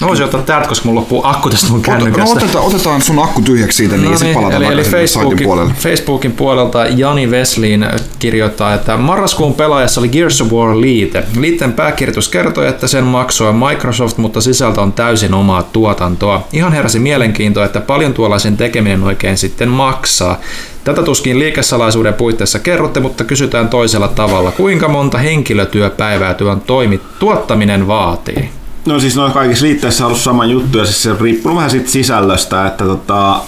Mä 0.00 0.08
voisin 0.08 0.24
ottaa 0.24 0.42
täältä, 0.42 0.68
koska 0.68 0.88
mulla 0.88 1.00
loppuu 1.00 1.20
akku 1.24 1.50
tästä 1.50 1.70
mun 1.70 1.80
ota, 1.80 1.90
no 1.92 1.98
kännykästä. 1.98 2.36
otetaan, 2.38 2.64
otetaan 2.64 3.02
sun 3.02 3.18
akku 3.18 3.42
tyhjäksi 3.42 3.76
siitä, 3.76 3.96
niin 3.96 4.10
No 4.10 4.16
sitten 4.16 4.34
palataan 4.34 4.62
eli, 4.62 4.72
eli 4.72 4.82
Facebookin, 4.82 5.46
puolelle. 5.46 5.72
Facebookin 5.78 6.32
puolelta 6.32 6.86
Jani 6.86 7.26
Weslin 7.26 7.86
kirjoittaa, 8.18 8.74
että 8.74 8.96
marraskuun 8.96 9.54
pelaajassa 9.54 10.00
oli 10.00 10.08
Gears 10.08 10.40
of 10.40 10.52
War 10.52 10.80
liite. 10.80 11.24
Liitteen 11.40 11.72
pääkirjoitus 11.72 12.28
kertoi, 12.28 12.68
että 12.68 12.86
sen 12.86 13.04
maksoi 13.04 13.52
Microsoft, 13.52 14.18
mutta 14.18 14.40
sisältö 14.40 14.80
on 14.80 14.92
täysin 14.92 15.34
omaa 15.34 15.62
tuotantoa. 15.62 16.46
Ihan 16.52 16.72
heräsi 16.72 16.98
mielenkiintoa, 16.98 17.64
että 17.64 17.80
paljon 17.80 18.14
tuollaisen 18.14 18.56
tekeminen 18.56 19.04
oikein 19.04 19.38
sitten 19.38 19.68
maksaa. 19.68 20.40
Tätä 20.84 21.02
tuskin 21.02 21.38
liikesalaisuuden 21.38 22.14
puitteissa 22.14 22.58
kerrotte, 22.58 23.00
mutta 23.00 23.24
kysytään 23.24 23.68
toisella 23.68 24.08
tavalla. 24.08 24.52
Kuinka 24.52 24.88
monta 24.88 25.18
henkilötyöpäivää 25.18 26.34
työn 26.34 26.60
toimi, 26.60 27.00
tuottaminen 27.18 27.86
vaatii? 27.86 28.50
No 28.86 29.00
siis 29.00 29.16
noin 29.16 29.32
kaikissa 29.32 29.64
liitteissä 29.64 30.04
on 30.04 30.06
ollut 30.06 30.22
sama 30.22 30.44
juttu 30.44 30.78
ja 30.78 30.84
siis 30.84 31.02
se 31.02 31.16
riippuu 31.20 31.56
vähän 31.56 31.70
siitä 31.70 31.90
sisällöstä, 31.90 32.66
että 32.66 32.84
tota, 32.84 33.40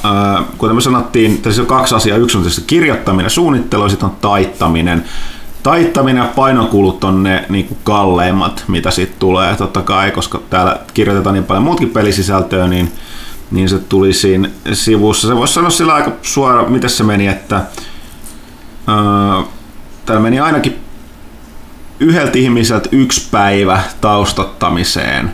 kuten 0.59 0.77
me 0.77 0.81
sanottiin, 0.81 1.43
tässä 1.43 1.63
on 1.63 1.67
kaksi 1.69 1.95
asiaa. 1.95 2.19
Yksi 2.19 2.37
on 2.37 2.43
tietysti 2.43 2.65
kirjoittaminen, 2.67 3.31
suunnittelu 3.31 3.83
ja 3.83 3.89
sitten 3.89 4.09
on 4.09 4.17
taittaminen. 4.21 5.05
Taittaminen 5.63 6.23
ja 6.23 6.33
painokulut 6.37 7.05
on 7.05 7.23
ne 7.23 7.45
niin 7.49 7.67
kuin 7.67 7.79
kalleimmat, 7.85 8.65
mitä 8.69 8.91
siitä 8.91 9.13
tulee 9.19 9.57
totta 9.57 9.83
kai, 9.83 10.11
koska 10.11 10.41
täällä 10.51 10.77
kirjoitetaan 10.95 11.35
niin 11.35 11.45
paljon 11.45 11.65
muutkin 11.65 11.91
pelisisältöä, 11.91 12.69
niin, 12.69 12.93
niin 13.51 13.69
se 13.69 13.79
tuli 13.79 14.13
siinä 14.13 14.51
sivussa. 14.73 15.29
Se 15.29 15.37
voisi 15.37 15.55
sanoa 15.55 15.71
sillä 15.71 15.95
aika 15.95 16.13
suora, 16.23 16.69
miten 16.69 16.91
se 16.91 17.05
meni, 17.05 17.27
että 17.27 17.57
ää, 18.87 19.43
täällä 20.07 20.23
meni 20.23 20.41
ainakin 20.41 20.84
yhdeltä 22.01 22.39
ihmiseltä 22.39 22.89
yksi 22.93 23.29
päivä 23.31 23.83
taustattamiseen. 24.01 25.33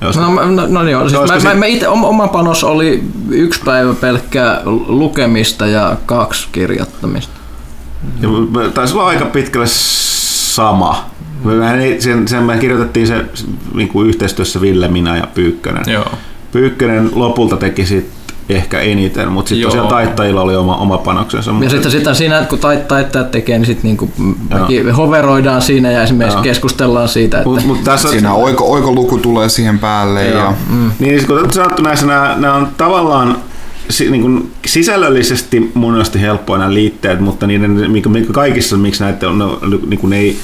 Jos 0.00 0.16
No, 0.16 0.28
no, 0.28 0.66
no 0.66 0.82
niin. 0.82 1.10
Siis 1.10 1.44
mä, 1.44 1.50
mä, 1.50 1.54
mä 1.54 1.66
ite, 1.66 1.88
oma, 1.88 2.28
panos 2.28 2.64
oli 2.64 3.04
yksi 3.30 3.60
päivä 3.64 3.94
pelkkää 3.94 4.60
lukemista 4.86 5.66
ja 5.66 5.96
kaksi 6.06 6.48
kirjoittamista. 6.52 7.32
Ja 8.20 8.28
taisi 8.74 8.94
olla 8.94 9.06
aika 9.06 9.24
pitkälle 9.24 9.66
sama. 9.66 11.10
Mehän 11.44 11.80
ei, 11.80 12.00
sen, 12.00 12.28
sen 12.28 12.42
me 12.42 12.58
kirjoitettiin 12.58 13.06
se 13.06 13.24
niin 13.74 13.88
kuin 13.88 14.08
yhteistyössä 14.08 14.60
Ville, 14.60 14.88
minä 14.88 15.16
ja 15.16 15.26
Pyykkönen. 15.34 15.84
Joo. 15.86 16.12
Pyykkönen 16.52 17.10
lopulta 17.14 17.56
teki 17.56 17.86
sit 17.86 18.10
ehkä 18.48 18.80
eniten, 18.80 19.32
mutta 19.32 19.48
sitten 19.48 19.68
tosiaan 19.68 19.88
taittajilla 19.88 20.42
oli 20.42 20.56
oma, 20.56 20.76
oma 20.76 20.98
panoksensa. 20.98 21.54
Ja 21.60 21.70
sitten, 21.70 21.90
sitten 21.90 22.14
siinä, 22.14 22.46
kun 22.48 22.58
tait- 22.58 22.86
taittajat 22.88 23.30
tekee, 23.30 23.58
niin 23.58 23.66
sitten 23.66 23.82
niinku 23.84 24.10
mekin 24.60 24.90
hoveroidaan 24.90 25.62
siinä 25.62 25.90
ja 25.90 26.02
esimerkiksi 26.02 26.36
Joo. 26.36 26.42
keskustellaan 26.42 27.08
siitä, 27.08 27.36
että 27.38 27.48
Mut, 27.50 27.64
mut 27.66 27.84
tässä 27.84 28.08
Siinä 28.08 28.32
oiko, 28.32 28.72
oikoluku 28.72 29.18
tulee 29.18 29.48
siihen 29.48 29.78
päälle 29.78 30.28
Joo. 30.28 30.38
ja 30.38 30.54
Mm. 30.70 30.90
Niin 30.98 31.14
siis 31.14 31.26
kuten 31.26 31.50
sanottu 31.50 31.82
näissä, 31.82 32.06
nämä, 32.06 32.34
nämä 32.38 32.54
on 32.54 32.68
tavallaan 32.76 33.36
si, 33.90 34.10
niin 34.10 34.22
kuin 34.22 34.50
sisällöllisesti 34.66 35.70
monesti 35.74 36.20
helppoja 36.20 36.58
nämä 36.58 36.74
liitteet, 36.74 37.20
mutta 37.20 37.46
niiden, 37.46 37.90
mikä, 37.90 38.08
mikä 38.08 38.32
kaikissa, 38.32 38.76
miksi 38.76 39.04
näitä 39.04 39.28
on, 39.28 39.38
no, 39.38 39.58
niin 39.86 40.00
kuin 40.00 40.12
ei, 40.12 40.36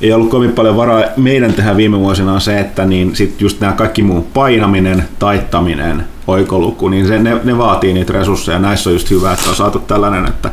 ei 0.00 0.12
ollut 0.12 0.30
kovin 0.30 0.52
paljon 0.52 0.76
varaa 0.76 1.02
meidän 1.16 1.52
tehdä 1.52 1.76
viime 1.76 1.98
vuosina 2.00 2.32
on 2.32 2.40
se, 2.40 2.58
että 2.60 2.84
niin 2.84 3.16
sit 3.16 3.40
just 3.40 3.60
nämä 3.60 3.72
kaikki 3.72 4.02
muu 4.02 4.26
painaminen, 4.34 5.04
taittaminen, 5.18 6.04
oikoluku, 6.26 6.88
niin 6.88 7.06
se, 7.06 7.18
ne, 7.18 7.40
ne, 7.44 7.58
vaatii 7.58 7.92
niitä 7.92 8.12
resursseja. 8.12 8.58
Näissä 8.58 8.90
on 8.90 8.94
just 8.94 9.10
hyvä, 9.10 9.32
että 9.32 9.50
on 9.50 9.56
saatu 9.56 9.78
tällainen, 9.78 10.26
että 10.26 10.50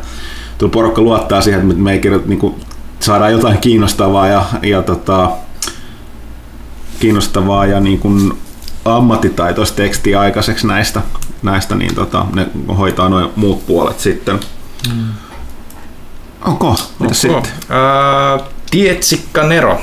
tuo 0.58 0.68
porukka 0.68 1.02
luottaa 1.02 1.42
siihen, 1.42 1.70
että 1.70 1.82
me 1.82 1.92
ei 1.92 2.00
kirjoita, 2.00 2.28
niin 2.28 2.38
kuin, 2.38 2.54
saadaan 3.00 3.32
jotain 3.32 3.58
kiinnostavaa 3.58 4.28
ja, 4.28 4.44
ja 4.62 4.82
tota, 4.82 5.30
kiinnostavaa 7.00 7.66
ja 7.66 7.80
niin 7.80 7.98
kuin 7.98 8.32
ammattitaitoista 8.84 9.76
tekstiä 9.76 10.20
aikaiseksi 10.20 10.66
näistä, 10.66 11.02
näistä 11.42 11.74
niin 11.74 11.94
tota, 11.94 12.26
ne 12.34 12.46
hoitaa 12.78 13.08
noin 13.08 13.28
muut 13.36 13.66
puolet 13.66 14.00
sitten. 14.00 14.40
Mm. 14.94 15.04
Onko? 16.44 16.76
Mitä 16.98 17.14
sitten? 17.14 17.52
Ää, 17.68 18.38
Tietsikka 18.70 19.42
Nero. 19.42 19.80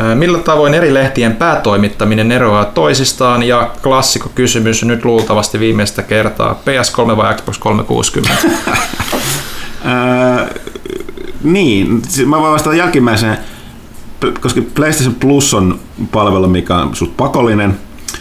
Ää, 0.00 0.14
Millä 0.14 0.38
tavoin 0.38 0.74
eri 0.74 0.94
lehtien 0.94 1.36
päätoimittaminen 1.36 2.32
eroaa 2.32 2.64
toisistaan 2.64 3.42
ja 3.42 3.70
klassikko 3.82 4.28
kysymys 4.34 4.84
nyt 4.84 5.04
luultavasti 5.04 5.60
viimeistä 5.60 6.02
kertaa. 6.02 6.60
PS3 6.64 7.16
vai 7.16 7.34
Xbox 7.34 7.58
360? 7.58 8.42
Ää, 9.84 10.48
niin, 11.42 12.02
mä 12.26 12.40
voin 12.40 12.52
vastata 12.52 12.76
jälkimmäiseen, 12.76 13.38
koska 14.40 14.60
PlayStation 14.74 15.14
Plus 15.14 15.54
on 15.54 15.78
palvelu, 16.12 16.48
mikä 16.48 16.76
on 16.76 16.96
suht 16.96 17.16
pakollinen, 17.16 17.78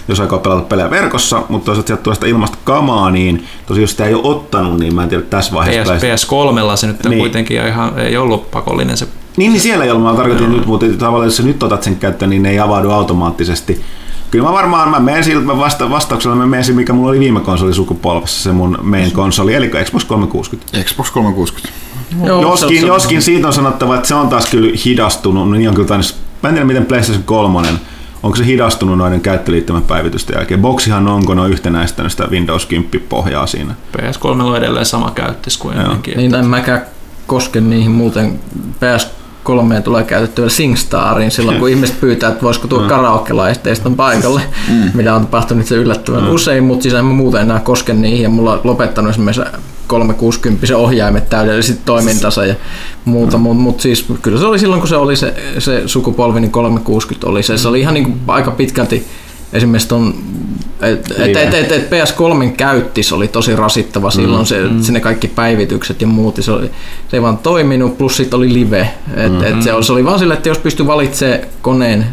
jos 0.07 0.19
aikoo 0.19 0.39
pelata 0.39 0.61
pelejä 0.61 0.89
verkossa, 0.89 1.43
mutta 1.49 1.65
toisaalta 1.65 1.87
sieltä 1.87 2.13
sitä 2.13 2.27
ilmasta 2.27 2.57
kamaa, 2.63 3.11
niin 3.11 3.45
tosiaan 3.65 3.81
jos 3.83 3.91
sitä 3.91 4.05
ei 4.05 4.13
ole 4.13 4.27
ottanut, 4.27 4.79
niin 4.79 4.95
mä 4.95 5.03
en 5.03 5.09
tiedä 5.09 5.23
tässä 5.29 5.53
vaiheessa. 5.53 5.93
PS, 5.95 6.01
PS3 6.01 6.77
se 6.77 6.87
nyt 6.87 7.03
Niin. 7.03 7.19
kuitenkin 7.19 7.67
ihan, 7.67 7.99
ei 7.99 8.17
ollut 8.17 8.51
pakollinen 8.51 8.97
se. 8.97 9.07
Niin, 9.39 9.51
niin 9.51 9.61
siellä 9.61 9.85
ei 9.85 9.91
ollut, 9.91 10.03
mä 10.03 10.13
tarkoitin 10.13 10.51
nyt, 10.51 10.65
mutta 10.65 10.85
tavallaan 10.97 11.27
jos 11.27 11.37
sä 11.37 11.43
nyt 11.43 11.63
otat 11.63 11.83
sen 11.83 11.95
käyttöön, 11.95 12.29
niin 12.29 12.43
ne 12.43 12.49
ei 12.49 12.59
avaudu 12.59 12.91
automaattisesti. 12.91 13.81
Kyllä 14.31 14.45
mä 14.45 14.53
varmaan, 14.53 14.89
mä 14.89 14.99
menen 14.99 15.23
sillä, 15.23 15.43
mä 15.43 15.57
vasta, 15.57 15.89
vastauksella 15.89 16.35
mä 16.35 16.45
menen 16.45 16.75
mikä 16.75 16.93
mulla 16.93 17.09
oli 17.09 17.19
viime 17.19 17.39
konsolisukupolvessa, 17.39 18.43
se 18.43 18.51
mun 18.51 18.77
main 18.81 19.11
konsoli, 19.11 19.53
eli 19.53 19.71
Xbox 19.83 20.05
360. 20.05 20.83
Xbox 20.83 21.11
360. 21.11 21.73
Joo, 22.25 22.41
joskin, 22.41 22.81
se- 22.81 22.87
joskin 22.87 23.21
siitä 23.21 23.47
on 23.47 23.53
sanottava, 23.53 23.95
että 23.95 24.07
se 24.07 24.15
on 24.15 24.29
taas 24.29 24.49
kyllä 24.49 24.77
hidastunut, 24.85 25.51
niin 25.51 25.69
on 25.69 25.75
kyllä 25.75 25.87
tainnut, 25.87 26.15
mä 26.43 26.49
en 26.49 26.55
tiedä 26.55 26.67
miten 26.67 26.85
PlayStation 26.85 27.23
3, 27.23 27.67
onko 28.23 28.37
se 28.37 28.45
hidastunut 28.45 28.97
noiden 28.97 29.21
käyttöliittymän 29.21 29.81
päivitysten 29.81 30.35
jälkeen. 30.35 30.61
Boxihan 30.61 31.07
onko 31.07 31.33
noin 31.33 31.51
yhtenäistänyt 31.51 32.11
sitä 32.11 32.27
Windows 32.31 32.65
10 32.65 33.07
pohjaa 33.09 33.47
siinä. 33.47 33.75
PS3 33.97 34.41
on 34.41 34.57
edelleen 34.57 34.85
sama 34.85 35.11
käyttis 35.11 35.57
kuin 35.57 35.77
ennenkin. 35.77 36.17
Niin 36.17 36.35
en 36.35 36.45
mäkään 36.45 36.81
koske 37.27 37.61
niihin 37.61 37.91
muuten. 37.91 38.39
PS3 39.49 39.81
tulee 39.81 40.03
käytettyä 40.03 40.43
vielä 40.43 40.49
SingStariin 40.49 41.31
silloin, 41.31 41.59
kun 41.59 41.69
ihmiset 41.69 41.99
pyytää, 41.99 42.29
että 42.29 42.41
voisiko 42.41 42.67
tuo 42.67 42.79
karaoke-laitteiston 42.79 43.95
paikalle, 43.95 44.41
mitä 44.93 45.15
on 45.15 45.21
tapahtunut 45.21 45.65
se 45.65 45.75
yllättävän 45.75 46.27
usein, 46.27 46.63
mutta 46.63 46.83
siis 46.83 46.95
en 46.95 47.05
mä 47.05 47.13
muuten 47.13 47.41
enää 47.41 47.59
koske 47.59 47.93
niihin 47.93 48.23
ja 48.23 48.29
mulla 48.29 48.53
on 48.53 48.61
lopettanut 48.63 49.11
esimerkiksi 49.11 49.41
360 49.87 50.77
ohjaimet 50.77 51.29
täydellisesti 51.29 51.81
toimintansa 51.85 52.45
ja 52.45 52.55
muuta, 53.05 53.37
mm. 53.37 53.43
mutta 53.43 53.61
mut 53.63 53.81
siis 53.81 54.05
kyllä 54.21 54.39
se 54.39 54.45
oli 54.45 54.59
silloin, 54.59 54.81
kun 54.81 54.89
se 54.89 54.95
oli 54.95 55.15
se, 55.15 55.33
se 55.59 55.83
sukupolvi, 55.85 56.39
niin 56.39 56.51
360 56.51 57.27
oli 57.27 57.43
se. 57.43 57.57
Se 57.57 57.67
oli 57.67 57.79
ihan 57.79 57.93
niin 57.93 58.03
kuin 58.03 58.19
aika 58.27 58.51
pitkälti 58.51 59.07
esimerkiksi 59.53 59.87
ton, 59.87 60.13
et, 60.81 61.11
et, 61.11 61.37
et, 61.37 61.53
et, 61.53 61.71
et 61.71 61.89
PS3 61.91 62.51
käyttis 62.57 63.13
oli 63.13 63.27
tosi 63.27 63.55
rasittava 63.55 64.11
silloin, 64.11 64.45
se, 64.45 64.61
sinne 64.81 64.99
kaikki 64.99 65.27
päivitykset 65.27 66.01
ja 66.01 66.07
muut, 66.07 66.35
se, 66.39 66.51
oli, 66.51 66.71
se 67.07 67.17
ei 67.17 67.21
vaan 67.21 67.37
toiminut, 67.37 67.97
plus 67.97 68.17
sit 68.17 68.33
oli 68.33 68.53
live. 68.53 68.79
Et, 69.15 69.31
mm-hmm. 69.31 69.43
et 69.43 69.63
se, 69.63 69.73
oli, 69.73 69.83
se 69.83 69.93
oli 69.93 70.05
vaan 70.05 70.19
sille, 70.19 70.33
että 70.33 70.49
jos 70.49 70.57
pystyi 70.57 70.87
valitsemaan 70.87 71.39
koneen, 71.61 72.05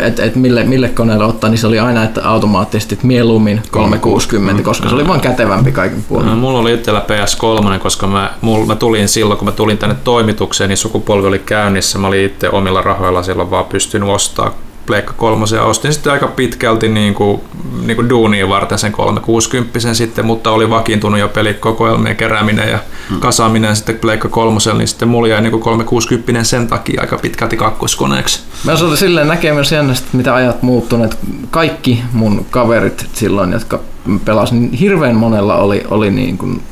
että 0.00 0.24
et 0.24 0.36
mille, 0.36 0.64
mille 0.64 0.88
koneelle 0.88 1.24
ottaa, 1.24 1.50
niin 1.50 1.58
se 1.58 1.66
oli 1.66 1.78
aina 1.78 2.04
että 2.04 2.28
automaattisesti 2.28 2.94
että 2.94 3.06
mieluummin 3.06 3.62
360, 3.70 4.62
koska 4.62 4.88
se 4.88 4.94
oli 4.94 5.08
vaan 5.08 5.20
kätevämpi 5.20 5.72
kaiken 5.72 6.04
puolin. 6.08 6.26
No, 6.26 6.36
mulla 6.36 6.58
oli 6.58 6.74
itsellä 6.74 7.04
PS3, 7.08 7.78
koska 7.78 8.06
mä, 8.06 8.30
mulla, 8.40 8.66
mä 8.66 8.76
tulin 8.76 9.08
silloin, 9.08 9.38
kun 9.38 9.48
mä 9.48 9.52
tulin 9.52 9.78
tänne 9.78 9.96
toimitukseen, 10.04 10.68
niin 10.68 10.76
sukupolvi 10.76 11.26
oli 11.26 11.38
käynnissä. 11.38 11.98
Mä 11.98 12.06
olin 12.06 12.24
itse 12.24 12.48
omilla 12.48 12.82
rahoilla 12.82 13.22
silloin 13.22 13.50
vaan 13.50 13.64
pystynyt 13.64 14.08
ostamaan 14.08 14.54
Pleikka 14.86 15.12
3 15.12 15.44
ja 15.56 15.62
ostin 15.62 15.92
sitten 15.92 16.12
aika 16.12 16.26
pitkälti 16.26 16.88
niin 16.88 17.14
kuin, 17.14 17.40
niin 17.86 17.96
kuin 17.96 18.08
duunia 18.08 18.48
varten 18.48 18.78
sen 18.78 18.92
360 18.92 19.94
sitten, 19.94 20.26
mutta 20.26 20.50
oli 20.50 20.70
vakiintunut 20.70 21.20
jo 21.20 21.28
pelikokoelmien 21.28 22.16
kerääminen 22.16 22.68
ja 22.68 22.78
kasaaminen 23.20 23.76
sitten 23.76 23.98
Pleikka 23.98 24.28
3, 24.28 24.58
niin 24.78 24.88
sitten 24.88 25.08
mulla 25.08 25.28
jäi 25.28 25.40
niin 25.42 25.50
kuin 25.50 25.62
360 25.62 26.44
sen 26.44 26.68
takia 26.68 27.00
aika 27.00 27.18
pitkälti 27.18 27.56
kakkoskoneeksi. 27.56 28.40
Mä 28.64 28.72
olin 28.72 28.96
silleen 28.96 29.28
näkee 29.28 29.52
myös 29.52 29.72
jännästi, 29.72 30.08
mitä 30.12 30.34
ajat 30.34 30.62
muuttuneet. 30.62 31.18
Kaikki 31.50 32.02
mun 32.12 32.46
kaverit 32.50 33.06
silloin, 33.12 33.52
jotka 33.52 33.80
pelasivat, 34.24 34.60
niin 34.60 34.72
hirveän 34.72 35.16
monella 35.16 35.56
oli, 35.56 35.82
oli 35.90 36.10
niin 36.10 36.38
kuin 36.38 36.62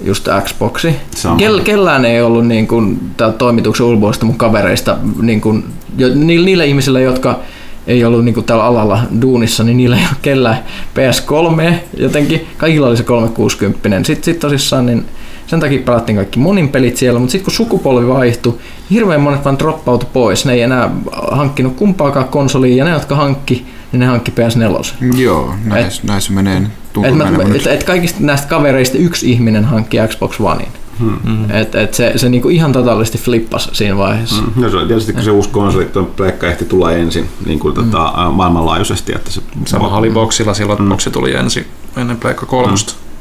just 0.00 0.28
Xboxi. 0.44 0.96
Sama. 1.16 1.36
Kel, 1.36 1.60
kellään 1.60 2.04
ei 2.04 2.22
ollut 2.22 2.46
niin 2.46 2.66
kuin, 2.66 3.00
toimituksen 3.38 3.86
ulkoista 3.86 4.26
mun 4.26 4.38
kavereista, 4.38 4.96
niin 5.22 5.40
kuin, 5.40 5.64
jo, 5.98 6.08
niille, 6.14 6.44
niille 6.44 6.66
ihmisille, 6.66 7.02
jotka 7.02 7.40
ei 7.86 8.04
ollut 8.04 8.24
niin 8.24 8.34
kuin 8.34 8.46
tällä 8.46 8.64
alalla 8.64 9.00
duunissa, 9.20 9.64
niin 9.64 9.76
niillä 9.76 9.96
ei 9.96 10.02
ole 10.02 10.16
kellään 10.22 10.64
PS3 10.94 11.74
jotenkin. 11.96 12.46
Kaikilla 12.56 12.86
oli 12.86 12.96
se 12.96 13.02
360. 13.02 14.02
Sitten 14.04 14.24
sit 14.24 14.38
tosissaan 14.38 14.86
niin 14.86 15.04
sen 15.46 15.60
takia 15.60 15.82
pelattiin 15.84 16.16
kaikki 16.16 16.38
monin 16.38 16.68
pelit 16.68 16.96
siellä, 16.96 17.20
mutta 17.20 17.32
sitten 17.32 17.44
kun 17.44 17.54
sukupolvi 17.54 18.08
vaihtui, 18.08 18.52
niin 18.52 18.60
hirveän 18.90 19.20
monet 19.20 19.44
vaan 19.44 19.58
droppautui 19.58 20.08
pois. 20.12 20.44
Ne 20.44 20.52
ei 20.52 20.62
enää 20.62 20.90
hankkinut 21.30 21.76
kumpaakaan 21.76 22.28
konsolia, 22.28 22.76
ja 22.76 22.84
ne, 22.84 22.90
jotka 22.90 23.16
hankki, 23.16 23.66
niin 23.92 24.00
ne 24.00 24.06
hankki 24.06 24.32
PS4. 24.32 25.18
Joo, 25.20 25.54
näin, 25.64 25.86
näin 26.02 26.20
se 26.20 26.32
menee. 26.32 26.62
Et, 27.04 27.16
mä, 27.16 27.32
et, 27.54 27.66
et 27.66 27.84
kaikista 27.84 28.18
näistä 28.20 28.48
kavereista 28.48 28.98
yksi 28.98 29.30
ihminen 29.30 29.64
hankki 29.64 29.96
Xbox 30.08 30.40
Onein. 30.40 30.68
Hmm. 31.00 31.50
Et, 31.50 31.74
et 31.74 31.94
se, 31.94 32.12
se 32.16 32.28
niinku 32.28 32.48
ihan 32.48 32.72
totaalisesti 32.72 33.18
flippasi 33.18 33.68
siinä 33.72 33.96
vaiheessa. 33.96 34.42
Hmm. 34.42 34.62
No 34.62 34.70
se 34.70 34.76
oli 34.76 34.86
tietysti, 34.86 35.12
kun 35.12 35.22
se 35.22 35.30
uusi 35.30 35.48
konsoli, 35.48 35.84
tuo 35.84 36.02
pleikka 36.02 36.46
ehti 36.46 36.64
tulla 36.64 36.92
ensin 36.92 37.28
niin 37.46 37.58
kuin, 37.58 37.74
mm. 37.74 37.90
tota, 37.90 38.30
maailmanlaajuisesti, 38.32 39.12
että 39.14 39.30
se 39.30 39.40
Sama 39.66 39.96
oli 39.96 40.10
Boxilla 40.10 40.54
silloin, 40.54 40.78
että 40.78 40.90
Boxi 40.90 41.10
tuli 41.10 41.34
ensin 41.34 41.66
ennen 41.96 42.16
Pleikka 42.16 42.46
3. 42.46 42.74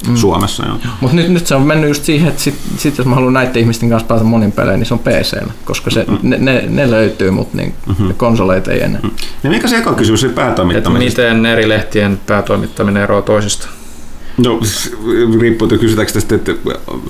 mm. 0.08 0.16
Suomessa. 0.16 0.66
Joo. 0.66 0.78
Mutta 1.02 1.16
nyt, 1.16 1.30
nyt 1.30 1.48
se 1.48 1.56
on 1.56 1.62
mennyt 1.62 1.90
just 1.90 2.04
siihen, 2.04 2.30
että 2.30 2.42
sit, 2.42 2.56
sit 2.78 2.98
jos 2.98 3.08
mä 3.08 3.16
haluan 3.16 3.34
näiden 3.34 3.62
ihmisten 3.62 3.90
kanssa 3.90 4.08
pelata 4.08 4.26
monin 4.26 4.52
pelejä, 4.52 4.78
niin 4.78 4.86
se 4.86 4.94
on 4.94 5.00
pc 5.00 5.38
koska 5.66 5.92
se, 5.92 6.06
ne, 6.22 6.38
ne, 6.38 6.64
ne 6.70 6.92
löytyy, 6.92 7.32
mutta 7.32 7.58
niin, 7.58 7.74
mm-hmm. 7.88 8.08
ne 8.08 8.14
konsoleita 8.14 8.72
ei 8.72 8.84
enää. 8.84 9.02
Ja 9.44 9.50
mikä 9.50 9.68
se 9.68 9.78
eka 9.78 9.94
kysymys 9.94 10.24
oli 10.24 10.30
Että 10.30 10.42
päätoimittamisesta? 10.42 11.22
miten 11.22 11.46
eri 11.46 11.70
lehtien 11.70 12.20
päätoimittaminen 12.28 13.04
eroaa 13.04 13.22
toisista? 13.22 13.68
No, 14.38 14.60
riippuu, 15.40 15.66
että 15.68 15.78
kysytäänkö 15.78 16.14
tästä, 16.14 16.36
että 16.36 16.52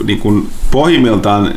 niin 0.04 0.20
kuin 0.20 0.50
pohjimmiltaan 0.72 1.54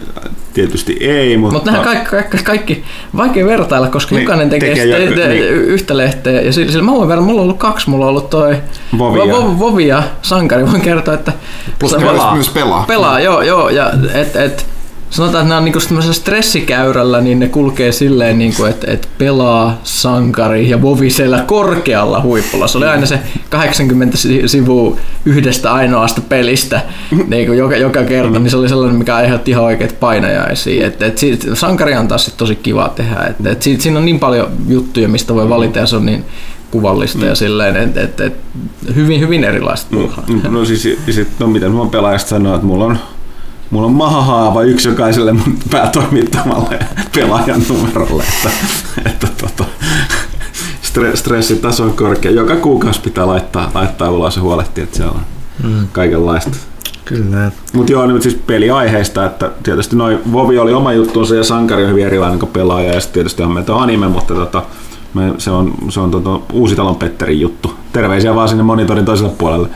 tietysti 0.54 0.96
ei, 1.00 1.36
mutta... 1.36 1.54
Mutta 1.54 1.70
nehän 1.70 1.84
kaikki, 1.84 2.10
kaikki, 2.10 2.36
kaikki, 2.44 2.84
vaikea 3.16 3.46
vertailla, 3.46 3.88
koska 3.88 4.14
Niin, 4.14 4.22
jokainen 4.22 4.50
tekee, 4.50 4.74
tekee 4.74 5.08
sitä, 5.08 5.28
niin. 5.28 5.44
yhtä 5.44 5.96
lehteä. 5.96 6.40
Ja 6.40 6.52
sillä, 6.52 6.72
sillä 6.72 6.84
mä 6.84 6.92
voin 6.92 7.08
verrata, 7.08 7.26
mulla 7.26 7.40
on 7.40 7.44
ollut 7.44 7.58
kaksi, 7.58 7.90
mulla 7.90 8.04
on 8.04 8.08
ollut 8.10 8.30
toi 8.30 8.56
Vovi 8.98 9.18
ja- 9.18 9.24
Vo- 9.34 9.58
Vovi 9.58 9.86
ja 9.86 10.02
Sankari. 10.22 10.66
Voin 10.66 10.80
kertoa, 10.80 11.14
että 11.14 11.32
Plus 11.78 11.94
pelaa. 11.94 12.34
myös 12.34 12.48
pelaa. 12.50 12.84
Pelaa, 12.88 13.20
joo, 13.20 13.42
joo. 13.42 13.68
Ja 13.68 13.90
et, 14.14 14.36
et, 14.36 14.66
sanotaan, 15.10 15.42
että 15.42 15.48
nämä 15.48 15.58
on 15.58 15.64
niinku 15.64 15.80
stressikäyrällä, 16.12 17.20
niin 17.20 17.38
ne 17.38 17.48
kulkee 17.48 17.92
silleen, 17.92 18.38
niinku, 18.38 18.64
että 18.64 18.90
et 18.90 19.08
pelaa 19.18 19.80
sankari 19.84 20.70
ja 20.70 20.82
vovi 20.82 21.10
siellä 21.10 21.44
korkealla 21.46 22.22
huipulla. 22.22 22.66
Se 22.66 22.78
oli 22.78 22.86
aina 22.86 23.06
se 23.06 23.18
80 23.50 24.16
si- 24.16 24.42
sivua 24.48 24.96
yhdestä 25.24 25.72
ainoasta 25.72 26.20
pelistä 26.20 26.80
niinku 27.28 27.52
joka, 27.52 27.76
joka 27.76 28.04
kerta, 28.04 28.38
niin 28.38 28.50
se 28.50 28.56
oli 28.56 28.68
sellainen, 28.68 28.96
mikä 28.98 29.14
aiheutti 29.16 29.50
ihan 29.50 29.64
oikeat 29.64 30.00
painajaisia. 30.00 30.86
Et, 30.86 31.02
et 31.02 31.18
siitä, 31.18 31.54
sankari 31.54 31.96
on 31.96 32.08
taas 32.08 32.24
sit 32.24 32.36
tosi 32.36 32.56
kiva 32.56 32.92
tehdä. 32.96 33.16
Et, 33.30 33.46
et 33.46 33.62
siitä, 33.62 33.82
siinä 33.82 33.98
on 33.98 34.04
niin 34.04 34.18
paljon 34.18 34.48
juttuja, 34.68 35.08
mistä 35.08 35.34
voi 35.34 35.48
valita 35.48 35.78
ja 35.78 35.86
se 35.86 35.96
on 35.96 36.06
niin 36.06 36.24
kuvallista 36.70 37.24
ja 37.26 37.34
silleen, 37.34 37.76
että 37.76 38.00
et, 38.00 38.20
et, 38.20 38.36
hyvin, 38.94 39.20
hyvin 39.20 39.44
erilaista 39.44 39.86
puuhaa. 39.90 40.24
Mm, 40.28 40.40
No 40.50 40.64
siis, 40.64 40.82
sit, 41.10 41.28
no 41.38 41.46
miten 41.46 41.72
mä 41.72 41.86
pelaajasta 41.90 42.28
sanoa, 42.28 42.54
että 42.54 42.66
mulla 42.66 42.84
on, 42.84 42.98
mulla 43.70 43.86
on 43.86 43.92
mahahaava 43.92 44.62
yksi 44.62 44.88
jokaiselle 44.88 45.32
mun 45.32 45.58
päätoimittamalle 45.70 46.74
ja 46.74 46.86
pelaajan 47.14 47.62
numerolle, 47.68 48.24
että, 48.36 48.50
että 49.06 49.26
tota, 49.40 49.64
stre, 50.82 51.16
stressitaso 51.16 51.84
on 51.84 51.92
korkea. 51.92 52.30
Joka 52.30 52.56
kuukausi 52.56 53.00
pitää 53.00 53.26
laittaa, 53.26 53.70
laittaa 53.74 54.10
ulos 54.10 54.36
ja 54.36 54.42
huolehtia, 54.42 54.84
että 54.84 54.96
siellä 54.96 55.12
on 55.12 55.20
mm. 55.64 55.88
kaikenlaista. 55.92 56.56
Kyllä. 57.04 57.50
Mutta 57.72 57.92
joo, 57.92 58.06
niin 58.06 58.22
siis 58.22 58.34
peliaiheista, 58.34 59.24
että 59.24 59.50
tietysti 59.62 59.96
noin 59.96 60.32
Vovi 60.32 60.58
oli 60.58 60.72
oma 60.72 60.92
juttuunsa 60.92 61.34
ja 61.34 61.44
Sankari 61.44 61.84
on 61.84 61.90
hyvin 61.90 62.06
erilainen 62.06 62.38
kuin 62.38 62.52
pelaaja 62.52 62.94
ja 62.94 63.00
sitten 63.00 63.14
tietysti 63.14 63.42
on 63.42 63.52
meitä 63.52 63.76
anime, 63.76 64.08
mutta 64.08 64.34
tota, 64.34 64.62
me, 65.14 65.32
se 65.38 65.50
on, 65.50 65.74
se 65.88 66.00
on 66.00 66.10
tota, 66.10 66.40
Uusitalon 66.52 66.96
Petterin 66.96 67.40
juttu. 67.40 67.74
Terveisiä 67.92 68.34
vaan 68.34 68.48
sinne 68.48 68.62
monitorin 68.62 69.04
toiselle 69.04 69.32
puolelle. 69.38 69.68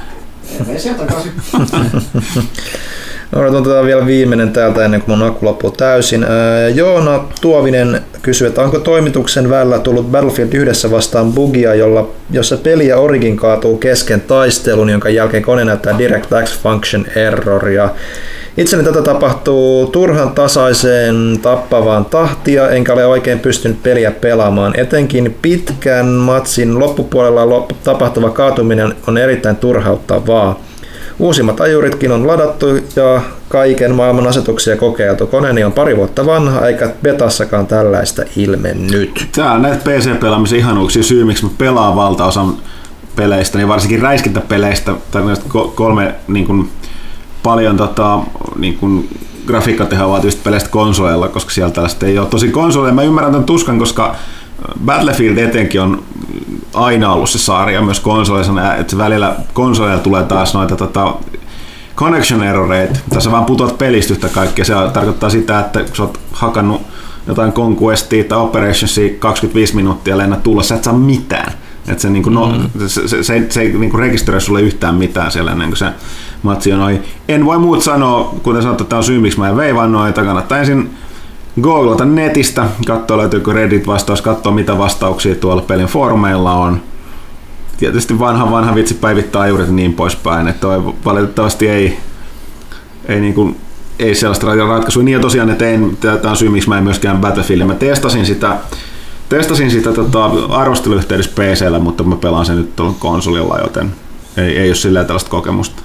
Odotetaan 3.36 3.86
vielä 3.86 4.06
viimeinen 4.06 4.52
täältä 4.52 4.84
ennen 4.84 5.02
kuin 5.02 5.18
mun 5.18 5.28
akku 5.28 5.46
loppuu 5.46 5.70
täysin. 5.70 6.24
Ää, 6.24 6.68
Joona 6.68 7.24
Tuovinen 7.40 8.00
kysyy, 8.22 8.46
että 8.46 8.62
onko 8.62 8.78
toimituksen 8.78 9.50
välillä 9.50 9.78
tullut 9.78 10.10
Battlefield 10.10 10.52
yhdessä 10.52 10.90
vastaan 10.90 11.32
bugia, 11.32 11.74
jolla, 11.74 12.08
jossa 12.30 12.56
peli 12.56 12.86
ja 12.86 12.98
Origin 12.98 13.36
kaatuu 13.36 13.78
kesken 13.78 14.20
taistelun, 14.20 14.90
jonka 14.90 15.08
jälkeen 15.08 15.42
kone 15.42 15.64
näyttää 15.64 15.98
DirectX 15.98 16.58
Function 16.62 17.06
Erroria. 17.16 17.88
Itseni 18.56 18.84
tätä 18.84 19.02
tapahtuu 19.02 19.86
turhan 19.86 20.30
tasaiseen 20.30 21.38
tappavaan 21.42 22.04
tahtia, 22.04 22.70
enkä 22.70 22.92
ole 22.92 23.06
oikein 23.06 23.38
pystynyt 23.38 23.82
peliä 23.82 24.10
pelaamaan. 24.10 24.80
Etenkin 24.80 25.36
pitkän 25.42 26.06
matsin 26.06 26.78
loppupuolella 26.78 27.48
loppu- 27.48 27.76
tapahtuva 27.84 28.30
kaatuminen 28.30 28.94
on 29.06 29.18
erittäin 29.18 29.56
turhauttavaa. 29.56 30.60
Uusimmat 31.20 31.60
ajuritkin 31.60 32.12
on 32.12 32.26
ladattu 32.26 32.66
ja 32.96 33.20
kaiken 33.48 33.94
maailman 33.94 34.26
asetuksia 34.26 34.76
kokeiltu. 34.76 35.26
Koneeni 35.26 35.64
on 35.64 35.72
pari 35.72 35.96
vuotta 35.96 36.26
vanha, 36.26 36.66
eikä 36.66 36.90
betassakaan 37.02 37.66
tällaista 37.66 38.22
ilmennyt. 38.36 39.28
Tää 39.36 39.52
on 39.52 39.62
näitä 39.62 39.90
PC-pelaamisen 39.90 40.58
ihanuuksia 40.58 41.02
syy, 41.02 41.24
miksi 41.24 41.44
mä 41.44 41.50
pelaan 41.58 41.96
valtaosan 41.96 42.54
peleistä, 43.16 43.58
niin 43.58 43.68
varsinkin 43.68 44.02
räiskintäpeleistä, 44.02 44.92
tai 45.10 45.24
näistä 45.24 45.44
ko- 45.48 45.70
kolme 45.74 46.14
niin 46.28 46.46
kuin, 46.46 46.70
paljon 47.42 47.76
tota, 47.76 48.18
niin 48.58 48.78
kuin, 48.78 49.08
grafiikkatehoa 49.46 50.08
vaativista 50.08 50.40
peleistä 50.44 50.70
konsoleilla, 50.70 51.28
koska 51.28 51.50
siellä 51.50 51.72
tällaista 51.72 52.06
ei 52.06 52.18
ole. 52.18 52.26
Tosi 52.26 52.48
konsoleilla 52.48 52.94
mä 52.94 53.02
ymmärrän 53.02 53.32
tämän 53.32 53.46
tuskan, 53.46 53.78
koska 53.78 54.16
Battlefield 54.84 55.36
etenkin 55.38 55.80
on 55.80 56.02
aina 56.74 57.12
ollut 57.12 57.30
se 57.30 57.38
sarja 57.38 57.82
myös 57.82 58.00
konsoleissa, 58.00 58.74
että 58.74 58.98
välillä 58.98 59.36
konsoleilla 59.52 60.02
tulee 60.02 60.22
taas 60.22 60.54
noita 60.54 60.76
tota, 60.76 61.14
connection 61.96 62.42
erroreita. 62.42 62.98
Tässä 63.10 63.30
vaan 63.30 63.44
putoat 63.44 63.78
pelistä 63.78 64.12
yhtä 64.12 64.28
kaikkea. 64.28 64.64
Se 64.64 64.74
tarkoittaa 64.92 65.30
sitä, 65.30 65.60
että 65.60 65.80
kun 65.80 65.96
sä 65.96 66.02
oot 66.02 66.20
hakannut 66.32 66.82
jotain 67.26 67.52
Conquestia 67.52 68.24
tai 68.24 68.38
Operationsia 68.38 69.14
25 69.18 69.76
minuuttia 69.76 70.12
ja 70.14 70.18
lennät 70.18 70.42
tulla, 70.42 70.62
sä 70.62 70.74
et 70.74 70.84
saa 70.84 70.94
mitään. 70.94 71.52
Et 71.88 71.98
se, 72.00 72.10
niinku, 72.10 72.30
no, 72.30 72.54
se, 72.86 73.08
se, 73.08 73.22
se, 73.22 73.34
ei- 73.34 73.46
se 73.48 73.60
ei 73.60 73.72
niinku 73.72 73.96
rekisteröi 73.96 74.40
sulle 74.40 74.62
yhtään 74.62 74.94
mitään 74.94 75.32
siellä 75.32 75.52
ennen 75.52 75.68
kuin 75.68 75.78
se 75.78 75.86
matsi 76.42 76.72
on 76.72 76.80
ohi. 76.80 77.00
En 77.28 77.44
voi 77.44 77.58
muut 77.58 77.82
sanoa, 77.82 78.34
kuten 78.42 78.62
sanottu, 78.62 78.84
että 78.84 78.88
tämä 78.90 78.98
on 78.98 79.04
syy, 79.04 79.20
miksi 79.20 79.38
mä 79.38 79.48
en 79.48 79.56
veivaan 79.56 79.92
noita. 79.92 80.24
Kannattaa 80.24 80.58
ensin 80.58 80.90
googlata 81.62 82.04
netistä, 82.04 82.66
katsoa 82.86 83.16
löytyykö 83.16 83.52
Reddit-vastaus, 83.52 84.22
katsoa 84.22 84.52
mitä 84.52 84.78
vastauksia 84.78 85.34
tuolla 85.34 85.62
pelin 85.62 85.86
foorumeilla 85.86 86.52
on. 86.52 86.82
Tietysti 87.78 88.18
vanha 88.18 88.50
vanha 88.50 88.74
vitsi 88.74 88.94
päivittää 88.94 89.46
ja 89.46 89.54
niin 89.70 89.92
poispäin, 89.92 90.48
että 90.48 90.60
toi 90.60 90.94
valitettavasti 91.04 91.68
ei, 91.68 91.98
ei, 93.08 93.20
niin 93.20 93.34
kuin, 93.34 93.56
ei 93.98 94.14
sellaista 94.14 94.54
ratkaisua. 94.54 95.02
Niin 95.02 95.12
ja 95.12 95.20
tosiaan, 95.20 95.50
että 95.50 95.68
en, 95.68 95.96
tämä 96.00 96.30
on 96.30 96.36
syy, 96.36 96.48
miksi 96.48 96.68
mä 96.68 96.78
en 96.78 96.84
myöskään 96.84 97.18
Battlefield. 97.18 97.64
Mä 97.64 97.74
testasin 97.74 98.26
sitä, 98.26 98.56
testasin 99.28 99.70
sitä 99.70 99.92
tota, 99.92 100.24
arvosteluyhteydessä 100.48 101.32
PCllä, 101.34 101.78
mutta 101.78 102.02
mä 102.02 102.16
pelaan 102.16 102.46
sen 102.46 102.56
nyt 102.56 102.76
tuolla 102.76 102.94
konsolilla, 102.98 103.58
joten 103.58 103.92
ei, 104.36 104.58
ei 104.58 104.68
ole 104.68 104.74
silleen 104.74 105.06
tällaista 105.06 105.30
kokemusta. 105.30 105.82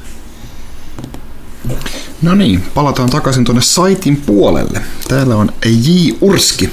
No 2.26 2.36
niin, 2.36 2.64
palataan 2.74 3.10
takaisin 3.10 3.46
tuonne 3.46 3.62
saitin 3.62 4.18
puolelle. 4.26 4.82
Täällä 5.08 5.36
on 5.36 5.52
J. 5.66 6.12
Urski. 6.22 6.70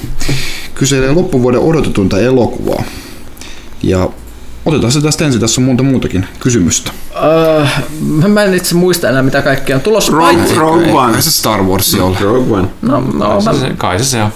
Kyselee 0.74 1.12
loppuvuoden 1.12 1.60
odotetunta 1.60 2.18
elokuvaa. 2.20 2.82
Ja 3.82 4.08
otetaan 4.64 4.92
se 4.92 5.00
tästä 5.00 5.24
ensin, 5.24 5.40
tässä 5.40 5.60
on 5.60 5.64
monta 5.64 5.82
muutakin 5.82 6.26
kysymystä. 6.40 6.90
Uh, 7.10 8.28
mä 8.28 8.42
en 8.42 8.54
itse 8.54 8.74
muista 8.74 9.08
enää 9.08 9.22
mitä 9.22 9.42
kaikkea 9.42 9.76
on 9.76 9.82
tulossa. 9.82 10.12
Rogue, 10.12 10.54
Rogue 10.56 10.92
One. 10.92 11.22
Se 11.22 11.30
Star 11.30 11.62
Wars 11.62 11.94
ole. 11.94 12.16
Rogue 12.20 12.58
One. 12.58 12.68
No, 12.82 13.00
no, 13.14 13.28
Kai 13.28 13.42
mä, 13.44 13.52
se, 13.52 13.58
se- 13.60 13.74
kai 13.76 13.98
se 13.98 14.04
se 14.04 14.22
on. 14.22 14.30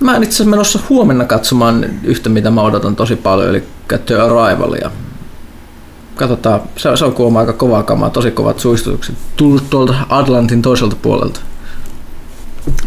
mä 0.00 0.16
en 0.16 0.22
itse 0.22 0.34
asiassa 0.36 0.50
menossa 0.50 0.78
huomenna 0.88 1.24
katsomaan 1.24 1.84
yhtä, 2.04 2.28
mitä 2.28 2.50
mä 2.50 2.62
odotan 2.62 2.96
tosi 2.96 3.16
paljon, 3.16 3.48
eli 3.48 3.62
The 4.06 4.14
Arrivalia. 4.14 4.90
Katsotaan, 6.18 6.60
se, 6.76 6.96
se 6.96 7.04
on 7.04 7.12
kuulemma 7.12 7.40
aika 7.40 7.52
kovaa 7.52 7.82
kamaa, 7.82 8.10
tosi 8.10 8.30
kovat 8.30 8.60
suistutukset. 8.60 9.14
Tullut 9.36 9.70
tuolta 9.70 9.94
Atlantin 10.08 10.62
toiselta 10.62 10.96
puolelta. 11.02 11.40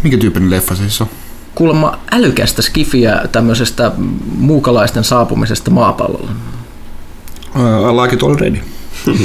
Mikä 0.03 0.17
tyyppinen 0.17 0.49
leffa 0.49 0.75
se 0.75 0.81
siis 0.81 1.01
on? 1.01 1.07
Kuulemma 1.55 1.99
älykästä 2.11 2.61
skifiä 2.61 3.21
tämmöisestä 3.31 3.91
muukalaisten 4.37 5.03
saapumisesta 5.03 5.71
maapallolle. 5.71 6.31
Uh, 7.55 7.61
I 7.61 8.01
like 8.01 8.15
it 8.15 8.23
already. 8.23 8.59
Uh, 9.07 9.15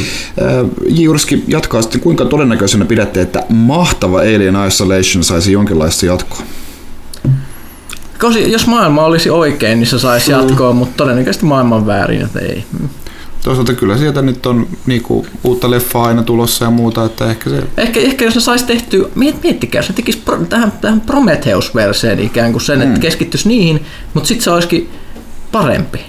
J. 0.89 1.09
Urski 1.09 1.45
jatkaa 1.49 1.83
sitten, 1.83 2.01
kuinka 2.01 2.25
todennäköisenä 2.25 2.85
pidätte, 2.85 3.21
että 3.21 3.43
mahtava 3.49 4.19
Alien 4.19 4.57
Isolation 4.69 5.25
saisi 5.25 5.53
jonkinlaista 5.53 6.07
jatkoa? 6.07 6.43
Koska 8.21 8.41
jos 8.41 8.67
maailma 8.67 9.05
olisi 9.05 9.31
oikein, 9.31 9.79
niin 9.79 9.89
se 9.89 9.99
saisi 9.99 10.31
jatkoa, 10.31 10.73
mutta 10.73 10.95
todennäköisesti 10.97 11.47
maailma 11.47 11.77
on 11.77 11.87
väärin, 11.87 12.23
että 12.23 12.39
ei. 12.39 12.65
Toisaalta 13.47 13.75
kyllä 13.75 13.99
sieltä 13.99 14.23
nyt 14.23 14.47
on 14.47 14.67
niinku, 14.87 15.27
uutta 15.45 15.71
leffaa 15.71 16.07
aina 16.07 16.23
tulossa 16.23 16.65
ja 16.65 16.71
muuta, 16.71 17.05
että 17.05 17.31
ehkä 17.31 17.51
se... 17.51 17.63
Ehkä, 17.77 18.01
ehkä 18.01 18.25
jos 18.25 18.35
ne 18.35 18.41
saisi 18.41 18.65
tehtyä, 18.65 19.09
miet, 19.15 19.43
miettikää, 19.43 19.79
jos 19.79 19.89
ne 19.89 19.95
tekisi 19.95 20.19
pro, 20.19 20.37
tähän, 20.37 20.73
tähän 20.73 21.01
Prometheus-verseen 21.01 22.21
ikään 22.21 22.53
kuin 22.53 22.63
sen, 22.63 22.83
että 22.83 23.01
keskittyisi 23.01 23.49
niihin, 23.49 23.87
mutta 24.15 24.29
sitten 24.29 24.45
se 24.45 24.51
olisikin 24.51 24.91
parempi. 25.53 26.01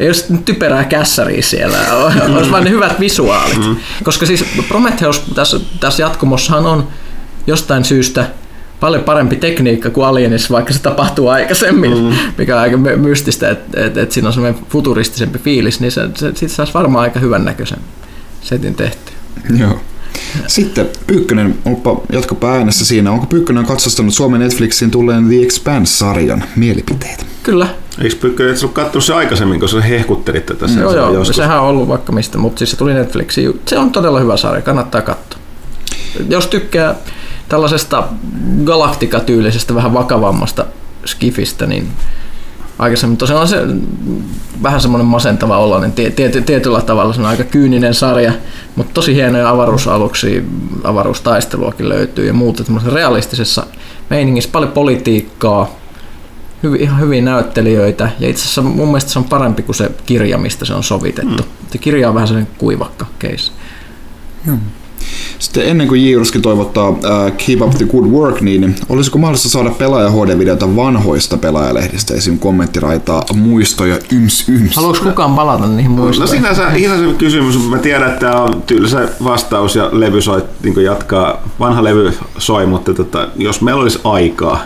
Ei 0.00 0.08
olisi 0.08 0.24
typerää 0.44 0.84
kässäriä 0.84 1.42
siellä, 1.42 1.78
olisi 2.36 2.50
vain 2.50 2.64
ne 2.64 2.70
hyvät 2.70 3.00
visuaalit. 3.00 3.60
Koska 4.04 4.26
siis 4.26 4.44
Prometheus 4.68 5.20
tässä, 5.34 5.60
tässä 5.80 6.02
jatkumossahan 6.02 6.66
on 6.66 6.88
jostain 7.46 7.84
syystä 7.84 8.30
paljon 8.82 9.04
parempi 9.04 9.36
tekniikka 9.36 9.90
kuin 9.90 10.06
Alienissa, 10.06 10.54
vaikka 10.54 10.72
se 10.72 10.78
tapahtuu 10.78 11.28
aikaisemmin, 11.28 11.98
mm. 11.98 12.16
mikä 12.38 12.56
on 12.56 12.62
aika 12.62 12.76
my- 12.76 12.96
mystistä, 12.96 13.50
että 13.50 13.84
et, 13.84 13.96
et 13.96 14.12
siinä 14.12 14.28
on 14.28 14.32
semmoinen 14.32 14.62
futuristisempi 14.70 15.38
fiilis, 15.38 15.80
niin 15.80 15.92
se, 15.92 16.08
se, 16.14 16.32
siitä 16.34 16.54
saisi 16.54 16.74
varmaan 16.74 17.02
aika 17.02 17.20
hyvän 17.20 17.44
näköisen 17.44 17.78
setin 18.40 18.74
tehty. 18.74 19.12
Joo. 19.58 19.80
Sitten 20.46 20.88
Pyykkönen, 21.06 21.58
onpa 21.64 22.00
jatkapa 22.12 22.52
äänessä 22.52 22.84
siinä. 22.84 23.10
Onko 23.10 23.26
Pyykkönen 23.26 23.66
katsastanut 23.66 24.14
Suomen 24.14 24.40
Netflixiin 24.40 24.90
tulleen 24.90 25.26
The 25.26 25.42
Expanse-sarjan 25.42 26.44
mielipiteitä? 26.56 27.24
Kyllä, 27.42 27.66
Eikö 28.02 28.50
et 28.50 28.58
sä 28.58 28.66
ollut 28.66 28.74
katsonut 28.74 29.04
se 29.04 29.14
aikaisemmin, 29.14 29.60
koska 29.60 29.80
sä 29.80 29.86
hehkuttelit 29.86 30.46
tätä 30.46 30.68
sen 30.68 30.78
Joo, 30.78 30.96
joo, 30.96 31.14
joskus? 31.14 31.36
sehän 31.36 31.60
on 31.60 31.66
ollut 31.66 31.88
vaikka 31.88 32.12
mistä, 32.12 32.38
mutta 32.38 32.58
siis 32.58 32.70
se 32.70 32.76
tuli 32.76 32.94
Netflixiin. 32.94 33.60
Se 33.66 33.78
on 33.78 33.92
todella 33.92 34.20
hyvä 34.20 34.36
sarja, 34.36 34.62
kannattaa 34.62 35.02
katsoa. 35.02 35.40
Jos 36.28 36.46
tykkää 36.46 36.94
tällaisesta 37.52 38.04
galaktikatyylisestä, 38.64 39.74
vähän 39.74 39.94
vakavammasta 39.94 40.64
skifistä, 41.04 41.66
niin 41.66 41.88
aikaisemmin. 42.78 43.16
Tosiaan 43.16 43.42
on 43.42 43.48
se 43.48 43.66
vähän 44.62 44.80
semmoinen 44.80 45.06
masentava 45.06 45.58
oloinen, 45.58 45.92
tie, 45.92 46.10
tie, 46.10 46.28
tietyllä 46.28 46.80
tavalla 46.80 47.12
se 47.12 47.20
on 47.20 47.26
aika 47.26 47.44
kyyninen 47.44 47.94
sarja, 47.94 48.32
mutta 48.76 48.94
tosi 48.94 49.14
hienoja 49.14 49.50
avaruusaluksia, 49.50 50.42
avaruustaisteluakin 50.84 51.88
löytyy 51.88 52.26
ja 52.26 52.32
muuta 52.32 52.64
realistisessa 52.86 53.66
meiningissä, 54.10 54.50
paljon 54.52 54.72
politiikkaa, 54.72 55.70
hyvin, 56.62 56.80
ihan 56.80 57.00
hyviä 57.00 57.22
näyttelijöitä 57.22 58.10
ja 58.20 58.28
itse 58.28 58.42
asiassa 58.42 58.62
mun 58.62 58.88
mielestä 58.88 59.10
se 59.10 59.18
on 59.18 59.24
parempi 59.24 59.62
kuin 59.62 59.76
se 59.76 59.90
kirja, 60.06 60.38
mistä 60.38 60.64
se 60.64 60.74
on 60.74 60.82
sovitettu. 60.82 61.42
Mm. 61.42 61.68
Se 61.72 61.78
kirja 61.78 62.08
on 62.08 62.14
vähän 62.14 62.28
sellainen 62.28 62.54
kuivakka 62.58 63.06
case. 63.20 63.52
Hmm. 64.46 64.60
Sitten 65.38 65.68
ennen 65.68 65.88
kuin 65.88 66.04
Jiruski 66.04 66.40
toivottaa 66.40 66.88
uh, 66.88 66.98
Keep 67.46 67.60
Up 67.60 67.70
the 67.70 67.84
Good 67.84 68.04
Work, 68.04 68.40
niin 68.40 68.76
olisiko 68.88 69.18
mahdollista 69.18 69.48
saada 69.48 69.70
pelaaja 69.70 70.10
HD-videota 70.10 70.76
vanhoista 70.76 71.36
pelaajalehdistä, 71.36 72.14
esim. 72.14 72.38
kommenttiraitaa, 72.38 73.24
muistoja, 73.34 73.98
yms 74.12 74.48
yms. 74.48 74.76
Haluatko 74.76 75.04
kukaan 75.04 75.34
palata 75.34 75.66
niihin 75.66 75.90
muistoihin? 75.90 76.42
No 76.42 76.50
sinänsä, 76.50 76.78
sinänsä 76.78 77.18
kysymys. 77.18 77.68
Mä 77.68 77.78
tiedän, 77.78 78.08
että 78.08 78.20
tämä 78.20 78.42
on 78.42 78.62
tylsä 78.62 79.08
vastaus 79.24 79.76
ja 79.76 79.88
levy 79.92 80.22
soi, 80.22 80.42
niin 80.62 80.84
jatkaa, 80.84 81.48
vanha 81.60 81.84
levy 81.84 82.12
soi, 82.38 82.66
mutta 82.66 82.94
tota, 82.94 83.28
jos 83.36 83.60
meillä 83.60 83.82
olisi 83.82 84.00
aikaa, 84.04 84.60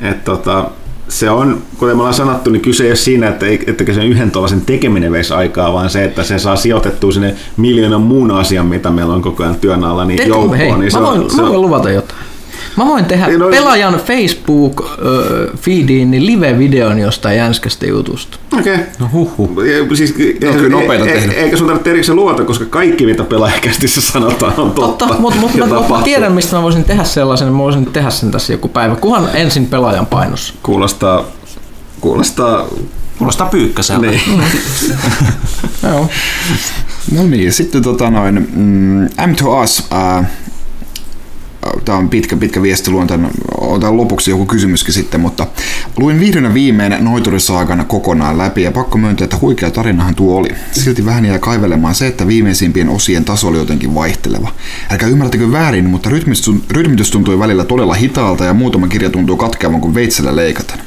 että 0.00 0.24
tota, 0.24 0.70
se 1.08 1.30
on, 1.30 1.62
kuten 1.78 1.96
me 1.96 2.00
ollaan 2.00 2.14
sanottu, 2.14 2.50
niin 2.50 2.62
kyse 2.62 2.84
ei 2.84 2.90
ole 2.90 2.96
siinä, 2.96 3.28
että, 3.28 3.46
että 3.66 3.92
sen 3.92 4.06
yhden 4.06 4.30
tuollaisen 4.30 4.60
tekeminen 4.60 5.12
veisi 5.12 5.34
aikaa, 5.34 5.72
vaan 5.72 5.90
se, 5.90 6.04
että 6.04 6.22
se 6.22 6.38
saa 6.38 6.56
sijoitettua 6.56 7.12
sinne 7.12 7.34
miljoonan 7.56 8.00
muun 8.00 8.30
asian, 8.30 8.66
mitä 8.66 8.90
meillä 8.90 9.14
on 9.14 9.22
koko 9.22 9.42
ajan 9.42 9.56
työn 9.56 9.84
alla, 9.84 10.04
niin 10.04 10.28
joukkoon. 10.28 10.58
Hei, 10.58 10.72
niin 10.72 10.90
se 10.90 10.98
mä, 10.98 11.06
voin, 11.06 11.20
on, 11.20 11.30
se 11.30 11.42
mä 11.42 11.48
voin 11.48 11.62
luvata 11.62 11.90
jotain. 11.90 12.21
Mä 12.76 12.86
voin 12.86 13.04
tehdä 13.04 13.38
no, 13.38 13.48
pelaajan 13.48 13.94
Facebook-feediin 13.94 16.10
niin 16.10 16.26
live-videon 16.26 16.98
jostain 16.98 17.36
jänskästä 17.36 17.86
jutusta. 17.86 18.38
Okei. 18.58 18.74
Okay. 18.74 18.86
No 18.98 19.08
huhhuh. 19.12 19.50
Siis, 19.94 20.14
no, 20.44 20.52
kyllä 20.52 20.68
nopeita 20.68 21.06
e, 21.06 21.12
tehdä. 21.12 21.32
Eikä 21.32 21.56
sun 21.56 21.66
tarvitse 21.66 21.90
erikseen 21.90 22.16
luota, 22.16 22.44
koska 22.44 22.64
kaikki 22.64 23.06
mitä 23.06 23.24
pelaajakästissä 23.24 24.00
sanotaan 24.00 24.52
on 24.56 24.70
totta. 24.70 25.06
totta 25.06 25.20
mutta 25.20 25.40
mut, 25.40 25.54
mä, 25.54 25.66
mä, 25.66 26.02
tiedän, 26.04 26.32
mistä 26.32 26.56
mä 26.56 26.62
voisin 26.62 26.84
tehdä 26.84 27.04
sellaisen, 27.04 27.52
mä 27.52 27.58
voisin 27.58 27.86
tehdä 27.86 28.10
sen 28.10 28.30
tässä 28.30 28.52
joku 28.52 28.68
päivä, 28.68 28.96
kuhan 28.96 29.28
ensin 29.34 29.66
pelaajan 29.66 30.06
painossa. 30.06 30.54
Kuulostaa, 30.62 31.24
kuulostaa 32.00 32.66
Kuulostaa 33.18 33.48
pyykkäseltä. 33.48 34.06
Niin. 34.06 34.20
Joo. 35.82 36.08
No 37.12 37.26
niin, 37.26 37.52
sitten 37.52 37.82
tota 37.82 38.10
noin, 38.10 38.48
mm, 38.54 39.06
M2Us, 39.06 39.84
äh, 39.92 40.26
tämä 41.84 41.98
on 41.98 42.08
pitkä, 42.08 42.36
pitkä 42.36 42.62
viesti, 42.62 42.90
luon 42.90 43.06
tämän, 43.06 43.30
otan 43.60 43.96
lopuksi 43.96 44.30
joku 44.30 44.46
kysymyskin 44.46 44.94
sitten, 44.94 45.20
mutta 45.20 45.46
luin 45.96 46.20
vihdoin 46.20 46.54
viimein 46.54 46.96
Noiturisaakana 47.00 47.84
kokonaan 47.84 48.38
läpi 48.38 48.62
ja 48.62 48.72
pakko 48.72 48.98
myöntää, 48.98 49.24
että 49.24 49.36
huikea 49.40 49.70
tarinahan 49.70 50.14
tuo 50.14 50.36
oli. 50.36 50.48
Silti 50.72 51.04
vähän 51.04 51.24
jää 51.24 51.38
kaivelemaan 51.38 51.94
se, 51.94 52.06
että 52.06 52.26
viimeisimpien 52.26 52.88
osien 52.88 53.24
taso 53.24 53.48
oli 53.48 53.58
jotenkin 53.58 53.94
vaihteleva. 53.94 54.52
Älkää 54.90 55.08
ymmärtäkö 55.08 55.52
väärin, 55.52 55.90
mutta 55.90 56.10
rytmitys 56.70 57.10
tuntui 57.10 57.38
välillä 57.38 57.64
todella 57.64 57.94
hitaalta 57.94 58.44
ja 58.44 58.54
muutama 58.54 58.88
kirja 58.88 59.10
tuntuu 59.10 59.36
katkeavan 59.36 59.80
kuin 59.80 59.94
veitsellä 59.94 60.36
leikaten. 60.36 60.78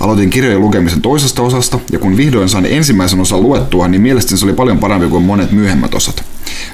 Aloitin 0.00 0.30
kirjojen 0.30 0.60
lukemisen 0.60 1.00
toisesta 1.00 1.42
osasta, 1.42 1.78
ja 1.92 1.98
kun 1.98 2.16
vihdoin 2.16 2.48
sain 2.48 2.66
ensimmäisen 2.66 3.20
osan 3.20 3.42
luettua, 3.42 3.88
niin 3.88 4.02
mielestäni 4.02 4.38
se 4.38 4.44
oli 4.44 4.52
paljon 4.52 4.78
parempi 4.78 5.06
kuin 5.06 5.24
monet 5.24 5.52
myöhemmät 5.52 5.94
osat. 5.94 6.24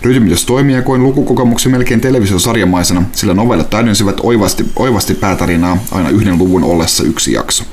Rytmitys 0.03 0.47
toimii 0.47 0.75
ja 0.75 0.83
koin 0.83 1.03
lukukokemuksen 1.03 1.73
melkein 1.73 2.01
televisiosarjamaisena, 2.01 3.03
sillä 3.13 3.35
novellat 3.35 3.71
täydensivät 3.71 4.17
oivasti, 4.23 4.67
oivasti 4.77 5.15
päätarinaa 5.15 5.79
aina 5.91 6.09
yhden 6.09 6.39
luvun 6.39 6.65
ollessa 6.65 7.05
yksi 7.05 7.33
jakso. 7.33 7.65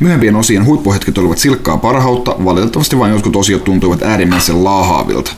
Myöhempien 0.00 0.36
osien 0.36 0.64
huippuhetket 0.64 1.18
olivat 1.18 1.38
silkkaa 1.38 1.76
parhautta, 1.76 2.36
valitettavasti 2.44 2.98
vain 2.98 3.12
jotkut 3.12 3.36
osiot 3.36 3.64
tuntuivat 3.64 4.02
äärimmäisen 4.02 4.64
laahaavilta. 4.64 5.32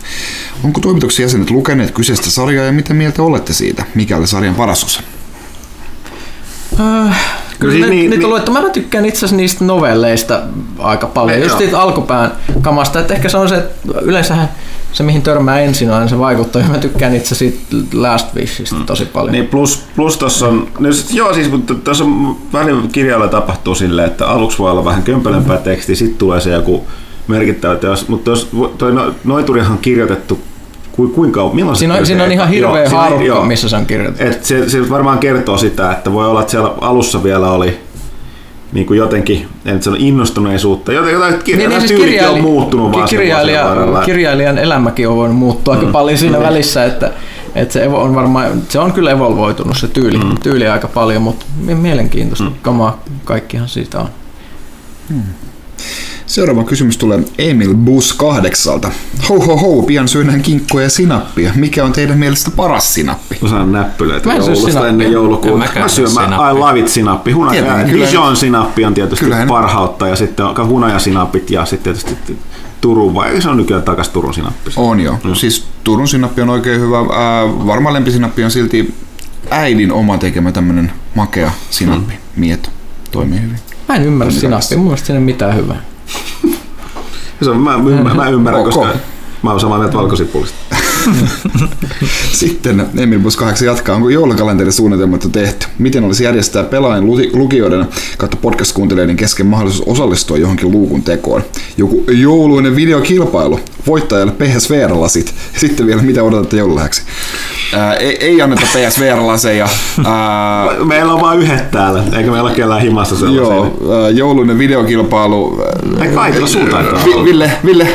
Onko 0.65 0.81
toimituksen 0.81 1.25
jäsenet 1.25 1.51
lukeneet 1.51 1.91
kyseistä 1.91 2.31
sarjaa 2.31 2.65
ja 2.65 2.73
mitä 2.73 2.95
mieltä 2.95 3.23
olette 3.23 3.53
siitä? 3.53 3.85
Mikä 3.95 4.17
oli 4.17 4.27
sarjan 4.27 4.55
paras 4.55 4.85
osa? 4.85 5.03
Äh, 6.81 7.21
Kyllä 7.59 7.75
siis 7.75 7.87
niin, 7.89 8.11
niitä 8.11 8.17
niin, 8.17 8.31
luettu. 8.31 8.53
Mä 8.53 8.71
tykkään 8.71 9.07
itse 9.07 9.19
asiassa 9.19 9.37
niistä 9.37 9.65
novelleista 9.65 10.43
aika 10.79 11.07
paljon, 11.07 11.43
just 11.43 11.59
siitä 11.59 11.81
alkupään 11.81 12.33
kamasta. 12.61 13.01
Että 13.01 13.15
ehkä 13.15 13.29
se 13.29 13.37
on 13.37 13.49
se, 13.49 13.57
että 13.57 14.01
yleensähän 14.01 14.49
se 14.97 15.03
mihin 15.03 15.23
törmää 15.23 15.61
ensin 15.61 15.91
aina 15.91 16.09
se 16.09 16.19
vaikuttaa. 16.19 16.63
Mä 16.69 16.79
tykkään 16.79 17.15
itse 17.15 17.35
siitä 17.35 17.59
Last 17.95 18.35
Wishista 18.35 18.77
mm. 18.77 18.87
tosi 18.87 19.05
paljon. 19.05 19.33
Niin 19.33 19.47
plus, 19.47 19.85
plus 19.97 20.19
tuossa 20.19 20.49
on, 20.49 20.69
no 20.79 20.93
sit, 20.93 21.17
joo 21.17 21.35
siis, 21.35 21.51
mutta 21.51 21.75
tuossa 21.75 22.05
välillä 22.53 22.83
kirjalla 22.93 23.29
tapahtuu 23.29 23.75
silleen, 23.75 24.09
että 24.09 24.27
aluksi 24.27 24.59
voi 24.59 24.71
olla 24.71 24.85
vähän 24.85 25.03
kömpelempää 25.03 25.57
teksti, 25.57 25.97
sitten 25.97 26.19
tulee 26.19 26.41
se 26.41 26.51
joku 26.51 26.87
merkittävä 27.29 27.77
teos, 27.77 28.09
mutta 28.09 28.31
jos, 28.31 28.51
toi 28.79 28.93
no, 28.93 29.15
Noiturihan 29.25 29.73
on 29.73 29.79
kirjoitettu 29.79 30.41
kuinka, 31.15 31.51
milloin 31.53 31.77
siinä, 31.77 31.95
on, 31.95 32.07
siinä 32.07 32.25
on 32.25 32.33
ihan 32.33 32.49
hirveä 32.49 32.91
haarukka, 32.91 33.45
missä 33.45 33.69
se 33.69 33.77
on 33.77 33.87
kirjoitettu. 33.87 34.25
Et 34.27 34.45
se, 34.45 34.71
se, 34.71 34.91
varmaan 34.91 35.19
kertoo 35.19 35.59
sitä, 35.59 35.93
että 35.93 36.13
voi 36.13 36.27
olla, 36.27 36.41
että 36.41 36.51
siellä 36.51 36.75
alussa 36.81 37.23
vielä 37.23 37.51
oli 37.51 37.79
niin 38.73 38.87
kuin 38.87 38.99
jotenkin, 38.99 39.49
en 39.65 39.83
sano 39.83 39.97
innostuneisuutta, 39.99 40.93
jotain, 40.93 41.13
jotain 41.13 41.39
kirja, 41.45 41.69
niin, 41.69 41.79
niin 41.79 41.89
siis 41.89 42.01
kirjaili, 42.01 42.39
on 42.39 42.43
muuttunut 42.43 42.93
vaan 42.93 43.09
kirjailija, 43.09 43.77
kirjailijan 44.05 44.59
elämäkin 44.59 45.09
on 45.09 45.17
voinut 45.17 45.37
muuttua 45.37 45.75
mm. 45.75 45.81
aika 45.81 45.93
paljon 45.93 46.19
siinä 46.19 46.39
mm. 46.39 46.45
välissä, 46.45 46.85
että, 46.85 47.13
että 47.55 47.73
se 47.73 47.89
on 47.89 48.15
varmaan, 48.15 48.63
se 48.69 48.79
on 48.79 48.93
kyllä 48.93 49.11
evolvoitunut 49.11 49.77
se 49.77 49.89
tyyli, 49.89 50.19
mm. 50.19 50.37
tyyli 50.43 50.69
aika 50.69 50.89
paljon, 50.89 51.23
mutta 51.23 51.47
mielenkiintoista 51.59 52.45
mm. 52.45 52.55
kamaa 52.63 53.03
kaikkihan 53.25 53.69
siitä 53.69 54.01
on. 54.01 54.09
Mm. 55.09 55.23
Seuraava 56.27 56.65
kysymys 56.65 56.97
tulee 56.97 57.21
Emil 57.39 57.75
Bus 57.75 58.13
kahdeksalta. 58.13 58.91
Ho 59.29 59.41
ho 59.41 59.57
ho, 59.57 59.83
pian 59.83 60.09
syödään 60.09 60.43
kinkkoja 60.43 60.85
ja 60.85 60.91
sinappia. 60.91 61.53
Mikä 61.55 61.85
on 61.85 61.93
teidän 61.93 62.19
mielestä 62.19 62.51
paras 62.51 62.95
sinappi? 62.95 63.39
Mä 63.43 63.49
saan 63.49 63.73
näppylöitä 63.73 64.35
joulusta 64.35 64.89
ennen 64.89 65.13
joulukuuta. 65.13 65.65
Mä 65.79 65.89
syön, 65.89 66.11
mä 66.15 66.51
I 66.51 66.55
love 66.55 66.79
it 66.79 66.89
sinappi. 66.89 67.33
Hunaja, 67.33 67.89
Dijon 67.89 68.37
sinappi 68.37 68.85
on 68.85 68.95
tietysti 68.95 69.25
Kyllähän. 69.25 69.49
parhautta 69.49 70.09
ja 70.09 70.17
sitten 70.17 70.47
on 70.47 70.69
hunajasinappit 70.69 71.51
ja 71.51 71.67
sitten 71.67 71.95
tietysti 71.95 72.39
Turun 72.81 73.15
vai 73.15 73.43
se 73.43 73.49
on 73.49 73.57
nykyään 73.57 73.83
takaisin 73.83 74.13
Turun 74.15 74.35
sinappi? 74.35 74.71
On 74.77 75.01
joo. 75.01 75.19
Mm. 75.25 75.35
Siis 75.35 75.67
Turun 75.85 76.09
sinappi 76.09 76.43
on 76.43 76.51
oikein 76.51 76.81
hyvä. 76.81 76.99
Äh, 76.99 77.07
varmaan 77.67 77.95
lempisinappi 77.95 78.45
on 78.45 78.51
silti 78.51 78.95
äidin 79.51 79.93
oma 79.93 80.19
tekemä 80.19 80.53
tämmönen 80.53 80.93
makea 81.15 81.51
sinappi. 81.71 82.15
Mm. 82.15 82.21
Mieto. 82.41 82.69
Toimii 83.11 83.41
hyvin. 83.41 83.59
Mä 83.89 83.95
en 83.95 84.03
ymmärrä 84.03 84.33
sinappia. 84.33 84.79
Mun 84.79 84.87
mielestä 84.87 85.07
siinä 85.07 85.19
ei 85.19 85.25
mitään 85.25 85.57
hyvää. 85.57 85.83
Se 87.43 87.51
on, 87.51 87.61
mä, 87.61 87.79
mä, 87.79 88.15
mä 88.15 88.29
ymmärrän, 88.29 88.61
okay. 88.67 88.73
koska 88.73 88.99
mä 89.43 89.51
oon 89.51 89.61
samaa 89.61 89.79
mieltä 89.79 89.97
valkosipulista. 89.97 90.77
Sitten 92.33 92.87
Emil 92.99 93.19
Bus 93.19 93.37
8 93.37 93.67
jatkaa. 93.67 93.97
Onko 93.97 94.09
joulukalenteri 94.09 94.73
suunnitelmat 94.73 95.29
tehty? 95.33 95.67
Miten 95.79 96.05
olisi 96.05 96.25
järjestää 96.25 96.65
pelaajan 96.65 97.07
lukijoiden 97.33 97.87
kautta 98.19 98.37
podcast-kuuntelijoiden 98.43 99.17
kesken 99.17 99.47
mahdollisuus 99.47 99.89
osallistua 99.89 100.39
johonkin 100.39 100.71
luukun 100.71 101.03
tekoon? 101.03 101.43
Joku 101.77 102.05
jouluinen 102.09 102.77
videokilpailu. 102.77 103.61
Voittajalle 103.87 104.33
PSVR-lasit. 104.33 105.35
Sitten 105.57 105.87
vielä, 105.87 106.03
mitä 106.03 106.23
odotatte 106.23 106.57
joululähäksi? 106.57 107.03
Ää, 107.75 107.95
ei, 107.95 108.17
ei 108.25 108.43
anneta 108.43 108.63
PSVR-laseja. 108.63 109.69
Ää, 110.05 110.85
meillä 110.85 111.13
on 111.13 111.21
vain 111.21 111.41
yhdet 111.41 111.71
täällä, 111.71 112.03
eikä 112.17 112.31
meillä 112.31 112.43
ole 112.43 112.55
kellään 112.55 112.81
himassa 112.81 113.17
sellaisia. 113.17 113.43
Joo, 113.43 114.03
ää, 114.03 114.11
jouluinen 114.11 114.59
videokilpailu. 114.59 115.63
Ei 116.03 116.09
kaikilla 116.09 116.47
suun 116.47 116.69
Vi, 117.05 117.25
Ville, 117.25 117.51
Ville 117.65 117.89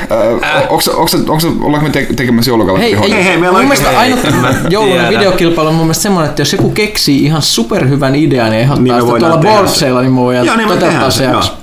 ollaanko 1.61 1.87
me 1.87 1.89
te- 1.89 2.07
tekemässä 2.15 2.51
joulukalenteri? 2.91 3.23
Hei, 3.23 3.23
hei, 3.23 3.33
hei, 3.33 3.41
meillä 3.41 3.57
on 3.59 3.65
mielestä 3.65 3.99
ainut 3.99 4.19
joulunen 4.69 5.09
videokilpailu 5.09 5.69
on 5.69 5.75
mun 5.75 5.85
mielestä 5.85 6.03
semmoinen, 6.03 6.29
että 6.29 6.41
jos 6.41 6.51
joku 6.51 6.69
keksii 6.69 7.23
ihan 7.23 7.41
superhyvän 7.41 8.15
idean 8.15 8.51
niin 8.51 8.61
ehdottaa 8.61 8.83
niin 8.83 9.01
sitä 9.01 9.19
tuolla 9.19 9.37
boardseilla, 9.37 10.01
niin 10.01 10.13
me 10.13 10.21
voidaan 10.21 10.57
niin 10.57 10.69
toteuttaa 10.69 11.11
se 11.11 11.23
jakso. 11.23 11.53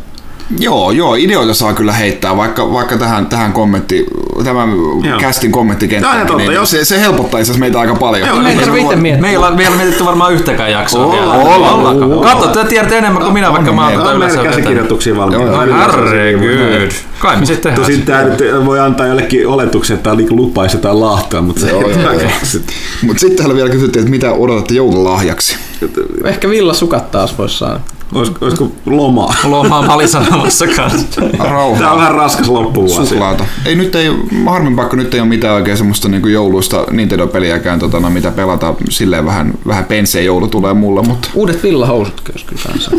Joo, 0.59 0.91
joo, 0.91 1.15
ideoita 1.15 1.55
saa 1.55 1.73
kyllä 1.73 1.93
heittää, 1.93 2.37
vaikka, 2.37 2.73
vaikka 2.73 2.97
tähän, 2.97 3.27
tähän 3.27 3.53
kommentti, 3.53 4.07
tämän 4.45 4.69
joo. 5.03 5.19
kästin 5.19 5.53
kommenttikenttään, 5.53 6.27
totta, 6.27 6.43
niin 6.43 6.53
jos... 6.53 6.71
se, 6.71 6.85
se 6.85 7.01
helpottaisi 7.01 7.59
meitä 7.59 7.81
aika 7.81 7.95
paljon. 7.95 8.29
Joo, 8.29 8.37
me 8.41 8.51
ei 8.51 8.57
tarvitse 8.57 8.97
miettiä. 8.97 9.23
Me 9.23 9.31
ei 9.31 9.37
ole 9.37 9.57
vielä 9.57 9.77
mietitty 9.77 10.05
varmaan 10.05 10.33
yhtäkään 10.33 10.73
jaksoa 10.73 11.07
olla, 11.07 11.13
vielä. 11.13 11.33
Olla, 11.33 11.71
olla. 11.71 12.25
Katso, 12.25 12.49
te 12.49 12.69
tiedätte 12.69 12.99
enemmän 12.99 13.23
kuin 13.23 13.33
minä, 13.33 13.53
vaikka 13.53 13.73
mä 13.73 13.89
oon 13.89 14.17
yleensä 14.17 14.43
käsikirjoituksia 14.43 15.17
valmiina. 15.17 15.63
Herregud. 15.93 16.91
Kai 17.19 17.37
me 17.37 17.47
sitten 17.47 17.75
tehdään. 17.75 17.87
Tosin 17.87 18.07
tämä 18.07 18.23
nyt 18.23 18.65
voi 18.65 18.81
antaa 18.81 19.07
jollekin 19.07 19.49
oletuksen, 19.49 19.97
että 19.97 20.11
tämä 20.11 20.23
lupaisi 20.31 20.77
jotain 20.77 21.01
lahtaa, 21.01 21.43
mutta 21.43 21.61
se 21.61 21.71
ei 21.71 22.29
Mutta 23.03 23.21
sitten 23.21 23.39
täällä 23.39 23.55
vielä 23.55 23.71
kysyttiin, 23.71 24.01
että 24.01 24.11
mitä 24.11 24.33
odotatte 24.33 24.75
joululahjaksi? 24.75 25.57
Ehkä 26.25 26.49
villasukat 26.49 27.11
taas 27.11 27.39
voisi 27.39 27.59
saada. 27.59 27.81
Olisiko, 28.15 28.39
olisiko 28.45 28.73
lomaa? 28.87 29.35
Lomaa 29.45 29.83
mä 29.83 29.95
olin 29.95 30.09
sanomassa 30.09 30.67
kanssa. 30.67 31.21
Rauhaa. 31.39 31.79
Tämä 31.79 31.93
on 31.93 31.99
vähän 31.99 32.15
raskas 32.15 32.49
loppuvuosi. 32.49 33.07
Suklaata. 33.07 33.45
Ei 33.67 33.75
nyt 33.75 33.95
ei, 33.95 34.11
harmin 34.47 34.77
pakko, 34.77 34.97
nyt 34.97 35.15
ei 35.15 35.21
ole 35.21 35.29
mitään 35.29 35.55
oikein 35.55 35.77
semmoista 35.77 36.09
niin 36.09 36.33
jouluista 36.33 36.85
Nintendo-peliäkään, 36.91 37.79
tota, 37.79 38.01
no, 38.01 38.11
mitä 38.11 38.31
pelata. 38.31 38.75
Silleen 38.91 39.27
vähän, 39.27 39.55
vähän 39.67 39.85
pensee 39.85 40.23
joulu 40.23 40.49
tulee 40.49 40.75
mulle, 40.75 41.03
mutta... 41.03 41.29
Uudet 41.35 41.63
villahousut 41.63 42.21
kyllä 42.21 42.45
kanssa. 42.67 42.91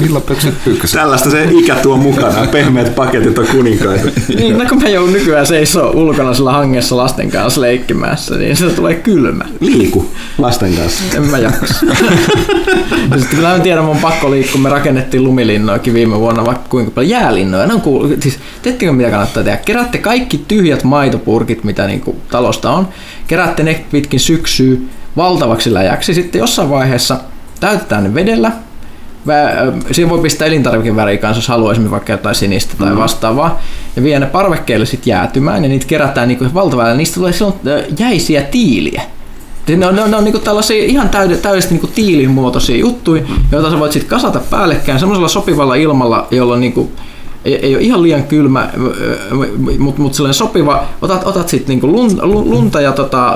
Villapöksyt 0.00 0.54
pyykköset. 0.64 1.00
Tällaista 1.00 1.30
se 1.30 1.48
ikä 1.50 1.74
tuo 1.74 1.96
mukana. 1.96 2.46
Pehmeät 2.52 2.94
paketit 2.94 3.38
on 3.38 3.46
kuninkaita. 3.46 4.08
Niin, 4.36 4.58
no 4.58 4.64
kun 4.68 4.82
mä 4.82 4.88
joudun 4.88 5.12
nykyään 5.12 5.46
seisoo 5.46 5.90
ulkona 5.90 6.34
sillä 6.34 6.52
hangessa 6.52 6.96
lasten 6.96 7.30
kanssa 7.30 7.60
leikkimässä, 7.60 8.36
niin 8.36 8.56
se 8.56 8.70
tulee 8.70 8.94
kylmä. 8.94 9.44
Liiku 9.60 10.10
lasten 10.38 10.74
kanssa. 10.74 11.02
En 11.16 11.22
mä 11.22 11.38
jaksa. 11.38 11.86
ja 13.10 13.18
sitten 13.18 13.36
kyllä 13.36 13.48
mä 13.48 13.58
tiedän, 13.58 13.84
mun 13.84 13.96
on 13.96 14.02
pakko 14.30 14.42
liikkua. 14.42 14.60
Me 14.60 14.68
rakennettiin 14.68 15.24
lumilinnoakin 15.24 15.94
viime 15.94 16.18
vuonna 16.18 16.44
vaikka 16.44 16.68
kuinka 16.68 16.90
paljon 16.90 17.10
jäälinnoja. 17.10 17.66
Ne 17.66 17.74
on 17.74 17.80
kuul... 17.80 18.08
siis, 18.20 18.38
teettekö 18.62 18.92
mitä 18.92 19.10
kannattaa 19.10 19.42
tehdä? 19.42 19.56
Keräätte 19.56 19.98
kaikki 19.98 20.44
tyhjät 20.48 20.84
maitopurkit, 20.84 21.64
mitä 21.64 21.86
niinku 21.86 22.16
talosta 22.30 22.70
on. 22.70 22.88
Keräätte 23.26 23.62
ne 23.62 23.84
pitkin 23.90 24.20
syksyä 24.20 24.78
valtavaksi 25.16 25.74
läjäksi. 25.74 26.14
Sitten 26.14 26.38
jossain 26.38 26.70
vaiheessa 26.70 27.20
täytetään 27.60 28.04
ne 28.04 28.14
vedellä. 28.14 28.52
Siihen 29.92 30.10
voi 30.10 30.18
pistää 30.18 30.48
elintarvikeväriä 30.48 31.18
kanssa, 31.18 31.52
jos 31.52 31.60
esimerkiksi 31.60 31.90
vaikka 31.90 32.12
jotain 32.12 32.34
sinistä 32.34 32.74
tai 32.78 32.96
vastaavaa. 32.96 33.62
Ja 33.96 34.02
vie 34.02 34.18
ne 34.18 34.26
parvekkeelle 34.26 34.86
sitten 34.86 35.10
jäätymään 35.10 35.62
ja 35.64 35.68
niitä 35.68 35.86
kerätään 35.86 36.28
niinku 36.28 36.44
valtavalla. 36.54 36.94
Niistä 36.94 37.14
tulee 37.14 37.32
silloin 37.32 37.54
jäisiä 37.98 38.42
tiiliä. 38.42 39.02
Ne 39.68 39.86
on, 39.86 39.96
ne 39.96 40.02
on, 40.02 40.10
ne 40.10 40.16
on 40.16 40.24
niinku 40.24 40.38
tällaisia 40.38 40.84
ihan 40.84 41.08
täyd, 41.08 41.36
täydellisesti 41.36 41.74
niinku 41.74 41.86
tiilin 41.86 42.30
muotoisia 42.30 42.76
juttuja, 42.76 43.22
joita 43.52 43.70
sä 43.70 43.78
voit 43.78 43.92
sitten 43.92 44.10
kasata 44.10 44.40
päällekkäin 44.50 44.98
semmoisella 45.00 45.28
sopivalla 45.28 45.74
ilmalla, 45.74 46.26
jolla 46.30 46.54
on 46.54 46.60
niinku, 46.60 46.90
ei, 47.44 47.54
ei 47.54 47.74
ole 47.74 47.82
ihan 47.82 48.02
liian 48.02 48.22
kylmä, 48.22 48.70
mutta 49.78 50.02
mut 50.02 50.12
sopiva. 50.32 50.84
Otat, 51.02 51.26
otat 51.26 51.48
sitten 51.48 51.68
niinku 51.68 51.86
lun- 51.86 52.20
lu- 52.22 52.50
lunta 52.50 52.80
ja 52.80 52.92
tota, 52.92 53.34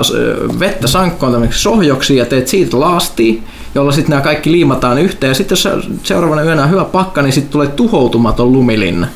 vettä 0.59 0.86
sankkoon 0.86 1.32
tämmöiseksi 1.32 1.62
sohjoksi 1.62 2.16
ja 2.16 2.26
teet 2.26 2.48
siitä 2.48 2.80
laastia, 2.80 3.42
jolla 3.74 3.92
sitten 3.92 4.10
nämä 4.10 4.22
kaikki 4.22 4.52
liimataan 4.52 4.98
yhteen. 4.98 5.28
Ja 5.28 5.34
sitten 5.34 5.52
jos 5.52 5.62
se- 5.62 5.70
seuraavana 6.02 6.42
yönä 6.42 6.62
on 6.62 6.70
hyvä 6.70 6.84
pakka, 6.84 7.22
niin 7.22 7.32
sitten 7.32 7.52
tulee 7.52 7.68
tuhoutumaton 7.68 8.52
lumilinna. 8.52 9.06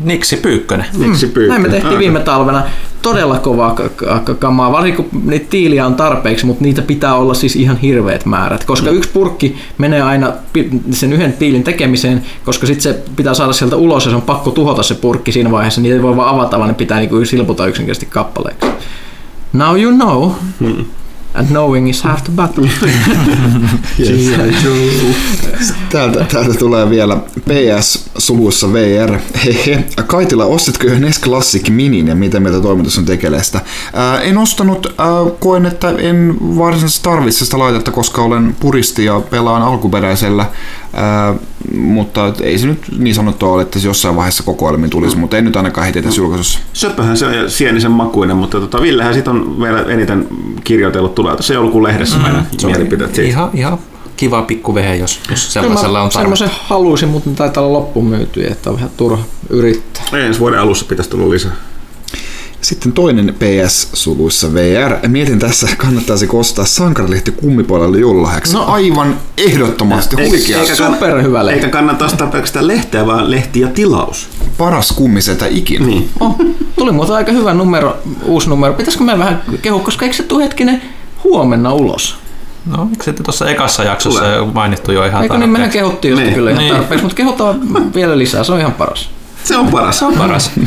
Niksi 0.00 0.36
Pyykkönen. 0.36 0.86
Miksi 0.98 1.26
pyykkä? 1.26 1.52
Näin 1.52 1.62
me 1.62 1.68
tehtiin 1.68 1.98
viime 1.98 2.20
talvena. 2.20 2.62
Todella 3.02 3.38
kovaa 3.38 3.74
k- 3.74 3.96
k- 4.24 4.38
kamaa, 4.38 4.72
varsinkin 4.72 5.04
kun 5.04 5.22
niitä 5.24 5.46
tiiliä 5.50 5.86
on 5.86 5.94
tarpeeksi, 5.94 6.46
mutta 6.46 6.64
niitä 6.64 6.82
pitää 6.82 7.14
olla 7.14 7.34
siis 7.34 7.56
ihan 7.56 7.76
hirveät 7.76 8.26
määrät, 8.26 8.64
koska 8.64 8.90
yksi 8.90 9.10
purkki 9.10 9.56
menee 9.78 10.02
aina 10.02 10.32
sen 10.90 11.12
yhden 11.12 11.32
tiilin 11.32 11.64
tekemiseen, 11.64 12.22
koska 12.44 12.66
sitten 12.66 12.82
se 12.82 13.02
pitää 13.16 13.34
saada 13.34 13.52
sieltä 13.52 13.76
ulos 13.76 14.04
ja 14.04 14.10
se 14.10 14.16
on 14.16 14.22
pakko 14.22 14.50
tuhota 14.50 14.82
se 14.82 14.94
purkki 14.94 15.32
siinä 15.32 15.50
vaiheessa, 15.50 15.80
niin 15.80 15.94
ei 15.94 16.02
voi 16.02 16.16
vaan 16.16 16.28
avata, 16.34 16.58
vaan 16.58 16.68
ne 16.68 16.74
pitää 16.74 16.98
niinku 16.98 17.24
silputa 17.24 17.66
yksinkertaisesti 17.66 18.06
kappaleeksi. 18.12 18.66
Now 19.52 19.80
you 19.80 19.92
know, 19.92 20.30
and 21.34 21.48
knowing 21.48 21.90
is 21.90 22.02
half 22.02 22.24
the 22.24 22.32
battle. 22.32 22.70
Täältä, 25.90 26.24
täältä 26.24 26.54
tulee 26.58 26.90
vielä 26.90 27.16
PS 27.16 28.10
suluissa 28.18 28.72
VR. 28.72 29.18
Hehe. 29.44 29.84
Kaitila, 30.06 30.44
ostitko 30.44 30.86
jo 30.86 30.98
NES 30.98 31.20
Classic 31.20 31.68
Minin 31.68 32.08
ja 32.08 32.14
mitä 32.14 32.40
mieltä 32.40 32.60
toimitus 32.60 32.98
on 32.98 33.04
tekeleestä? 33.04 33.60
Ää, 33.92 34.20
en 34.20 34.38
ostanut, 34.38 34.94
ää, 34.98 35.06
koen, 35.38 35.66
että 35.66 35.90
en 35.90 36.36
varsinaisesti 36.40 37.04
tarvitse 37.04 37.44
sitä 37.44 37.58
laitetta, 37.58 37.90
koska 37.90 38.22
olen 38.22 38.56
puristi 38.60 39.04
ja 39.04 39.20
pelaan 39.20 39.62
alkuperäisellä. 39.62 40.46
Ää, 40.94 41.34
mutta 41.76 42.32
ei 42.42 42.58
se 42.58 42.66
nyt 42.66 42.78
niin 42.98 43.14
sanottua 43.14 43.52
ole, 43.52 43.62
että 43.62 43.78
se 43.78 43.88
jossain 43.88 44.16
vaiheessa 44.16 44.42
kokoelmiin 44.42 44.90
tulisi, 44.90 45.16
mutta 45.16 45.36
en 45.36 45.44
nyt 45.44 45.56
ainakaan 45.56 45.86
heti 45.86 46.02
tässä 46.02 46.20
julkaisussa. 46.20 46.58
Söpöhän 46.72 47.16
se 47.16 47.26
on 47.26 47.34
ja 47.34 47.48
sienisen 47.48 47.90
makuinen, 47.90 48.36
mutta 48.36 48.60
tota, 48.60 48.82
Villehän 48.82 49.14
sit 49.14 49.28
on 49.28 49.60
vielä 49.60 49.82
eniten 49.82 50.28
kirjoitellut 50.64 51.14
tulee 51.14 51.34
tuossa 51.34 51.54
joulukuun 51.54 51.82
lehdessä 51.82 52.18
meidän 52.18 52.46
mielipiteet 52.64 53.14
siitä. 53.14 53.30
Ihan, 53.30 53.50
ihan 53.54 53.78
kiva 54.16 54.42
pikku 54.42 54.74
vehe, 54.74 54.96
jos, 54.96 55.20
jos 55.30 55.52
sellaisella 55.52 56.02
on 56.02 56.10
tarve. 56.10 56.22
semmoisen 56.22 56.50
halusin, 56.62 57.08
mutta 57.08 57.30
ne 57.30 57.36
taitaa 57.36 57.64
olla 57.64 57.78
loppuun 57.78 58.06
myytyjä, 58.06 58.48
että 58.52 58.70
on 58.70 58.76
vähän 58.76 58.90
turha 58.96 59.24
yrittää. 59.50 60.02
Ensi 60.12 60.40
vuoden 60.40 60.60
alussa 60.60 60.84
pitäisi 60.88 61.10
tulla 61.10 61.30
lisää. 61.30 61.52
Sitten 62.64 62.92
toinen 62.92 63.34
PS-suluissa 63.38 64.54
VR. 64.54 65.08
Mietin 65.08 65.38
tässä, 65.38 65.68
kannattaisi 65.76 66.28
ostaa 66.32 66.64
sankarilehti 66.64 67.32
kummipuolelle 67.32 67.98
joululahjaksi. 67.98 68.52
No 68.54 68.64
aivan 68.66 69.16
ehdottomasti 69.38 70.16
huikea. 70.16 70.60
Eikä 70.60 70.74
Super 70.74 71.22
hyvä 71.22 71.46
lehti. 71.46 71.60
Eikä 71.60 71.70
kannata 71.72 72.04
ostaa 72.04 72.26
pelkästään 72.26 72.66
lehteä, 72.66 73.06
vaan 73.06 73.30
lehti 73.30 73.60
ja 73.60 73.68
tilaus. 73.68 74.28
Paras 74.58 74.92
kummisetä 74.92 75.46
ikinä. 75.46 75.86
Niin. 75.86 76.08
Oh, 76.20 76.36
tuli 76.78 76.92
muuten 76.92 77.14
aika 77.14 77.32
hyvä 77.32 77.54
numero, 77.54 77.96
uusi 78.22 78.48
numero. 78.48 78.74
Pitäisikö 78.74 79.04
me 79.04 79.18
vähän 79.18 79.42
kehua, 79.62 79.80
koska 79.80 80.04
eikö 80.04 80.16
se 80.16 80.22
tule 80.22 80.44
hetkinen 80.44 80.82
huomenna 81.24 81.72
ulos? 81.72 82.16
No, 82.66 82.88
eikö 82.90 83.04
sitten 83.04 83.24
tuossa 83.24 83.50
ekassa 83.50 83.84
jaksossa 83.84 84.26
jo 84.26 84.46
mainittu 84.46 84.92
jo 84.92 85.04
ihan 85.04 85.22
Eikö 85.22 85.38
niin 85.38 85.50
mehän 85.50 85.70
kehuttiin 85.70 86.16
Niin. 86.16 86.34
kyllä 86.34 86.50
ihan 86.50 86.62
Niin. 86.62 86.74
tarpeeksi, 86.74 87.02
mutta 87.04 87.16
kehutaan 87.16 87.60
vielä 87.94 88.18
lisää, 88.18 88.44
se 88.44 88.52
on 88.52 88.60
ihan 88.60 88.72
paras. 88.72 89.08
Se 89.44 89.56
on 89.56 89.68
paras. 89.68 89.98
Se 89.98 90.04
on 90.04 90.14
paras. 90.14 90.50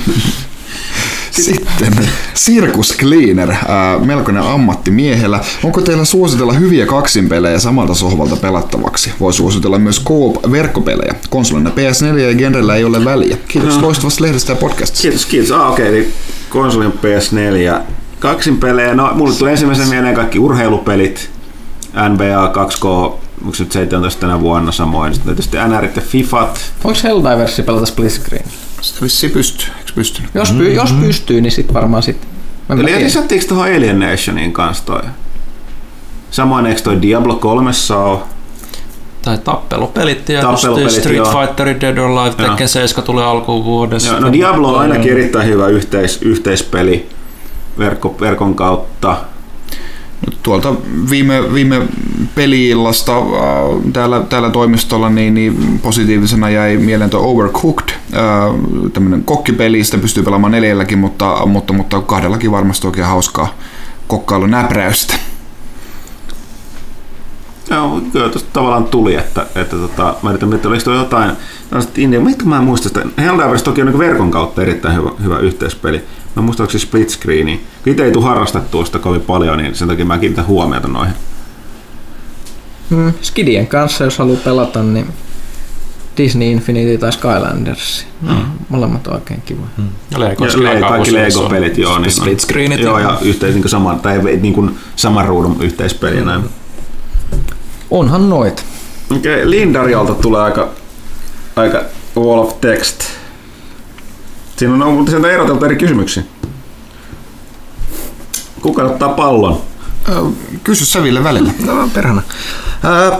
Sitten 1.43 1.93
Sirkus 2.33 2.97
Cleaner, 2.97 3.51
ää, 3.67 3.99
melkoinen 3.99 4.43
ammattimiehellä. 4.43 5.39
Onko 5.63 5.81
teillä 5.81 6.05
suositella 6.05 6.53
hyviä 6.53 6.85
kaksinpelejä 6.85 7.59
samalta 7.59 7.93
sohvalta 7.93 8.35
pelattavaksi? 8.35 9.11
Voi 9.19 9.33
suositella 9.33 9.79
myös 9.79 10.03
Coop-verkkopelejä. 10.03 11.15
Konsolina 11.29 11.69
PS4 11.69 12.17
ja 12.19 12.35
genrellä 12.35 12.75
ei 12.75 12.83
ole 12.83 13.05
väliä. 13.05 13.37
Kiitos 13.47 13.75
No. 13.75 13.81
loistavasta 13.81 14.23
lehdestä 14.23 14.51
ja 14.51 14.55
podcastista. 14.55 15.01
Kiitos, 15.01 15.25
kiitos. 15.25 15.51
Ah, 15.51 15.71
okei, 15.71 15.87
eli 15.87 16.13
konsolin 16.49 16.91
PS4. 16.93 17.81
Kaksin 18.19 18.57
pelejä. 18.57 18.95
No, 18.95 19.11
mulle 19.13 19.35
tuli 19.35 19.51
ensimmäisen 19.51 19.87
mieleen 19.87 20.15
kaikki 20.15 20.39
urheilupelit. 20.39 21.29
NBA 22.13 22.47
2K, 22.53 22.85
onko 22.85 23.53
se 23.55 23.63
nyt 23.63 23.71
17 23.71 24.21
tänä 24.21 24.41
vuonna 24.41 24.71
samoin. 24.71 25.13
Sitten 25.13 25.35
tietysti 25.35 25.57
NRit 25.67 25.95
ja 25.95 26.01
Fifat. 26.01 26.59
Voiko 26.83 26.99
Helldiversi 27.03 27.63
pelata 27.63 27.85
split 27.85 28.11
screen? 28.11 28.45
Sitä 28.81 29.01
vissiin 29.01 29.31
pystyy, 29.31 29.67
eikö 29.77 29.91
pystynyt? 29.95 30.31
Jos, 30.33 30.51
py, 30.51 30.73
jos 30.73 30.93
pystyy, 30.93 31.41
niin 31.41 31.51
sitten 31.51 31.73
varmaan 31.73 32.03
sitten. 32.03 32.29
Eli 32.69 33.03
lisättiinkö 33.03 33.47
tuohon 33.47 33.67
Alien 33.67 33.99
Nationiin 33.99 34.53
kanssa 34.53 34.85
toi? 34.85 35.01
Samoin 36.31 36.65
eikö 36.65 36.81
toi 36.81 37.01
Diablo 37.01 37.35
3 37.35 37.71
ole? 37.95 38.19
Tai 39.21 39.37
tappelupelit 39.37 40.25
tietysti, 40.25 40.51
Tappelupelit, 40.51 40.91
Street 40.91 41.17
joo. 41.17 41.31
Fighter, 41.31 41.67
Dead 41.81 41.97
or 41.97 42.09
Alive, 42.09 42.35
Joo. 42.37 42.47
Tekken 42.47 42.69
7 42.69 43.05
tulee 43.05 43.25
alkuun 43.25 43.65
vuodesta. 43.65 44.09
Joo, 44.09 44.19
no 44.19 44.33
Diablo 44.33 44.73
on 44.73 44.79
ainakin 44.79 45.11
erittäin 45.11 45.47
hyvä 45.47 45.67
yhteis, 45.67 46.21
yhteispeli 46.21 47.09
verkko, 47.77 48.15
verkon 48.19 48.55
kautta. 48.55 49.17
Tuolta 50.43 50.75
viime, 51.09 51.53
viime 51.53 51.81
peliillasta 52.35 53.17
äh, 53.17 53.23
täällä, 53.93 54.19
täällä 54.19 54.49
toimistolla 54.49 55.09
niin, 55.09 55.33
niin 55.33 55.79
positiivisena 55.83 56.49
jäi 56.49 56.77
mieleen 56.77 57.09
tuo 57.09 57.21
Overcooked, 57.31 57.89
äh, 57.89 58.19
tämmöinen 58.93 59.23
kokkipeli, 59.23 59.83
sitä 59.83 59.97
pystyy 59.97 60.23
pelaamaan 60.23 60.51
neljälläkin, 60.51 60.99
mutta, 60.99 61.45
mutta, 61.45 61.73
mutta 61.73 62.01
kahdellakin 62.01 62.51
varmasti 62.51 62.87
oikein 62.87 63.07
hauskaa 63.07 63.53
kokkailun 64.07 64.51
näpräystä. 64.51 65.13
Joo, 67.69 68.01
kyllä 68.11 68.29
tuosta 68.29 68.49
tavallaan 68.53 68.85
tuli, 68.85 69.15
että, 69.15 69.45
että 69.55 69.75
tota, 69.75 70.15
mä 70.21 70.29
yritän 70.29 70.49
miettiä, 70.49 70.69
oliko 70.71 70.91
jotain, 70.91 71.31
tällaiset 71.69 71.97
India, 71.97 72.19
mitkä 72.19 72.45
mä 72.45 72.57
en 72.57 72.63
muista 72.63 72.87
sitä, 72.87 73.01
Helldivers 73.17 73.63
toki 73.63 73.81
on 73.81 73.87
niin 73.87 73.99
verkon 73.99 74.31
kautta 74.31 74.61
erittäin 74.61 74.95
hyvä, 74.95 75.09
hyvä 75.23 75.39
yhteispeli. 75.39 76.03
Mä 76.37 76.41
muistan, 76.41 76.63
onko 76.63 76.71
se 76.71 76.79
split 76.79 77.09
screeni. 77.09 77.61
Kun 77.83 77.91
itse 77.91 78.05
ei 78.05 78.11
tule 78.11 78.25
harrastettua 78.25 78.85
sitä 78.85 78.99
kovin 78.99 79.21
paljon, 79.21 79.57
niin 79.57 79.75
sen 79.75 79.87
takia 79.87 80.05
mä 80.05 80.17
kiinnitän 80.17 80.47
huomiota 80.47 80.87
noihin. 80.87 81.13
Mm, 82.89 83.13
Skidien 83.21 83.67
kanssa, 83.67 84.03
jos 84.03 84.17
haluaa 84.17 84.39
pelata, 84.43 84.83
niin 84.83 85.07
Disney 86.17 86.51
Infinity 86.51 86.97
tai 86.97 87.11
Skylanders. 87.13 88.05
Mm. 88.21 88.35
Molemmat 88.69 89.07
on 89.07 89.13
oikein 89.13 89.41
kiva. 89.41 89.61
Ja 90.11 90.19
Lego, 90.19 90.45
Ja 90.45 90.63
le- 90.63 90.79
kaikki 90.79 91.13
Lego-pelit, 91.13 91.77
joo. 91.77 91.99
Niin 91.99 92.11
split 92.11 92.39
screenit. 92.39 92.79
Joo, 92.79 92.99
ja 92.99 93.17
yhteis, 93.21 93.55
niin 93.55 93.69
saman, 93.69 93.99
tai 93.99 94.37
niin 94.41 94.53
kuin 94.53 94.77
saman 94.95 95.25
ruudun 95.25 95.57
yhteispeli 95.61 96.21
näin. 96.21 96.41
Onhan 97.91 98.29
noit. 98.29 98.65
Okei, 99.15 99.35
okay, 99.35 99.49
Lindarialta 99.49 100.13
tulee 100.13 100.41
aika, 100.41 100.69
aika 101.55 101.83
wall 102.17 102.39
of 102.39 102.61
text. 102.61 103.03
Siinä 104.57 104.73
on, 104.73 104.83
on 104.83 105.07
sieltä 105.07 105.31
eroteltu 105.31 105.65
eri 105.65 105.75
kysymyksiä. 105.75 106.23
Kuka 108.61 108.83
ottaa 108.83 109.09
pallon? 109.09 109.61
Kysy 110.63 110.85
sä 110.85 111.03
Ville 111.03 111.23
välillä. 111.23 111.51
No, 111.65 111.89
perhana. 111.93 112.21
Ää, 112.83 113.19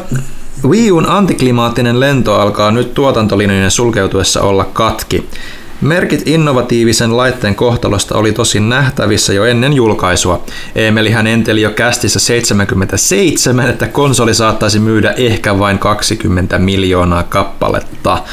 Wii 0.63 0.91
U'n 0.91 1.09
antiklimaattinen 1.09 1.99
lento 1.99 2.35
alkaa 2.35 2.71
nyt 2.71 2.93
tuotantolinjojen 2.93 3.71
sulkeutuessa 3.71 4.41
olla 4.41 4.65
katki. 4.65 5.29
Merkit 5.81 6.27
innovatiivisen 6.27 7.17
laitteen 7.17 7.55
kohtalosta 7.55 8.15
oli 8.15 8.33
tosin 8.33 8.69
nähtävissä 8.69 9.33
jo 9.33 9.45
ennen 9.45 9.73
julkaisua. 9.73 10.43
Emelihän 10.75 11.27
enteli 11.27 11.61
jo 11.61 11.69
kästissä 11.69 12.19
77, 12.19 13.69
että 13.69 13.87
konsoli 13.87 14.33
saattaisi 14.33 14.79
myydä 14.79 15.11
ehkä 15.11 15.59
vain 15.59 15.79
20 15.79 16.59
miljoonaa 16.59 17.23
kappaletta. 17.23 18.23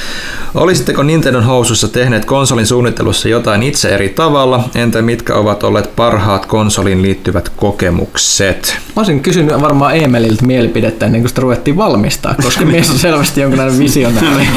Olisitteko 0.54 1.02
Nintendon 1.02 1.44
housussa 1.44 1.88
tehneet 1.88 2.24
konsolin 2.24 2.66
suunnittelussa 2.66 3.28
jotain 3.28 3.62
itse 3.62 3.88
eri 3.88 4.08
tavalla? 4.08 4.68
Entä 4.74 5.02
mitkä 5.02 5.34
ovat 5.34 5.62
olleet 5.62 5.96
parhaat 5.96 6.46
konsoliin 6.46 7.02
liittyvät 7.02 7.48
kokemukset? 7.48 8.76
Mä 8.86 8.92
olisin 9.00 9.20
kysynyt 9.20 9.60
varmaan 9.60 9.96
Emeliltä 9.96 10.46
mielipidettä 10.46 11.06
ennen 11.06 11.20
kuin 11.20 11.28
sitä 11.28 11.40
ruvettiin 11.40 11.76
valmistaa, 11.76 12.34
koska 12.42 12.64
mies 12.74 12.90
on 12.90 12.98
selvästi 12.98 13.40
jonkinlainen 13.40 13.78
visionääri 13.78 14.48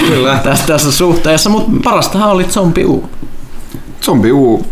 tässä, 0.43 0.67
tässä 0.67 0.91
suhteessa, 0.91 1.49
mutta 1.49 1.71
parastahan 1.83 2.29
oli 2.29 2.45
Zombie 2.77 2.85
U. 2.85 3.09
Zombie 4.05 4.31
U, 4.31 4.65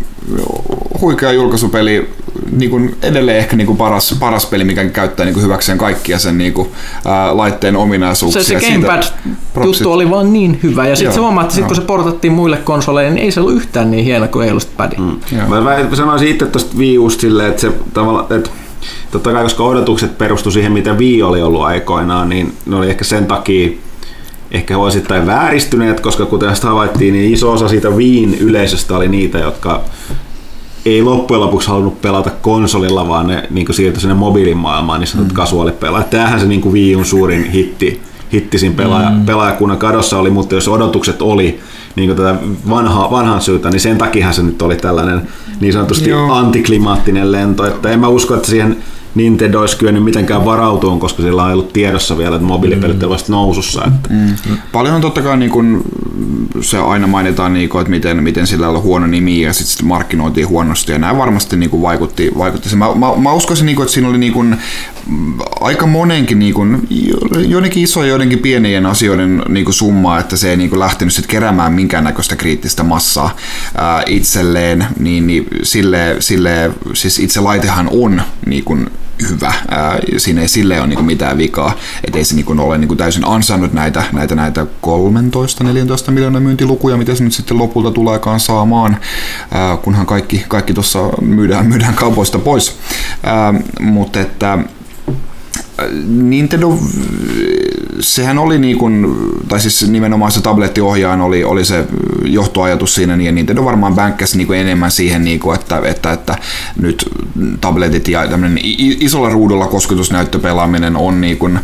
huikea 1.00 1.32
julkaisupeli, 1.32 2.10
niin 2.50 2.70
kuin 2.70 2.96
edelleen 3.02 3.38
ehkä 3.38 3.56
niin 3.56 3.66
kuin 3.66 3.78
paras, 3.78 4.16
paras 4.20 4.46
peli, 4.46 4.64
mikä 4.64 4.84
käyttää 4.84 5.26
niin 5.26 5.34
kuin 5.34 5.44
hyväkseen 5.44 5.78
kaikkia 5.78 6.18
sen 6.18 6.38
niin 6.38 6.52
kuin, 6.52 6.68
ää, 7.04 7.36
laitteen 7.36 7.76
ominaisuuksia. 7.76 8.42
Se, 8.42 8.60
se 8.60 8.72
Gamepad-juttu 8.72 9.92
oli 9.92 10.10
vaan 10.10 10.32
niin 10.32 10.60
hyvä, 10.62 10.86
ja 10.86 10.96
sitten 10.96 11.14
se 11.14 11.20
huomaa, 11.20 11.42
että 11.42 11.54
sit, 11.54 11.66
kun 11.66 11.76
se 11.76 11.82
portattiin 11.82 12.32
muille 12.32 12.56
konsoleille, 12.56 13.14
niin 13.14 13.24
ei 13.24 13.32
se 13.32 13.40
ollut 13.40 13.54
yhtään 13.54 13.90
niin 13.90 14.04
hieno 14.04 14.28
kuin 14.28 14.44
ei 14.44 14.50
ollut 14.50 14.62
sitä 14.62 14.74
padia. 14.76 14.98
Mm. 14.98 15.16
Joo. 15.36 15.48
Mä 15.48 15.60
mä 15.60 15.96
sanoisin 15.96 16.28
itse 16.28 16.46
tuosta 16.46 16.76
Wii 16.78 16.96
silleen, 17.18 17.48
että 17.48 17.60
se 17.60 17.72
tavallaan, 17.92 18.26
että 18.36 18.50
totta 19.10 19.32
kai 19.32 19.42
koska 19.42 19.64
odotukset 19.64 20.18
perustu 20.18 20.50
siihen, 20.50 20.72
mitä 20.72 20.92
Wii 20.92 21.22
oli 21.22 21.42
ollut 21.42 21.62
aikoinaan, 21.62 22.28
niin 22.28 22.52
ne 22.66 22.76
oli 22.76 22.90
ehkä 22.90 23.04
sen 23.04 23.26
takia 23.26 23.70
ehkä 24.50 24.78
osittain 24.78 25.26
vääristyneet, 25.26 26.00
koska 26.00 26.26
kuten 26.26 26.56
sitä 26.56 26.68
havaittiin, 26.68 27.14
niin 27.14 27.32
iso 27.32 27.52
osa 27.52 27.68
siitä 27.68 27.90
Wiin 27.90 28.34
yleisöstä 28.34 28.96
oli 28.96 29.08
niitä, 29.08 29.38
jotka 29.38 29.82
ei 30.86 31.02
loppujen 31.02 31.40
lopuksi 31.40 31.68
halunnut 31.68 32.02
pelata 32.02 32.30
konsolilla, 32.30 33.08
vaan 33.08 33.26
ne 33.26 33.46
niin 33.50 33.74
siirtyi 33.74 34.00
sinne 34.00 34.14
mobiilimaailmaan, 34.14 35.00
niin 35.00 35.08
sanotut 35.08 35.32
mm. 35.32 35.36
kasuaalipelaajat. 35.36 36.10
Tämähän 36.10 36.40
se 36.40 36.46
niin 36.46 36.72
Wii 36.72 36.96
Un 36.96 37.04
suurin 37.04 37.50
hitti, 37.50 38.02
hitti 38.32 38.58
siinä 38.58 38.76
pelaaja, 38.76 39.10
mm. 39.10 39.26
pelaajakunnan 39.26 39.78
kadossa 39.78 40.18
oli, 40.18 40.30
mutta 40.30 40.54
jos 40.54 40.68
odotukset 40.68 41.22
oli 41.22 41.60
niin 41.96 42.16
tätä 42.16 42.36
vanha, 42.68 43.10
vanhan 43.10 43.40
syytä, 43.40 43.70
niin 43.70 43.80
sen 43.80 43.98
takia 43.98 44.32
se 44.32 44.42
nyt 44.42 44.62
oli 44.62 44.76
tällainen 44.76 45.28
niin 45.60 45.72
sanotusti 45.72 46.10
Joo. 46.10 46.32
antiklimaattinen 46.32 47.32
lento. 47.32 47.66
Että 47.66 47.90
en 47.90 48.00
mä 48.00 48.08
usko, 48.08 48.34
että 48.34 48.48
siihen 48.48 48.76
Nintendo 49.16 49.60
olisi 49.60 49.76
kyennyt 49.76 50.04
mitenkään 50.04 50.44
varautumaan, 50.44 51.00
koska 51.00 51.22
sillä 51.22 51.46
ei 51.46 51.52
ollut 51.52 51.72
tiedossa 51.72 52.18
vielä, 52.18 52.36
että 52.36 52.48
mobiilipelit 52.48 53.02
mm. 53.02 53.08
vasta 53.08 53.32
nousussa. 53.32 53.84
Että 53.86 54.06
Mm. 54.16 54.56
Paljon 54.72 54.94
on 54.94 55.00
totta 55.00 55.22
kai 55.22 55.36
niin 55.36 55.50
kun, 55.50 55.84
se 56.60 56.78
aina 56.78 57.06
mainitaan, 57.06 57.54
niin 57.54 57.68
kun, 57.68 57.80
että 57.80 57.90
miten, 57.90 58.22
miten 58.22 58.46
sillä 58.46 58.68
on 58.68 58.82
huono 58.82 59.06
nimi 59.06 59.40
ja 59.40 59.52
sitten 59.52 59.72
sit 59.72 59.82
markkinoitiin 59.82 60.48
huonosti 60.48 60.92
ja 60.92 60.98
nämä 60.98 61.18
varmasti 61.18 61.56
niin 61.56 61.70
kun, 61.70 61.82
vaikutti, 61.82 62.30
vaikutti. 62.38 62.68
Se, 62.68 62.76
mä, 62.76 62.94
mä, 62.94 63.06
mä 63.16 63.32
uskoisin, 63.32 63.66
niin 63.66 63.76
kun, 63.76 63.82
että 63.82 63.94
siinä 63.94 64.08
oli 64.08 64.18
niin 64.18 64.32
kun, 64.32 64.56
mm, 65.06 65.34
aika 65.60 65.86
monenkin 65.86 66.38
niin 66.38 66.54
kun, 66.54 66.86
jo- 66.90 67.40
joidenkin 67.40 67.82
isojen 67.82 68.08
joidenkin 68.10 68.38
pienien 68.38 68.86
asioiden 68.86 69.42
niin 69.48 69.64
kun, 69.64 69.74
summa, 69.74 70.18
että 70.18 70.36
se 70.36 70.50
ei 70.50 70.56
niin 70.56 70.70
kun, 70.70 70.78
lähtenyt 70.78 71.14
sit 71.14 71.26
keräämään 71.26 71.72
minkäännäköistä 71.72 72.36
kriittistä 72.36 72.82
massaa 72.82 73.36
ää, 73.76 74.02
itselleen, 74.06 74.86
niin, 74.98 75.26
niin 75.26 75.46
sille, 75.62 76.16
sille, 76.20 76.70
siis 76.94 77.18
itse 77.18 77.40
laitehan 77.40 77.88
on 77.92 78.22
niin 78.46 78.64
kun, 78.64 78.90
hyvä. 79.28 79.52
Ää, 79.70 79.98
siinä 80.16 80.40
ei 80.40 80.48
silleen 80.48 80.80
ole 80.80 80.88
niinku 80.88 81.02
mitään 81.02 81.38
vikaa, 81.38 81.72
ettei 82.04 82.24
se 82.24 82.34
niinku 82.34 82.54
ole 82.58 82.78
niinku 82.78 82.96
täysin 82.96 83.24
ansainnut 83.24 83.72
näitä, 83.72 84.04
näitä, 84.12 84.34
näitä 84.34 84.66
13-14 86.08 86.10
miljoonaa 86.10 86.40
myyntilukuja, 86.40 86.96
mitä 86.96 87.14
se 87.14 87.24
nyt 87.24 87.32
sitten 87.32 87.58
lopulta 87.58 87.90
tuleekaan 87.90 88.40
saamaan, 88.40 88.96
ää, 89.50 89.76
kunhan 89.76 90.06
kaikki, 90.06 90.44
kaikki 90.48 90.74
tuossa 90.74 90.98
myydään, 91.20 91.66
myydään 91.66 91.94
kaupoista 91.94 92.38
pois. 92.38 92.78
Mutta 93.80 94.20
että 94.20 94.58
Nintendo, 96.06 96.78
sehän 98.00 98.38
oli 98.38 98.58
niin 98.58 98.78
kuin, 98.78 99.06
tai 99.48 99.60
siis 99.60 99.88
nimenomaan 99.88 100.32
se 100.32 100.40
tablettiohjaajan 100.40 101.20
oli, 101.20 101.44
oli 101.44 101.64
se 101.64 101.84
johtoajatus 102.24 102.94
siinä, 102.94 103.16
niin 103.16 103.34
Nintendo 103.34 103.64
varmaan 103.64 103.94
bänkkäsi 103.94 104.38
niin 104.38 104.54
enemmän 104.54 104.90
siihen, 104.90 105.24
niin 105.24 105.40
kuin, 105.40 105.54
että, 105.54 105.80
että, 105.84 106.12
että 106.12 106.38
nyt 106.80 107.10
tabletit 107.60 108.08
ja 108.08 108.28
tämmöinen 108.28 108.58
isolla 109.00 109.28
ruudulla 109.28 109.66
kosketusnäyttöpelaaminen 109.66 110.96
on 110.96 111.20
niin 111.20 111.38
kuin 111.38 111.56
äh, 111.56 111.62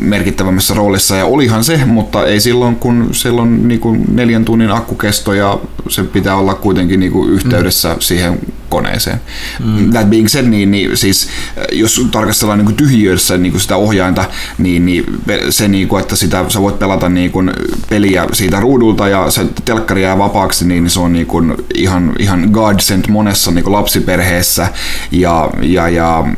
merkittävämmässä 0.00 0.74
roolissa, 0.74 1.16
ja 1.16 1.24
olihan 1.24 1.64
se, 1.64 1.80
mutta 1.84 2.26
ei 2.26 2.40
silloin, 2.40 2.76
kun 2.76 3.08
siellä 3.12 3.42
on 3.42 3.68
niin 3.68 3.80
kuin 3.80 4.04
neljän 4.12 4.44
tunnin 4.44 4.70
akkukesto, 4.70 5.32
ja 5.32 5.58
se 5.88 6.02
pitää 6.02 6.36
olla 6.36 6.54
kuitenkin 6.54 7.00
niin 7.00 7.12
kuin 7.12 7.30
yhteydessä 7.30 7.88
mm. 7.88 8.00
siihen 8.00 8.38
koneeseen. 8.68 9.20
Mm. 9.64 9.90
That 9.90 10.10
being 10.10 10.28
said, 10.28 10.46
niin, 10.46 10.70
niin 10.70 10.96
siis 10.96 11.28
äh, 11.58 11.64
jos 11.72 12.08
tarkastellaan 12.10 12.58
niin 12.58 12.66
kuin 12.66 12.76
tyhjiössä 12.76 13.38
niin 13.38 13.52
kuin 13.52 13.60
sitä 13.60 13.76
ohjainta, 13.76 14.24
niin, 14.58 14.86
niin 14.86 15.04
se, 15.50 15.68
niin 15.68 15.88
kuin, 15.88 16.00
että 16.00 16.16
sitä, 16.16 16.44
sä 16.48 16.60
voit 16.60 16.78
pelata 16.78 17.08
niin 17.08 17.30
kuin 17.30 17.52
peliä 17.88 18.26
siitä 18.32 18.60
ruudulta 18.60 19.08
ja 19.08 19.30
se 19.30 19.46
telkkari 19.64 20.02
jää 20.02 20.18
vapaaksi, 20.18 20.66
niin 20.66 20.90
se 20.90 21.00
on 21.00 21.12
niin 21.12 21.26
kuin 21.26 21.54
ihan, 21.74 22.12
ihan 22.18 22.48
godsend 22.52 23.04
monessa 23.08 23.50
niin 23.50 23.64
kuin 23.64 23.74
lapsiperheessä 23.74 24.68
ja, 25.10 25.50
ja, 25.62 25.88
ja 25.88 26.24
mm, 26.26 26.34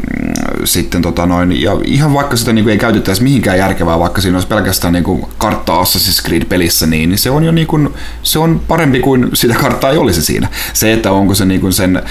sitten 0.65 1.03
tota 1.03 1.27
noin, 1.27 1.63
ja 1.63 1.73
ihan 1.85 2.15
vaikka 2.15 2.37
sitä 2.37 2.53
niin 2.53 2.65
kuin 2.65 2.73
ei 2.73 2.79
käytettäisi 2.79 3.23
mihinkään 3.23 3.59
järkevää, 3.59 3.99
vaikka 3.99 4.21
siinä 4.21 4.37
olisi 4.37 4.49
pelkästään 4.49 4.93
niin 4.93 5.05
kuin 5.05 5.27
kartta 5.39 5.83
Assassin's 5.83 6.29
Creed-pelissä, 6.29 6.87
niin, 6.87 7.09
niin 7.09 7.19
se 7.19 7.31
on 7.31 7.45
jo 7.45 7.53
niin 7.53 7.67
kuin, 7.67 7.95
se 8.23 8.39
on 8.39 8.61
parempi 8.69 9.01
kuin 9.01 9.31
sitä 9.35 9.55
karttaa 9.55 9.91
ei 9.91 9.99
olisi 9.99 10.23
siinä. 10.23 10.49
Se, 10.73 10.93
että 10.93 11.13
onko 11.13 11.35
se 11.35 11.45
niin 11.45 11.61
kuin 11.61 11.73
sen 11.73 12.03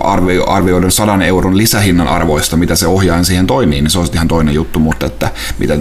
arvio, 0.00 0.50
arvioidun 0.50 0.92
100 0.92 1.24
euron 1.24 1.56
lisähinnan 1.56 2.08
arvoista, 2.08 2.56
mitä 2.56 2.74
se 2.74 2.86
ohjaajan 2.86 3.24
siihen 3.24 3.46
toi, 3.46 3.66
niin 3.66 3.90
se 3.90 3.98
on 3.98 4.06
ihan 4.14 4.28
toinen 4.28 4.54
juttu, 4.54 4.78
mutta 4.78 5.06
että 5.06 5.30
mitä, 5.58 5.78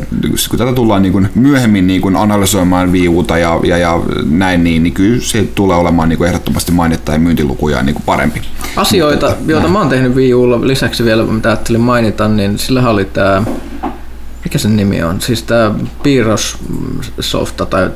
kun 0.50 0.60
tätä 0.60 0.74
tullaan 0.74 1.02
niin 1.02 1.14
kuin 1.14 1.30
myöhemmin 1.36 1.88
niin 1.88 2.02
kuin 2.02 2.16
analysoimaan 2.16 2.92
viivuuta 2.92 3.38
ja, 3.38 3.60
ja, 3.64 3.78
ja 3.78 4.02
näin, 4.30 4.64
niin, 4.64 4.84
niin 4.84 4.94
kyllä 4.94 5.22
se 5.22 5.44
tulee 5.56 5.78
olemaan 5.78 6.10
niin 6.10 6.18
kuin 6.18 6.28
ehdottomasti 6.28 6.72
mainetta 6.72 7.12
ja 7.12 7.20
myyntilukuja 7.20 7.84
niin 7.84 7.96
kuin 7.96 8.04
parempi. 8.06 8.42
Asioita, 8.76 9.28
Mutta, 9.30 9.52
joita 9.52 9.64
näin. 9.64 9.74
mä 9.74 9.80
oon 9.80 9.90
tehnyt 9.90 10.16
Wii 10.16 10.34
Ulla 10.34 10.68
lisäksi 10.68 11.04
vielä, 11.04 11.24
mitä 11.24 11.50
ajattelin 11.50 11.82
mainita, 11.82 12.28
niin 12.28 12.60
sillä 12.60 12.90
oli 12.90 13.06
tää, 13.06 13.44
mikä 14.44 14.58
sen 14.58 14.76
nimi 14.76 15.04
on, 15.04 15.22
siis 15.22 15.44
tää 15.44 15.72
piirrossofta 16.04 17.66
tai 17.66 17.90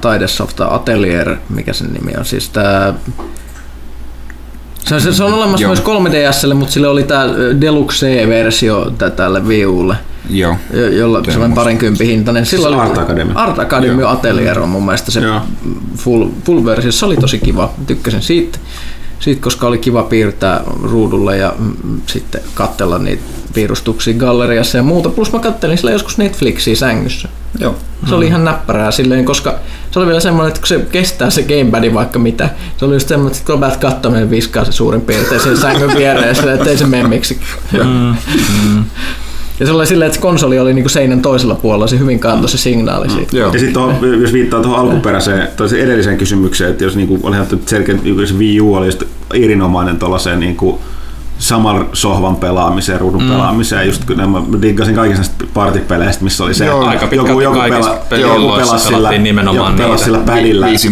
taidesofta 0.00 0.74
Atelier, 0.74 1.36
mikä 1.48 1.72
sen 1.72 1.92
nimi 1.92 2.12
on, 2.18 2.24
siis 2.24 2.48
tää 2.48 2.94
se 4.84 4.94
on, 4.94 5.00
se, 5.00 5.12
se 5.12 5.24
on 5.24 5.34
olemassa 5.34 5.62
Joo. 5.62 5.68
myös 5.74 5.82
3DSlle, 5.82 6.54
mutta 6.54 6.72
sillä 6.72 6.90
oli 6.90 7.02
tämä 7.02 7.26
Deluxe-versio 7.60 8.90
tä- 8.98 9.10
tälle 9.10 9.40
Wii 9.40 9.66
Ulle, 9.66 9.96
Joo. 10.30 10.56
jo- 10.72 10.88
jolla 10.90 11.22
se 11.24 11.30
on 11.30 11.40
musta. 11.40 11.54
parinkympin 11.54 12.06
hintainen. 12.06 12.46
Sillä 12.46 12.68
Siis 12.68 12.74
oli 12.80 12.88
Art 12.88 12.98
Academy. 12.98 13.32
Art 13.34 13.58
Academy 13.58 14.00
Joo. 14.00 14.10
Atelier 14.10 14.60
on 14.60 14.68
mun 14.68 14.84
mielestä 14.84 15.10
se 15.10 15.20
Joo. 15.20 15.40
full, 15.96 16.28
full 16.44 16.64
versio. 16.64 16.92
Se 16.92 17.06
oli 17.06 17.16
tosi 17.16 17.38
kiva. 17.38 17.72
Tykkäsin 17.86 18.22
siitä, 18.22 18.58
siitä, 19.24 19.42
koska 19.42 19.66
oli 19.66 19.78
kiva 19.78 20.02
piirtää 20.02 20.60
ruudulle 20.82 21.36
ja 21.36 21.54
mm, 21.58 22.00
sitten 22.06 22.40
katsella 22.54 22.98
niitä 22.98 23.22
piirustuksia 23.54 24.14
galleriassa 24.14 24.76
ja 24.76 24.82
muuta. 24.82 25.08
Plus 25.08 25.32
mä 25.32 25.38
kattelin 25.38 25.78
sillä 25.78 25.90
joskus 25.90 26.18
Netflixiä 26.18 26.76
sängyssä. 26.76 27.28
Joo. 27.58 27.74
Se 28.08 28.14
oli 28.14 28.26
ihan 28.26 28.44
näppärää 28.44 28.90
silleen, 28.90 29.24
koska 29.24 29.58
se 29.90 29.98
oli 29.98 30.06
vielä 30.06 30.20
semmoinen, 30.20 30.48
että 30.48 30.60
kun 30.60 30.68
se 30.68 30.86
kestää 30.92 31.30
se 31.30 31.42
gamepad 31.42 31.94
vaikka 31.94 32.18
mitä, 32.18 32.50
se 32.76 32.84
oli 32.84 32.94
just 32.94 33.08
semmoinen, 33.08 33.36
että 33.36 33.52
kun 33.52 33.60
päät 33.60 33.76
katsomaan, 33.76 34.22
niin 34.22 34.30
viskaa 34.30 34.64
se 34.64 34.72
suurin 34.72 35.00
piirtein 35.00 35.40
sen 35.40 35.56
sängyn 35.56 35.94
viereen, 35.96 36.36
että 36.54 36.70
ei 36.70 36.78
se 36.78 36.86
mene 36.86 37.08
miksi. 37.08 37.40
Ja 39.60 39.66
se 39.66 39.72
oli 39.72 39.86
silleen, 39.86 40.06
että 40.08 40.20
konsoli 40.20 40.58
oli 40.58 40.74
niinku 40.74 40.88
seinän 40.88 41.22
toisella 41.22 41.54
puolella, 41.54 41.86
se 41.86 41.98
hyvin 41.98 42.18
kantoi 42.20 42.48
se 42.48 42.58
signaali 42.58 43.10
siitä. 43.10 43.36
Joo. 43.36 43.52
Ja 43.52 43.58
sitten 43.60 43.82
jos 44.20 44.32
viittaa 44.32 44.60
tuohon 44.60 44.80
alkuperäiseen, 44.80 45.48
tai 45.56 45.68
se 45.68 45.82
edelliseen 45.82 46.18
kysymykseen, 46.18 46.70
että 46.70 46.84
jos 46.84 46.96
niinku, 46.96 47.20
oli 47.22 47.34
ihan 47.36 47.46
selkeä, 47.66 47.94
niinku 48.02 48.26
se 48.26 48.34
Wii 48.34 48.60
U 48.60 48.74
oli 48.74 48.86
just 48.86 49.02
erinomainen 49.34 49.98
tuollaiseen 49.98 50.40
niinku, 50.40 50.80
saman 51.38 51.86
sohvan 51.92 52.36
pelaamiseen, 52.36 53.00
ruudun 53.00 53.22
mm. 53.22 53.28
pelaamiseen, 53.28 53.86
just 53.86 54.04
kun 54.04 54.30
mä 54.30 54.62
diggasin 54.62 54.94
kaikista 54.94 55.20
näistä 55.20 55.44
partipeleistä, 55.54 56.24
missä 56.24 56.44
oli 56.44 56.54
se, 56.54 56.66
Joo, 56.66 56.84
aika 56.84 57.08
joku, 57.10 57.40
joku, 57.40 57.58
pela, 57.58 57.98
joku 58.20 58.52
pelasi 58.56 58.86
sillä, 58.86 59.12
joku 59.12 59.76
pelasi 59.76 59.82
niitä. 59.82 60.04
sillä 60.04 60.18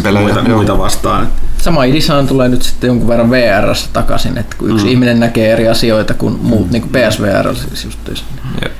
pelejä, 0.02 0.22
muita, 0.22 0.40
joo. 0.40 0.56
muita 0.56 0.78
vastaan. 0.78 1.28
Sama 1.62 1.86
design 1.86 2.26
tulee 2.28 2.48
nyt 2.48 2.62
sitten 2.62 2.88
jonkun 2.88 3.08
verran 3.08 3.30
VR 3.30 3.74
takaisin, 3.92 4.38
että 4.38 4.56
kun 4.58 4.70
yksi 4.70 4.84
mm. 4.84 4.90
ihminen 4.90 5.20
näkee 5.20 5.52
eri 5.52 5.68
asioita 5.68 6.14
kuin 6.14 6.38
muut, 6.42 6.66
mm. 6.66 6.72
niin 6.72 6.82
kuin 6.82 6.92
PSVR 6.92 7.54
siis 7.54 7.84
justiinsa. 7.84 8.24
Jep. 8.62 8.72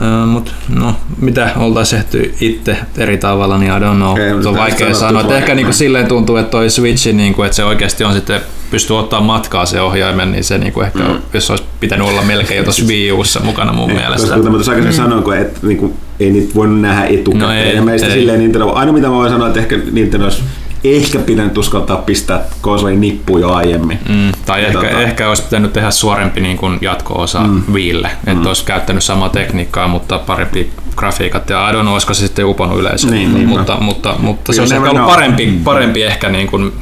Uh, 0.00 0.28
mut 0.28 0.54
no, 0.68 0.94
mitä 1.20 1.50
oltaisiin 1.56 2.02
tehty 2.02 2.34
itse 2.40 2.76
eri 2.96 3.18
tavalla, 3.18 3.58
niin 3.58 3.72
I 3.72 3.74
don't 3.74 3.96
know. 3.96 4.42
Se 4.42 4.48
on 4.48 4.56
vaikea 4.56 4.94
sanoa. 4.94 5.20
Että 5.20 5.32
vaikea. 5.32 5.38
ehkä 5.38 5.54
niinku 5.54 5.72
silleen 5.72 6.06
tuntuu, 6.06 6.36
että 6.36 6.50
toi 6.50 6.70
Switch, 6.70 7.12
niinku, 7.12 7.42
että 7.42 7.56
se 7.56 7.64
oikeasti 7.64 8.04
on 8.04 8.14
sitten 8.14 8.40
pystyy 8.70 8.98
ottaa 8.98 9.20
matkaa 9.20 9.66
se 9.66 9.80
ohjaimen, 9.80 10.32
niin 10.32 10.44
se 10.44 10.58
niinku 10.58 10.80
ehkä, 10.80 10.98
mm. 10.98 11.18
jos 11.34 11.50
olisi 11.50 11.64
pitänyt 11.80 12.08
olla 12.08 12.22
melkein 12.22 12.58
jo 12.58 12.64
tuossa 12.64 12.84
Wii 12.86 13.12
Ussa 13.12 13.40
mukana 13.40 13.72
mun 13.72 13.92
mielestä. 13.92 14.34
Koska 14.34 14.36
mä 14.36 14.50
tuossa 14.50 14.72
aikaisemmin 14.72 14.96
sanoin, 14.96 15.24
kun 15.24 15.36
et, 15.36 15.62
niinku, 15.62 15.96
ei 16.20 16.30
niitä 16.30 16.54
voinut 16.54 16.80
nähdä 16.80 17.04
etukäteen. 17.04 17.40
No 17.40 17.52
ei, 17.52 17.76
ja 17.76 17.82
meistä 17.82 18.06
ei. 18.06 18.12
silleen 18.12 18.40
Nintendo, 18.40 18.68
aina 18.68 18.92
mitä 18.92 19.06
mä 19.06 19.14
voin 19.14 19.30
sanoa, 19.30 19.48
että 19.48 19.60
ehkä 19.60 19.78
Nintendo 19.92 20.24
olisi 20.24 20.42
ehkä 20.84 21.18
pitänyt 21.18 21.58
uskaltaa 21.58 21.96
pistää 21.96 22.40
konsolin 22.60 23.00
nippuun 23.00 23.40
jo 23.40 23.52
aiemmin. 23.52 23.98
Mm, 24.08 24.32
tai 24.46 24.62
Ja 24.62 24.66
ehkä, 24.68 24.80
tota- 24.80 24.98
ehkä 24.98 25.28
olisi 25.28 25.42
pitänyt 25.42 25.72
tehdä 25.72 25.90
suorempi 25.90 26.40
niin 26.40 26.56
kuin 26.56 26.78
jatko-osa 26.80 27.40
mm. 27.40 27.62
Viille, 27.74 28.10
että 28.26 28.40
mm. 28.40 28.46
olisi 28.46 28.64
käyttänyt 28.64 29.04
samaa 29.04 29.28
tekniikkaa, 29.28 29.88
mutta 29.88 30.18
parempi 30.18 30.70
grafiikat 30.96 31.50
ja 31.50 31.70
I 31.70 31.72
don't 31.72 31.80
know, 31.80 31.92
olisiko 31.92 32.14
se 32.14 32.26
sitten 32.26 32.46
uponnut 32.46 32.78
yleisöä, 32.78 33.10
Niin, 33.10 33.34
niinpä. 33.34 33.48
mutta, 33.58 33.76
mutta, 33.80 34.14
mutta 34.18 34.52
se 34.52 34.56
You 34.58 34.62
olisi 34.62 34.74
ehkä 34.74 34.90
ollut 34.90 35.06
parempi, 35.06 35.60
parempi 35.64 36.02
ehkä 36.02 36.28
niin 36.28 36.46
kuin, 36.46 36.72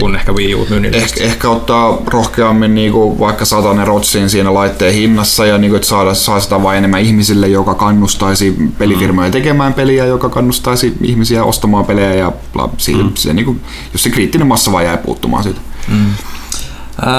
kuin 0.00 0.14
ehkä 0.14 0.32
Wii 0.32 0.54
U 0.54 0.66
myynnin 0.70 0.94
Ehkä, 0.94 1.24
ehkä 1.24 1.50
ottaa 1.50 1.98
rohkeammin 2.06 2.74
niinku, 2.74 3.18
vaikka 3.18 3.44
satanen 3.44 3.86
rotsiin 3.86 4.30
siinä 4.30 4.54
laitteen 4.54 4.94
hinnassa 4.94 5.46
ja 5.46 5.58
niinku, 5.58 5.76
että 5.76 5.88
saada, 5.88 6.14
saa 6.14 6.40
sitä 6.40 6.62
vain 6.62 6.78
enemmän 6.78 7.00
ihmisille, 7.00 7.48
joka 7.48 7.74
kannustaisi 7.74 8.54
pelifirmoja 8.78 9.30
tekemään 9.30 9.74
peliä, 9.74 10.04
joka 10.06 10.28
kannustaisi 10.28 10.96
ihmisiä 11.02 11.44
ostamaan 11.44 11.84
pelejä 11.84 12.14
ja 12.14 12.32
bla, 12.52 12.70
siitä, 12.78 13.02
mm. 13.02 13.10
se, 13.14 13.34
niinku, 13.34 13.56
jos 13.92 14.02
se 14.02 14.10
kriittinen 14.10 14.46
massa 14.46 14.72
vaan 14.72 14.84
jää 14.84 14.96
puuttumaan 14.96 15.42
siitä. 15.42 15.60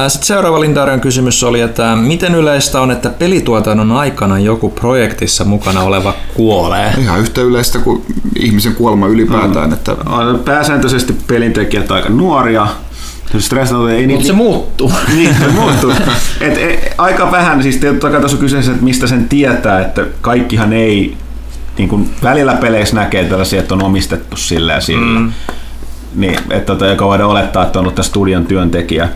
Sitten 0.07 0.27
seuraava 0.27 0.59
Lindarion 0.59 1.01
kysymys 1.01 1.43
oli, 1.43 1.61
että 1.61 1.95
miten 1.95 2.35
yleistä 2.35 2.81
on, 2.81 2.91
että 2.91 3.09
pelituotannon 3.09 3.91
aikana 3.91 4.39
joku 4.39 4.69
projektissa 4.69 5.45
mukana 5.45 5.81
oleva 5.81 6.13
kuolee? 6.33 6.93
Ihan 6.97 7.19
yhtä 7.19 7.41
yleistä 7.41 7.79
kuin 7.79 8.05
ihmisen 8.39 8.75
kuolema 8.75 9.07
ylipäätään, 9.07 9.73
että 9.73 9.91
On 10.05 10.39
pääsääntöisesti 10.45 11.15
pelintekijät 11.27 11.91
aika 11.91 12.09
nuoria. 12.09 12.67
Stressata, 13.37 13.91
ei 13.91 13.97
Mutta 13.97 14.07
niitä 14.07 14.27
se 14.27 14.33
muuttuu. 14.33 14.91
Niin, 15.15 15.35
se 15.39 15.47
muuttuu. 15.47 15.91
Et, 16.41 16.57
et, 16.57 16.93
aika 16.97 17.31
vähän, 17.31 17.63
siis 17.63 17.77
totta 17.77 18.09
kai 18.09 18.21
tässä 18.21 18.37
on 18.37 18.41
kyseessä, 18.41 18.71
että 18.71 18.83
mistä 18.83 19.07
sen 19.07 19.29
tietää, 19.29 19.81
että 19.81 20.05
kaikkihan 20.21 20.73
ei, 20.73 21.17
niin 21.77 21.89
kuin 21.89 22.09
välillä 22.23 22.53
peleissä 22.53 22.95
näkee 22.95 23.23
tällaisia, 23.23 23.59
että 23.59 23.73
on 23.73 23.83
omistettu 23.83 24.37
sillä 24.37 24.73
ja 24.73 24.81
sillä. 24.81 25.19
Mm. 25.19 25.31
Niin, 26.15 26.39
että 26.49 26.65
tota, 26.65 26.85
joka 26.85 27.05
voidaan 27.05 27.29
olettaa, 27.29 27.63
että 27.63 27.79
on 27.79 27.83
ollut 27.83 27.95
tämän 27.95 28.05
studion 28.05 28.45
työntekijä. 28.45 29.09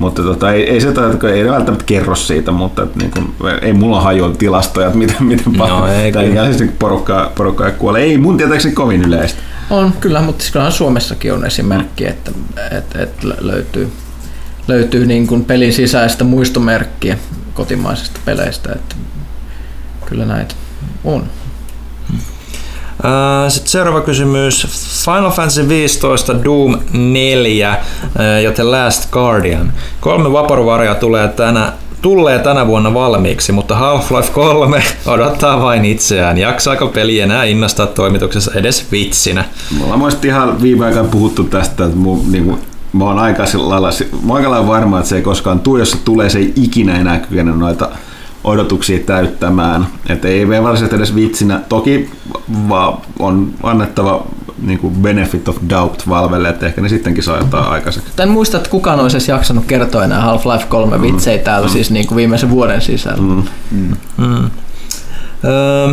Mutta 0.00 0.22
tota, 0.22 0.52
ei, 0.52 0.70
ei 0.70 0.80
se 0.80 0.88
ei 1.34 1.42
ne 1.42 1.50
välttämättä 1.50 1.84
kerro 1.84 2.14
siitä, 2.14 2.50
mutta 2.52 2.82
et, 2.82 2.96
niin 2.96 3.10
kuin, 3.10 3.34
ei 3.62 3.72
mulla 3.72 4.00
hajua 4.00 4.30
tilastoja, 4.38 4.86
että 4.86 4.98
miten, 4.98 5.24
miten 5.24 5.52
No, 5.52 5.86
ei 5.86 6.12
tai 6.12 6.28
kyllä. 6.28 6.52
siis 6.52 6.70
porukkaa, 6.78 7.32
porukkaa 7.34 7.70
kuolee. 7.70 8.02
Ei 8.02 8.18
mun 8.18 8.36
tietääkseni 8.36 8.74
kovin 8.74 9.02
yleistä. 9.02 9.42
On, 9.70 9.92
kyllä, 10.00 10.20
mutta 10.20 10.42
siis 10.42 10.52
kyllähän 10.52 10.72
Suomessakin 10.72 11.32
on 11.32 11.46
esimerkki, 11.46 12.06
että, 12.06 12.30
että, 12.70 13.02
että 13.02 13.26
lö- 13.26 13.46
löytyy, 13.46 13.92
löytyy 14.68 15.06
niin 15.06 15.26
kuin 15.26 15.44
pelin 15.44 15.72
sisäistä 15.72 16.24
muistomerkkiä 16.24 17.18
kotimaisista 17.54 18.20
peleistä, 18.24 18.72
että 18.72 18.96
kyllä 20.06 20.24
näitä 20.24 20.54
on. 21.04 21.24
Sitten 23.48 23.70
seuraava 23.70 24.00
kysymys. 24.00 24.66
Final 25.04 25.30
Fantasy 25.30 25.68
15 25.68 26.44
Doom 26.44 26.78
4 26.92 27.76
ää, 28.18 28.40
ja 28.40 28.52
The 28.52 28.62
Last 28.62 29.10
Guardian. 29.10 29.72
Kolme 30.00 30.32
vaporvaria 30.32 30.94
tulee 30.94 31.28
tänä, 31.28 31.72
tulee 32.02 32.38
tänä 32.38 32.66
vuonna 32.66 32.94
valmiiksi, 32.94 33.52
mutta 33.52 33.74
Half-Life 33.74 34.30
3 34.32 34.82
odottaa 35.06 35.62
vain 35.62 35.84
itseään. 35.84 36.38
Jaksaako 36.38 36.88
peli 36.88 37.20
enää 37.20 37.44
innostaa 37.44 37.86
toimituksessa 37.86 38.52
edes 38.54 38.86
vitsinä? 38.92 39.44
Me 39.78 39.84
ollaan 39.84 40.12
ihan 40.24 40.62
viime 40.62 40.86
aikoina 40.86 41.08
puhuttu 41.08 41.44
tästä, 41.44 41.84
että 41.84 41.96
mu, 41.96 42.18
niin 42.30 42.44
kuin, 42.44 42.58
mä 42.92 43.04
oon 43.04 43.18
aika 43.18 43.44
lailla 44.28 44.66
varma, 44.66 44.98
että 44.98 45.08
se 45.08 45.16
ei 45.16 45.22
koskaan 45.22 45.60
tule, 45.60 45.78
jos 45.78 45.90
se 45.90 45.98
tulee, 46.04 46.30
se 46.30 46.38
ei 46.38 46.52
ikinä 46.56 47.00
enää 47.00 47.18
kykene 47.18 47.52
noita 47.52 47.88
odotuksia 48.44 48.98
täyttämään. 48.98 49.86
Että 50.08 50.28
ei 50.28 50.48
varsinaisesti 50.48 50.96
edes 50.96 51.14
vitsinä. 51.14 51.60
Toki 51.68 52.10
vaan 52.68 52.98
on 53.18 53.54
annettava 53.62 54.26
niin 54.62 54.78
kuin 54.78 54.94
benefit 54.94 55.48
of 55.48 55.56
doubt 55.70 56.08
Valvelle, 56.08 56.48
että 56.48 56.66
ehkä 56.66 56.80
ne 56.80 56.88
sittenkin 56.88 57.24
saa 57.24 57.38
jotain 57.38 57.64
aikaiseksi. 57.64 58.10
En 58.22 58.28
muista, 58.28 58.56
että 58.56 58.70
kukaan 58.70 59.00
olisi 59.00 59.16
edes 59.16 59.28
jaksanut 59.28 59.64
kertoa 59.64 60.04
enää 60.04 60.20
Half-Life 60.20 60.66
3 60.68 61.02
vitsejä 61.02 61.38
täällä 61.38 61.68
siis 61.68 61.90
niin 61.90 62.06
kuin 62.06 62.16
viimeisen 62.16 62.50
vuoden 62.50 62.80
sisällä. 62.80 63.42
Mm. 63.70 64.50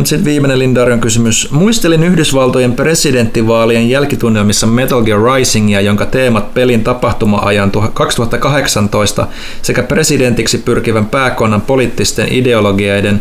Sitten 0.04 0.24
viimeinen 0.24 0.58
Lindarion 0.58 1.00
kysymys. 1.00 1.50
Muistelin 1.50 2.02
Yhdysvaltojen 2.02 2.72
presidenttivaalien 2.72 3.90
jälkitunnelmissa 3.90 4.66
Metal 4.66 5.02
Gear 5.02 5.20
Risingia, 5.34 5.80
jonka 5.80 6.06
teemat 6.06 6.54
pelin 6.54 6.84
tapahtuma-ajan 6.84 7.70
2018 7.94 9.26
sekä 9.62 9.82
presidentiksi 9.82 10.58
pyrkivän 10.58 11.06
pääkonnan 11.06 11.60
poliittisten 11.60 12.32
ideologioiden, 12.32 13.20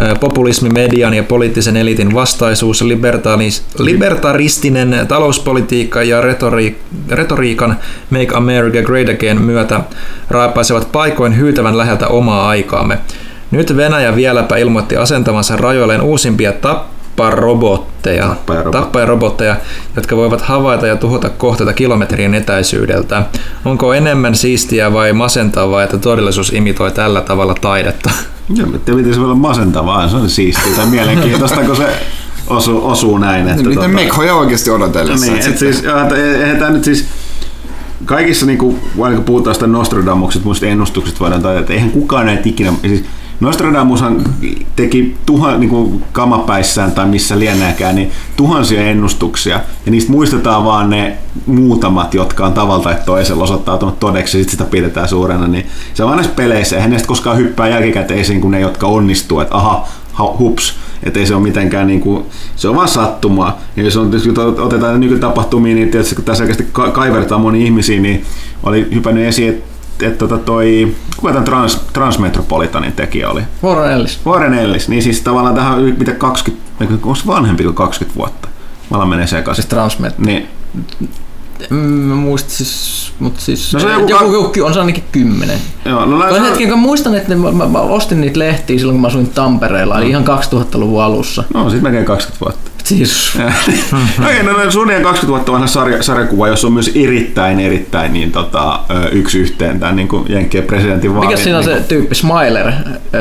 ö, 0.00 0.14
populismi, 0.14 0.68
median 0.68 1.14
ja 1.14 1.22
poliittisen 1.22 1.76
elitin 1.76 2.14
vastaisuus, 2.14 2.84
libertaristinen 3.78 5.06
talouspolitiikka 5.08 6.02
ja 6.02 6.20
retori, 6.20 6.80
retoriikan 7.08 7.76
Make 8.10 8.34
America 8.34 8.82
Great 8.82 9.08
Again 9.08 9.42
myötä 9.42 9.80
raapaisevat 10.30 10.92
paikoin 10.92 11.36
hyytävän 11.36 11.78
läheltä 11.78 12.08
omaa 12.08 12.48
aikaamme. 12.48 12.98
Nyt 13.50 13.76
Venäjä 13.76 14.16
vieläpä 14.16 14.56
ilmoitti 14.56 14.96
asentavansa 14.96 15.56
rajoilleen 15.56 16.00
uusimpia 16.02 16.52
tapparobotteja, 16.52 18.26
Tappajarobotteja. 18.28 18.82
tappajarobotteja, 18.82 19.56
jotka 19.96 20.16
voivat 20.16 20.40
havaita 20.40 20.86
ja 20.86 20.96
tuhota 20.96 21.30
kohteita 21.30 21.72
kilometrien 21.72 22.34
etäisyydeltä. 22.34 23.22
Onko 23.64 23.94
enemmän 23.94 24.34
siistiä 24.34 24.92
vai 24.92 25.12
masentavaa, 25.12 25.82
että 25.82 25.98
todellisuus 25.98 26.52
imitoi 26.52 26.90
tällä 26.90 27.20
tavalla 27.20 27.54
taidetta? 27.60 28.10
Joo, 28.56 28.68
en 28.74 28.80
tiedä, 28.80 28.96
miten 28.98 29.14
se 29.14 29.20
voi 29.20 29.24
olla 29.26 29.34
masentavaa, 29.34 30.08
se 30.08 30.16
on 30.16 30.30
siistiä 30.30 30.72
tai 30.76 30.86
mielenkiintoista, 30.86 31.60
kun 31.60 31.76
se 31.76 31.86
osuu, 32.46 32.88
osuu 32.88 33.18
näin. 33.18 33.48
Että, 33.48 33.62
niitä 33.62 33.82
tota- 33.82 33.88
mekhoja 33.88 34.34
oikeasti 34.34 34.70
odotellessa. 34.70 35.26
Niin, 35.26 35.36
että 35.38 35.50
et 35.50 35.58
siis, 35.58 35.78
et 35.78 36.12
eihän 36.12 36.56
tämä 36.56 36.70
nyt 36.70 36.84
siis 36.84 37.06
kaikissa, 38.04 38.46
niinku, 38.46 38.78
aina 39.00 39.16
kun 39.16 39.24
puhutaan 39.24 39.54
sitä 39.54 39.66
Nostradamukset, 39.66 40.44
muista 40.44 40.66
ennustukset 40.66 41.20
voidaan 41.20 41.42
tai 41.42 41.56
että 41.56 41.72
eihän 41.72 41.90
kukaan 41.90 42.26
näitä 42.26 42.42
ikinä, 42.44 42.72
siis 42.86 43.04
Nostradamushan 43.40 44.24
teki 44.76 45.16
tuhan, 45.26 45.60
niinku, 45.60 46.02
kamapäissään 46.12 46.92
tai 46.92 47.06
missä 47.06 47.38
lienääkään, 47.38 47.94
niin 47.94 48.10
tuhansia 48.36 48.82
ennustuksia, 48.82 49.60
ja 49.86 49.92
niistä 49.92 50.12
muistetaan 50.12 50.64
vaan 50.64 50.90
ne 50.90 51.16
muutamat, 51.46 52.14
jotka 52.14 52.46
on 52.46 52.52
tavalla 52.52 52.84
tai 52.84 52.96
toisella 53.06 53.44
osoittautunut 53.44 54.00
todeksi, 54.00 54.38
ja 54.38 54.44
sit 54.44 54.50
sitä 54.50 54.64
pidetään 54.64 55.08
suurena, 55.08 55.46
niin 55.46 55.66
se 55.94 56.04
on 56.04 56.10
aina 56.10 56.28
peleissä, 56.36 56.76
eihän 56.76 56.90
näistä 56.90 57.08
koskaan 57.08 57.36
hyppää 57.36 57.68
jälkikäteisiin 57.68 58.40
kuin 58.40 58.50
ne, 58.50 58.60
jotka 58.60 58.86
onnistuu, 58.86 59.40
että 59.40 59.56
aha, 59.56 59.88
ha- 60.12 60.34
hups, 60.38 60.74
että 61.02 61.20
ei 61.20 61.26
se 61.26 61.34
ole 61.34 61.42
mitenkään 61.42 61.86
niinku, 61.86 62.26
se 62.56 62.68
on 62.68 62.76
vaan 62.76 62.88
sattumaa. 62.88 63.60
Ja 63.76 63.82
jos 63.82 63.96
on, 63.96 64.12
jos 64.12 64.28
otetaan 64.58 65.00
nykytapahtumia, 65.00 65.74
niin 65.74 65.90
tietysti 65.90 66.14
kun 66.14 66.24
tässä 66.24 66.44
oikeasti 66.44 66.66
ka- 66.72 66.90
kaivertaa 66.90 67.38
moni 67.38 67.64
ihmisiä, 67.64 68.00
niin 68.00 68.24
oli 68.62 68.88
hypännyt 68.94 69.24
esiin, 69.24 69.48
että 69.48 69.69
et, 70.02 70.18
tota 70.18 70.38
toi, 70.38 70.94
kuka 71.16 71.32
tämän 71.32 71.44
Trans, 71.44 71.80
Transmetropolitanin 71.92 72.92
tekijä 72.92 73.28
oli? 73.28 73.42
Warren 73.64 73.92
Ellis. 73.92 74.20
Warren 74.26 74.54
Ellis, 74.54 74.88
niin 74.88 75.02
siis 75.02 75.20
tavallaan 75.20 75.54
tähän 75.54 75.72
on 75.74 75.94
mitä 75.98 76.12
20, 76.12 76.64
onko 76.94 77.14
se 77.14 77.26
vanhempi 77.26 77.62
kuin 77.62 77.74
20 77.74 78.18
vuotta? 78.18 78.48
Mä 78.90 79.04
menee 79.06 79.26
sekaisin. 79.26 79.62
Siis 79.62 79.70
Transmet. 79.70 80.18
Niin, 80.18 80.48
Mm, 81.70 81.76
Mä 81.76 82.14
muistin 82.14 82.56
siis, 82.56 83.12
mutta 83.18 83.40
siis 83.40 83.72
No 83.72 83.80
se 83.80 83.86
on 83.86 83.92
joku, 83.92 84.10
joku 84.10 84.32
joku, 84.34 84.66
on 84.66 84.74
se 84.74 84.80
ainakin 84.80 85.04
kymmenen. 85.12 85.58
joo, 85.84 86.06
no 86.06 86.18
näin, 86.18 86.42
hetken, 86.42 86.68
kun 86.68 86.78
muistan, 86.78 87.14
että 87.14 87.34
mä, 87.36 87.52
mä, 87.52 87.68
mä, 87.68 87.78
ostin 87.78 88.20
niitä 88.20 88.38
lehtiä 88.38 88.78
silloin, 88.78 88.94
kun 88.94 89.00
mä 89.00 89.06
asuin 89.06 89.30
Tampereella, 89.30 89.98
eli 89.98 90.10
ihan 90.10 90.24
2000-luvun 90.24 91.02
alussa. 91.02 91.44
no 91.54 91.70
siis 91.70 91.82
melkein 91.82 92.04
20 92.04 92.44
vuotta. 92.44 92.70
Siis, 92.84 93.32
Okei, 94.24 94.42
no, 94.42 94.52
no 94.52 94.70
suunnilleen 94.70 95.02
20 95.02 95.26
vuotta 95.28 95.52
vanha 95.52 95.66
sarja, 95.66 96.02
sarjakuva, 96.02 96.48
jossa 96.48 96.66
on 96.66 96.72
myös 96.72 96.90
erittäin, 96.94 97.60
erittäin 97.60 98.12
niin, 98.12 98.32
tota, 98.32 98.80
yksi 99.12 99.38
yhteen 99.38 99.80
tämän 99.80 99.96
niin 99.96 100.08
kuin 100.08 100.24
Jenkkien 100.28 100.64
presidentin 100.64 101.14
vaalin. 101.14 101.28
mikä 101.30 101.42
siinä 101.42 101.58
on 101.58 101.64
niin 101.64 101.76
se 101.76 101.82
tyyppi, 101.88 102.14
Smiler, 102.14 102.72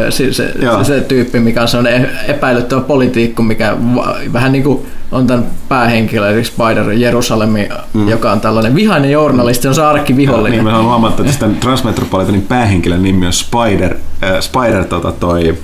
se, 0.10 0.34
se, 0.34 0.54
Joo. 0.62 0.84
se, 0.84 1.02
tyyppi, 1.02 1.40
mikä 1.40 1.62
on 1.62 1.68
sellainen 1.68 2.12
epäilyttävä 2.28 2.82
poliitikko, 2.82 3.44
mikä 3.44 3.78
va, 3.96 4.16
vähän 4.34 4.52
niin 4.52 4.64
kuin 4.64 4.86
on 5.12 5.28
tämän 5.28 5.46
päähenkilö, 5.70 6.30
eli 6.30 6.44
Spider 6.44 6.92
Jerusalemi, 6.92 7.70
mm. 7.94 8.10
joka 8.10 8.32
on 8.32 8.42
tällainen 8.42 8.76
vihainen 8.76 9.12
journalisti, 9.12 9.68
on 9.68 9.76
se 9.76 9.82
Niin, 9.82 9.90
arkkivihollinen. 9.90 10.64
mä 10.64 10.72
haluan 10.72 10.90
huomata, 10.90 11.24
että 11.24 11.40
tämän 11.40 11.56
Transmetropolitanin 11.66 12.42
päähenkilön 12.42 13.04
nimi 13.04 13.26
on 13.26 13.34
Spider, 13.34 13.96
äh, 14.24 14.40
Spider 14.40 14.86
tota, 14.86 15.12
toi, 15.12 15.58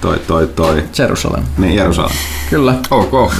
toi, 0.00 0.18
toi, 0.26 0.46
toi, 0.46 0.84
Jerusalem, 0.98 1.44
niin 1.58 1.74
Jerusalem. 1.74 2.16
kyllä. 2.50 2.74
Ok. 2.90 3.32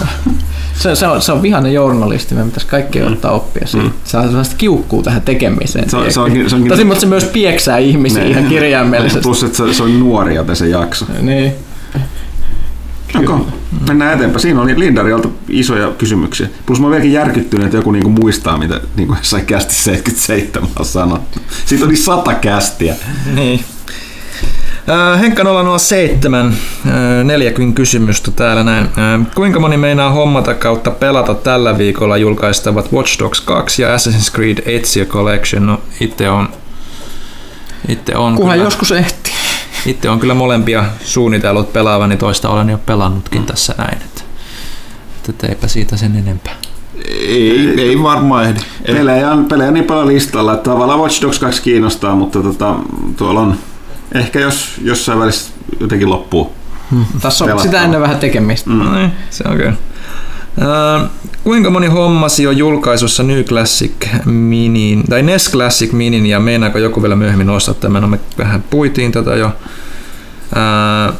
Se, 0.76 0.94
se, 0.94 1.06
on, 1.06 1.22
se 1.22 1.32
on 1.32 1.42
vihainen 1.42 1.74
journalisti, 1.74 2.34
me 2.34 2.44
pitäisi 2.44 2.66
kaikki 2.66 3.02
ottaa 3.02 3.30
oppia 3.32 3.66
siitä. 3.66 3.90
Se 4.04 4.16
on 4.16 4.24
sellaista 4.28 4.54
kiukkuu 4.58 5.02
tähän 5.02 5.22
tekemiseen. 5.22 5.84
Mm. 5.84 5.90
Se 5.90 5.96
on- 5.96 6.12
se 6.12 6.20
onkin- 6.20 6.50
se 6.50 6.56
onkin- 6.56 6.68
Tosi, 6.70 6.84
mutta 6.84 7.00
se 7.00 7.06
myös 7.06 7.24
pieksää 7.24 7.78
ihmisiä 7.78 8.22
Niin. 8.22 8.30
ihan 8.38 8.44
kirjaimellisesti. 8.48 9.20
Plus, 9.22 9.42
että 9.42 9.56
se, 9.58 9.74
se 9.74 9.82
on 9.82 10.00
nuori, 10.00 10.34
joten 10.34 10.56
se 10.56 10.68
jakso. 10.68 11.06
Niin. 11.20 11.52
Okay. 13.22 13.38
Mennään 13.88 14.14
eteenpäin. 14.14 14.40
Siinä 14.40 14.60
oli 14.62 14.78
Lindarilta 14.78 15.28
isoja 15.48 15.88
kysymyksiä. 15.98 16.48
Plus 16.66 16.80
mä 16.80 16.86
oon 16.86 16.90
vieläkin 16.90 17.12
järkyttynyt, 17.12 17.64
että 17.66 17.76
joku 17.76 17.90
niinku 17.90 18.10
muistaa, 18.10 18.58
mitä 18.58 18.80
niinku 18.96 19.14
jossain 19.18 19.46
kästi 19.46 19.74
77 19.74 20.68
on 20.78 20.84
sanottu. 20.86 21.38
Siitä 21.66 21.84
oli 21.84 21.96
sata 21.96 22.34
kästiä. 22.34 22.94
Niin. 23.34 23.64
Äh, 24.88 25.20
Henkka 25.20 25.42
007, 25.78 26.46
äh, 26.46 27.24
neljäkin 27.24 27.74
kysymystä 27.74 28.30
täällä 28.30 28.64
näin. 28.64 28.84
Äh, 28.84 29.26
Kuinka 29.34 29.60
moni 29.60 29.76
meinaa 29.76 30.10
hommata 30.10 30.54
kautta 30.54 30.90
pelata 30.90 31.34
tällä 31.34 31.78
viikolla 31.78 32.16
julkaistavat 32.16 32.92
Watch 32.92 33.18
Dogs 33.18 33.40
2 33.40 33.82
ja 33.82 33.96
Assassin's 33.96 34.34
Creed 34.34 34.58
Ezio 34.66 35.04
Collection? 35.04 35.66
No 35.66 35.80
itse 36.00 36.30
on, 36.30 36.48
itse 37.88 38.16
on, 38.16 38.34
Kunhan 38.34 38.54
kyllä, 38.54 38.66
joskus 38.66 38.92
ehti. 38.92 39.30
itse 39.86 40.10
on 40.10 40.20
kyllä 40.20 40.34
molempia 40.34 40.84
suunnitellut 41.04 41.72
pelaavani, 41.72 42.16
toista 42.16 42.48
olen 42.48 42.68
jo 42.68 42.78
pelannutkin 42.86 43.40
mm. 43.40 43.46
tässä 43.46 43.74
näin. 43.78 43.98
Että, 44.02 44.22
että 45.28 45.46
eipä 45.46 45.68
siitä 45.68 45.96
sen 45.96 46.16
enempää. 46.16 46.54
Ei, 47.28 47.74
ei 47.78 48.02
varmaan 48.02 48.44
ehdi. 48.44 48.60
Pelejä 48.86 49.30
on, 49.30 49.44
pelejä 49.44 49.68
on 49.68 49.74
niin 49.74 49.84
paljon 49.84 50.08
listalla, 50.08 50.54
että 50.54 50.70
tavallaan 50.70 51.00
Watch 51.00 51.22
Dogs 51.22 51.38
2 51.38 51.62
kiinnostaa, 51.62 52.14
mutta 52.14 52.42
tota, 52.42 52.74
tuolla 53.16 53.40
on 53.40 53.56
ehkä 54.14 54.40
jos 54.40 54.80
jossain 54.82 55.18
välissä 55.18 55.50
jotenkin 55.80 56.10
loppuu. 56.10 56.52
Tässä 57.20 57.44
on 57.44 57.60
sitä 57.60 57.82
ennen 57.82 58.00
vähän 58.00 58.18
tekemistä. 58.18 58.70
Mm. 58.70 58.76
No 58.76 58.94
niin, 58.94 59.12
se 59.30 59.44
on 59.48 59.56
kyllä. 59.56 59.72
Äh, 60.60 61.10
kuinka 61.44 61.70
moni 61.70 61.86
hommasi 61.86 62.46
on 62.46 62.56
julkaisussa 62.56 63.22
New 63.22 63.42
Classic 63.42 63.92
Minin, 64.24 65.04
tai 65.04 65.22
NES 65.22 65.50
Classic 65.50 65.92
Minin, 65.92 66.26
ja 66.26 66.40
meinaako 66.40 66.78
joku 66.78 67.02
vielä 67.02 67.16
myöhemmin 67.16 67.50
ostaa 67.50 67.74
tämän? 67.74 68.02
No 68.02 68.08
me 68.08 68.20
vähän 68.38 68.64
puitiin 68.70 69.12
tätä 69.12 69.34
jo. 69.34 69.46
Äh, 69.46 71.14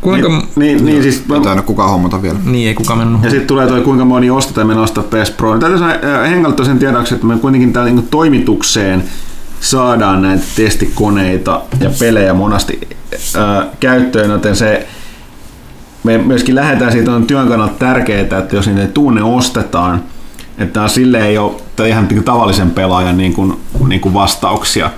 kuinka... 0.00 0.28
Niin, 0.28 0.46
niin, 0.56 0.84
niin 0.84 1.02
siis, 1.02 1.24
Ei 1.34 1.40
tainnut 1.40 1.66
kukaan 1.66 1.90
hommata 1.90 2.22
vielä. 2.22 2.38
Niin, 2.44 2.68
ei 2.68 2.74
kukaan 2.74 2.98
mennyt 2.98 3.22
ja 3.22 3.30
sitten 3.30 3.46
tulee 3.46 3.66
toi 3.66 3.80
kuinka 3.80 4.04
moni 4.04 4.30
ostetaan 4.30 4.66
me 4.66 4.74
nostaa 4.74 5.04
PS 5.04 5.30
Pro. 5.30 5.58
Täytyy 5.58 5.78
sanoa 5.78 5.94
äh, 5.94 6.30
Henkalta 6.30 6.64
sen 6.64 6.78
tiedoksi, 6.78 7.14
että 7.14 7.26
me 7.26 7.38
kuitenkin 7.38 7.72
täällä 7.72 7.90
niinku 7.90 8.08
toimitukseen 8.10 9.04
saadaan 9.60 10.22
näitä 10.22 10.44
testikoneita 10.56 11.62
ja 11.80 11.90
pelejä 11.98 12.34
monasti 12.34 12.80
äh, 13.36 13.66
käyttöön, 13.80 14.30
joten 14.30 14.56
se 14.56 14.86
me 16.04 16.18
myöskin 16.18 16.54
lähdetään 16.54 16.92
siitä 16.92 17.12
on 17.12 17.26
työn 17.26 17.48
kannalta 17.48 17.74
tärkeää, 17.78 18.20
että 18.20 18.56
jos 18.56 18.66
niitä 18.66 18.82
ei 18.82 18.88
tuu, 18.88 19.10
ne 19.10 19.22
ostetaan. 19.22 20.02
Että 20.58 20.88
silleen 20.88 21.26
ei 21.26 21.38
ole 21.38 21.88
ihan 21.88 22.06
niinku 22.08 22.24
tavallisen 22.24 22.70
pelaajan 22.70 23.16
niin 23.16 23.34
kuin, 23.34 23.60
niin 23.88 24.00
kuin 24.00 24.14
vastauksia. 24.14 24.90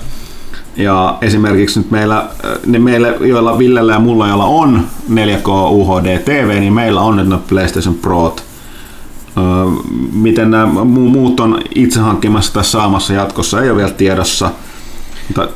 Ja 0.76 1.18
esimerkiksi 1.20 1.80
nyt 1.80 1.90
meillä, 1.90 2.18
äh, 2.18 2.50
niin 2.66 2.82
meillä, 2.82 3.08
joilla 3.08 3.58
Villellä 3.58 3.92
ja 3.92 3.98
mulla, 3.98 4.28
joilla 4.28 4.44
on 4.44 4.86
4K 5.10 5.48
UHD 5.70 6.18
TV, 6.18 6.60
niin 6.60 6.72
meillä 6.72 7.00
on 7.00 7.16
nyt 7.16 7.28
ne 7.28 7.38
PlayStation 7.48 7.94
Prot. 7.94 8.51
Öö, 9.38 9.42
Miten 10.12 10.50
nämä 10.50 10.64
mu- 10.82 10.84
muut 11.10 11.40
on 11.40 11.60
itse 11.74 12.00
hankkimassa 12.00 12.52
tai 12.52 12.64
saamassa 12.64 13.12
jatkossa, 13.12 13.62
ei 13.62 13.70
ole 13.70 13.76
vielä 13.76 13.90
tiedossa. 13.90 14.50
Mutta 15.28 15.48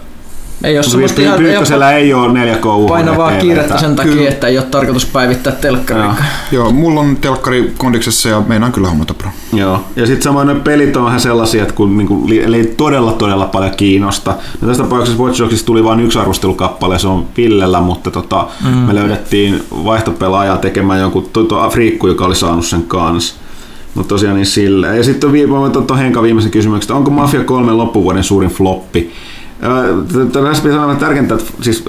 Ei 0.65 0.77
ole 0.79 0.83
semmoista 0.83 1.21
ihan 1.23 1.39
Pyykkösellä 1.39 1.93
ei 1.93 2.15
ole 2.15 2.29
4K 2.57 2.67
UHD 2.67 2.89
painavaa 2.89 3.33
kiirettä 3.33 3.79
sen 3.79 3.97
takia, 3.97 4.13
Kyllä. 4.13 4.29
että 4.29 4.47
ei 4.47 4.59
ole 4.59 4.67
tarkoitus 4.67 5.07
päivittää 5.07 5.53
telkkaria. 5.53 6.05
Joo. 6.05 6.15
Joo, 6.53 6.71
mulla 6.73 7.01
on 7.01 7.17
telkkari 7.17 7.73
kondiksessa 7.79 8.29
ja 8.29 8.43
meinaan 8.49 8.73
kyllä 8.73 8.89
hommata 8.89 9.15
pro. 9.15 9.31
Joo, 9.53 9.85
ja 9.97 10.07
sitten 10.07 10.23
samoin 10.23 10.49
ne 10.49 10.55
pelit 10.55 10.97
on 10.97 11.05
vähän 11.05 11.21
sellaisia, 11.21 11.63
että 11.63 11.75
kun 11.75 11.97
niinku, 11.97 12.23
li- 12.29 12.43
eli 12.45 12.57
ei 12.57 12.75
todella 12.77 13.13
todella 13.13 13.45
paljon 13.47 13.73
kiinnosta. 13.77 14.35
No 14.61 14.69
tässä 14.69 14.83
tapauksessa 14.83 15.23
Watch 15.23 15.41
Dogsista 15.41 15.67
tuli 15.67 15.85
vain 15.85 16.01
yksi 16.01 16.19
arvostelukappale, 16.19 16.99
se 16.99 17.09
on 17.09 17.27
Villellä, 17.37 17.81
mutta 17.81 18.11
tota, 18.11 18.47
mm. 18.65 18.71
me 18.71 18.95
löydettiin 18.95 19.63
vaihtopelaajaa 19.71 20.57
tekemään 20.57 21.01
jonkun 21.01 21.29
tuo 21.33 21.71
Friikku, 21.71 22.07
joka 22.09 22.25
oli 22.25 22.37
saanut 22.37 22.67
sen 22.67 22.83
kanssa. 22.83 23.35
Mutta 23.97 24.09
tosiaan 24.09 24.37
niin 24.37 24.47
sillä. 24.47 24.87
Ja 24.87 25.05
sitten 25.05 25.33
viime, 25.33 25.55
tuo 25.87 25.97
Henka 25.97 26.23
viimeisen 26.23 26.51
kysymyksen, 26.51 26.85
että 26.85 26.95
onko 26.95 27.11
Mafia 27.11 27.45
3 27.45 27.73
loppuvuoden 27.73 28.25
suurin 28.25 28.51
floppi? 28.51 29.11
Tässä 30.33 30.63
pitää 30.63 30.79
sanoa 30.79 30.95
tärkeintä, 30.95 31.35
että 31.35 31.53
siis 31.61 31.85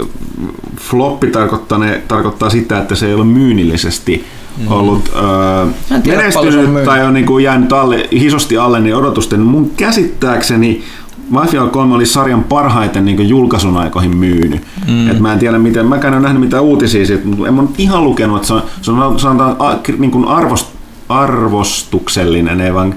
floppi 0.77 1.27
tarkoittaa, 1.27 1.77
ne, 1.77 2.01
tarkoittaa 2.07 2.49
sitä, 2.49 2.79
että 2.79 2.95
se 2.95 3.07
ei 3.07 3.13
ole 3.13 3.25
myynnillisesti 3.25 4.25
ollut 4.67 5.11
paljon 5.13 5.75
se 5.87 5.93
on 5.93 6.01
menestynyt 6.05 6.55
myynyt. 6.55 6.85
tai 6.85 7.05
on 7.05 7.13
niin 7.13 7.25
kuin 7.25 7.43
jäänyt 7.43 7.73
alle, 7.73 8.07
hisosti 8.11 8.57
alle 8.57 8.79
niin 8.79 8.95
odotusten. 8.95 9.39
Mun 9.39 9.71
käsittääkseni 9.77 10.83
Mafia 11.29 11.65
3 11.65 11.95
oli 11.95 12.05
sarjan 12.05 12.43
parhaiten 12.43 13.05
niin 13.05 13.29
julkaisun 13.29 13.77
aikoihin 13.77 14.17
myynyt. 14.17 14.61
Mm. 14.87 15.09
Et 15.09 15.19
mä 15.19 15.33
en 15.33 15.39
tiedä, 15.39 15.57
miten, 15.57 15.85
mäkään 15.85 16.13
en 16.13 16.17
ole 16.17 16.23
nähnyt 16.23 16.41
mitään 16.41 16.63
uutisia 16.63 17.05
siitä, 17.05 17.27
mutta 17.27 17.47
en 17.47 17.53
mä 17.53 17.63
ihan 17.77 18.03
lukenut, 18.03 18.35
että 18.35 18.47
se 18.47 18.53
on, 18.53 18.61
se 18.81 18.91
on 18.91 19.19
sanotaan, 19.19 19.55
a, 19.59 19.75
niin 19.97 20.11
kuin 20.11 20.25
arvost, 20.25 20.67
arvostuksellinen, 21.09 22.61
ei 22.61 22.73
vaan 22.73 22.95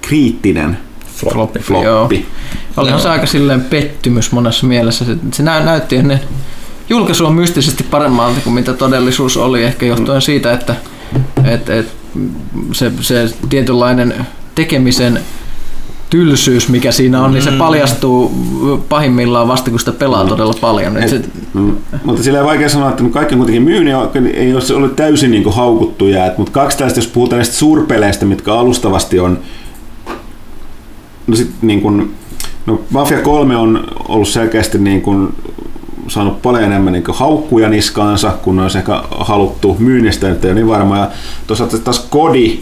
kriittinen 0.00 0.78
Floppi. 1.16 1.58
floppi. 1.58 2.26
Olihan 2.76 3.00
se 3.00 3.08
aika 3.08 3.26
silleen 3.26 3.60
pettymys 3.60 4.32
monessa 4.32 4.66
mielessä. 4.66 5.04
Se, 5.04 5.16
se 5.32 5.42
nä- 5.42 5.60
näytti 5.60 5.96
ennen 5.96 6.20
julkaisu 6.88 7.26
on 7.26 7.34
mystisesti 7.34 7.82
paremmalta 7.84 8.40
kuin 8.40 8.54
mitä 8.54 8.72
todellisuus 8.72 9.36
oli, 9.36 9.62
ehkä 9.62 9.86
johtuen 9.86 10.22
siitä, 10.22 10.52
että 10.52 10.74
et, 11.44 11.70
et, 11.70 11.92
se, 12.72 12.92
se 13.00 13.34
tietynlainen 13.48 14.26
tekemisen 14.54 15.20
tylsyys, 16.14 16.68
mikä 16.68 16.92
siinä 16.92 17.22
on, 17.22 17.32
niin 17.32 17.42
se 17.42 17.50
paljastuu 17.50 18.32
pahimmillaan 18.88 19.48
vasta, 19.48 19.70
kun 19.70 19.78
sitä 19.78 19.92
pelaa 19.92 20.24
todella 20.24 20.54
paljon. 20.60 20.96
Et 20.96 21.08
se, 21.08 21.22
Mm. 21.54 21.76
Mutta 22.04 22.22
sillä 22.22 22.38
ei 22.38 22.44
vaikea 22.44 22.68
sanoa, 22.68 22.88
että 22.88 23.04
kaikki 23.10 23.34
on 23.34 23.38
kuitenkin 23.38 23.62
myynyt 23.62 23.94
ei 24.34 24.54
ole 24.54 24.62
ollut 24.76 24.96
täysin 24.96 25.30
niin 25.30 25.42
kuin 25.42 25.54
haukuttuja. 25.54 26.26
Et, 26.26 26.38
mutta 26.38 26.52
kaksi 26.52 26.78
tästä, 26.78 26.98
jos 26.98 27.06
puhutaan 27.06 27.38
näistä 27.38 27.54
suurpeleistä, 27.54 28.26
mitkä 28.26 28.54
alustavasti 28.54 29.20
on 29.20 29.38
no 31.26 31.36
sit 31.36 31.50
niin 31.62 31.80
kuin, 31.80 32.14
no 32.66 32.80
Mafia 32.90 33.20
3 33.20 33.56
on 33.56 33.84
ollut 34.08 34.28
selkeästi 34.28 34.78
niin 34.78 35.02
kuin 35.02 35.28
saanut 36.08 36.42
paljon 36.42 36.64
enemmän 36.64 36.92
niin 36.92 37.04
haukkuja 37.08 37.68
niskaansa, 37.68 38.30
kun 38.42 38.58
olisi 38.58 38.78
ehkä 38.78 39.02
haluttu 39.10 39.76
myynnistä, 39.78 40.28
nyt 40.28 40.44
ei 40.44 40.50
ole 40.50 40.54
niin 40.54 40.68
varma. 40.68 40.98
Ja 40.98 41.10
toisaalta 41.46 41.78
taas 41.78 42.06
Kodi, 42.10 42.60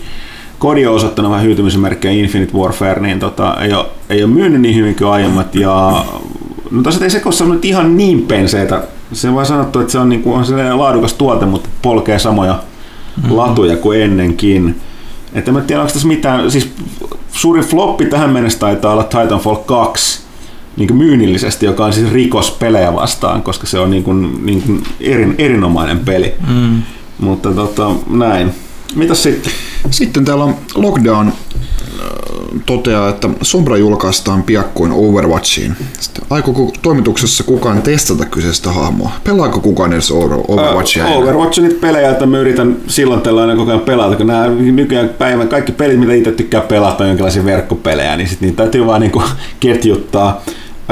Kodi 0.62 0.86
on 0.86 0.94
osoittanut 0.94 1.30
vähän 1.30 1.44
hyytymisen 1.44 1.80
merkkejä 1.80 2.14
Infinite 2.14 2.52
Warfare, 2.59 3.02
niin 3.02 3.20
tota, 3.20 3.56
ei, 3.60 3.72
ole, 3.72 3.86
ei 4.10 4.24
ole 4.24 4.32
myynyt 4.32 4.60
niin 4.60 4.76
hyvin 4.76 4.94
kuin 4.94 5.09
aiemmat. 5.09 5.55
Ja, 5.55 6.05
no 6.70 6.82
tosiaan 6.82 7.05
ei 7.05 7.10
se 7.10 7.22
ole 7.44 7.59
ihan 7.62 7.97
niin 7.97 8.22
penseitä. 8.22 8.82
Se 9.12 9.28
on 9.28 9.34
vaan 9.34 9.47
sanottu, 9.47 9.80
että 9.80 9.93
se 9.93 9.98
on, 9.98 10.09
niin 10.09 10.22
kuin, 10.22 10.36
on 10.36 10.44
sellainen 10.44 10.78
laadukas 10.78 11.12
tuote, 11.12 11.47
mutta 11.47 11.68
polkee 11.82 12.18
samoja 12.18 12.52
mm-hmm. 12.52 13.36
latuja 13.36 13.76
kuin 13.76 14.01
ennenkin. 14.01 14.80
Että 15.34 15.51
en 15.51 15.55
mä 15.55 15.60
tiedä, 15.60 15.82
onko 15.82 15.93
tässä 15.93 16.09
mitään, 16.09 16.51
siis 16.51 16.72
suurin 17.32 17.64
floppi 17.64 18.06
tähän 18.06 18.30
mennessä 18.30 18.59
taitaa 18.59 18.93
olla 18.93 19.05
Titanfall 19.05 19.56
2, 19.56 20.22
niin 20.76 20.89
kuin 20.89 20.98
myynnillisesti, 20.98 21.66
joka 21.66 21.84
on 21.84 21.93
siis 21.93 22.12
rikos 22.12 22.51
pelejä 22.51 22.94
vastaan, 22.94 23.43
koska 23.43 23.66
se 23.66 23.78
on 23.78 23.90
niin 23.90 24.02
kuin, 24.02 24.47
niin 24.47 24.62
kuin 24.62 24.82
erin, 25.01 25.34
erinomainen 25.39 25.98
peli. 25.98 26.34
Mm. 26.48 26.82
Mutta 27.18 27.52
tota, 27.52 27.90
näin. 28.10 28.55
Mitäs 28.94 29.22
sitten? 29.22 29.52
Sitten 29.90 30.24
täällä 30.24 30.44
on 30.44 30.54
Lockdown 30.74 31.28
äh, 31.28 31.34
toteaa, 32.66 33.09
että 33.09 33.28
Sombra 33.42 33.76
julkaistaan 33.76 34.42
piakkoin 34.42 34.92
Overwatchiin. 34.92 35.76
Sitten, 36.00 36.24
aikooko 36.30 36.72
toimituksessa 36.82 37.44
kukaan 37.44 37.82
testata 37.82 38.24
kyseistä 38.24 38.70
hahmoa? 38.72 39.10
Pelaako 39.24 39.60
kukaan 39.60 39.92
edes 39.92 40.10
Over- 40.10 40.44
Overwatchia? 40.48 41.06
enää? 41.06 41.18
Overwatch 41.18 41.59
on 41.59 41.64
niitä 41.68 41.80
pelejä, 41.80 42.10
että 42.10 42.26
mä 42.26 42.38
yritän 42.38 42.76
silloin 42.86 43.20
tällainen 43.20 43.56
koko 43.56 43.70
ajan 43.70 43.80
pelata, 43.80 44.16
kun 44.16 44.26
nämä 44.26 44.48
nykyään 44.48 45.09
päivän 45.09 45.48
kaikki 45.48 45.72
pelit, 45.72 46.00
mitä 46.00 46.12
itse 46.12 46.32
tykkää 46.32 46.60
pelata, 46.60 47.02
on 47.04 47.09
jonkinlaisia 47.09 47.44
verkkopelejä, 47.44 48.16
niin 48.16 48.28
sit 48.28 48.40
niitä 48.40 48.56
täytyy 48.56 48.86
vaan 48.86 49.00
niinku 49.00 49.22
ketjuttaa. 49.60 50.42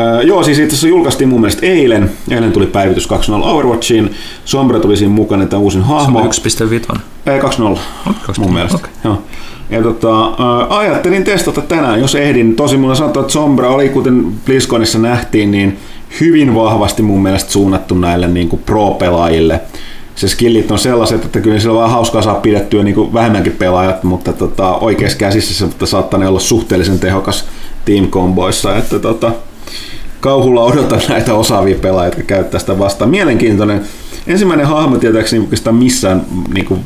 Öö, 0.01 0.23
joo, 0.23 0.43
siis 0.43 0.59
itse 0.59 0.69
asiassa 0.69 0.89
julkaistiin 0.89 1.29
mun 1.29 1.41
mielestä 1.41 1.67
eilen. 1.67 2.11
Eilen 2.31 2.53
tuli 2.53 2.67
päivitys 2.67 3.09
2.0 3.11 3.17
Overwatchiin. 3.43 4.15
Sombra 4.45 4.81
tuli 4.81 4.97
siinä 4.97 5.15
mukana, 5.15 5.47
tämä 5.47 5.61
uusin 5.61 5.83
hahmo. 5.83 6.21
1.5. 6.21 6.99
Ei, 7.27 7.41
2.0 7.41 7.79
mun 8.39 8.53
mielestä. 8.55 8.77
Okei. 8.77 8.91
Joo. 9.05 9.23
Ja 9.71 9.83
tota, 9.83 10.25
ää, 10.25 10.79
ajattelin 10.79 11.25
testata 11.25 11.61
tänään, 11.61 12.01
jos 12.01 12.15
ehdin. 12.15 12.57
Tosin 12.57 12.81
mulla 12.81 12.95
sanotaan, 12.95 13.25
että 13.25 13.33
Sombra 13.33 13.69
oli, 13.69 13.89
kuten 13.89 14.25
BlizzConissa 14.45 14.99
nähtiin, 14.99 15.51
niin 15.51 15.79
hyvin 16.21 16.55
vahvasti 16.55 17.03
mun 17.03 17.23
mielestä 17.23 17.53
suunnattu 17.53 17.95
näille 17.95 18.29
niin 18.29 18.49
kuin 18.49 18.63
pro-pelaajille. 18.67 19.61
Se 20.15 20.29
skillit 20.29 20.71
on 20.71 20.79
sellaiset, 20.79 21.25
että 21.25 21.41
kyllä 21.41 21.59
sillä 21.59 21.73
on 21.73 21.79
vaan 21.79 21.91
hauskaa 21.91 22.23
saa 22.23 22.35
pidettyä 22.35 22.83
niin 22.83 22.95
kuin 22.95 23.13
vähemmänkin 23.13 23.53
pelaajat, 23.53 24.03
mutta 24.05 24.33
tota, 24.33 24.75
oikeassa 24.75 25.19
käsissä 25.19 25.67
se 25.69 25.87
saattaa 25.87 26.29
olla 26.29 26.41
suhteellisen 26.41 26.99
tehokas 26.99 27.45
team 27.85 28.07
comboissa. 28.07 28.77
Että 28.77 28.99
tota, 28.99 29.33
kauhulla 30.21 30.63
odotan 30.63 31.01
näitä 31.09 31.35
osaavia 31.35 31.79
pelaajia, 31.79 32.09
jotka 32.09 32.23
käyttää 32.23 32.61
sitä 32.61 32.79
vastaan. 32.79 33.11
Mielenkiintoinen. 33.11 33.81
Ensimmäinen 34.27 34.67
hahmo 34.67 34.99
tietääkseni 34.99 35.43
oikeastaan 35.43 35.77
missään 35.77 36.23
niin 36.55 36.67
kuin, 36.67 36.81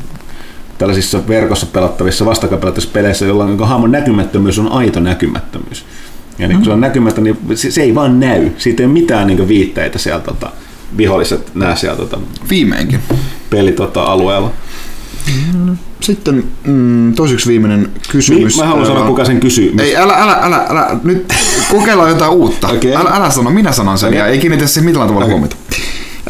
tällaisissa 0.77 1.27
verkossa 1.27 1.65
pelattavissa, 1.65 2.25
vastakkain 2.25 2.59
pelattavissa 2.59 2.93
peleissä, 2.93 3.25
jolloin 3.25 3.57
niin 3.57 3.67
hahmon 3.67 3.91
näkymättömyys 3.91 4.59
on 4.59 4.71
aito 4.71 4.99
näkymättömyys. 4.99 5.85
Ja 6.39 6.47
niin 6.47 6.57
kun 6.57 6.65
se 6.65 6.71
on 6.71 6.81
näkymätön, 6.81 7.23
niin 7.23 7.37
se, 7.55 7.81
ei 7.81 7.95
vaan 7.95 8.19
näy. 8.19 8.49
Siitä 8.57 8.83
ei 8.83 8.85
ole 8.85 8.93
mitään 8.93 9.27
niin 9.27 9.47
viitteitä 9.47 9.99
sieltä 9.99 10.25
tota, 10.25 10.51
viholliset 10.97 11.55
näe 11.55 11.75
siellä 11.75 11.97
tota, 11.97 12.19
Viimeinkin. 12.49 12.99
peli 13.49 13.71
tota, 13.71 14.03
alueella. 14.03 14.51
Sitten 16.05 16.43
mm, 16.67 17.13
toiseksi 17.13 17.49
viimeinen 17.49 17.89
kysymys. 18.09 18.55
Niin, 18.55 18.65
mä 18.65 18.69
haluan 18.69 18.87
sanoa, 18.87 19.07
kuka 19.07 19.25
sen 19.25 19.39
kysyy. 19.39 19.73
Ei, 19.79 19.97
älä, 19.97 20.13
älä, 20.13 20.33
älä, 20.33 20.65
älä, 20.69 20.99
nyt 21.03 21.33
kokeillaan 21.71 22.09
jotain 22.09 22.31
uutta. 22.31 22.67
Okei. 22.67 22.95
Älä, 22.95 23.09
älä 23.09 23.29
sano, 23.29 23.49
minä 23.49 23.71
sanon 23.71 23.97
sen 23.97 24.07
Okei. 24.07 24.19
ja 24.19 24.27
ei 24.27 24.39
kiinnitä 24.39 24.67
siihen 24.67 24.85
millään 24.85 25.07
tavalla 25.07 25.27
huomiota. 25.27 25.55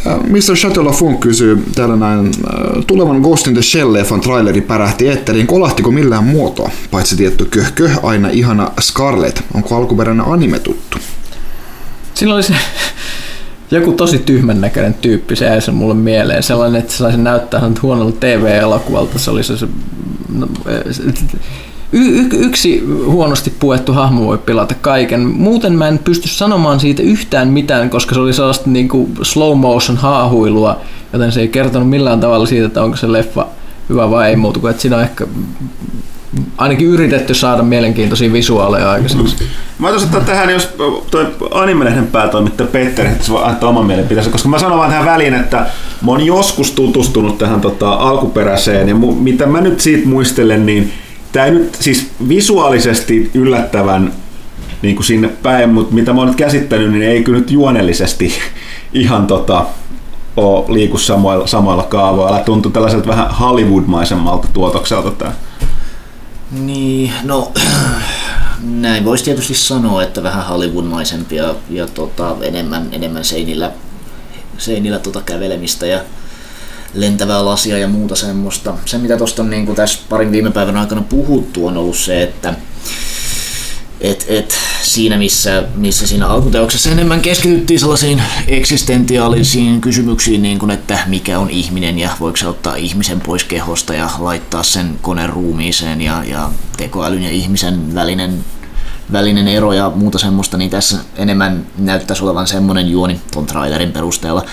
Äh, 0.07 0.19
Mr. 0.23 0.55
Chateau 0.55 0.91
Funk 0.91 1.19
kysyy 1.19 1.63
täällä 1.75 1.95
näin, 1.95 2.31
tulevan 2.87 3.21
Ghost 3.21 3.47
in 3.47 3.53
the 3.53 3.61
Shell-leffan 3.61 4.19
traileri 4.19 4.61
pärähti 4.61 5.07
eetteriin, 5.07 5.47
kolahtiko 5.47 5.91
millään 5.91 6.23
muotoa? 6.23 6.69
Paitsi 6.91 7.15
tietty 7.15 7.45
köhkö, 7.45 7.89
aina 8.03 8.29
ihana 8.29 8.71
Scarlett. 8.81 9.39
Onko 9.53 9.75
alkuperäinen 9.75 10.25
anime 10.27 10.59
tuttu? 10.59 10.97
Siinä 12.13 12.35
oli 12.35 12.43
se 12.43 12.55
joku 13.71 13.91
tosi 13.91 14.19
tyhmän 14.19 14.61
näköinen 14.61 14.93
tyyppi, 14.93 15.35
se 15.35 15.45
jäi 15.45 15.61
sen 15.61 15.75
mulle 15.75 15.93
mieleen. 15.93 16.43
Sellainen, 16.43 16.79
että 16.79 16.91
se 16.91 16.97
sai 16.97 17.11
sen 17.11 17.23
näyttää 17.23 17.71
huonolta 17.81 18.17
TV-elokuvalta. 18.19 19.19
Se 19.19 19.31
oli 19.31 19.43
se, 19.43 19.57
se 19.57 19.67
no, 20.35 20.47
y- 21.91 22.19
y- 22.19 22.29
yksi 22.31 22.83
huonosti 23.05 23.53
puettu 23.59 23.93
hahmo 23.93 24.25
voi 24.25 24.37
pilata 24.37 24.75
kaiken. 24.81 25.27
Muuten 25.27 25.73
mä 25.73 25.87
en 25.87 25.99
pysty 25.99 26.27
sanomaan 26.27 26.79
siitä 26.79 27.03
yhtään 27.03 27.47
mitään, 27.47 27.89
koska 27.89 28.15
se 28.15 28.21
oli 28.21 28.33
sellaista 28.33 28.69
niin 28.69 28.89
kuin 28.89 29.11
slow 29.21 29.57
motion 29.57 29.97
haahuilua, 29.97 30.81
joten 31.13 31.31
se 31.31 31.41
ei 31.41 31.47
kertonut 31.47 31.89
millään 31.89 32.19
tavalla 32.19 32.45
siitä, 32.45 32.65
että 32.67 32.83
onko 32.83 32.97
se 32.97 33.11
leffa 33.11 33.47
hyvä 33.89 34.09
vai 34.09 34.29
ei 34.29 34.35
muuta 34.35 34.59
kuin, 34.59 34.71
että 34.71 34.81
siinä 34.81 34.97
on 34.97 35.03
ehkä 35.03 35.27
ainakin 36.57 36.87
yritetty 36.87 37.33
saada 37.33 37.63
mielenkiintoisia 37.63 38.33
visuaaleja 38.33 38.91
aikaiseksi. 38.91 39.43
Mä 39.79 39.89
voisin 39.89 40.07
ottaa 40.07 40.21
tähän, 40.21 40.49
jos 40.49 40.75
toi 41.11 41.27
Animelehden 41.51 42.07
päätoimittaja 42.07 42.69
Petteri 42.71 43.09
antaa 43.43 43.69
oman 43.69 43.85
mielipiteensä, 43.85 44.31
koska 44.31 44.49
mä 44.49 44.59
sanon 44.59 44.77
vaan 44.77 44.89
tähän 44.89 45.05
väliin, 45.05 45.33
että 45.33 45.57
mä 46.01 46.11
oon 46.11 46.25
joskus 46.25 46.71
tutustunut 46.71 47.37
tähän 47.37 47.61
tota, 47.61 47.93
alkuperäiseen, 47.93 48.89
ja 48.89 48.95
mu- 48.95 49.15
mitä 49.19 49.45
mä 49.45 49.61
nyt 49.61 49.79
siitä 49.79 50.07
muistelen, 50.07 50.65
niin 50.65 50.93
tämä 51.31 51.47
nyt 51.47 51.75
siis 51.79 52.11
visuaalisesti 52.27 53.31
yllättävän 53.33 54.13
niin 54.81 54.95
kuin 54.95 55.05
sinne 55.05 55.27
päin, 55.27 55.69
mutta 55.69 55.95
mitä 55.95 56.13
mä 56.13 56.19
oon 56.19 56.27
nyt 56.27 56.37
käsittänyt, 56.37 56.91
niin 56.91 57.03
ei 57.03 57.23
kyllä 57.23 57.39
nyt 57.39 57.51
juonellisesti 57.51 58.33
ihan 58.93 59.27
tota, 59.27 59.65
ole 60.37 60.65
liiku 60.67 60.97
samoilla, 60.97 61.47
samoilla 61.47 61.83
kaavoilla. 61.83 62.39
Tuntuu 62.39 62.71
tällaiselta 62.71 63.07
vähän 63.07 63.29
Hollywood-maisemmalta 63.31 64.47
tuotokselta 64.53 65.11
tämä. 65.11 65.31
Niin, 66.59 67.13
no 67.23 67.51
näin 68.81 69.05
voisi 69.05 69.23
tietysti 69.23 69.53
sanoa, 69.53 70.03
että 70.03 70.23
vähän 70.23 70.45
Hollywood-maisempia 70.45 71.43
ja, 71.43 71.55
ja 71.69 71.87
tota, 71.87 72.35
enemmän, 72.41 72.89
enemmän 72.91 73.25
seinillä, 73.25 73.71
seinillä 74.57 74.99
tota 74.99 75.21
kävelemistä 75.21 75.85
ja 75.85 75.99
lentävää 76.93 77.45
lasia 77.45 77.77
ja 77.77 77.87
muuta 77.87 78.15
semmoista. 78.15 78.73
Se 78.85 78.97
mitä 78.97 79.17
tuosta 79.17 79.43
niin 79.43 79.75
tässä 79.75 79.99
parin 80.09 80.31
viime 80.31 80.51
päivän 80.51 80.77
aikana 80.77 81.01
puhuttu 81.01 81.67
on 81.67 81.77
ollut 81.77 81.97
se, 81.97 82.23
että 82.23 82.53
et, 84.11 84.25
et, 84.29 84.57
siinä 84.81 85.17
missä, 85.17 85.63
missä 85.75 86.07
siinä 86.07 86.27
alkuteoksessa 86.27 86.89
enemmän 86.89 87.21
keskityttiin 87.21 87.79
sellaisiin 87.79 88.21
eksistentiaalisiin 88.47 89.81
kysymyksiin, 89.81 90.41
niin 90.41 90.59
kuin, 90.59 90.71
että 90.71 90.99
mikä 91.07 91.39
on 91.39 91.49
ihminen 91.49 91.99
ja 91.99 92.09
voiko 92.19 92.37
se 92.37 92.47
ottaa 92.47 92.75
ihmisen 92.75 93.21
pois 93.21 93.43
kehosta 93.43 93.93
ja 93.93 94.09
laittaa 94.19 94.63
sen 94.63 94.99
koneen 95.01 95.29
ruumiiseen 95.29 96.01
ja, 96.01 96.23
ja 96.23 96.49
tekoälyn 96.77 97.23
ja 97.23 97.29
ihmisen 97.29 97.95
välinen, 97.95 98.45
välinen 99.11 99.47
ero 99.47 99.73
ja 99.73 99.91
muuta 99.95 100.17
semmoista, 100.17 100.57
niin 100.57 100.69
tässä 100.69 100.97
enemmän 101.15 101.65
näyttäisi 101.77 102.23
olevan 102.23 102.47
semmoinen 102.47 102.89
juoni 102.89 103.21
ton 103.33 103.45
trailerin 103.45 103.91
perusteella, 103.91 104.45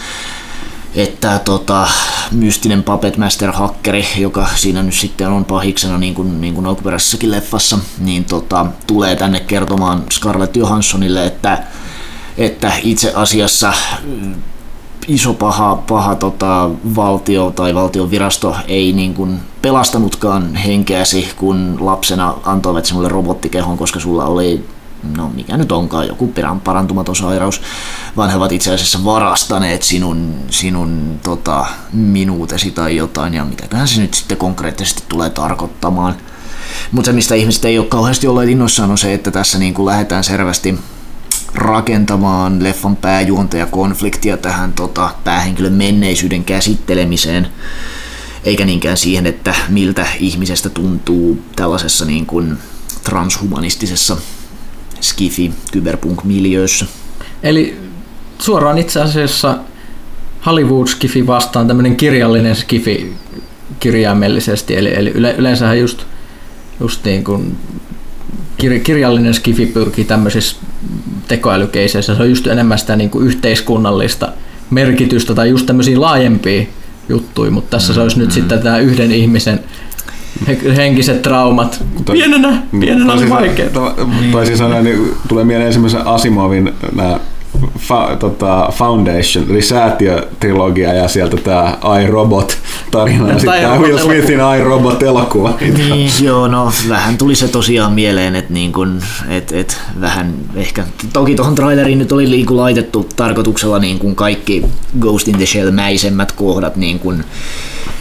että 0.94 1.38
tota, 1.38 1.88
mystinen 2.32 2.82
Puppet 2.82 3.16
Master 3.16 3.52
Hackeri, 3.52 4.06
joka 4.18 4.46
siinä 4.56 4.82
nyt 4.82 4.94
sitten 4.94 5.28
on 5.28 5.44
pahiksena 5.44 5.98
niin 5.98 6.14
kuin, 6.14 6.40
niin 6.40 6.54
kuin 6.54 6.66
alkuperäisessäkin 6.66 7.30
leffassa, 7.30 7.78
niin 7.98 8.24
tota, 8.24 8.66
tulee 8.86 9.16
tänne 9.16 9.40
kertomaan 9.40 10.04
Scarlett 10.12 10.56
Johanssonille, 10.56 11.26
että, 11.26 11.62
että 12.38 12.72
itse 12.82 13.12
asiassa 13.14 13.72
mm, 14.04 14.34
iso 15.08 15.34
paha, 15.34 15.76
paha 15.76 16.14
tota, 16.14 16.70
valtio 16.96 17.50
tai 17.50 17.74
valtion 17.74 18.10
virasto 18.10 18.56
ei 18.68 18.92
niin 18.92 19.14
kuin 19.14 19.40
pelastanutkaan 19.62 20.54
henkeäsi, 20.54 21.28
kun 21.36 21.76
lapsena 21.80 22.34
antoivat 22.44 22.84
sinulle 22.84 23.08
robottikehon, 23.08 23.78
koska 23.78 24.00
sulla 24.00 24.24
oli 24.24 24.64
no 25.16 25.28
mikä 25.34 25.56
nyt 25.56 25.72
onkaan, 25.72 26.08
joku 26.08 26.34
parantumaton 26.64 27.16
sairaus, 27.16 27.62
vaan 28.16 28.30
he 28.30 28.36
ovat 28.36 28.52
itse 28.52 28.74
asiassa 28.74 29.04
varastaneet 29.04 29.82
sinun, 29.82 30.34
sinun 30.50 31.20
tota, 31.22 31.66
minuutesi 31.92 32.70
tai 32.70 32.96
jotain, 32.96 33.34
ja 33.34 33.44
mitäköhän 33.44 33.88
se 33.88 34.00
nyt 34.00 34.14
sitten 34.14 34.36
konkreettisesti 34.36 35.02
tulee 35.08 35.30
tarkoittamaan. 35.30 36.14
Mutta 36.92 37.06
se, 37.06 37.12
mistä 37.12 37.34
ihmiset 37.34 37.64
ei 37.64 37.78
ole 37.78 37.86
kauheasti 37.86 38.26
olleet 38.26 38.50
innoissaan, 38.50 38.90
on 38.90 38.98
se, 38.98 39.14
että 39.14 39.30
tässä 39.30 39.58
niin 39.58 39.74
kuin 39.74 39.86
lähdetään 39.86 40.24
selvästi 40.24 40.78
rakentamaan 41.54 42.64
leffan 42.64 42.96
pääjuonta 42.96 43.56
ja 43.56 43.66
konfliktia 43.66 44.36
tähän 44.36 44.72
tota, 44.72 45.10
päähenkilön 45.24 45.72
menneisyyden 45.72 46.44
käsittelemiseen, 46.44 47.48
eikä 48.44 48.64
niinkään 48.64 48.96
siihen, 48.96 49.26
että 49.26 49.54
miltä 49.68 50.06
ihmisestä 50.18 50.68
tuntuu 50.68 51.42
tällaisessa 51.56 52.04
niin 52.04 52.26
kuin 52.26 52.58
transhumanistisessa 53.04 54.16
skifi 55.02 55.52
kyberpunk-miljöössä. 55.72 56.86
Eli 57.42 57.76
suoraan 58.38 58.78
itse 58.78 59.00
asiassa 59.00 59.58
Hollywood 60.46 60.86
skifi 60.86 61.26
vastaan 61.26 61.68
tämmöinen 61.68 61.96
kirjallinen 61.96 62.56
skifi 62.56 63.12
kirjaimellisesti, 63.80 64.76
eli, 64.76 64.94
eli 64.94 65.10
yle, 65.10 65.34
yleensähän 65.38 65.78
just, 65.78 66.04
just 66.80 67.04
niin 67.04 67.24
kuin 67.24 67.56
kir, 68.56 68.78
kirjallinen 68.78 69.34
skifi 69.34 69.66
pyrkii 69.66 70.04
tämmöisissä 70.04 70.56
tekoälykeiseissä, 71.28 72.14
se 72.14 72.22
on 72.22 72.28
just 72.28 72.46
enemmän 72.46 72.78
sitä 72.78 72.96
niin 72.96 73.10
kuin 73.10 73.26
yhteiskunnallista 73.26 74.32
merkitystä 74.70 75.34
tai 75.34 75.48
just 75.48 75.66
tämmöisiä 75.66 76.00
laajempia 76.00 76.66
juttuja, 77.08 77.50
mutta 77.50 77.70
tässä 77.70 77.94
se 77.94 78.00
olisi 78.00 78.18
nyt 78.18 78.32
sitten 78.32 78.62
tämä 78.62 78.78
yhden 78.78 79.12
ihmisen 79.12 79.60
henkiset 80.76 81.22
traumat. 81.22 81.84
Pienenä, 82.12 82.62
pienenä 82.80 83.12
oli 83.12 83.30
vaikea. 83.30 83.66
Tai 84.32 84.46
siis 84.46 84.60
aina 84.60 84.82
niin 84.82 85.14
tulee 85.28 85.44
mieleen 85.44 85.66
ensimmäisen 85.66 86.06
Asimovin 86.06 86.72
nämä 86.94 87.20
fa, 87.78 88.16
tota, 88.16 88.72
Foundation, 88.72 89.50
eli 89.50 89.62
säätiötrilogia 89.62 90.94
ja 90.94 91.08
sieltä 91.08 91.36
tämä 91.36 91.78
iRobot-tarina 92.02 93.28
ja 93.28 93.38
sitten 93.38 93.62
tämä 93.62 93.78
Will 93.78 93.98
Smithin 93.98 94.40
iRobot-elokuva. 94.58 95.54
Niin, 95.60 96.10
joo, 96.20 96.48
no 96.48 96.72
vähän 96.88 97.18
tuli 97.18 97.34
se 97.34 97.48
tosiaan 97.48 97.92
mieleen, 97.92 98.36
että 98.36 98.52
niin 98.52 98.72
kun, 98.72 99.02
et, 99.28 99.52
et, 99.52 99.80
vähän 100.00 100.34
ehkä, 100.54 100.84
toki 101.12 101.34
tuohon 101.34 101.54
traileriin 101.54 101.98
nyt 101.98 102.12
oli 102.12 102.26
niin 102.26 102.56
laitettu 102.56 103.08
tarkoituksella 103.16 103.78
niin 103.78 103.98
kun 103.98 104.14
kaikki 104.14 104.64
Ghost 105.00 105.28
in 105.28 105.36
the 105.36 105.46
Shell-mäisemmät 105.46 106.32
kohdat, 106.32 106.76
niin 106.76 106.98
kun, 106.98 107.24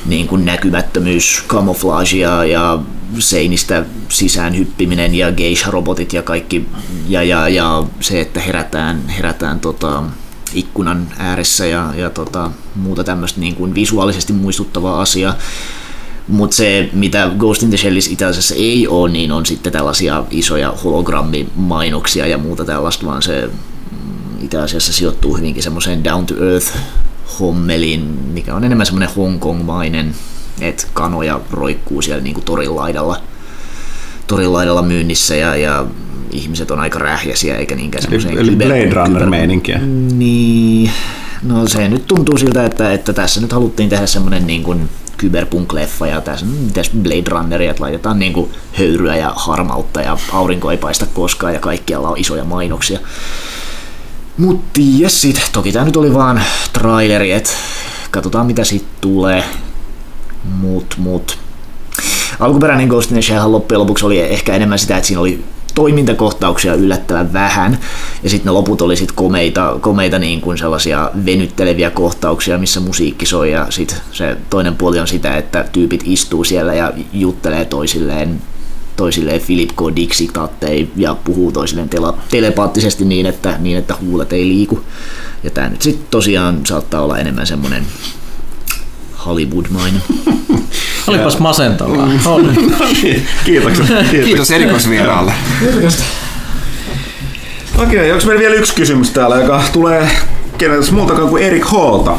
niin 0.06 0.28
kuin 0.28 0.46
näkymättömyys, 0.46 1.44
camouflage 1.48 2.18
ja, 2.18 2.46
ja 2.46 2.80
seinistä 3.20 3.86
sisään 4.10 4.58
hyppiminen 4.58 5.16
ja 5.16 5.32
geisha-robotit 5.32 6.14
ja 6.14 6.24
kaikki 6.24 6.66
ja, 7.08 7.24
ja, 7.24 7.50
ja 7.50 7.84
se, 8.00 8.22
että 8.22 8.40
herätään, 8.40 9.08
herätään 9.10 9.60
tota, 9.60 10.04
ikkunan 10.54 11.08
ääressä 11.18 11.66
ja, 11.66 11.94
ja 11.96 12.10
tota, 12.10 12.52
muuta 12.76 13.04
tämmöistä 13.04 13.40
niin 13.40 13.56
kuin 13.56 13.76
visuaalisesti 13.76 14.34
muistuttavaa 14.34 15.02
asiaa. 15.02 15.36
Mutta 16.28 16.56
se, 16.56 16.90
mitä 16.94 17.32
Ghost 17.38 17.64
in 17.64 17.70
the 17.70 17.78
Shellis 17.78 18.08
itse 18.08 18.26
asiassa 18.26 18.56
ei 18.56 18.88
ole, 18.88 19.12
niin 19.12 19.32
on 19.32 19.46
sitten 19.46 19.74
tällaisia 19.74 20.24
isoja 20.32 20.74
hologrammimainoksia 20.84 22.28
ja 22.28 22.38
muuta 22.38 22.66
tällaista, 22.66 23.06
vaan 23.06 23.22
se 23.22 23.50
mm, 23.92 24.44
itse 24.44 24.58
asiassa 24.58 24.94
sijoittuu 24.94 25.38
hyvinkin 25.38 25.64
semmoiseen 25.64 26.04
down 26.04 26.26
to 26.26 26.36
earth 26.46 26.78
hommeliin, 27.40 28.02
mikä 28.34 28.56
on 28.56 28.64
enemmän 28.64 28.86
semmoinen 28.86 29.16
Hongkong-mainen, 29.16 30.16
että 30.62 30.88
kanoja 30.94 31.40
roikkuu 31.52 32.02
siellä 32.02 32.24
niin 32.24 32.34
kuin 32.34 32.46
torin 32.46 32.76
laidalla, 32.76 33.18
torin 34.28 34.54
laidalla 34.54 34.82
myynnissä 34.82 35.36
ja, 35.36 35.56
ja 35.56 35.86
ihmiset 36.32 36.72
on 36.72 36.80
aika 36.80 37.00
rähjäsiä 37.00 37.58
eikä 37.58 37.76
niinkään 37.76 38.02
semmoiseen 38.02 38.38
Eli 38.38 38.56
Blade 38.56 38.90
Runner-meininkiä. 38.90 39.80
Niin, 40.18 40.92
no 41.44 41.68
se 41.68 41.88
nyt 41.88 42.08
tuntuu 42.08 42.38
siltä, 42.38 42.66
että, 42.66 42.94
että 42.94 43.14
tässä 43.14 43.42
nyt 43.42 43.54
haluttiin 43.54 43.90
tehdä 43.90 44.06
semmoinen 44.08 44.48
niin 44.48 44.64
kuin 44.64 44.90
kyberpunk-leffa 45.18 46.08
ja 46.08 46.22
tässä 46.22 46.46
mitäs 46.46 46.90
Blade 46.90 47.30
Runneria, 47.30 47.72
että 47.72 47.84
laitetaan 47.84 48.20
niin 48.20 48.34
kuin 48.34 48.52
höyryä 48.78 49.16
ja 49.16 49.34
harmautta 49.36 50.02
ja 50.02 50.18
aurinko 50.32 50.72
ei 50.72 50.78
paista 50.78 51.06
koskaan 51.06 51.54
ja 51.54 51.60
kaikkialla 51.60 52.10
on 52.10 52.18
isoja 52.18 52.44
mainoksia. 52.44 53.00
Mut 54.38 54.74
ties 54.74 55.22
sit. 55.22 55.42
Toki 55.52 55.72
tää 55.72 55.86
nyt 55.86 55.96
oli 55.98 56.14
vaan 56.14 56.42
traileri, 56.74 57.32
et 57.32 57.56
katsotaan 58.12 58.46
mitä 58.46 58.64
sit 58.64 58.86
tulee. 59.02 59.44
Mut, 60.60 60.96
mut. 60.98 61.38
Alkuperäinen 62.40 62.88
Ghost 62.88 63.12
in 63.12 63.16
the 63.16 63.22
Shell 63.22 63.52
loppujen 63.52 63.80
lopuksi 63.80 64.06
oli 64.06 64.20
ehkä 64.20 64.54
enemmän 64.54 64.80
sitä, 64.80 64.98
että 64.98 65.08
siinä 65.08 65.22
oli 65.22 65.44
toimintakohtauksia 65.76 66.74
yllättävän 66.74 67.34
vähän, 67.34 67.78
ja 68.24 68.30
sitten 68.30 68.46
ne 68.46 68.52
loput 68.52 68.82
oli 68.82 68.96
sit 68.96 69.12
komeita, 69.12 69.78
komeita 69.82 70.20
niin 70.20 70.42
kuin 70.42 70.58
sellaisia 70.58 71.12
venytteleviä 71.26 71.90
kohtauksia, 71.90 72.58
missä 72.58 72.80
musiikki 72.80 73.26
soi, 73.26 73.52
ja 73.52 73.68
sitten 73.70 73.98
se 74.12 74.38
toinen 74.50 74.76
puoli 74.76 75.00
on 75.00 75.08
sitä, 75.08 75.38
että 75.38 75.66
tyypit 75.72 76.04
istuu 76.06 76.44
siellä 76.44 76.74
ja 76.74 76.94
juttelee 77.14 77.66
toisilleen 77.66 78.42
toisilleen 78.96 79.42
Philip 79.42 79.70
K. 79.70 79.96
Dick-sitaatteja 79.96 80.88
ja 80.96 81.16
puhuu 81.24 81.52
toisilleen 81.52 81.90
tele- 81.90 82.14
telepaattisesti 82.32 83.06
niin 83.06 83.26
että, 83.26 83.56
niin, 83.60 83.78
että 83.78 83.96
huulet 84.02 84.34
ei 84.34 84.48
liiku. 84.48 84.80
Ja 85.44 85.50
tämä 85.50 85.70
nyt 85.70 85.82
sitten 85.82 86.08
tosiaan 86.12 86.66
saattaa 86.66 87.02
olla 87.02 87.18
enemmän 87.18 87.48
semmoinen 87.48 87.86
Hollywood-mainen. 89.26 90.02
Olipas 91.08 91.40
masentavaa. 91.40 92.06
Mm. 92.06 92.20
Oli. 92.26 92.48
Kiitoksia. 93.46 93.86
Kiitos 94.26 94.52
erikoisvieraalle. 94.52 95.34
Okei, 97.78 98.12
onko 98.12 98.26
meillä 98.26 98.40
vielä 98.40 98.56
yksi 98.56 98.76
kysymys 98.76 99.10
täällä, 99.12 99.36
joka 99.36 99.64
tulee 99.74 100.10
keneltä 100.58 100.92
muutakaan 100.92 101.30
kuin 101.30 101.44
Erik 101.44 101.66
Hallta. 101.66 102.18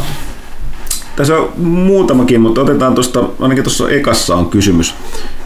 Tässä 1.16 1.36
on 1.36 1.52
muutamakin, 1.56 2.40
mutta 2.40 2.60
otetaan 2.60 2.94
tuosta, 2.94 3.24
ainakin 3.40 3.64
tuossa 3.64 3.90
ekassa 3.90 4.36
on 4.36 4.50
kysymys. 4.50 4.94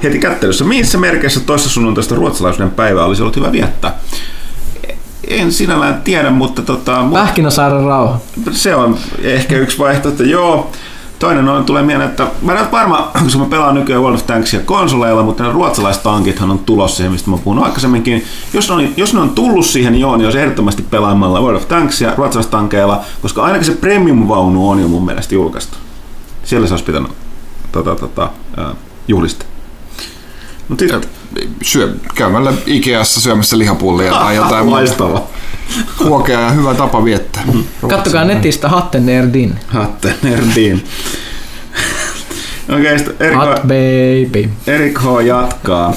Heti 0.03 0.19
kättelyssä, 0.19 0.65
missä 0.65 0.99
merkeissä 0.99 1.41
toista 1.41 1.69
sunnuntaista 1.69 2.15
ruotsalaisuuden 2.15 2.71
päivää 2.71 3.05
olisi 3.05 3.23
ollut 3.23 3.37
hyvä 3.37 3.53
viettää? 3.53 3.99
En 5.29 5.53
sinällään 5.53 6.03
tiedä, 6.03 6.31
mutta 6.31 6.63
tota, 6.63 7.05
Pähkinäsaaren 7.13 7.85
rauha. 7.85 8.21
se 8.53 8.75
on 8.75 8.99
ehkä 9.23 9.57
yksi 9.57 9.79
vaihtoehto, 9.79 10.23
joo. 10.23 10.71
Toinen 11.19 11.49
on, 11.49 11.65
tulee 11.65 11.83
mieleen, 11.83 12.11
että 12.11 12.27
mä 12.43 12.53
en 12.53 12.61
ole 12.61 12.71
varma, 12.73 13.11
koska 13.25 13.39
mä 13.39 13.45
pelaan 13.45 13.75
nykyään 13.75 14.03
World 14.03 14.19
of 14.19 14.27
Tanksia 14.27 14.61
konsoleilla, 14.61 15.23
mutta 15.23 15.43
ne 15.43 15.53
ruotsalaiset 15.53 16.03
tankithan 16.03 16.51
on 16.51 16.59
tulossa 16.59 16.97
siihen, 16.97 17.13
mistä 17.13 17.31
mä 17.31 17.39
puhun 17.39 17.65
aikaisemminkin. 17.65 18.25
Jos 18.53 18.69
ne, 18.69 18.75
on, 18.75 18.89
jos 18.97 19.15
ne 19.15 19.21
on 19.21 19.31
tullut 19.31 19.67
siihen, 19.67 19.93
niin 19.93 20.01
joo, 20.01 20.17
niin 20.17 20.27
olisi 20.27 20.39
ehdottomasti 20.39 20.83
pelaamalla 20.83 21.41
World 21.41 21.57
of 21.57 21.69
Tanksia 21.69 22.13
ruotsalaiset 22.17 22.51
tankeilla, 22.51 23.01
koska 23.23 23.43
ainakin 23.43 23.67
se 23.67 23.73
premium-vaunu 23.73 24.71
on 24.71 24.81
jo 24.81 24.89
mun 24.89 25.05
mielestä 25.05 25.35
julkaistu. 25.35 25.77
Siellä 26.45 26.67
se 26.67 26.73
olisi 26.73 26.85
pitänyt 26.85 27.11
tota, 27.73 27.97
tota, 27.97 28.31
äh, 28.59 28.77
juhlistaa. 29.09 29.49
Mut 30.69 30.79
sit, 30.79 31.09
Syö, 31.63 31.95
käymällä 32.15 32.53
Ikeassa 32.67 33.21
syömässä 33.21 33.59
lihapullia 33.59 34.13
tai 34.13 34.37
jotain 34.37 34.65
muuta. 34.65 34.79
Loistava. 34.79 35.23
Huokea 36.05 36.41
ja 36.41 36.51
hyvä 36.51 36.75
tapa 36.75 37.05
viettää. 37.05 37.45
Kattokaa 37.89 38.25
netistä 38.25 38.69
Hattennerdin. 38.69 39.55
Hatte 39.67 40.15
Nerdin. 40.23 40.85
Okei, 42.75 42.95
okay, 42.95 43.15
Erika, 43.21 43.45
Hot 43.45 43.63
baby. 43.63 44.51
Erik 44.67 44.99
H. 44.99 45.25
jatkaa. 45.27 45.95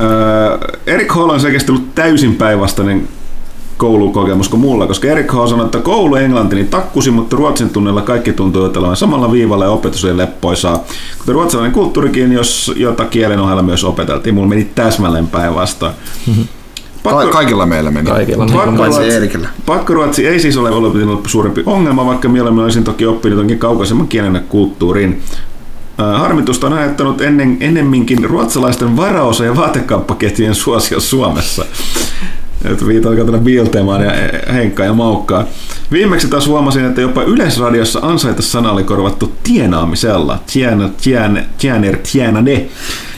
Öö, 0.00 0.58
Erik 0.86 1.14
H. 1.14 1.18
on 1.18 1.40
selkeästi 1.40 1.72
ollut 1.72 1.94
täysin 1.94 2.36
päinvastainen 2.36 3.08
koulukokemus 3.76 4.48
kuin 4.48 4.60
mulla, 4.60 4.86
koska 4.86 5.08
Erik 5.08 5.32
H. 5.32 5.48
sanoi, 5.48 5.64
että 5.64 5.78
koulu 5.78 6.16
englanti 6.16 6.56
niin 6.56 6.68
takkusi, 6.68 7.10
mutta 7.10 7.36
ruotsin 7.36 7.70
tunnilla 7.70 8.02
kaikki 8.02 8.32
tuntuu 8.32 8.64
olevan 8.76 8.96
samalla 8.96 9.32
viivalla 9.32 9.64
ja 9.64 9.70
opetus 9.70 10.04
oli 10.04 10.16
leppoisaa. 10.16 10.84
Kuten 11.18 11.34
ruotsalainen 11.34 11.72
kulttuurikin, 11.72 12.32
jos 12.32 12.72
jota 12.76 13.04
kielen 13.04 13.40
ohella 13.40 13.62
myös 13.62 13.84
opeteltiin, 13.84 14.34
mulla 14.34 14.48
meni 14.48 14.64
täsmälleen 14.74 15.26
päinvastoin. 15.26 15.92
Ka- 17.02 17.26
kaikilla 17.32 17.66
meillä 17.66 17.90
meni. 17.90 18.10
Kaikilla. 18.10 18.46
Paitsi 18.78 19.02
Eerikillä. 19.02 19.48
Pakkoruotsi 19.66 20.26
ei 20.28 20.40
siis 20.40 20.56
ole 20.56 20.70
ollut 20.70 20.96
suurempi 21.26 21.62
ongelma, 21.66 22.06
vaikka 22.06 22.28
mieluummin 22.28 22.64
olisin 22.64 22.84
toki 22.84 23.06
oppinut 23.06 23.38
jonkin 23.38 23.58
kaukaisemman 23.58 24.08
kielen 24.08 24.34
ja 24.34 24.40
kulttuurin. 24.48 25.22
Ää, 25.98 26.18
Harmitusta 26.18 26.66
on 26.66 26.72
ajattanut 26.72 27.20
ennen, 27.20 27.56
ennemminkin 27.60 28.24
ruotsalaisten 28.24 28.96
varaosa- 28.96 29.44
ja 29.44 29.56
vaatekauppaketjujen 29.56 30.54
suosio 30.54 31.00
Suomessa. 31.00 31.64
Viitaan 32.86 33.16
katsella 33.16 33.38
Biltemaan 33.38 34.02
ja 34.04 34.12
Henkkaa 34.52 34.86
ja 34.86 34.92
Maukkaa. 34.92 35.44
Viimeksi 35.92 36.28
taas 36.28 36.46
huomasin, 36.46 36.84
että 36.84 37.00
jopa 37.00 37.22
Yleisradiossa 37.22 37.98
ansaita 38.02 38.42
sana 38.42 38.72
oli 38.72 38.84
korvattu 38.84 39.32
tienaamisella. 39.42 40.38
Tiena, 40.52 40.90
tien, 41.02 41.46
tiener, 41.58 41.96
tienane. 42.12 42.66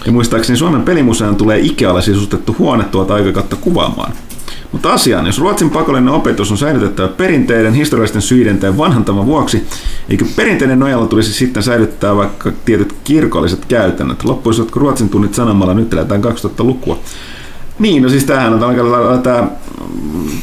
Ja 0.06 0.12
muistaakseni 0.12 0.58
Suomen 0.58 0.82
pelimuseon 0.82 1.36
tulee 1.36 1.60
Ikealle 1.60 2.02
sisustettu 2.02 2.56
huone 2.58 2.84
tuota 2.84 3.14
aikakautta 3.14 3.56
kuvaamaan. 3.56 4.12
Mutta 4.72 4.92
asiaan, 4.92 5.26
jos 5.26 5.38
Ruotsin 5.38 5.70
pakollinen 5.70 6.14
opetus 6.14 6.50
on 6.50 6.58
säilytettävä 6.58 7.08
perinteiden, 7.08 7.74
historiallisten 7.74 8.22
syiden 8.22 8.58
tai 8.58 8.76
vanhantavan 8.76 9.26
vuoksi, 9.26 9.66
eikö 10.08 10.24
perinteiden 10.36 10.78
nojalla 10.78 11.06
tulisi 11.06 11.32
sitten 11.32 11.62
säilyttää 11.62 12.16
vaikka 12.16 12.52
tietyt 12.64 12.94
kirkolliset 13.04 13.64
käytännöt? 13.64 14.24
Loppuisivatko 14.24 14.80
Ruotsin 14.80 15.08
tunnit 15.08 15.34
sanomalla 15.34 15.74
nyt 15.74 15.92
eletään 15.92 16.24
2000-lukua? 16.24 16.98
Niin, 17.78 18.02
no 18.02 18.08
siis 18.08 18.24
tämähän 18.24 18.64
on 18.64 19.22
tämä 19.22 19.48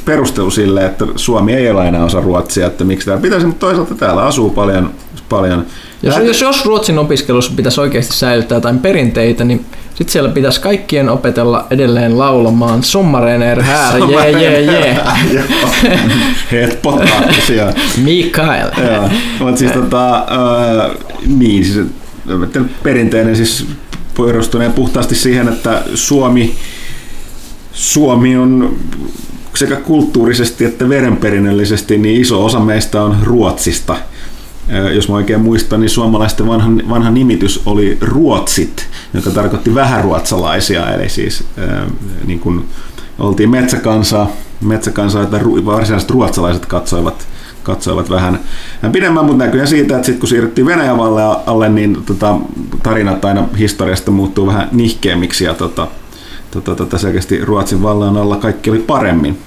perustelu 0.05 0.51
sille, 0.51 0.85
että 0.85 1.05
Suomi 1.15 1.53
ei 1.53 1.69
ole 1.69 1.87
enää 1.87 2.05
osa 2.05 2.21
Ruotsia, 2.21 2.67
että 2.67 2.83
miksi 2.83 3.05
tämä 3.05 3.21
pitäisi, 3.21 3.45
mutta 3.45 3.59
toisaalta 3.59 3.95
täällä 3.95 4.23
asuu 4.23 4.49
paljon, 4.49 4.91
paljon 5.29 5.65
Jos, 6.03 6.15
Tää- 6.15 6.23
jos, 6.23 6.41
jos 6.41 6.65
Ruotsin 6.65 6.97
opiskelussa 6.97 7.53
pitäisi 7.55 7.81
oikeasti 7.81 8.13
säilyttää 8.13 8.55
jotain 8.55 8.79
perinteitä, 8.79 9.43
niin 9.43 9.65
sitten 9.89 10.09
siellä 10.09 10.29
pitäisi 10.29 10.61
kaikkien 10.61 11.09
opetella 11.09 11.67
edelleen 11.69 12.17
laulamaan 12.17 12.83
Sommarener 12.83 13.61
här, 13.61 13.97
jee, 14.09 14.31
jee, 14.31 14.61
jee. 14.61 14.97
Joo. 15.33 15.43
Het 16.51 16.81
potaattisia. 16.81 17.73
Mikael. 18.03 18.67
Joo, 18.77 19.09
mutta 19.39 19.59
siis 19.59 19.71
tota, 19.71 20.15
äh, 20.15 20.91
niin, 21.37 21.65
siis 21.65 21.85
perinteinen 22.83 23.35
siis 23.35 23.67
perustuneen 24.17 24.73
puhtaasti 24.73 25.15
siihen, 25.15 25.47
että 25.47 25.81
Suomi, 25.95 26.55
Suomi 27.73 28.37
on 28.37 28.75
sekä 29.55 29.75
kulttuurisesti 29.75 30.65
että 30.65 30.89
verenperinnöllisesti 30.89 31.97
niin 31.97 32.21
iso 32.21 32.45
osa 32.45 32.59
meistä 32.59 33.03
on 33.03 33.17
Ruotsista. 33.23 33.95
Jos 34.93 35.09
mä 35.09 35.15
oikein 35.15 35.41
muistan, 35.41 35.79
niin 35.79 35.89
suomalaisten 35.89 36.47
vanha, 36.47 36.69
vanha 36.89 37.11
nimitys 37.11 37.61
oli 37.65 37.97
Ruotsit, 38.01 38.87
joka 39.13 39.29
tarkoitti 39.29 39.75
vähäruotsalaisia, 39.75 40.93
eli 40.93 41.09
siis 41.09 41.43
niin 42.25 42.39
kuin 42.39 42.65
oltiin 43.19 43.49
metsäkansaa, 43.49 44.31
metsäkansaa, 44.61 45.23
että 45.23 45.39
varsinaiset 45.65 46.09
ruotsalaiset 46.09 46.65
katsoivat 46.65 47.27
katsoivat 47.63 48.09
vähän 48.09 48.39
pidemmän, 48.91 49.25
mutta 49.25 49.45
näkyy 49.45 49.67
siitä, 49.67 49.95
että 49.95 50.05
sitten 50.05 50.19
kun 50.19 50.29
siirryttiin 50.29 50.65
Venäjän 50.65 50.99
alle, 51.45 51.69
niin 51.69 51.97
tota, 52.05 52.37
tarinat 52.83 53.25
aina 53.25 53.47
historiasta 53.57 54.11
muuttuu 54.11 54.47
vähän 54.47 54.69
nihkeämmiksi 54.71 55.43
ja 55.43 55.53
tota, 55.53 55.87
tota, 56.51 56.75
tota, 56.75 56.97
selkeästi 56.97 57.45
Ruotsin 57.45 57.83
vallan 57.83 58.17
alla 58.17 58.35
kaikki 58.35 58.69
oli 58.69 58.79
paremmin. 58.79 59.37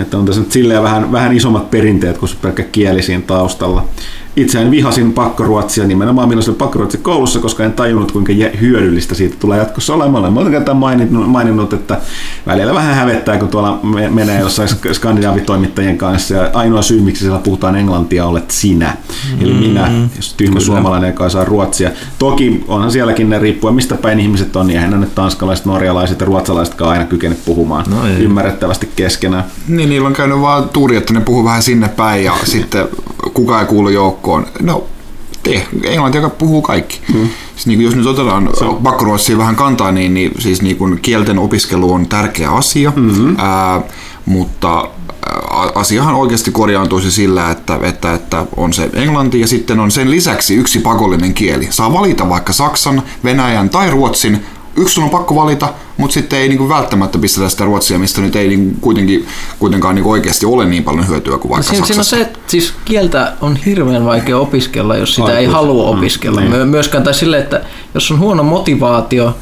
Että 0.00 0.18
on 0.18 0.24
tässä 0.24 0.40
nyt 0.40 0.52
silleen 0.52 0.82
vähän, 0.82 1.12
vähän 1.12 1.36
isommat 1.36 1.70
perinteet 1.70 2.18
kuin 2.18 2.30
pelkkä 2.42 2.62
kieli 2.62 3.02
siinä 3.02 3.22
taustalla. 3.26 3.88
Itseään 4.38 4.70
vihasin 4.70 5.12
pakkoruotsia 5.12 5.84
nimenomaan 5.84 6.28
milloin 6.28 6.42
se 6.44 6.50
oli 6.50 6.58
pakkoruotsi 6.58 6.98
koulussa, 6.98 7.38
koska 7.40 7.64
en 7.64 7.72
tajunnut 7.72 8.12
kuinka 8.12 8.32
hyödyllistä 8.60 9.14
siitä 9.14 9.36
tulee 9.40 9.58
jatkossa 9.58 9.94
olemaan. 9.94 10.22
Olen 10.24 10.32
monta 10.32 10.50
kertaa 10.50 10.74
maininnut, 10.74 11.30
maininnut, 11.30 11.72
että 11.72 11.98
välillä 12.46 12.74
vähän 12.74 12.94
hävettää, 12.94 13.38
kun 13.38 13.48
tuolla 13.48 13.80
me- 13.82 14.08
menee 14.10 14.40
jossain 14.40 14.68
sk- 14.68 14.94
skandinaavitoimittajien 14.94 15.98
kanssa 15.98 16.34
ja 16.34 16.50
ainoa 16.52 16.82
syy, 16.82 17.00
miksi 17.00 17.20
siellä 17.24 17.38
puhutaan 17.38 17.76
englantia, 17.76 18.26
olet 18.26 18.50
sinä. 18.50 18.96
Eli 19.40 19.52
minä, 19.52 19.90
jos 20.16 20.34
tyhmä 20.34 20.60
suomalainen, 20.60 21.08
joka 21.08 21.28
saa 21.28 21.44
ruotsia. 21.44 21.90
Toki 22.18 22.64
onhan 22.68 22.90
sielläkin 22.90 23.30
ne 23.30 23.38
riippuen, 23.38 23.74
mistä 23.74 23.94
päin 23.94 24.20
ihmiset 24.20 24.56
on, 24.56 24.66
niin 24.66 24.76
eihän 24.76 25.00
ne 25.00 25.06
tanskalaiset, 25.14 25.66
norjalaiset 25.66 26.20
ja 26.20 26.26
ruotsalaisetkaan 26.26 26.90
aina 26.90 27.04
kykene 27.04 27.36
puhumaan 27.44 27.84
No 27.90 28.06
ei. 28.06 28.12
ymmärrettävästi 28.24 28.88
keskenään. 28.96 29.44
Niin, 29.68 29.88
niillä 29.88 30.06
on 30.06 30.12
käynyt 30.14 30.40
vaan 30.40 30.68
tuuri, 30.68 30.96
että 30.96 31.12
ne 31.12 31.20
puhuu 31.20 31.44
vähän 31.44 31.62
sinne 31.62 31.88
päin 31.88 32.24
ja 32.24 32.32
sitten 32.44 32.88
kukaan 33.34 33.60
ei 33.60 33.66
kuulu 33.66 33.88
joukkoon. 33.88 34.46
No, 34.62 34.84
te, 35.42 35.66
englanti, 35.84 36.18
joka 36.18 36.30
puhuu 36.30 36.62
kaikki. 36.62 37.00
Hmm. 37.12 37.28
Siis 37.54 37.66
niin 37.66 37.78
kuin 37.78 37.84
jos 37.84 37.96
nyt 37.96 38.06
otetaan 38.06 38.50
pakkoruotsia 38.82 39.38
vähän 39.38 39.56
kantaa, 39.56 39.92
niin, 39.92 40.14
niin 40.14 40.32
siis 40.38 40.62
niin 40.62 40.76
kuin 40.76 40.98
kielten 41.02 41.38
opiskelu 41.38 41.92
on 41.92 42.06
tärkeä 42.06 42.50
asia, 42.50 42.92
mm-hmm. 42.96 43.36
ää, 43.38 43.80
mutta 44.26 44.88
asiahan 45.74 46.14
oikeasti 46.14 46.50
korjaantuisi 46.50 47.10
sillä, 47.10 47.50
että, 47.50 47.78
että, 47.82 48.14
että 48.14 48.46
on 48.56 48.72
se 48.72 48.90
englanti 48.92 49.40
ja 49.40 49.46
sitten 49.46 49.80
on 49.80 49.90
sen 49.90 50.10
lisäksi 50.10 50.54
yksi 50.54 50.78
pakollinen 50.78 51.34
kieli. 51.34 51.68
Saa 51.70 51.92
valita 51.92 52.28
vaikka 52.28 52.52
saksan, 52.52 53.02
venäjän 53.24 53.70
tai 53.70 53.90
ruotsin, 53.90 54.44
yksi 54.78 54.94
sun 54.94 55.04
on 55.04 55.10
pakko 55.10 55.34
valita, 55.34 55.72
mutta 55.96 56.14
sitten 56.14 56.38
ei 56.38 56.48
niinku 56.48 56.68
välttämättä 56.68 57.18
pistetä 57.18 57.48
sitä 57.48 57.64
ruotsia, 57.64 57.98
mistä 57.98 58.20
nyt 58.20 58.36
ei 58.36 58.48
niinku 58.48 58.80
kuitenkin, 58.80 59.26
kuitenkaan 59.58 59.94
niinku 59.94 60.10
oikeasti 60.10 60.46
ole 60.46 60.64
niin 60.66 60.84
paljon 60.84 61.08
hyötyä 61.08 61.38
kuin 61.38 61.50
vaikka 61.50 61.70
Siinä, 61.70 61.86
siinä 61.86 62.00
on 62.00 62.04
se, 62.04 62.20
että 62.20 62.38
siis 62.46 62.72
kieltä 62.84 63.32
on 63.40 63.56
hirveän 63.56 64.04
vaikea 64.04 64.38
opiskella, 64.38 64.96
jos 64.96 65.14
sitä 65.14 65.30
ei 65.38 65.46
Aikuis- 65.46 65.52
halua 65.54 65.92
Mm, 65.92 65.98
opiskella. 65.98 66.40
niin. 66.40 66.52
My- 66.52 66.64
Myöskään 66.64 67.04
tai 67.04 67.14
sille, 67.14 67.38
että 67.38 67.60
jos 67.94 68.10
on 68.10 68.18
huono 68.18 68.42
motivaatio, 68.42 69.36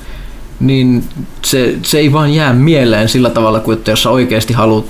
niin 0.60 1.04
se, 1.42 1.74
se 1.82 1.98
ei 1.98 2.12
vaan 2.12 2.34
jää 2.34 2.52
mieleen 2.52 3.08
sillä 3.08 3.30
tavalla 3.30 3.60
kuin 3.60 3.78
että 3.78 3.90
jos 3.90 4.02
sä 4.02 4.10
oikeasti 4.10 4.52
haluat 4.52 4.84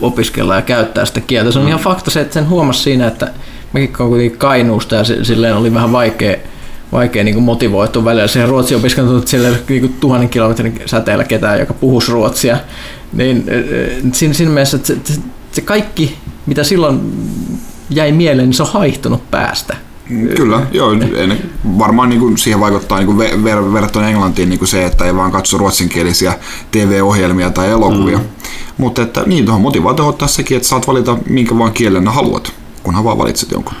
opiskella 0.00 0.54
ja 0.54 0.62
käyttää 0.62 1.04
sitä 1.04 1.20
kieltä. 1.20 1.52
Se 1.52 1.58
on 1.58 1.68
ihan 1.68 1.80
fakta 1.80 2.10
se, 2.10 2.20
että 2.20 2.34
sen 2.34 2.48
huomasi 2.48 2.80
siinä, 2.82 3.06
että 3.06 3.30
olen 3.74 3.88
kuitenkin 3.94 4.38
Kainuusta 4.38 4.94
ja 4.94 5.04
se, 5.04 5.24
silleen 5.24 5.56
oli 5.56 5.74
vähän 5.74 5.92
vaikea, 5.92 6.36
vaikea 6.92 7.24
niin 7.24 7.42
motivoitua 7.42 8.04
välillä 8.04 8.28
siihen 8.28 8.48
ruotsin 8.48 8.76
opiskeluun, 8.76 9.18
että 9.18 9.30
siellä 9.30 9.58
niin 9.68 9.96
tuhannen 10.00 10.28
kilometrin 10.28 10.82
säteellä 10.86 11.24
ketään, 11.24 11.60
joka 11.60 11.74
puhuisi 11.74 12.12
ruotsia. 12.12 12.58
Niin 13.12 13.44
siinä, 14.12 14.34
siinä 14.34 14.52
mielessä, 14.52 14.76
että 14.76 14.86
se, 14.86 14.98
se, 15.04 15.20
se 15.52 15.60
kaikki, 15.60 16.16
mitä 16.46 16.64
silloin 16.64 17.12
jäi 17.90 18.12
mieleen, 18.12 18.48
niin 18.48 18.54
se 18.54 18.62
on 18.62 18.72
haihtunut 18.72 19.30
päästä. 19.30 19.76
Kyllä, 20.36 20.66
joo. 20.72 20.92
En, 20.92 21.50
varmaan 21.78 22.08
niin 22.08 22.20
kuin 22.20 22.38
siihen 22.38 22.60
vaikuttaa 22.60 22.98
niin 22.98 23.06
kuin 23.06 23.18
ver, 23.18 23.44
ver, 23.44 23.72
verrattuna 23.72 24.08
Englantiin 24.08 24.48
niin 24.48 24.58
kuin 24.58 24.68
se, 24.68 24.86
että 24.86 25.04
ei 25.04 25.16
vaan 25.16 25.32
katso 25.32 25.58
ruotsinkielisiä 25.58 26.34
TV-ohjelmia 26.70 27.50
tai 27.50 27.70
elokuvia. 27.70 28.18
Mm. 28.18 28.24
Mutta 28.78 29.02
että 29.02 29.22
niin, 29.26 29.44
tuohon 29.44 29.62
motivaatio 29.62 30.06
ottaa 30.08 30.28
sekin, 30.28 30.56
että 30.56 30.68
saat 30.68 30.86
valita 30.86 31.18
minkä 31.28 31.58
vaan 31.58 31.72
kielen 31.72 32.08
haluat, 32.08 32.52
kunhan 32.82 33.04
vaan 33.04 33.18
valitset 33.18 33.50
jonkun. 33.50 33.74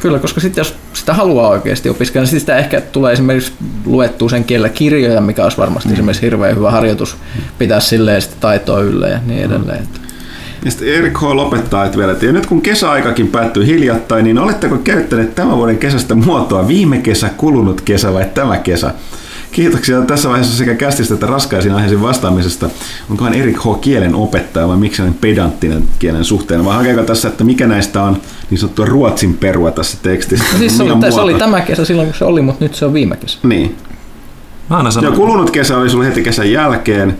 Kyllä, 0.00 0.18
koska 0.18 0.40
sitten 0.40 0.60
jos 0.60 0.76
sitä 0.92 1.14
haluaa 1.14 1.48
oikeasti 1.48 1.88
opiskella, 1.88 2.28
niin 2.30 2.40
sitä 2.40 2.56
ehkä 2.56 2.80
tulee 2.80 3.12
esimerkiksi 3.12 3.52
luettua 3.84 4.28
sen 4.28 4.44
kielellä 4.44 4.68
kirjoja, 4.68 5.20
mikä 5.20 5.44
olisi 5.44 5.58
varmasti 5.58 5.88
mm. 5.88 5.94
esimerkiksi 5.94 6.22
hirveän 6.22 6.56
hyvä 6.56 6.70
harjoitus 6.70 7.16
pitää 7.58 7.80
silleen 7.80 8.22
sitä 8.22 8.34
taitoa 8.40 8.80
yllä 8.80 9.08
ja 9.08 9.18
niin 9.26 9.44
edelleen. 9.44 9.80
Mm. 9.80 10.08
Ja 10.64 10.70
sitten 10.70 10.88
Erik 10.94 11.18
H. 11.18 11.22
lopettaa 11.22 11.84
että 11.84 11.98
vielä, 11.98 12.12
että 12.12 12.26
ja 12.26 12.32
nyt 12.32 12.46
kun 12.46 12.62
kesäaikakin 12.62 13.28
päättyy 13.28 13.66
hiljattain, 13.66 14.24
niin 14.24 14.38
oletteko 14.38 14.78
käyttäneet 14.78 15.34
tämän 15.34 15.56
vuoden 15.56 15.78
kesästä 15.78 16.14
muotoa 16.14 16.68
viime 16.68 16.98
kesä, 16.98 17.30
kulunut 17.36 17.80
kesä 17.80 18.12
vai 18.12 18.24
tämä 18.34 18.56
kesä? 18.56 18.94
Kiitoksia 19.58 20.00
tässä 20.00 20.28
vaiheessa 20.28 20.56
sekä 20.56 20.74
kästistä 20.74 21.14
että 21.14 21.26
raskaisiin 21.26 21.74
aiheisiin 21.74 22.02
vastaamisesta. 22.02 22.70
Onkohan 23.10 23.34
Erik 23.34 23.56
H. 23.58 23.80
kielen 23.80 24.14
opettaja 24.14 24.68
vai 24.68 24.76
miksi 24.76 25.02
hän 25.02 25.14
pedanttinen 25.14 25.84
kielen 25.98 26.24
suhteen? 26.24 26.64
Vai 26.64 26.76
hakeeko 26.76 27.02
tässä, 27.02 27.28
että 27.28 27.44
mikä 27.44 27.66
näistä 27.66 28.02
on 28.02 28.16
niin 28.50 28.58
sanottua 28.58 28.86
ruotsin 28.86 29.34
perua 29.34 29.70
tässä 29.70 29.98
tekstissä? 30.02 30.58
Siis 30.58 30.76
se 30.76 30.82
oli, 30.82 31.12
se 31.12 31.20
oli 31.20 31.34
tämä 31.34 31.60
kesä 31.60 31.84
silloin, 31.84 32.08
kun 32.08 32.18
se 32.18 32.24
oli, 32.24 32.42
mutta 32.42 32.64
nyt 32.64 32.74
se 32.74 32.84
on 32.84 32.92
viime 32.92 33.16
kesä. 33.16 33.38
Niin. 33.42 33.76
Mä 34.70 34.76
aina 34.76 34.90
sanon. 34.90 35.12
Ja 35.12 35.16
kulunut 35.16 35.50
kesä 35.50 35.78
oli 35.78 35.90
sulla 35.90 36.04
heti 36.04 36.22
kesän 36.22 36.52
jälkeen. 36.52 37.16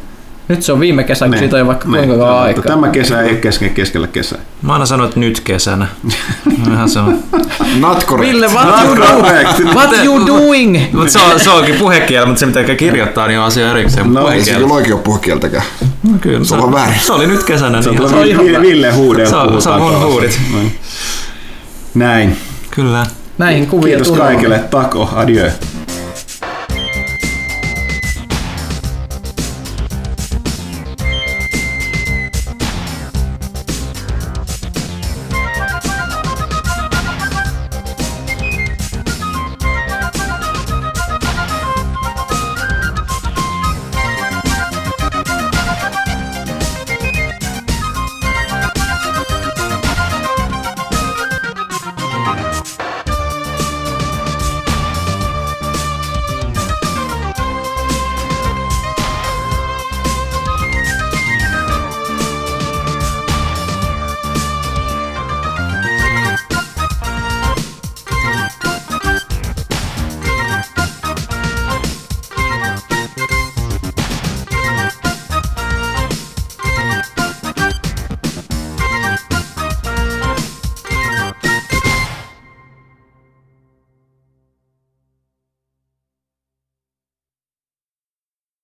Nyt 0.49 0.63
se 0.63 0.73
on 0.73 0.81
viime 0.81 1.05
kesä, 1.05 1.27
kun 1.29 1.39
siitä 1.39 1.57
on 1.57 1.67
vaikka 1.67 1.89
kuinka 1.89 2.17
kauan 2.17 2.43
aikaa. 2.43 2.65
Tämä 2.65 2.89
kesä 2.89 3.23
ei 3.23 3.37
kesken 3.37 3.71
keskellä 3.71 4.07
kesää. 4.07 4.39
Mä 4.63 4.73
aina 4.73 4.87
sanon, 4.87 5.07
että 5.07 5.21
nyt 5.21 5.41
kesänä. 5.41 5.87
Ihan 6.73 6.89
se 6.89 6.99
on. 6.99 7.19
Not 7.81 8.07
correct. 8.07 8.33
Ville, 8.33 8.47
what, 8.47 8.67
Not 8.67 8.85
you, 8.85 8.97
correct. 8.97 9.59
Do? 9.59 9.65
what 9.65 10.05
you 10.05 10.27
doing? 10.27 10.79
Mut 10.93 11.11
se, 11.11 11.19
on, 11.19 11.41
se 11.41 11.51
onkin 11.51 11.75
puhekielä, 11.75 12.27
mutta 12.27 12.41
se 12.41 12.47
mitä 12.47 12.75
kirjoittaa, 12.75 13.27
niin 13.27 13.39
on 13.39 13.45
asia 13.45 13.71
erikseen. 13.71 14.15
No 14.15 14.31
ei 14.31 14.45
se 14.45 14.53
kyllä 14.53 14.75
oikein 14.75 14.95
ole 14.95 15.03
puhekieltäkään. 15.03 15.65
No 16.03 16.19
kyllä. 16.21 16.45
Se, 16.45 16.55
on 16.55 16.73
väärin. 16.73 17.01
Se 17.01 17.13
oli 17.13 17.27
nyt 17.27 17.43
kesänä. 17.43 17.83
Se, 17.83 17.91
niin 17.91 18.09
se 18.09 18.17
on 18.17 18.27
ihan 18.27 18.63
Ville 18.63 18.93
huuden 18.93 19.29
Se 19.29 19.37
on, 19.37 19.63
se 19.63 19.69
on 19.71 19.81
mun 19.83 20.07
huudit. 20.07 20.41
Näin. 21.95 22.37
Kyllä. 22.71 23.07
Näihin 23.39 23.67
kuvia 23.67 23.97
Kiitos 23.97 24.19
kaikille. 24.19 24.59
Tako. 24.59 25.11
Adieu. 25.15 25.51